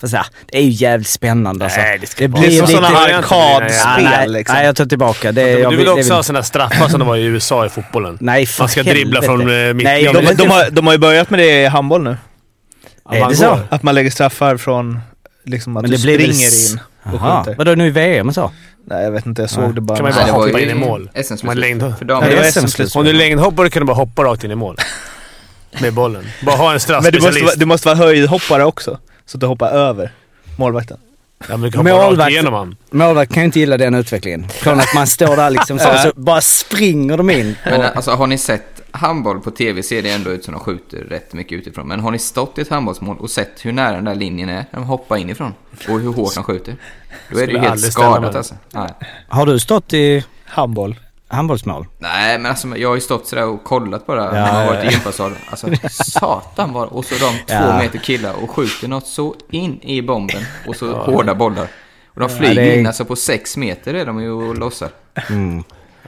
för 0.01 0.07
så 0.09 0.17
här, 0.17 0.27
det 0.47 0.59
är 0.59 0.63
ju 0.63 0.71
jävligt 0.71 1.09
spännande 1.09 1.65
alltså. 1.65 1.81
Nej, 1.81 1.99
det 2.01 2.07
ska 2.07 2.25
det 2.25 2.29
vara- 2.29 2.43
Det 2.43 2.59
är 2.59 2.67
som 2.67 2.83
lite- 2.83 2.87
arkadspel 3.17 4.05
Ja, 4.05 4.11
nej, 4.11 4.29
liksom. 4.29 4.57
nej, 4.57 4.67
jag 4.67 4.77
tar 4.77 4.87
tillbaka. 4.87 5.33
Det, 5.33 5.51
jag 5.51 5.73
Du 5.73 5.77
vill 5.77 5.87
det 5.87 5.93
också 5.93 6.15
ha 6.15 6.23
sådana 6.23 6.43
straffar 6.43 6.89
som 6.89 7.01
det 7.01 7.07
var 7.07 7.17
i 7.17 7.25
USA 7.25 7.67
i 7.67 7.69
fotbollen. 7.69 8.19
Nej, 8.21 8.47
för 8.47 8.63
Man 8.63 8.69
ska 8.69 8.83
dribbla 8.83 9.21
helvete. 9.21 9.27
från 9.27 9.41
eh, 9.41 9.47
Nej, 9.47 9.67
jag 9.67 9.77
mittlinjen. 9.77 10.17
vill 10.17 10.37
De, 10.37 10.43
de, 10.45 10.51
har, 10.51 10.71
de 10.71 10.87
har 10.87 10.95
ju 10.95 10.99
börjat 10.99 11.31
med 11.31 11.39
det 11.41 11.63
i 11.63 11.67
handboll 11.67 12.03
nu. 12.03 12.17
Ja, 13.05 13.15
Är 13.17 13.21
man 13.21 13.31
det 13.31 13.37
så? 13.37 13.59
Att 13.69 13.83
man 13.83 13.95
lägger 13.95 14.11
straffar 14.11 14.57
från 14.57 15.01
liksom 15.45 15.77
att 15.77 15.83
Men 15.83 15.91
du 15.91 15.97
det 15.97 16.03
blir 16.03 16.15
springer 16.33 16.71
in 16.73 16.81
Jaha, 17.13 17.47
vadå 17.59 17.75
nu 17.75 17.87
i 17.87 17.91
VM 17.91 18.29
och 18.29 18.35
så? 18.35 18.51
Nej 18.91 19.05
jag 19.05 19.11
vet 19.11 19.27
inte, 19.27 19.43
jag 19.43 19.51
såg 19.51 19.65
Nej. 19.65 19.73
det 19.75 19.81
bara. 19.81 19.97
Kan 19.97 20.03
man 20.05 20.13
ju 20.13 20.17
Nej, 20.19 20.27
bara 20.33 20.41
det 20.43 20.47
hoppa 20.47 20.61
in 20.61 20.71
i 20.71 20.75
mål. 20.75 21.11
SM-slutsspel 21.15 21.47
Man 21.47 21.59
längd- 21.61 21.81
för 21.81 21.95
Ja, 22.01 22.07
damer. 22.07 22.31
det 22.31 22.37
var 22.37 22.43
Ja, 22.45 22.51
SM-slut. 22.53 22.97
Om 22.97 23.05
du 23.05 23.11
är 23.11 23.15
längdhoppare 23.15 23.71
kan 23.71 23.81
du 23.81 23.87
bara 23.87 23.97
hoppa 23.97 24.25
rakt 24.25 24.45
in 24.45 24.51
i 24.51 24.55
mål. 24.55 24.77
Med 25.83 25.95
bollen. 25.95 26.25
Bara 26.43 26.57
ha 26.57 26.73
en 26.75 26.81
Men 26.89 26.89
du 26.89 26.95
måste, 26.95 26.99
vara- 26.99 27.11
straffspecialist. 27.13 27.59
du 27.61 27.67
måste 27.67 27.89
vara 27.89 27.97
höjdhoppare 27.99 28.65
också. 28.65 28.99
Så 29.27 29.37
att 29.37 29.41
du 29.41 29.47
hoppar 29.47 29.71
över 29.71 30.13
målvakten. 30.57 30.97
Ja, 31.41 31.47
men 31.49 31.61
du 31.61 31.71
kan 31.73 31.87
hoppa 31.87 31.99
rakt 31.99 32.11
Målvakt- 32.13 32.31
igenom 32.31 32.55
han. 32.55 32.77
Målvakt 32.91 33.33
kan 33.33 33.43
ju 33.43 33.45
inte 33.45 33.59
gilla 33.61 33.77
den 33.77 33.95
utvecklingen. 33.95 34.49
Från 34.49 34.81
att 34.81 34.95
man 34.95 35.07
står 35.07 35.37
där 35.37 35.51
liksom 35.51 35.79
så, 35.79 35.85
så 36.03 36.13
bara 36.15 36.41
springer 36.41 37.17
de 37.17 37.31
in. 37.31 37.57
Men 37.65 37.81
alltså 37.83 38.11
har 38.11 38.27
ni 38.27 38.39
sett 38.39 38.81
handboll 38.91 39.41
på 39.41 39.51
tv 39.51 39.83
ser 39.83 40.03
det 40.03 40.11
ändå 40.11 40.31
ut 40.31 40.45
som 40.45 40.55
de 40.55 40.61
skjuter 40.61 40.99
rätt 40.99 41.33
mycket 41.33 41.53
utifrån. 41.59 41.89
Men 41.89 42.01
har 42.01 42.11
ni 42.11 42.19
stått 42.19 42.59
i 42.59 42.61
ett 42.61 42.69
handbollsmål 42.71 43.17
och 43.19 43.31
sett 43.31 43.51
hur 43.63 43.73
nära 43.73 43.93
den 43.97 44.05
där 44.05 44.15
linjen 44.15 44.49
är 44.49 44.55
när 44.55 44.67
de 44.71 44.85
hoppar 44.85 45.17
inifrån? 45.17 45.55
Och 45.89 46.01
hur 46.01 46.13
hårt 46.13 46.35
de 46.35 46.45
skjuter? 46.45 46.77
Då 47.33 47.39
är 47.39 47.47
det 47.47 47.53
ju 47.53 47.59
helt 47.59 47.93
skadat 47.93 48.35
alltså. 48.35 48.55
Nej. 48.73 48.89
Har 49.29 49.47
du 49.47 49.59
stått 49.61 49.93
i 49.93 50.25
Handboll. 50.45 50.97
Handbollsmål? 51.29 51.87
Nej, 51.99 52.39
men 52.39 52.47
alltså 52.51 52.69
jag 52.77 52.89
har 52.89 52.95
ju 52.95 53.01
stått 53.01 53.27
sådär 53.27 53.47
och 53.47 53.65
kollat 53.65 54.07
bara 54.07 54.33
när 54.33 54.39
jag 54.47 54.53
har 54.55 54.67
varit 54.67 54.85
i 54.85 54.93
gympasal. 54.95 55.33
Alltså 55.51 55.67
satan 55.91 56.73
var 56.73 56.87
Och 56.87 57.05
så 57.05 57.15
de 57.15 57.31
två 57.47 57.55
Ja. 57.69 57.79
meter 57.79 57.99
killar 57.99 58.33
och 58.43 58.51
skjuter 58.51 58.89
något 58.89 59.07
så 59.07 59.35
in 59.51 59.81
i 59.83 60.03
bomben. 60.03 60.43
Och 60.67 60.77
så 60.77 60.93
hårda 60.97 61.35
bollar. 61.35 61.67
Och 62.15 62.21
de 62.21 62.29
flyger 62.29 62.55
det 62.55 62.73
är- 62.75 62.79
in 62.79 62.87
alltså 62.87 63.05
på 63.05 63.17
sex 63.17 63.57
meter 63.57 63.95
är 63.95 64.07
de 64.07 64.21
ju 64.23 64.31
och 64.31 64.59
lossar. 64.59 64.89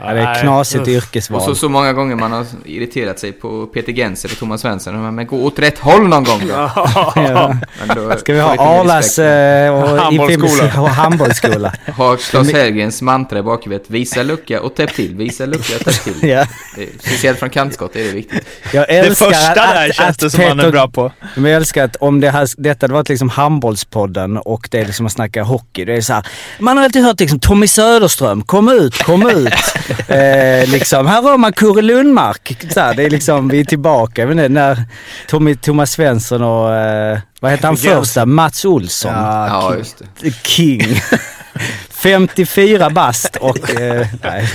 Ja, 0.02 0.12
det 0.14 0.20
är 0.20 0.40
knasigt 0.42 0.82
Uff. 0.82 0.88
yrkesval. 0.88 1.38
Och 1.40 1.44
så, 1.44 1.54
så 1.54 1.68
många 1.68 1.92
gånger 1.92 2.16
man 2.16 2.32
har 2.32 2.46
irriterat 2.64 3.18
sig 3.18 3.32
på 3.32 3.66
Peter 3.66 3.92
Genser 3.92 4.28
och 4.32 4.38
Thomas 4.38 4.60
Svensson. 4.60 5.14
Men 5.14 5.26
gå 5.26 5.36
åt 5.44 5.58
rätt 5.58 5.78
håll 5.78 6.08
någon 6.08 6.24
gång 6.24 6.40
då. 6.40 6.70
Ja. 7.16 7.54
Då 7.96 8.16
Ska 8.18 8.32
vi 8.32 8.40
ha 8.40 8.56
Arlas 8.80 9.18
eh, 9.18 9.74
och 9.74 9.88
Handbollsskola. 9.88 10.80
Och 10.82 10.90
handbollsskola? 10.90 11.72
Ha 11.96 12.16
Claes 12.16 12.52
Hellgrens 12.52 13.02
mantra 13.02 13.38
i 13.38 13.42
bakhuvudet. 13.42 13.90
Visa 13.90 14.22
lucka 14.22 14.60
och 14.60 14.74
täpp 14.74 14.94
till. 14.94 15.14
Visa 15.14 15.46
lucka 15.46 15.76
och 15.78 15.84
täpp 15.84 16.04
till. 16.04 16.14
ja. 16.28 16.46
Det 16.76 16.82
är- 16.82 16.88
Speciellt 16.98 17.38
från 17.38 17.50
kantskott 17.50 17.96
är 17.96 18.04
det 18.04 18.10
viktigt. 18.12 18.46
Jag 18.72 18.86
Det 18.88 18.98
älskar 18.98 19.26
första 19.26 19.48
att, 19.48 19.54
där 19.54 19.88
att, 19.88 19.94
känns 19.94 20.08
att 20.10 20.18
det 20.18 20.30
som 20.30 20.40
han 20.44 20.50
är 20.50 20.54
Peter- 20.64 20.70
bra 20.72 20.88
på. 20.88 21.12
Men 21.34 21.44
jag 21.50 21.56
älskar 21.56 21.84
att 21.84 21.96
om 21.96 22.20
det 22.20 22.30
här, 22.30 22.48
detta 22.56 22.84
hade 22.84 22.94
varit 22.94 23.08
liksom 23.08 23.28
handbollspodden 23.28 24.36
och 24.38 24.68
det 24.70 24.78
är 24.80 24.86
liksom 24.86 25.06
att 25.06 25.12
snacka 25.12 25.42
hockey. 25.42 25.84
Det 25.84 25.96
är 25.96 26.00
så 26.00 26.12
här, 26.12 26.26
man 26.58 26.76
har 26.76 26.84
alltid 26.84 27.02
hört 27.04 27.20
liksom 27.20 27.40
Tommy 27.40 27.66
Söderström, 27.66 28.42
kom 28.42 28.68
ut, 28.68 29.02
kom 29.02 29.28
ut. 29.28 29.54
eh, 30.08 30.68
liksom, 30.68 31.06
här 31.06 31.22
har 31.22 31.38
man 31.38 31.52
Kurre 31.52 31.82
Lundmark. 31.82 32.56
Så 32.74 32.80
här, 32.80 32.94
det 32.94 33.02
är 33.02 33.10
liksom, 33.10 33.48
vi 33.48 33.60
är 33.60 33.64
tillbaka. 33.64 34.22
Jag 34.22 34.28
vet 34.28 34.34
inte, 34.34 34.48
när 34.48 34.84
Tommy, 35.28 35.56
Thomas 35.56 35.92
Svensson 35.92 36.42
och, 36.42 36.74
eh, 36.74 37.18
vad 37.40 37.50
heter 37.50 37.66
han 37.66 37.76
första? 37.76 38.26
Mats 38.26 38.64
Olsson. 38.64 39.12
Ja, 39.12 39.74
just 39.78 40.02
det. 40.20 40.30
King. 40.46 40.82
54 41.90 42.90
bast 42.90 43.36
och... 43.36 43.70
Eh, 43.70 44.06
nej. 44.22 44.48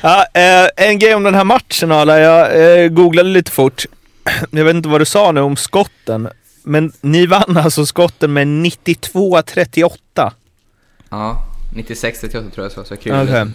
Ja, 0.00 0.26
eh, 0.34 0.68
en 0.76 0.98
grej 0.98 1.14
om 1.14 1.22
den 1.22 1.34
här 1.34 1.44
matchen 1.44 1.92
Arla, 1.92 2.18
jag 2.18 2.82
eh, 2.82 2.88
googlade 2.88 3.28
lite 3.28 3.50
fort. 3.50 3.84
Jag 4.50 4.64
vet 4.64 4.74
inte 4.74 4.88
vad 4.88 5.00
du 5.00 5.04
sa 5.04 5.32
nu 5.32 5.40
om 5.40 5.56
skotten. 5.56 6.28
Men 6.62 6.92
ni 7.00 7.26
vann 7.26 7.56
alltså 7.56 7.86
skotten 7.86 8.32
med 8.32 8.46
92-38. 8.46 10.30
Ja, 11.10 11.44
96 11.74 12.20
38 12.20 12.50
tror 12.54 12.64
jag 12.64 12.72
så. 12.72 12.84
så 12.84 12.96
kul. 12.96 13.22
Okej. 13.22 13.46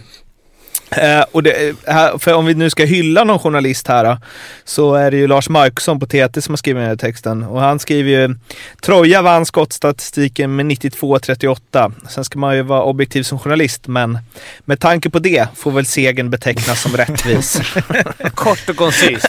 Eh, 0.90 1.24
och 1.32 1.42
det, 1.42 1.76
här, 1.86 2.18
för 2.18 2.34
om 2.34 2.46
vi 2.46 2.54
nu 2.54 2.70
ska 2.70 2.84
hylla 2.84 3.24
någon 3.24 3.38
journalist 3.38 3.88
här 3.88 4.18
så 4.64 4.94
är 4.94 5.10
det 5.10 5.16
ju 5.16 5.26
Lars 5.26 5.48
Markusson 5.48 6.00
på 6.00 6.06
TT 6.06 6.42
som 6.42 6.52
har 6.52 6.56
skrivit 6.56 6.80
den 6.80 6.88
här 6.88 6.96
texten. 6.96 7.42
Och 7.42 7.60
han 7.60 7.78
skriver 7.78 8.10
ju 8.10 8.36
Troja 8.80 9.22
vann 9.22 9.46
skottstatistiken 9.46 10.56
med 10.56 10.66
92-38. 10.66 11.92
Sen 12.08 12.24
ska 12.24 12.38
man 12.38 12.56
ju 12.56 12.62
vara 12.62 12.82
objektiv 12.82 13.22
som 13.22 13.38
journalist, 13.38 13.86
men 13.86 14.18
med 14.64 14.80
tanke 14.80 15.10
på 15.10 15.18
det 15.18 15.48
får 15.56 15.70
väl 15.70 15.86
segern 15.86 16.30
betecknas 16.30 16.82
som 16.82 16.96
rättvis. 16.96 17.60
Kort 18.34 18.68
och 18.68 18.76
koncist. 18.76 19.28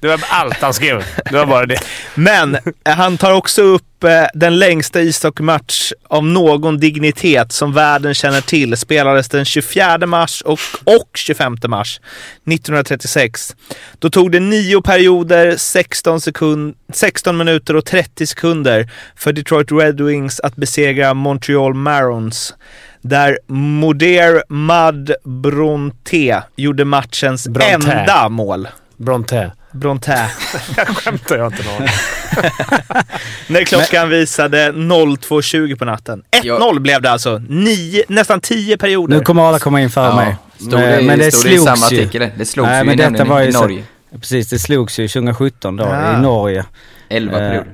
Det 0.00 0.08
var 0.08 0.20
allt 0.28 0.62
han 0.62 0.74
skrev. 0.74 1.04
Det 1.30 1.36
var 1.36 1.46
bara 1.46 1.66
det. 1.66 1.78
Men 2.14 2.54
eh, 2.54 2.94
han 2.94 3.18
tar 3.18 3.32
också 3.32 3.62
upp 3.62 3.82
eh, 4.04 4.26
den 4.34 4.58
längsta 4.58 5.00
ishockeymatch 5.00 5.92
av 6.08 6.24
någon 6.24 6.78
dignitet 6.78 7.52
som 7.52 7.72
världen 7.72 8.14
känner 8.14 8.40
till. 8.40 8.76
Spelades 8.76 9.28
den 9.28 9.44
24 9.44 10.06
mars 10.06 10.42
och, 10.42 10.58
och 10.84 11.10
25 11.14 11.56
mars 11.68 12.00
1936. 12.46 13.56
Då 13.98 14.10
tog 14.10 14.32
det 14.32 14.40
nio 14.40 14.82
perioder, 14.82 15.56
16, 15.56 16.20
sekund, 16.20 16.74
16 16.92 17.36
minuter 17.36 17.76
och 17.76 17.84
30 17.84 18.26
sekunder 18.26 18.90
för 19.16 19.32
Detroit 19.32 19.72
Red 19.72 20.00
Wings 20.00 20.40
att 20.40 20.56
besegra 20.56 21.14
Montreal 21.14 21.74
Marons. 21.74 22.54
Där 23.00 23.38
Moder 23.46 24.42
Mad 24.48 25.12
Bronte 25.24 26.42
gjorde 26.56 26.84
matchens 26.84 27.48
Bronte. 27.48 27.92
enda 27.92 28.28
mål. 28.28 28.68
Bronte. 28.96 29.52
Bronte. 29.72 30.30
Jag 30.76 30.88
skämtar, 30.88 31.36
jag 31.36 31.44
har 31.44 31.50
inte 31.50 31.62
någon. 31.72 31.88
När 33.46 33.64
klockan 33.64 34.08
visade 34.08 34.72
02.20 34.72 35.76
på 35.78 35.84
natten. 35.84 36.22
1-0 36.30 36.40
Jag- 36.44 36.82
blev 36.82 37.02
det 37.02 37.10
alltså. 37.10 37.38
Nio, 37.48 38.04
nästan 38.08 38.40
10 38.40 38.78
perioder. 38.78 39.16
Nu 39.18 39.24
kommer 39.24 39.42
alla 39.48 39.58
komma 39.58 39.80
in 39.80 39.90
för 39.90 40.14
mig. 40.16 40.36
Stod 40.56 40.70
det, 40.70 40.78
men, 40.78 41.06
men 41.06 41.18
det 41.18 41.32
stod 41.32 41.50
det 41.50 41.54
i 41.54 41.58
slogs 41.58 41.80
samma 41.80 41.90
ju. 41.92 42.00
artikel? 42.02 42.30
Det 42.38 42.44
slogs 42.44 42.66
Nej, 42.68 42.78
ju 42.78 42.84
men 42.84 42.96
detta 43.12 43.24
var 43.24 43.40
i, 43.40 43.42
ju 43.44 43.48
i 43.48 43.52
så- 43.52 43.60
Norge. 43.60 43.84
Precis, 44.20 44.48
det 44.48 44.58
slogs 44.58 44.98
ju 44.98 45.08
2017 45.08 45.76
då 45.76 45.84
Ah. 45.84 46.16
i 46.18 46.20
Norge. 46.20 46.64
11 47.08 47.32
Eh, 47.32 47.38
perioder. 47.48 47.72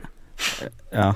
Ja. 0.93 1.15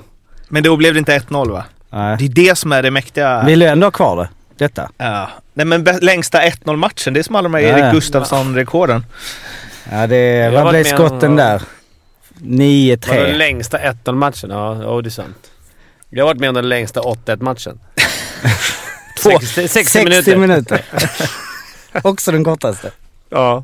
Men 0.49 0.63
då 0.63 0.77
blev 0.77 0.93
det 0.93 0.99
inte 0.99 1.15
1-0 1.19 1.51
va? 1.51 1.63
Nej. 1.89 2.17
Det 2.17 2.25
är 2.25 2.29
det 2.49 2.57
som 2.57 2.71
är 2.71 2.81
det 2.83 2.91
mäktiga. 2.91 3.43
Vill 3.43 3.59
du 3.59 3.65
ändå 3.65 3.85
ha 3.87 3.91
kvar 3.91 4.17
det? 4.17 4.29
Detta? 4.57 4.89
Ja. 4.97 5.29
Nej 5.53 5.65
men 5.65 5.83
längsta 6.01 6.41
1-0 6.41 6.75
matchen, 6.75 7.13
det 7.13 7.19
är 7.19 7.23
som 7.23 7.35
alla 7.35 7.43
de 7.49 7.53
här 7.53 7.61
Ja, 7.61 7.67
Erik 7.69 7.83
ja. 7.83 7.91
Gustafsson-rekorden. 7.91 9.05
Ja, 9.91 10.07
det... 10.07 10.49
Vad 10.53 10.63
varit 10.63 10.71
blev 10.71 10.83
med 10.83 10.85
skotten 11.09 11.29
om- 11.31 11.35
där? 11.35 11.51
Var 11.53 11.61
den 12.39 12.59
9-3. 12.61 13.33
längsta 13.33 13.77
1-0-matchen? 13.79 14.49
Ja, 14.49 14.83
ja, 14.83 15.01
det 15.01 15.07
är 15.09 15.11
sant. 15.11 15.51
Jag 16.09 16.23
har 16.23 16.27
varit 16.27 16.39
med 16.39 16.49
om 16.49 16.55
den 16.55 16.69
längsta 16.69 17.01
8-1-matchen. 17.01 17.79
Två. 19.23 19.29
60, 19.39 19.67
60 19.67 19.69
60 19.69 20.03
minuter. 20.03 20.37
minuter. 20.37 20.81
Också 22.03 22.31
den 22.31 22.43
kortaste. 22.43 22.91
Ja. 23.29 23.63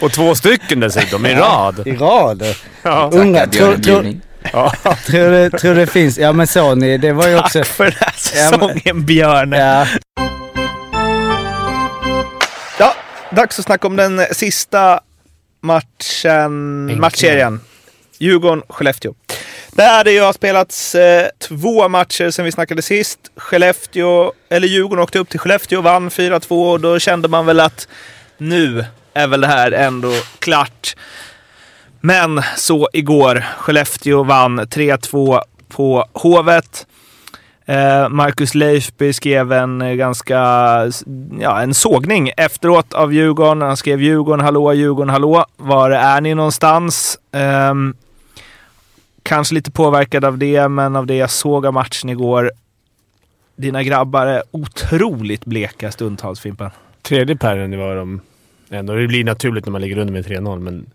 Och 0.00 0.12
två 0.12 0.34
stycken 0.34 0.80
dessutom, 0.80 1.26
i 1.26 1.34
rad. 1.34 1.86
I 1.86 1.96
rad. 1.96 2.42
Ja. 2.82 3.08
Björn 3.10 3.50
tror. 3.82 4.20
Ja. 4.52 4.72
tror, 5.06 5.30
det, 5.30 5.50
tror 5.50 5.74
det 5.74 5.86
finns... 5.86 6.18
Ja 6.18 6.32
men 6.32 6.46
så 6.46 6.74
ni, 6.74 6.98
det 6.98 7.12
var 7.12 7.28
ju 7.28 7.38
också... 7.38 7.58
Tack 7.58 7.66
för 7.68 7.84
den 7.84 7.94
här 8.00 8.12
Ja, 8.34 8.50
men- 8.50 8.68
säsongen 8.68 9.06
Björn. 9.06 9.52
Ja. 9.52 9.86
Ja, 12.78 12.94
dags 13.30 13.58
att 13.58 13.64
snacka 13.64 13.86
om 13.86 13.96
den 13.96 14.22
sista 14.32 15.00
matchen, 15.60 16.80
Äntligen. 16.82 17.00
matchserien. 17.00 17.60
Djurgården-Skellefteå. 18.18 19.14
Där 19.72 20.04
det 20.04 20.12
ju 20.12 20.20
har 20.20 20.32
spelats 20.32 20.94
eh, 20.94 21.28
två 21.38 21.88
matcher 21.88 22.30
sen 22.30 22.44
vi 22.44 22.52
snackade 22.52 22.82
sist. 22.82 23.18
Skellefteå, 23.36 24.32
eller 24.50 24.68
Djurgården 24.68 25.02
åkte 25.02 25.18
upp 25.18 25.28
till 25.28 25.40
Skellefteå 25.40 25.78
och 25.78 25.84
vann 25.84 26.08
4-2 26.08 26.72
och 26.72 26.80
då 26.80 26.98
kände 26.98 27.28
man 27.28 27.46
väl 27.46 27.60
att 27.60 27.88
nu 28.38 28.84
är 29.14 29.26
väl 29.26 29.40
det 29.40 29.46
här 29.46 29.72
ändå 29.72 30.12
klart. 30.38 30.96
Men 32.00 32.42
så 32.56 32.88
igår, 32.92 33.44
Skellefteå 33.58 34.22
vann 34.22 34.60
3-2 34.60 35.40
på 35.68 36.08
Hovet. 36.12 36.86
Eh, 37.68 38.08
Marcus 38.08 38.54
Leifby 38.54 39.12
skrev 39.12 39.52
en 39.52 39.82
eh, 39.82 39.94
ganska, 39.94 40.36
ja, 41.40 41.62
en 41.62 41.74
sågning 41.74 42.30
efteråt 42.36 42.94
av 42.94 43.12
Djurgården. 43.12 43.62
Han 43.62 43.76
skrev 43.76 44.02
Djurgården, 44.02 44.44
hallå, 44.44 44.72
Djurgården, 44.72 45.10
hallå. 45.10 45.44
Var 45.56 45.90
är 45.90 46.20
ni 46.20 46.34
någonstans? 46.34 47.18
Um, 47.70 47.94
kanske 49.22 49.54
lite 49.54 49.70
påverkad 49.70 50.24
av 50.24 50.38
det, 50.38 50.68
men 50.68 50.96
av 50.96 51.06
det 51.06 51.14
jag 51.14 51.30
såg 51.30 51.66
av 51.66 51.72
matchen 51.72 52.10
igår. 52.10 52.52
Dina 53.56 53.82
grabbar 53.82 54.26
är 54.26 54.42
otroligt 54.50 55.44
bleka 55.44 55.92
stundtals, 55.92 56.40
Fimpen. 56.40 56.70
Tredje 57.02 57.36
perioden 57.36 57.78
var 57.78 57.96
de 57.96 58.20
ändå. 58.70 58.94
Det 58.94 59.06
blir 59.06 59.24
naturligt 59.24 59.66
när 59.66 59.72
man 59.72 59.80
ligger 59.80 59.98
under 59.98 60.12
med 60.12 60.26
3-0, 60.26 60.58
men 60.58 60.86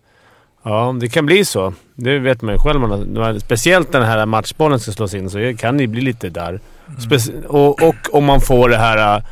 ja, 0.63 0.95
det 0.99 1.09
kan 1.09 1.25
bli 1.25 1.45
så. 1.45 1.73
Det 1.95 2.19
vet 2.19 2.41
man 2.41 2.53
ju 2.53 2.59
själv. 2.59 2.79
Man 2.79 3.39
speciellt 3.39 3.93
när 3.93 3.99
den 3.99 4.09
här 4.09 4.25
matchbollen 4.25 4.79
ska 4.79 4.91
slås 4.91 5.13
in 5.13 5.29
så 5.29 5.53
kan 5.57 5.77
det 5.77 5.87
bli 5.87 6.01
lite 6.01 6.29
där. 6.29 6.59
Speci- 6.97 7.45
och, 7.45 7.83
och 7.83 7.95
om 8.11 8.25
man 8.25 8.41
får 8.41 8.69
det 8.69 8.77
här... 8.77 9.23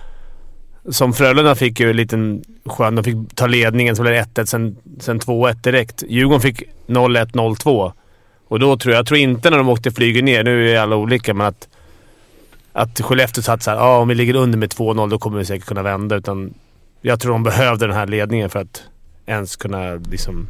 som 0.89 1.13
Frölunda 1.13 1.55
fick 1.55 1.79
ju 1.79 1.89
en 1.89 1.95
liten 1.97 2.43
skön... 2.65 2.95
De 2.95 3.03
fick 3.03 3.35
ta 3.35 3.47
ledningen, 3.47 3.95
så 3.95 4.01
blev 4.01 4.13
det 4.13 4.41
1-1, 4.41 4.45
sen, 4.45 4.77
sen 4.99 5.19
2-1 5.19 5.53
direkt. 5.53 6.03
Djurgården 6.07 6.41
fick 6.41 6.63
0-1, 6.87 7.31
0-2. 7.31 7.91
Och 8.47 8.59
då 8.59 8.77
tror 8.77 8.93
jag... 8.93 8.99
Jag 8.99 9.07
tror 9.07 9.17
inte 9.17 9.49
när 9.49 9.57
de 9.57 9.69
åkte 9.69 9.91
flyger 9.91 10.21
ner, 10.21 10.43
nu 10.43 10.69
är 10.69 10.79
alla 10.79 10.95
olika, 10.95 11.33
men 11.33 11.47
att... 11.47 11.67
Att 12.73 13.01
Skellefteå 13.01 13.43
satt 13.43 13.63
såhär, 13.63 13.77
ja 13.77 13.97
om 13.97 14.07
vi 14.07 14.15
ligger 14.15 14.35
under 14.35 14.57
med 14.57 14.69
2-0 14.69 15.09
då 15.09 15.19
kommer 15.19 15.37
vi 15.37 15.45
säkert 15.45 15.67
kunna 15.67 15.83
vända. 15.83 16.15
Utan 16.15 16.53
jag 17.01 17.19
tror 17.19 17.31
de 17.31 17.43
behövde 17.43 17.87
den 17.87 17.95
här 17.95 18.07
ledningen 18.07 18.49
för 18.49 18.59
att 18.59 18.83
ens 19.25 19.55
kunna 19.55 19.93
liksom 19.95 20.47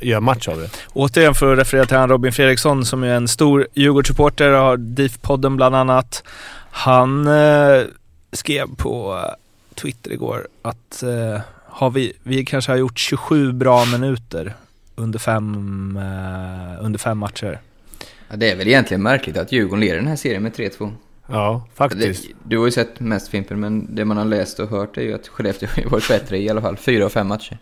göra 0.00 0.20
match 0.20 0.48
av 0.48 0.60
det. 0.60 0.70
Återigen 0.92 1.34
för 1.34 1.52
att 1.52 1.58
referera 1.58 1.86
till 1.86 1.96
han 1.96 2.08
Robin 2.08 2.32
Fredriksson 2.32 2.84
som 2.84 3.02
är 3.02 3.14
en 3.14 3.28
stor 3.28 3.66
Djurgårdssupporter 3.74 4.52
och 4.52 4.58
har 4.58 4.76
DIF-podden 4.76 5.56
bland 5.56 5.76
annat. 5.76 6.24
Han 6.70 7.26
eh, 7.26 7.82
skrev 8.32 8.66
på 8.76 9.20
Twitter 9.74 10.12
igår 10.12 10.48
att 10.62 11.02
eh, 11.02 11.40
har 11.66 11.90
vi, 11.90 12.12
vi 12.22 12.44
kanske 12.44 12.72
har 12.72 12.76
gjort 12.76 12.98
27 12.98 13.52
bra 13.52 13.84
minuter 13.84 14.54
under 14.94 15.18
fem, 15.18 15.96
eh, 15.96 16.84
under 16.84 16.98
fem 16.98 17.18
matcher. 17.18 17.60
Ja, 18.28 18.36
det 18.36 18.50
är 18.50 18.56
väl 18.56 18.68
egentligen 18.68 19.02
märkligt 19.02 19.36
att 19.36 19.52
Djurgården 19.52 19.80
leder 19.80 19.96
den 19.96 20.06
här 20.06 20.16
serien 20.16 20.42
med 20.42 20.52
3-2. 20.52 20.92
Ja, 21.26 21.66
faktiskt. 21.74 22.22
Det, 22.28 22.34
du 22.42 22.58
har 22.58 22.64
ju 22.64 22.70
sett 22.70 23.00
mest 23.00 23.28
Fimpen, 23.28 23.60
men 23.60 23.94
det 23.94 24.04
man 24.04 24.16
har 24.16 24.24
läst 24.24 24.60
och 24.60 24.68
hört 24.68 24.96
är 24.96 25.02
ju 25.02 25.14
att 25.14 25.28
Skellefteå 25.28 25.68
har 25.84 25.90
varit 25.90 26.08
bättre 26.08 26.38
i 26.38 26.50
alla 26.50 26.60
fall 26.60 26.76
fyra 26.76 27.04
av 27.04 27.08
fem 27.08 27.26
matcher. 27.26 27.58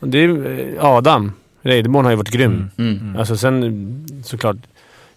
Det 0.00 0.18
är 0.18 0.58
eh, 0.58 0.84
Adam 0.84 1.32
Reideborn 1.66 2.04
har 2.04 2.12
ju 2.12 2.16
varit 2.16 2.30
grym. 2.30 2.70
Mm. 2.76 2.98
Mm. 2.98 3.16
Alltså 3.16 3.36
sen 3.36 4.22
såklart. 4.24 4.56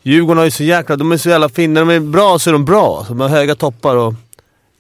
Djurgården 0.02 0.38
har 0.38 0.46
ju 0.46 0.52
så 0.52 0.64
jäkla... 0.64 0.96
De 0.96 1.12
är 1.12 1.18
så 1.18 1.30
jävla 1.30 1.50
fina. 1.50 1.74
När 1.74 1.94
de 1.94 1.96
är 1.96 2.12
bra 2.12 2.40
så 2.40 2.50
är 2.50 2.52
de 2.52 2.66
bra. 2.66 3.04
Så 3.08 3.14
de 3.14 3.20
har 3.20 3.30
höga 3.30 3.56
toppar 3.56 3.96
och 3.96 4.14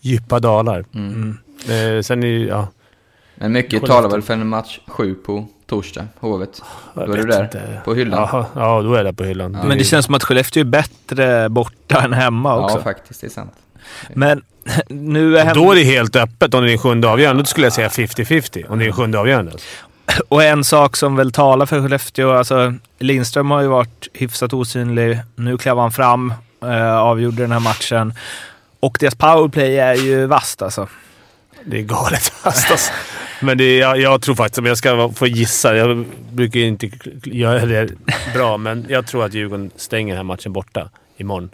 djupa 0.02 0.40
dalar. 0.40 0.86
Mm. 0.94 1.38
Eh, 1.64 2.02
sen 2.02 2.24
är 2.24 2.28
ju... 2.28 2.48
Ja. 2.48 2.68
Men 3.36 3.52
mycket 3.52 3.86
talar 3.86 4.10
väl 4.10 4.22
för 4.22 4.34
en 4.34 4.48
match 4.48 4.80
sju 4.88 5.16
på 5.16 5.48
torsdag, 5.66 6.08
Hovet. 6.20 6.62
Då 6.94 7.02
är 7.02 7.08
du 7.08 7.24
där, 7.24 7.44
inte. 7.44 7.82
på 7.86 7.94
hyllan. 7.94 8.20
Jaha, 8.20 8.46
ja, 8.56 8.82
då 8.82 8.94
är 8.94 8.98
jag 8.98 9.06
där 9.06 9.12
på 9.12 9.24
hyllan. 9.24 9.58
Ja. 9.62 9.68
Men 9.68 9.78
det 9.78 9.84
känns 9.84 10.06
som 10.06 10.16
att 10.16 10.24
Skellefteå 10.24 10.62
är 10.62 10.66
bättre 10.66 11.50
borta 11.50 12.02
än 12.02 12.14
hemma 12.14 12.60
också. 12.60 12.78
Ja, 12.78 12.84
faktiskt. 12.84 13.22
Det 13.22 13.28
är 13.28 13.32
sant. 13.32 13.54
Men 14.14 14.42
nu 14.88 15.38
är 15.38 15.46
hem... 15.46 15.56
Då 15.56 15.72
är 15.72 15.76
det 15.76 15.84
helt 15.84 16.16
öppet 16.16 16.54
om 16.54 16.64
det 16.64 16.74
är 16.74 16.78
sjunde 16.78 17.08
avgörande. 17.10 17.44
Då 17.44 17.46
skulle 17.48 17.66
jag 17.66 17.74
säga 17.74 17.88
50-50 17.88 18.66
om 18.70 18.80
det 18.80 18.86
är 18.86 18.92
sjunde 18.92 19.20
avgörande. 19.20 19.52
Och 20.28 20.43
en 20.43 20.64
sak 20.64 20.97
som 20.97 21.16
väl 21.16 21.32
talar 21.32 21.66
för 21.66 21.82
Skellefteå, 21.82 22.32
alltså 22.32 22.74
Lindström 22.99 23.51
har 23.51 23.62
ju 23.62 23.68
varit 23.68 24.07
hyfsat 24.14 24.53
osynlig. 24.53 25.20
Nu 25.36 25.57
klev 25.57 25.78
han 25.78 25.91
fram, 25.91 26.34
eh, 26.64 26.97
avgjorde 26.97 27.41
den 27.41 27.51
här 27.51 27.60
matchen. 27.60 28.14
Och 28.80 28.97
deras 28.99 29.16
powerplay 29.16 29.78
är 29.78 29.95
ju 29.95 30.26
vasst 30.26 30.62
alltså. 30.62 30.88
Det 31.66 31.78
är 31.78 31.84
galet 31.84 32.24
fast 32.24 32.72
alltså. 32.72 32.91
Men 33.41 33.57
det 33.57 33.64
är, 33.64 33.80
jag, 33.80 33.99
jag 33.99 34.22
tror 34.22 34.36
faktiskt, 34.36 34.57
om 34.57 34.66
jag 34.66 34.78
ska 34.78 35.12
få 35.12 35.28
gissa, 35.28 35.76
jag 35.76 36.05
brukar 36.32 36.60
inte 36.60 36.91
göra 37.24 37.66
det 37.66 37.89
bra, 38.34 38.57
men 38.57 38.86
jag 38.89 39.07
tror 39.07 39.26
att 39.26 39.34
Djurgården 39.34 39.72
stänger 39.76 40.07
den 40.07 40.18
här 40.18 40.24
matchen 40.24 40.53
borta 40.53 40.89
imorgon. 41.18 41.49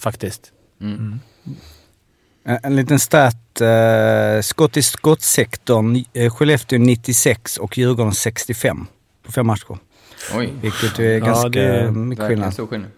Faktiskt. 0.00 0.52
Mm. 0.80 1.20
En, 2.44 2.58
en 2.62 2.76
liten 2.76 2.98
stat. 2.98 3.36
Eh, 3.60 4.40
skott 4.42 4.76
i 4.76 4.82
skottsektorn. 4.82 6.04
Eh, 6.12 6.30
Skellefteå 6.34 6.78
96 6.78 7.56
och 7.56 7.78
Djurgården 7.78 8.12
65 8.12 8.86
på 9.26 9.32
fem 9.32 9.46
matcher. 9.46 9.78
Oj, 10.36 10.52
Vilket 10.62 10.98
är 10.98 11.04
Ja, 11.18 11.26
ganska 11.26 11.48
det 11.48 11.60
är 11.62 11.90
mycket 11.90 12.26
skillnad. 12.26 12.52
stor 12.52 12.66
skillnad. 12.66 12.90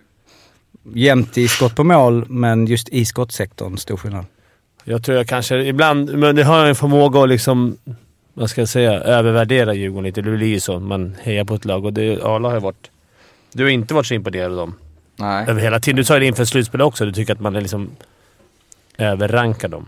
Jämnt 0.94 1.38
i 1.38 1.48
skott 1.48 1.76
på 1.76 1.84
mål, 1.84 2.24
men 2.28 2.66
just 2.66 2.88
i 2.88 3.04
skottsektorn 3.04 3.76
stor 3.76 3.96
skillnad. 3.96 4.24
Jag 4.84 5.04
tror 5.04 5.16
jag 5.16 5.26
kanske 5.28 5.56
ibland, 5.64 6.18
men 6.18 6.36
det 6.36 6.42
har 6.44 6.58
jag 6.58 6.68
en 6.68 6.74
förmåga 6.74 7.22
att 7.22 7.28
liksom, 7.28 7.76
vad 8.34 8.50
ska 8.50 8.60
jag 8.60 8.68
säga, 8.68 8.92
övervärdera 8.92 9.74
Djurgården 9.74 10.04
lite. 10.04 10.22
Det 10.22 10.30
blir 10.30 10.46
ju 10.48 10.60
så. 10.60 10.80
Man 10.80 11.16
hejar 11.22 11.44
på 11.44 11.54
ett 11.54 11.64
lag 11.64 11.84
och 11.84 11.92
det, 11.92 12.22
Arla 12.22 12.48
har 12.48 12.54
ju 12.54 12.60
varit... 12.60 12.90
Du 13.52 13.62
har 13.62 13.70
inte 13.70 13.94
varit 13.94 14.06
så 14.06 14.14
imponerad 14.14 14.50
av 14.50 14.56
dem. 14.56 14.74
Nej. 15.16 15.44
Över 15.48 15.60
hela 15.62 15.80
tiden. 15.80 15.96
Du 15.96 16.04
sa 16.04 16.18
det 16.18 16.26
inför 16.26 16.44
slutspelet 16.44 16.84
också. 16.86 17.04
Du 17.06 17.12
tycker 17.12 17.32
att 17.32 17.40
man 17.40 17.56
är 17.56 17.60
liksom 17.60 17.90
överrankar 18.98 19.68
dem. 19.68 19.86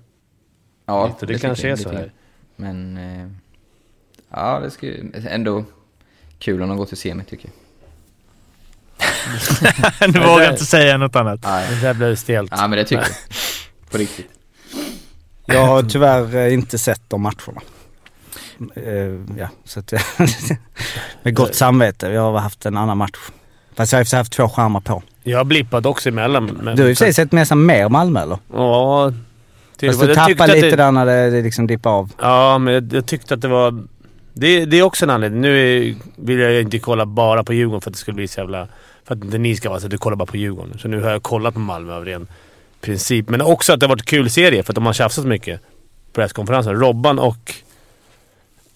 Ja, 0.92 1.16
Så 1.20 1.26
det, 1.26 1.34
tycker 1.34 1.48
kanske 1.48 1.68
är 1.70 1.76
så 1.76 1.92
här. 1.92 2.12
Men... 2.56 2.96
Eh, 2.96 3.28
ja, 4.30 4.60
det 4.60 4.70
ska 4.70 4.86
ju 4.86 5.12
ändå 5.28 5.64
kul 6.38 6.62
om 6.62 6.68
de 6.68 6.78
går 6.78 6.86
till 6.86 6.96
semi 6.96 7.24
tycker 7.24 7.48
jag. 7.48 7.54
du 10.12 10.20
vågar 10.20 10.50
inte 10.50 10.64
säga 10.64 10.96
något 10.96 11.16
annat. 11.16 11.40
Nej. 11.42 11.68
Det 11.70 11.80
där 11.80 11.94
blev 11.94 12.16
stelt. 12.16 12.52
Ja, 12.56 12.68
men 12.68 12.78
det 12.78 12.84
tycker 12.84 13.02
jag. 13.02 13.90
På 13.90 13.98
riktigt. 13.98 14.28
Jag 15.46 15.66
har 15.66 15.82
tyvärr 15.82 16.36
eh, 16.36 16.54
inte 16.54 16.78
sett 16.78 17.02
de 17.08 17.22
matcherna. 17.22 17.60
Eh, 18.74 19.38
ja, 19.38 19.48
så 19.64 19.80
att 19.80 19.92
med 21.22 21.34
gott 21.34 21.54
samvete. 21.54 22.06
Jag 22.08 22.32
har 22.32 22.38
haft 22.38 22.66
en 22.66 22.76
annan 22.76 22.98
match. 22.98 23.18
Fast 23.74 23.92
jag 23.92 23.98
har 23.98 24.16
haft 24.16 24.32
två 24.32 24.48
skärmar 24.48 24.80
på. 24.80 25.02
Jag 25.22 25.38
har 25.38 25.44
blippat 25.44 25.86
också 25.86 26.08
emellan. 26.08 26.44
Men, 26.62 26.76
Du 26.76 26.86
har 26.86 26.94
sig 26.94 27.14
sett 27.14 27.32
nästan 27.32 27.66
mer 27.66 27.88
Malmö 27.88 28.22
eller? 28.22 28.38
Ja. 28.52 29.12
Till, 29.82 29.92
Fast 29.92 30.00
du 30.00 30.14
tappar 30.14 30.46
lite 30.46 30.70
det, 30.70 30.76
där 30.76 30.92
när 30.92 31.06
det, 31.06 31.42
liksom 31.42 31.66
dippar 31.66 31.90
av. 31.90 32.12
Ja, 32.20 32.58
men 32.58 32.74
jag, 32.74 32.92
jag 32.92 33.06
tyckte 33.06 33.34
att 33.34 33.40
det 33.40 33.48
var... 33.48 33.84
Det, 34.32 34.64
det 34.64 34.78
är 34.78 34.82
också 34.82 35.04
en 35.04 35.10
anledning. 35.10 35.40
Nu 35.40 35.96
vill 36.16 36.38
jag 36.38 36.60
inte 36.60 36.78
kolla 36.78 37.06
bara 37.06 37.44
på 37.44 37.52
Djurgården 37.52 37.80
för 37.80 37.90
att 37.90 37.94
det 37.94 38.00
skulle 38.00 38.14
bli 38.14 38.28
så 38.28 38.40
jävla... 38.40 38.68
För 39.04 39.14
att 39.14 39.24
inte 39.24 39.38
ni 39.38 39.56
ska 39.56 39.68
vara 39.68 39.80
så 39.80 39.86
att 39.86 39.90
du 39.90 39.98
kollar 39.98 40.16
bara 40.16 40.26
på 40.26 40.36
Djurgården. 40.36 40.78
Så 40.78 40.88
nu 40.88 41.02
har 41.02 41.10
jag 41.10 41.22
kollat 41.22 41.54
på 41.54 41.60
Malmö 41.60 41.94
av 41.94 42.04
ren 42.04 42.26
princip. 42.80 43.28
Men 43.28 43.40
också 43.40 43.72
att 43.72 43.80
det 43.80 43.86
har 43.86 43.88
varit 43.88 44.00
en 44.00 44.06
kul 44.06 44.30
serie 44.30 44.62
för 44.62 44.72
att 44.72 44.74
de 44.74 44.86
har 44.86 44.92
tjafsat 44.92 45.24
mycket 45.24 45.60
på 45.60 46.12
presskonferensen. 46.12 46.80
Robban 46.80 47.18
och 47.18 47.54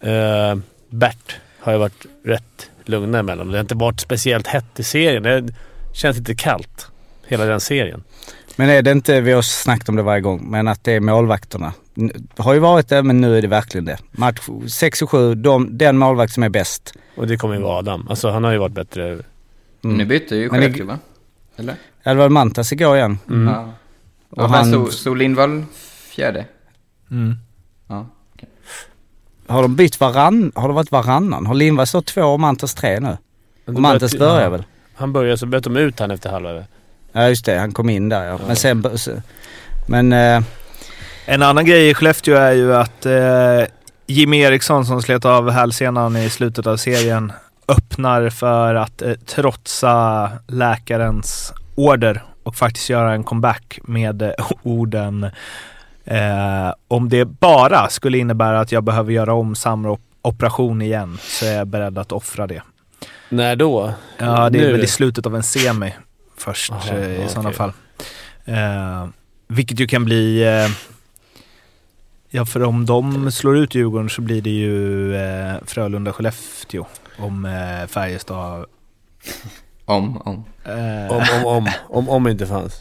eh, 0.09 0.57
Bert 0.89 1.37
har 1.61 1.73
ju 1.73 1.79
varit 1.79 2.07
rätt 2.25 2.71
lugna 2.85 3.19
emellan. 3.19 3.49
Det 3.49 3.59
har 3.59 3.61
inte 3.61 3.75
varit 3.75 4.01
speciellt 4.01 4.47
hett 4.47 4.81
i 4.81 4.83
serien. 4.83 5.23
Det 5.23 5.55
känns 5.93 6.17
lite 6.19 6.35
kallt. 6.35 6.87
Hela 7.27 7.45
den 7.45 7.61
serien. 7.61 8.03
Men 8.57 8.69
är 8.71 8.83
det 8.83 8.93
inte, 8.93 9.21
vi 9.21 9.33
har 9.33 9.43
snackat 9.43 9.89
om 9.89 9.97
det 9.97 10.03
varje 10.03 10.21
gång, 10.21 10.51
men 10.51 10.69
att 10.69 10.85
det 10.85 10.93
är 10.93 11.01
målvakterna. 11.01 11.73
Det 11.95 12.43
har 12.43 12.55
ju 12.55 12.61
varit 12.61 12.89
det, 12.89 13.03
men 13.03 13.21
nu 13.21 13.39
är 13.39 13.43
det 13.43 13.49
verkligen 13.49 13.85
det. 13.85 13.99
Match 14.13 14.49
6 14.69 15.03
och 15.03 15.11
7, 15.11 15.35
de, 15.35 15.79
den 15.79 15.99
målvakt 15.99 16.33
som 16.33 16.43
är 16.43 16.49
bäst. 16.49 16.93
Och 17.17 17.27
det 17.27 17.37
kommer 17.37 17.55
ju 17.55 17.61
vara 17.63 17.79
Adam. 17.79 18.07
Alltså 18.11 18.31
han 18.31 18.45
har 18.45 18.53
ju 18.53 18.59
varit 18.59 18.73
bättre. 18.73 19.05
Mm. 19.85 19.97
Nu 19.97 20.05
bytte 20.05 20.37
ju 20.37 20.49
Skellefteå 20.49 20.87
va? 20.87 20.99
Eller? 21.57 21.75
Ja, 22.03 22.11
det 22.15 22.19
var 22.21 22.29
Mantas 22.29 22.73
igår 22.73 22.97
igen. 22.97 23.19
Mm. 23.29 23.55
Ja. 23.55 23.73
Och 24.31 24.39
Och 24.39 24.49
han- 24.51 24.69
stod, 24.69 24.93
stod 24.93 25.19
Lindvall 25.19 25.65
fjärde? 26.11 26.45
Mm. 27.11 27.35
Ja. 27.89 28.07
Har 29.47 29.63
de 29.63 29.77
bytt 29.77 30.01
varann, 30.01 30.53
har 30.55 30.69
det 30.69 30.75
varit 30.75 30.93
varannan? 30.93 31.47
Har 31.47 31.55
Lindvall 31.55 31.87
stått 31.87 32.07
två 32.07 32.23
och 32.23 32.41
Mantas 32.41 32.75
tre 32.75 33.01
nu? 33.01 33.17
Och 33.67 33.73
Mantas 33.81 34.19
börjar 34.19 34.43
ja. 34.43 34.49
väl? 34.51 34.65
Han 34.95 35.13
började 35.13 35.39
så 35.39 35.47
bytte 35.47 35.69
de 35.69 35.77
ut 35.77 35.99
han 36.01 36.11
efter 36.11 36.31
halva. 36.31 36.65
Ja 37.13 37.29
just 37.29 37.45
det, 37.45 37.59
han 37.59 37.73
kom 37.73 37.91
in 37.91 38.09
där 38.09 38.25
ja. 38.25 38.39
Men 38.47 38.57
sen, 38.57 38.85
men 39.87 40.13
eh, 40.13 40.43
En 41.27 41.43
annan 41.43 41.65
grej 41.67 41.89
i 41.91 41.95
Skellefteå 41.95 42.37
är 42.37 42.53
ju 42.53 42.75
att 42.77 43.07
eh, 43.07 43.63
Jimmy 44.07 44.39
Eriksson 44.41 44.87
som 44.87 45.03
slet 45.03 45.25
av 45.25 45.51
hälsenan 45.51 46.17
i 46.17 46.31
slutet 46.31 46.67
av 46.67 46.77
serien 46.77 47.33
öppnar 47.69 48.31
för 48.31 48.75
att 48.75 49.03
eh, 49.03 49.13
trotsa 49.13 50.31
läkarens 50.47 51.53
order 51.75 52.23
och 52.43 52.57
faktiskt 52.57 52.89
göra 52.91 53.13
en 53.13 53.25
comeback 53.25 53.79
med 53.83 54.23
eh, 54.23 54.31
orden 54.63 55.25
eh, 56.05 56.73
om 56.89 57.09
det 57.09 57.25
bara 57.25 57.89
skulle 57.89 58.19
innebära 58.19 58.61
att 58.61 58.73
jag 58.73 58.85
behöver 58.85 59.13
göra 59.13 59.35
om 59.35 59.55
samma 59.55 59.91
op- 59.91 60.01
operation 60.23 60.83
igen 60.83 61.19
så 61.23 61.47
är 61.47 61.53
jag 61.57 61.67
beredd 61.67 61.99
att 61.99 62.13
offra 62.13 62.47
det. 62.47 62.63
När 63.29 63.57
då? 63.57 63.93
Ja, 64.19 64.51
det 64.51 64.59
är 64.59 64.63
Nu? 64.67 64.73
väl 64.73 64.85
i 64.85 64.87
slutet 64.87 65.27
av 65.27 65.37
en 65.37 65.43
semi 65.43 65.95
först 66.37 66.73
Aha, 66.73 66.89
eh, 66.91 67.11
i 67.11 67.23
ja, 67.23 67.29
sådana 67.29 67.53
fall. 67.53 67.73
Eh, 68.45 69.09
vilket 69.49 69.81
ju 69.81 69.87
kan 69.87 70.05
bli... 70.05 70.43
Eh, 70.43 70.69
ja, 72.31 72.45
för 72.47 72.63
om 72.63 72.87
de 72.87 73.33
slår 73.33 73.57
ut 73.57 73.75
Djurgården 73.75 74.11
så 74.11 74.23
blir 74.23 74.43
det 74.43 74.51
ju 74.51 75.15
eh, 75.17 75.55
Frölunda-Skellefteå 75.67 76.87
om 77.19 77.45
eh, 77.45 77.87
Färjestad... 77.87 78.65
Om, 79.85 80.17
om. 80.17 80.45
Eh, 80.65 81.13
Om, 81.13 81.23
om, 81.35 81.47
om. 81.47 81.71
Om, 81.89 82.09
om 82.09 82.29
inte 82.29 82.47
fanns. 82.47 82.81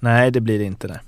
Nej, 0.00 0.30
det 0.30 0.40
blir 0.40 0.58
det 0.58 0.64
inte. 0.64 0.86
Nej. 0.88 0.98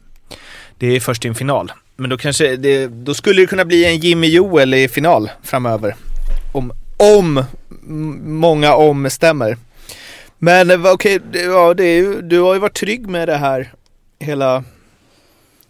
Det 0.79 0.87
är 0.87 1.01
först 1.01 1.25
i 1.25 1.29
en 1.29 1.35
final. 1.35 1.73
Men 1.97 2.11
då 2.11 2.19
kanske 2.19 2.57
det, 2.57 2.87
då 2.87 3.15
skulle 3.15 3.41
det 3.43 3.47
kunna 3.47 3.65
bli 3.65 3.85
en 3.85 3.99
Jimmy 3.99 4.27
Joel 4.27 4.75
i 4.75 4.89
final 4.89 5.31
framöver. 5.43 5.97
Om, 6.53 6.73
om 6.97 7.45
många 8.25 8.75
om 8.75 9.11
stämmer. 9.11 9.57
Men 10.39 10.71
eh, 10.71 10.93
okej, 10.93 11.19
det- 11.33 11.43
ja, 11.43 11.75
det 11.75 11.85
är 11.85 11.97
ju, 11.97 12.23
du 12.23 12.41
har 12.41 12.55
ju 12.55 12.61
varit 12.61 12.75
trygg 12.77 13.07
med 13.09 13.29
det 13.29 13.37
här 13.37 13.73
hela... 14.19 14.65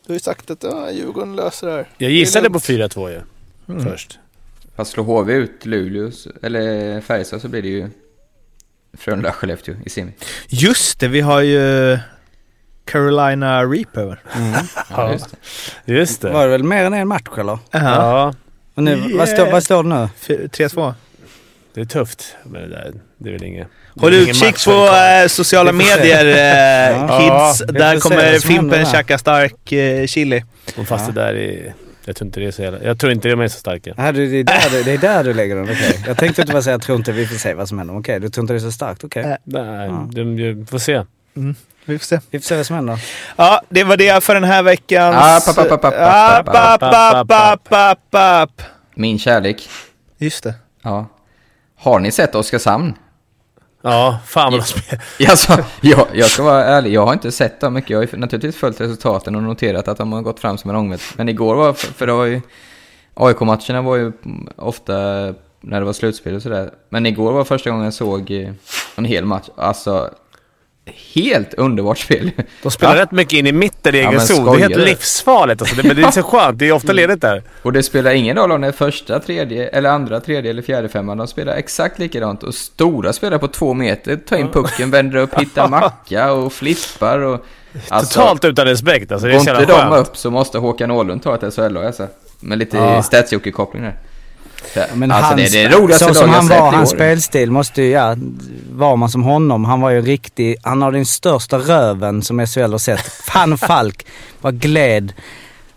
Du 0.07 0.13
har 0.13 0.15
ju 0.15 0.21
sagt 0.21 0.51
att 0.51 0.63
ja, 0.63 0.91
Djurgården 0.91 1.37
löser 1.37 1.67
det 1.67 1.73
här. 1.73 1.89
Jag 1.99 2.11
gissade 2.11 2.51
på 2.51 2.61
Det 2.67 2.73
är 2.75 2.89
4-2 2.89 3.11
ju. 3.11 3.21
Mm. 3.75 3.85
Först. 3.85 4.19
Fast 4.77 4.91
slår 4.93 5.05
HV 5.05 5.33
ut 5.33 5.67
Luleå, 5.67 6.11
eller 6.43 7.01
Färjestad 7.01 7.41
så 7.41 7.49
blir 7.49 7.63
det 7.63 7.69
ju 7.69 7.89
Frölunda-Skellefteå 8.99 9.75
i 9.87 9.91
semi. 9.91 10.13
Just 10.49 11.01
det, 11.01 11.09
vi 11.09 11.21
har 11.21 11.41
ju 11.41 11.99
Carolina 12.85 13.65
Reaper. 13.65 14.23
Ja, 14.91 15.13
just 15.13 15.27
det. 15.85 15.93
Just 15.93 16.21
det. 16.23 16.31
Var 16.33 16.45
det 16.45 16.51
väl 16.51 16.63
mer 16.63 16.85
än 16.85 16.95
en 16.95 17.09
match 17.09 17.39
eller? 17.39 17.59
Ja, 17.71 18.35
Och 18.75 18.83
nu, 18.83 19.17
vad, 19.19 19.29
står, 19.29 19.51
vad 19.53 19.63
står 19.63 19.83
det 19.83 19.89
nu? 19.89 20.09
Fy- 20.17 20.47
3-2. 20.47 20.95
det 21.75 21.81
är 21.81 21.85
tufft. 21.85 22.37
Men 22.45 22.63
det, 22.63 22.69
där, 22.69 22.95
det 23.25 23.31
är 23.31 23.33
väl 23.33 23.45
inget... 23.45 23.69
Håll 24.01 24.15
utkik 24.15 24.65
på 24.65 24.71
eh, 24.71 25.29
sociala 25.29 25.73
medier 25.73 26.25
eh, 26.27 26.97
Ja. 26.97 27.19
kids. 27.19 27.59
får 27.67 27.73
Där 27.73 28.01
kommer 28.01 28.39
Fimpen 28.39 28.87
käka 28.87 29.19
stark 29.19 29.73
eh, 29.73 30.07
chili. 30.07 30.45
Och 30.77 30.89
fast 30.89 31.07
det 31.07 31.13
där 31.13 31.35
är... 31.35 31.75
Jag 32.05 32.17
tror 32.17 32.27
inte 32.27 32.41
det 32.41 32.47
är 32.47 32.51
så 32.51 32.63
jävla... 32.63 32.83
Jag 32.83 32.99
tror 32.99 33.13
inte 33.13 33.29
de 33.29 33.41
är 33.41 33.49
så 33.49 33.59
starka. 33.59 33.95
Ja, 33.97 34.13
du, 34.13 34.31
det, 34.31 34.39
är 34.39 34.45
där 34.45 34.71
du, 34.71 34.83
det 34.83 34.93
är 34.93 34.99
där 34.99 35.25
du 35.25 35.35
lägger 35.35 35.57
den, 35.57 35.65
okej. 35.65 36.05
Jag 36.07 36.17
tänkte 36.17 36.43
inte 36.43 36.53
bara 36.53 36.63
säga 36.63 36.75
jag 36.75 36.83
tror 36.83 36.99
inte 36.99 37.13
vi 37.13 37.27
får 37.27 37.37
se 37.37 37.55
vad 37.55 37.69
som 37.69 37.79
händer. 37.79 37.99
Okej, 37.99 38.21
du 38.21 38.29
tror 38.29 38.43
inte 38.43 38.53
det 38.53 38.59
är 38.59 38.61
så 38.61 38.73
starkt, 38.73 39.05
okej. 39.05 39.23
Äh. 39.23 39.37
Nej, 39.45 39.89
Ja. 39.89 40.09
de, 40.13 40.37
de, 40.37 40.67
får 40.67 40.79
se. 40.79 41.03
Vi 41.85 41.99
får 41.99 42.05
se. 42.07 42.21
Vi 42.31 42.39
får 42.39 42.45
se 42.45 42.57
vad 42.57 42.67
som 42.67 42.77
händer. 42.77 42.99
Ja, 43.37 43.63
det 43.69 43.85
var 43.85 43.97
det 43.97 44.25
för 44.25 44.35
den 44.35 44.45
här 44.45 44.63
veckans... 44.63 45.17
App, 45.49 45.59
app, 45.59 45.73
app, 45.73 45.85
app, 45.85 45.95
App, 45.95 46.49
app, 46.49 46.83
app, 46.83 47.31
app, 47.33 47.73
app, 47.73 48.15
app. 48.15 48.63
Min 48.95 49.19
kärlek. 49.19 49.69
Just 50.19 50.45
det. 50.45 50.55
Ja. 50.83 51.07
Har 51.79 51.99
ni 52.01 52.11
sett 52.11 52.35
Oskarshamn? 52.35 52.95
Ja, 53.87 54.19
fan 54.27 54.53
vad 54.53 54.61
de 54.61 54.65
spelar. 54.65 55.05
Alltså, 55.31 55.59
jag, 55.81 56.07
jag 56.13 56.31
ska 56.31 56.43
vara 56.43 56.65
ärlig, 56.65 56.93
jag 56.93 57.07
har 57.07 57.13
inte 57.13 57.33
sett 57.33 57.61
dem 57.61 57.75
mycket. 57.75 57.91
Jag 57.91 57.99
har 57.99 58.17
naturligtvis 58.17 58.57
följt 58.57 58.81
resultaten 58.81 59.35
och 59.35 59.43
noterat 59.43 59.89
att 59.89 59.99
de 59.99 60.13
har 60.13 60.23
gått 60.23 60.41
fram 60.41 60.59
som 60.59 60.71
en 60.71 60.77
ångvält. 60.77 61.03
Men 61.17 61.29
igår 61.29 61.55
var, 61.55 61.73
för, 61.73 61.93
för 61.93 62.07
det 62.07 62.13
var 62.13 62.25
ju... 62.25 62.41
AIK-matcherna 63.15 63.83
var 63.83 63.97
ju 63.97 64.13
ofta 64.57 64.93
när 65.61 65.81
det 65.81 65.85
var 65.85 65.93
slutspel 65.93 66.35
och 66.35 66.43
sådär. 66.43 66.71
Men 66.89 67.07
igår 67.07 67.33
var 67.33 67.45
första 67.45 67.71
gången 67.71 67.85
jag 67.85 67.95
såg 67.95 68.31
eh, 68.31 68.51
en 68.97 69.05
hel 69.05 69.25
match. 69.25 69.49
Alltså, 69.57 70.11
helt 71.15 71.55
underbart 71.55 71.99
spel. 71.99 72.31
De 72.63 72.71
spelar 72.71 72.97
Ja. 72.97 73.03
rätt 73.03 73.11
mycket 73.11 73.33
in 73.33 73.47
i 73.47 73.53
mitten 73.53 73.95
i 73.95 73.99
Ja, 73.99 74.03
egen 74.09 74.17
men 74.17 74.27
zon. 74.27 74.45
Det 74.45 74.65
är 74.65 74.69
helt 74.69 74.77
livsfarligt 74.89 75.63
alltså. 75.63 75.77
det, 75.77 75.83
Men 75.89 75.97
det 75.97 76.03
är 76.03 76.11
så 76.11 76.23
skönt. 76.39 76.59
Det 76.59 76.69
är 76.69 76.73
ofta 76.73 76.93
ledigt 76.93 77.21
där. 77.21 77.43
Och 77.63 77.73
det 77.73 77.83
spelar 77.83 78.11
ingen 78.11 78.37
roll 78.37 78.53
om 78.53 78.61
det 78.61 78.67
är 78.69 78.73
första, 78.73 79.21
tredje, 79.21 79.69
eller 79.69 79.91
andra, 79.91 80.21
tredje 80.21 80.51
eller 80.51 80.63
fjärde 80.63 80.89
femman. 80.89 81.19
De 81.19 81.27
spelar 81.27 81.55
exakt 81.57 81.99
likadant. 81.99 82.43
Och 82.43 82.55
stora 82.55 83.13
spelar 83.13 83.39
på 83.39 83.49
två 83.49 83.75
meter, 83.75 84.17
tar 84.17 84.37
in 84.37 84.49
pucken, 84.49 84.91
vänder 84.91 85.19
upp, 85.19 85.35
hittar 85.41 85.69
macka 85.81 86.33
och 86.33 86.53
flippar 86.53 87.19
och... 87.19 87.47
Alltså, 87.89 88.21
Totalt 88.21 88.45
utan 88.45 88.65
respekt 88.67 89.13
alltså. 89.13 89.27
Det 89.27 89.33
är 89.33 89.39
Går 89.39 89.45
så 89.45 89.51
inte 89.51 89.63
jävla 89.63 89.85
de 89.85 89.91
skönt. 89.91 90.09
upp 90.09 90.17
så 90.17 90.31
måste 90.31 90.59
Håkan 90.59 90.91
Åhlund 90.91 91.23
ta 91.23 91.35
ett 91.35 91.55
SHL-lag 91.55 91.85
alltså. 91.85 92.07
Med 92.41 92.59
lite 92.59 92.77
Ja. 92.77 93.03
ja. 93.31 93.51
koppling 93.53 93.83
där. 93.83 93.95
Det, 94.75 94.89
Men 94.95 95.11
alltså 95.11 95.35
hans, 95.35 95.53
det 95.53 95.63
är 95.63 95.69
det 95.69 95.77
roligaste 95.77 96.05
så 96.07 96.15
som 96.15 96.31
han 96.31 96.49
var, 96.49 96.73
hans 96.73 96.91
spelstil 96.91 97.51
måste 97.51 97.83
ju, 97.83 97.89
ja, 97.91 98.17
var 98.71 98.97
man 98.97 99.09
som 99.09 99.23
honom, 99.23 99.65
han 99.65 99.81
var 99.81 99.91
ju 99.91 100.01
riktig, 100.03 100.57
han 100.63 100.83
har 100.83 100.93
den 100.93 101.07
största 101.07 101.59
röven 101.59 102.23
som 102.23 102.47
SHL 102.47 102.61
har 102.73 102.79
sett. 102.79 103.01
Fan 103.25 103.59
Falk, 103.59 104.07
vad 104.41 104.61
gled. 104.61 105.13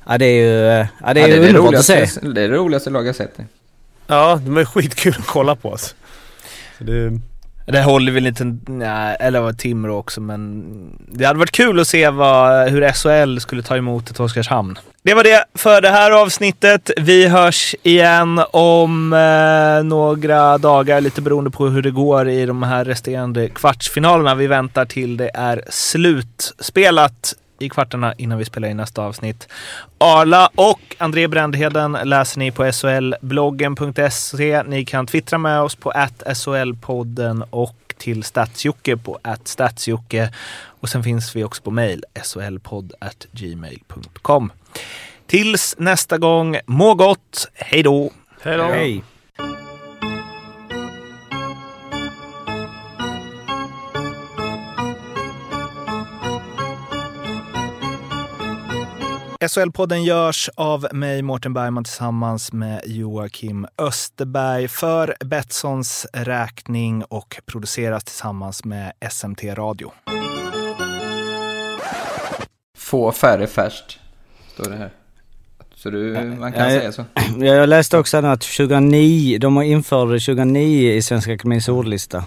Ja 0.08 0.18
det 0.18 0.26
är 0.26 0.32
ju, 0.44 0.86
ja, 1.06 1.14
det 1.14 1.22
är 1.22 1.28
Ja, 1.28 1.36
ju 1.36 1.42
det, 1.42 1.48
underbart 1.48 1.58
att 1.76 1.90
roligaste, 1.90 2.08
se. 2.08 2.28
det 2.28 2.42
är 2.42 2.50
det 2.50 2.56
roligaste 2.56 2.90
laget 2.90 3.08
jag 3.08 3.16
sett. 3.16 3.38
Ja, 4.08 4.40
de 4.46 4.58
är 4.58 4.66
skitkul 4.66 5.16
att 5.20 5.28
kolla 5.28 5.56
på 5.56 5.72
alltså. 5.72 5.96
Så 6.78 6.84
det, 6.84 7.20
det 7.72 7.82
håller 7.82 8.12
väl 8.12 8.28
inte, 8.28 8.58
nej, 8.68 9.18
eller 9.20 9.40
var 9.40 9.54
Timrå 9.54 9.98
också 9.98 10.22
men 10.22 10.64
det 11.12 11.26
hade 11.26 11.40
varit 11.40 11.52
kul 11.52 11.80
att 11.80 11.88
se 11.88 12.10
vad, 12.10 12.70
hur 12.70 12.92
SHL 12.92 13.40
skulle 13.40 13.62
ta 13.62 13.78
emot 13.78 14.10
ett 14.10 14.20
Oskarshamn. 14.20 14.80
Det 15.04 15.14
var 15.14 15.24
det 15.24 15.46
för 15.54 15.82
det 15.82 15.90
här 15.90 16.12
avsnittet. 16.12 16.92
Vi 16.98 17.28
hörs 17.28 17.76
igen 17.84 18.42
om 18.52 19.14
eh, 19.14 19.84
några 19.84 20.58
dagar, 20.58 21.02
lite 21.02 21.22
beroende 21.22 21.50
på 21.50 21.68
hur 21.68 21.82
det 21.82 21.92
går 21.92 22.30
i 22.30 22.46
de 22.46 22.64
här 22.64 22.86
resterande 22.86 23.50
kvartsfinalerna. 23.50 24.36
Vi 24.36 24.48
väntar 24.48 24.86
till 24.86 25.18
det 25.18 25.32
är 25.34 25.64
slutspelat 25.70 27.34
i 27.60 27.70
kvartarna 27.70 28.14
innan 28.14 28.38
vi 28.38 28.46
spelar 28.46 28.68
in 28.68 28.78
nästa 28.78 29.02
avsnitt. 29.02 29.48
Arla 29.98 30.50
och 30.56 30.96
André 30.98 31.28
Brändheden 31.28 31.98
läser 32.04 32.40
ni 32.40 32.52
på 32.52 32.72
solbloggen.se. 32.72 34.64
Ni 34.64 34.86
kan 34.86 35.08
twittra 35.08 35.38
med 35.38 35.62
oss 35.62 35.76
på 35.76 35.92
SHL-podden 36.26 37.44
och 37.50 37.76
till 37.98 38.24
Statsjocke 38.24 38.98
på 38.98 39.20
Statsjocke. 39.44 40.34
Och 40.80 40.90
sen 40.90 41.04
finns 41.04 41.36
vi 41.36 41.44
också 41.44 41.62
på 41.62 41.72
mail 41.72 42.04
solpodd.gmail.com. 42.24 44.52
Tills 45.28 45.76
nästa 45.78 46.18
gång, 46.18 46.58
må 46.66 46.94
gott, 46.94 47.50
hej 47.54 47.84
då! 47.84 48.12
hej 48.42 48.58
då. 48.58 48.64
Hej. 48.64 49.04
SHL-podden 59.42 60.04
görs 60.04 60.50
av 60.56 60.88
mig, 60.92 61.22
Mårten 61.22 61.54
Bergman, 61.54 61.84
tillsammans 61.84 62.54
med 62.54 62.82
Joakim 62.86 63.68
Österberg 63.78 64.68
för 64.68 65.16
Betssons 65.26 66.08
räkning 66.14 67.04
och 67.04 67.42
produceras 67.46 68.04
tillsammans 68.04 68.66
med 68.66 68.92
SMT 69.12 69.44
Radio. 69.44 69.92
Få 72.78 73.12
färre 73.12 73.48
färst, 73.48 74.00
står 74.54 74.70
det 74.70 74.76
här. 74.78 74.90
Så 75.76 75.90
du, 75.90 76.14
man 76.40 76.54
kan 76.54 76.74
Ja, 76.74 76.80
säga 76.80 76.92
så. 76.92 77.06
Ja, 77.16 77.46
Jag 77.46 77.70
läste 77.70 77.98
också 77.98 78.18
att 78.18 78.42
2009, 78.42 79.38
de 79.40 79.56
har 79.56 79.64
infört 79.64 80.08
2009 80.08 80.92
i 80.92 81.02
Svenska 81.02 81.34
Akademiens 81.34 81.70
ordlista. 81.70 82.24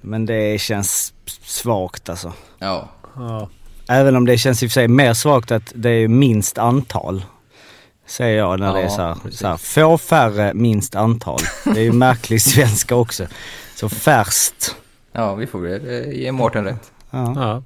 Men 0.00 0.26
det 0.26 0.60
känns 0.60 1.14
svagt 1.42 2.08
alltså. 2.08 2.32
Ja. 2.58 2.88
Ja. 3.16 3.48
Även 3.88 4.16
om 4.16 4.26
det 4.26 4.38
känns 4.38 4.62
i 4.62 4.66
och 4.66 4.70
för 4.70 4.74
sig 4.74 4.88
mer 4.88 5.14
svagt 5.14 5.50
att 5.50 5.72
det 5.74 5.90
är 5.90 6.08
minst 6.08 6.58
antal. 6.58 7.24
Säger 8.06 8.38
jag 8.38 8.60
när 8.60 8.72
det 8.74 8.78
är 8.80 8.82
Ja, 8.82 8.88
så 8.90 9.02
här, 9.02 9.16
så 9.30 9.46
här, 9.46 9.56
få 9.56 9.98
färre 9.98 10.54
minst 10.54 10.94
antal. 10.94 11.38
Det 11.64 11.80
är 11.80 11.84
ju 11.84 11.92
märklig 11.92 12.42
svenska 12.42 12.94
också. 12.96 13.26
Så 13.74 13.88
färst. 13.88 14.76
ja, 15.12 15.34
vi 15.34 15.46
får 15.46 15.58
väl 15.60 15.86
eh, 15.88 16.12
ge 16.20 16.32
Mårten 16.32 16.64
rätt. 16.64 16.90
Ja. 17.10 17.32
Ja. 17.36 17.62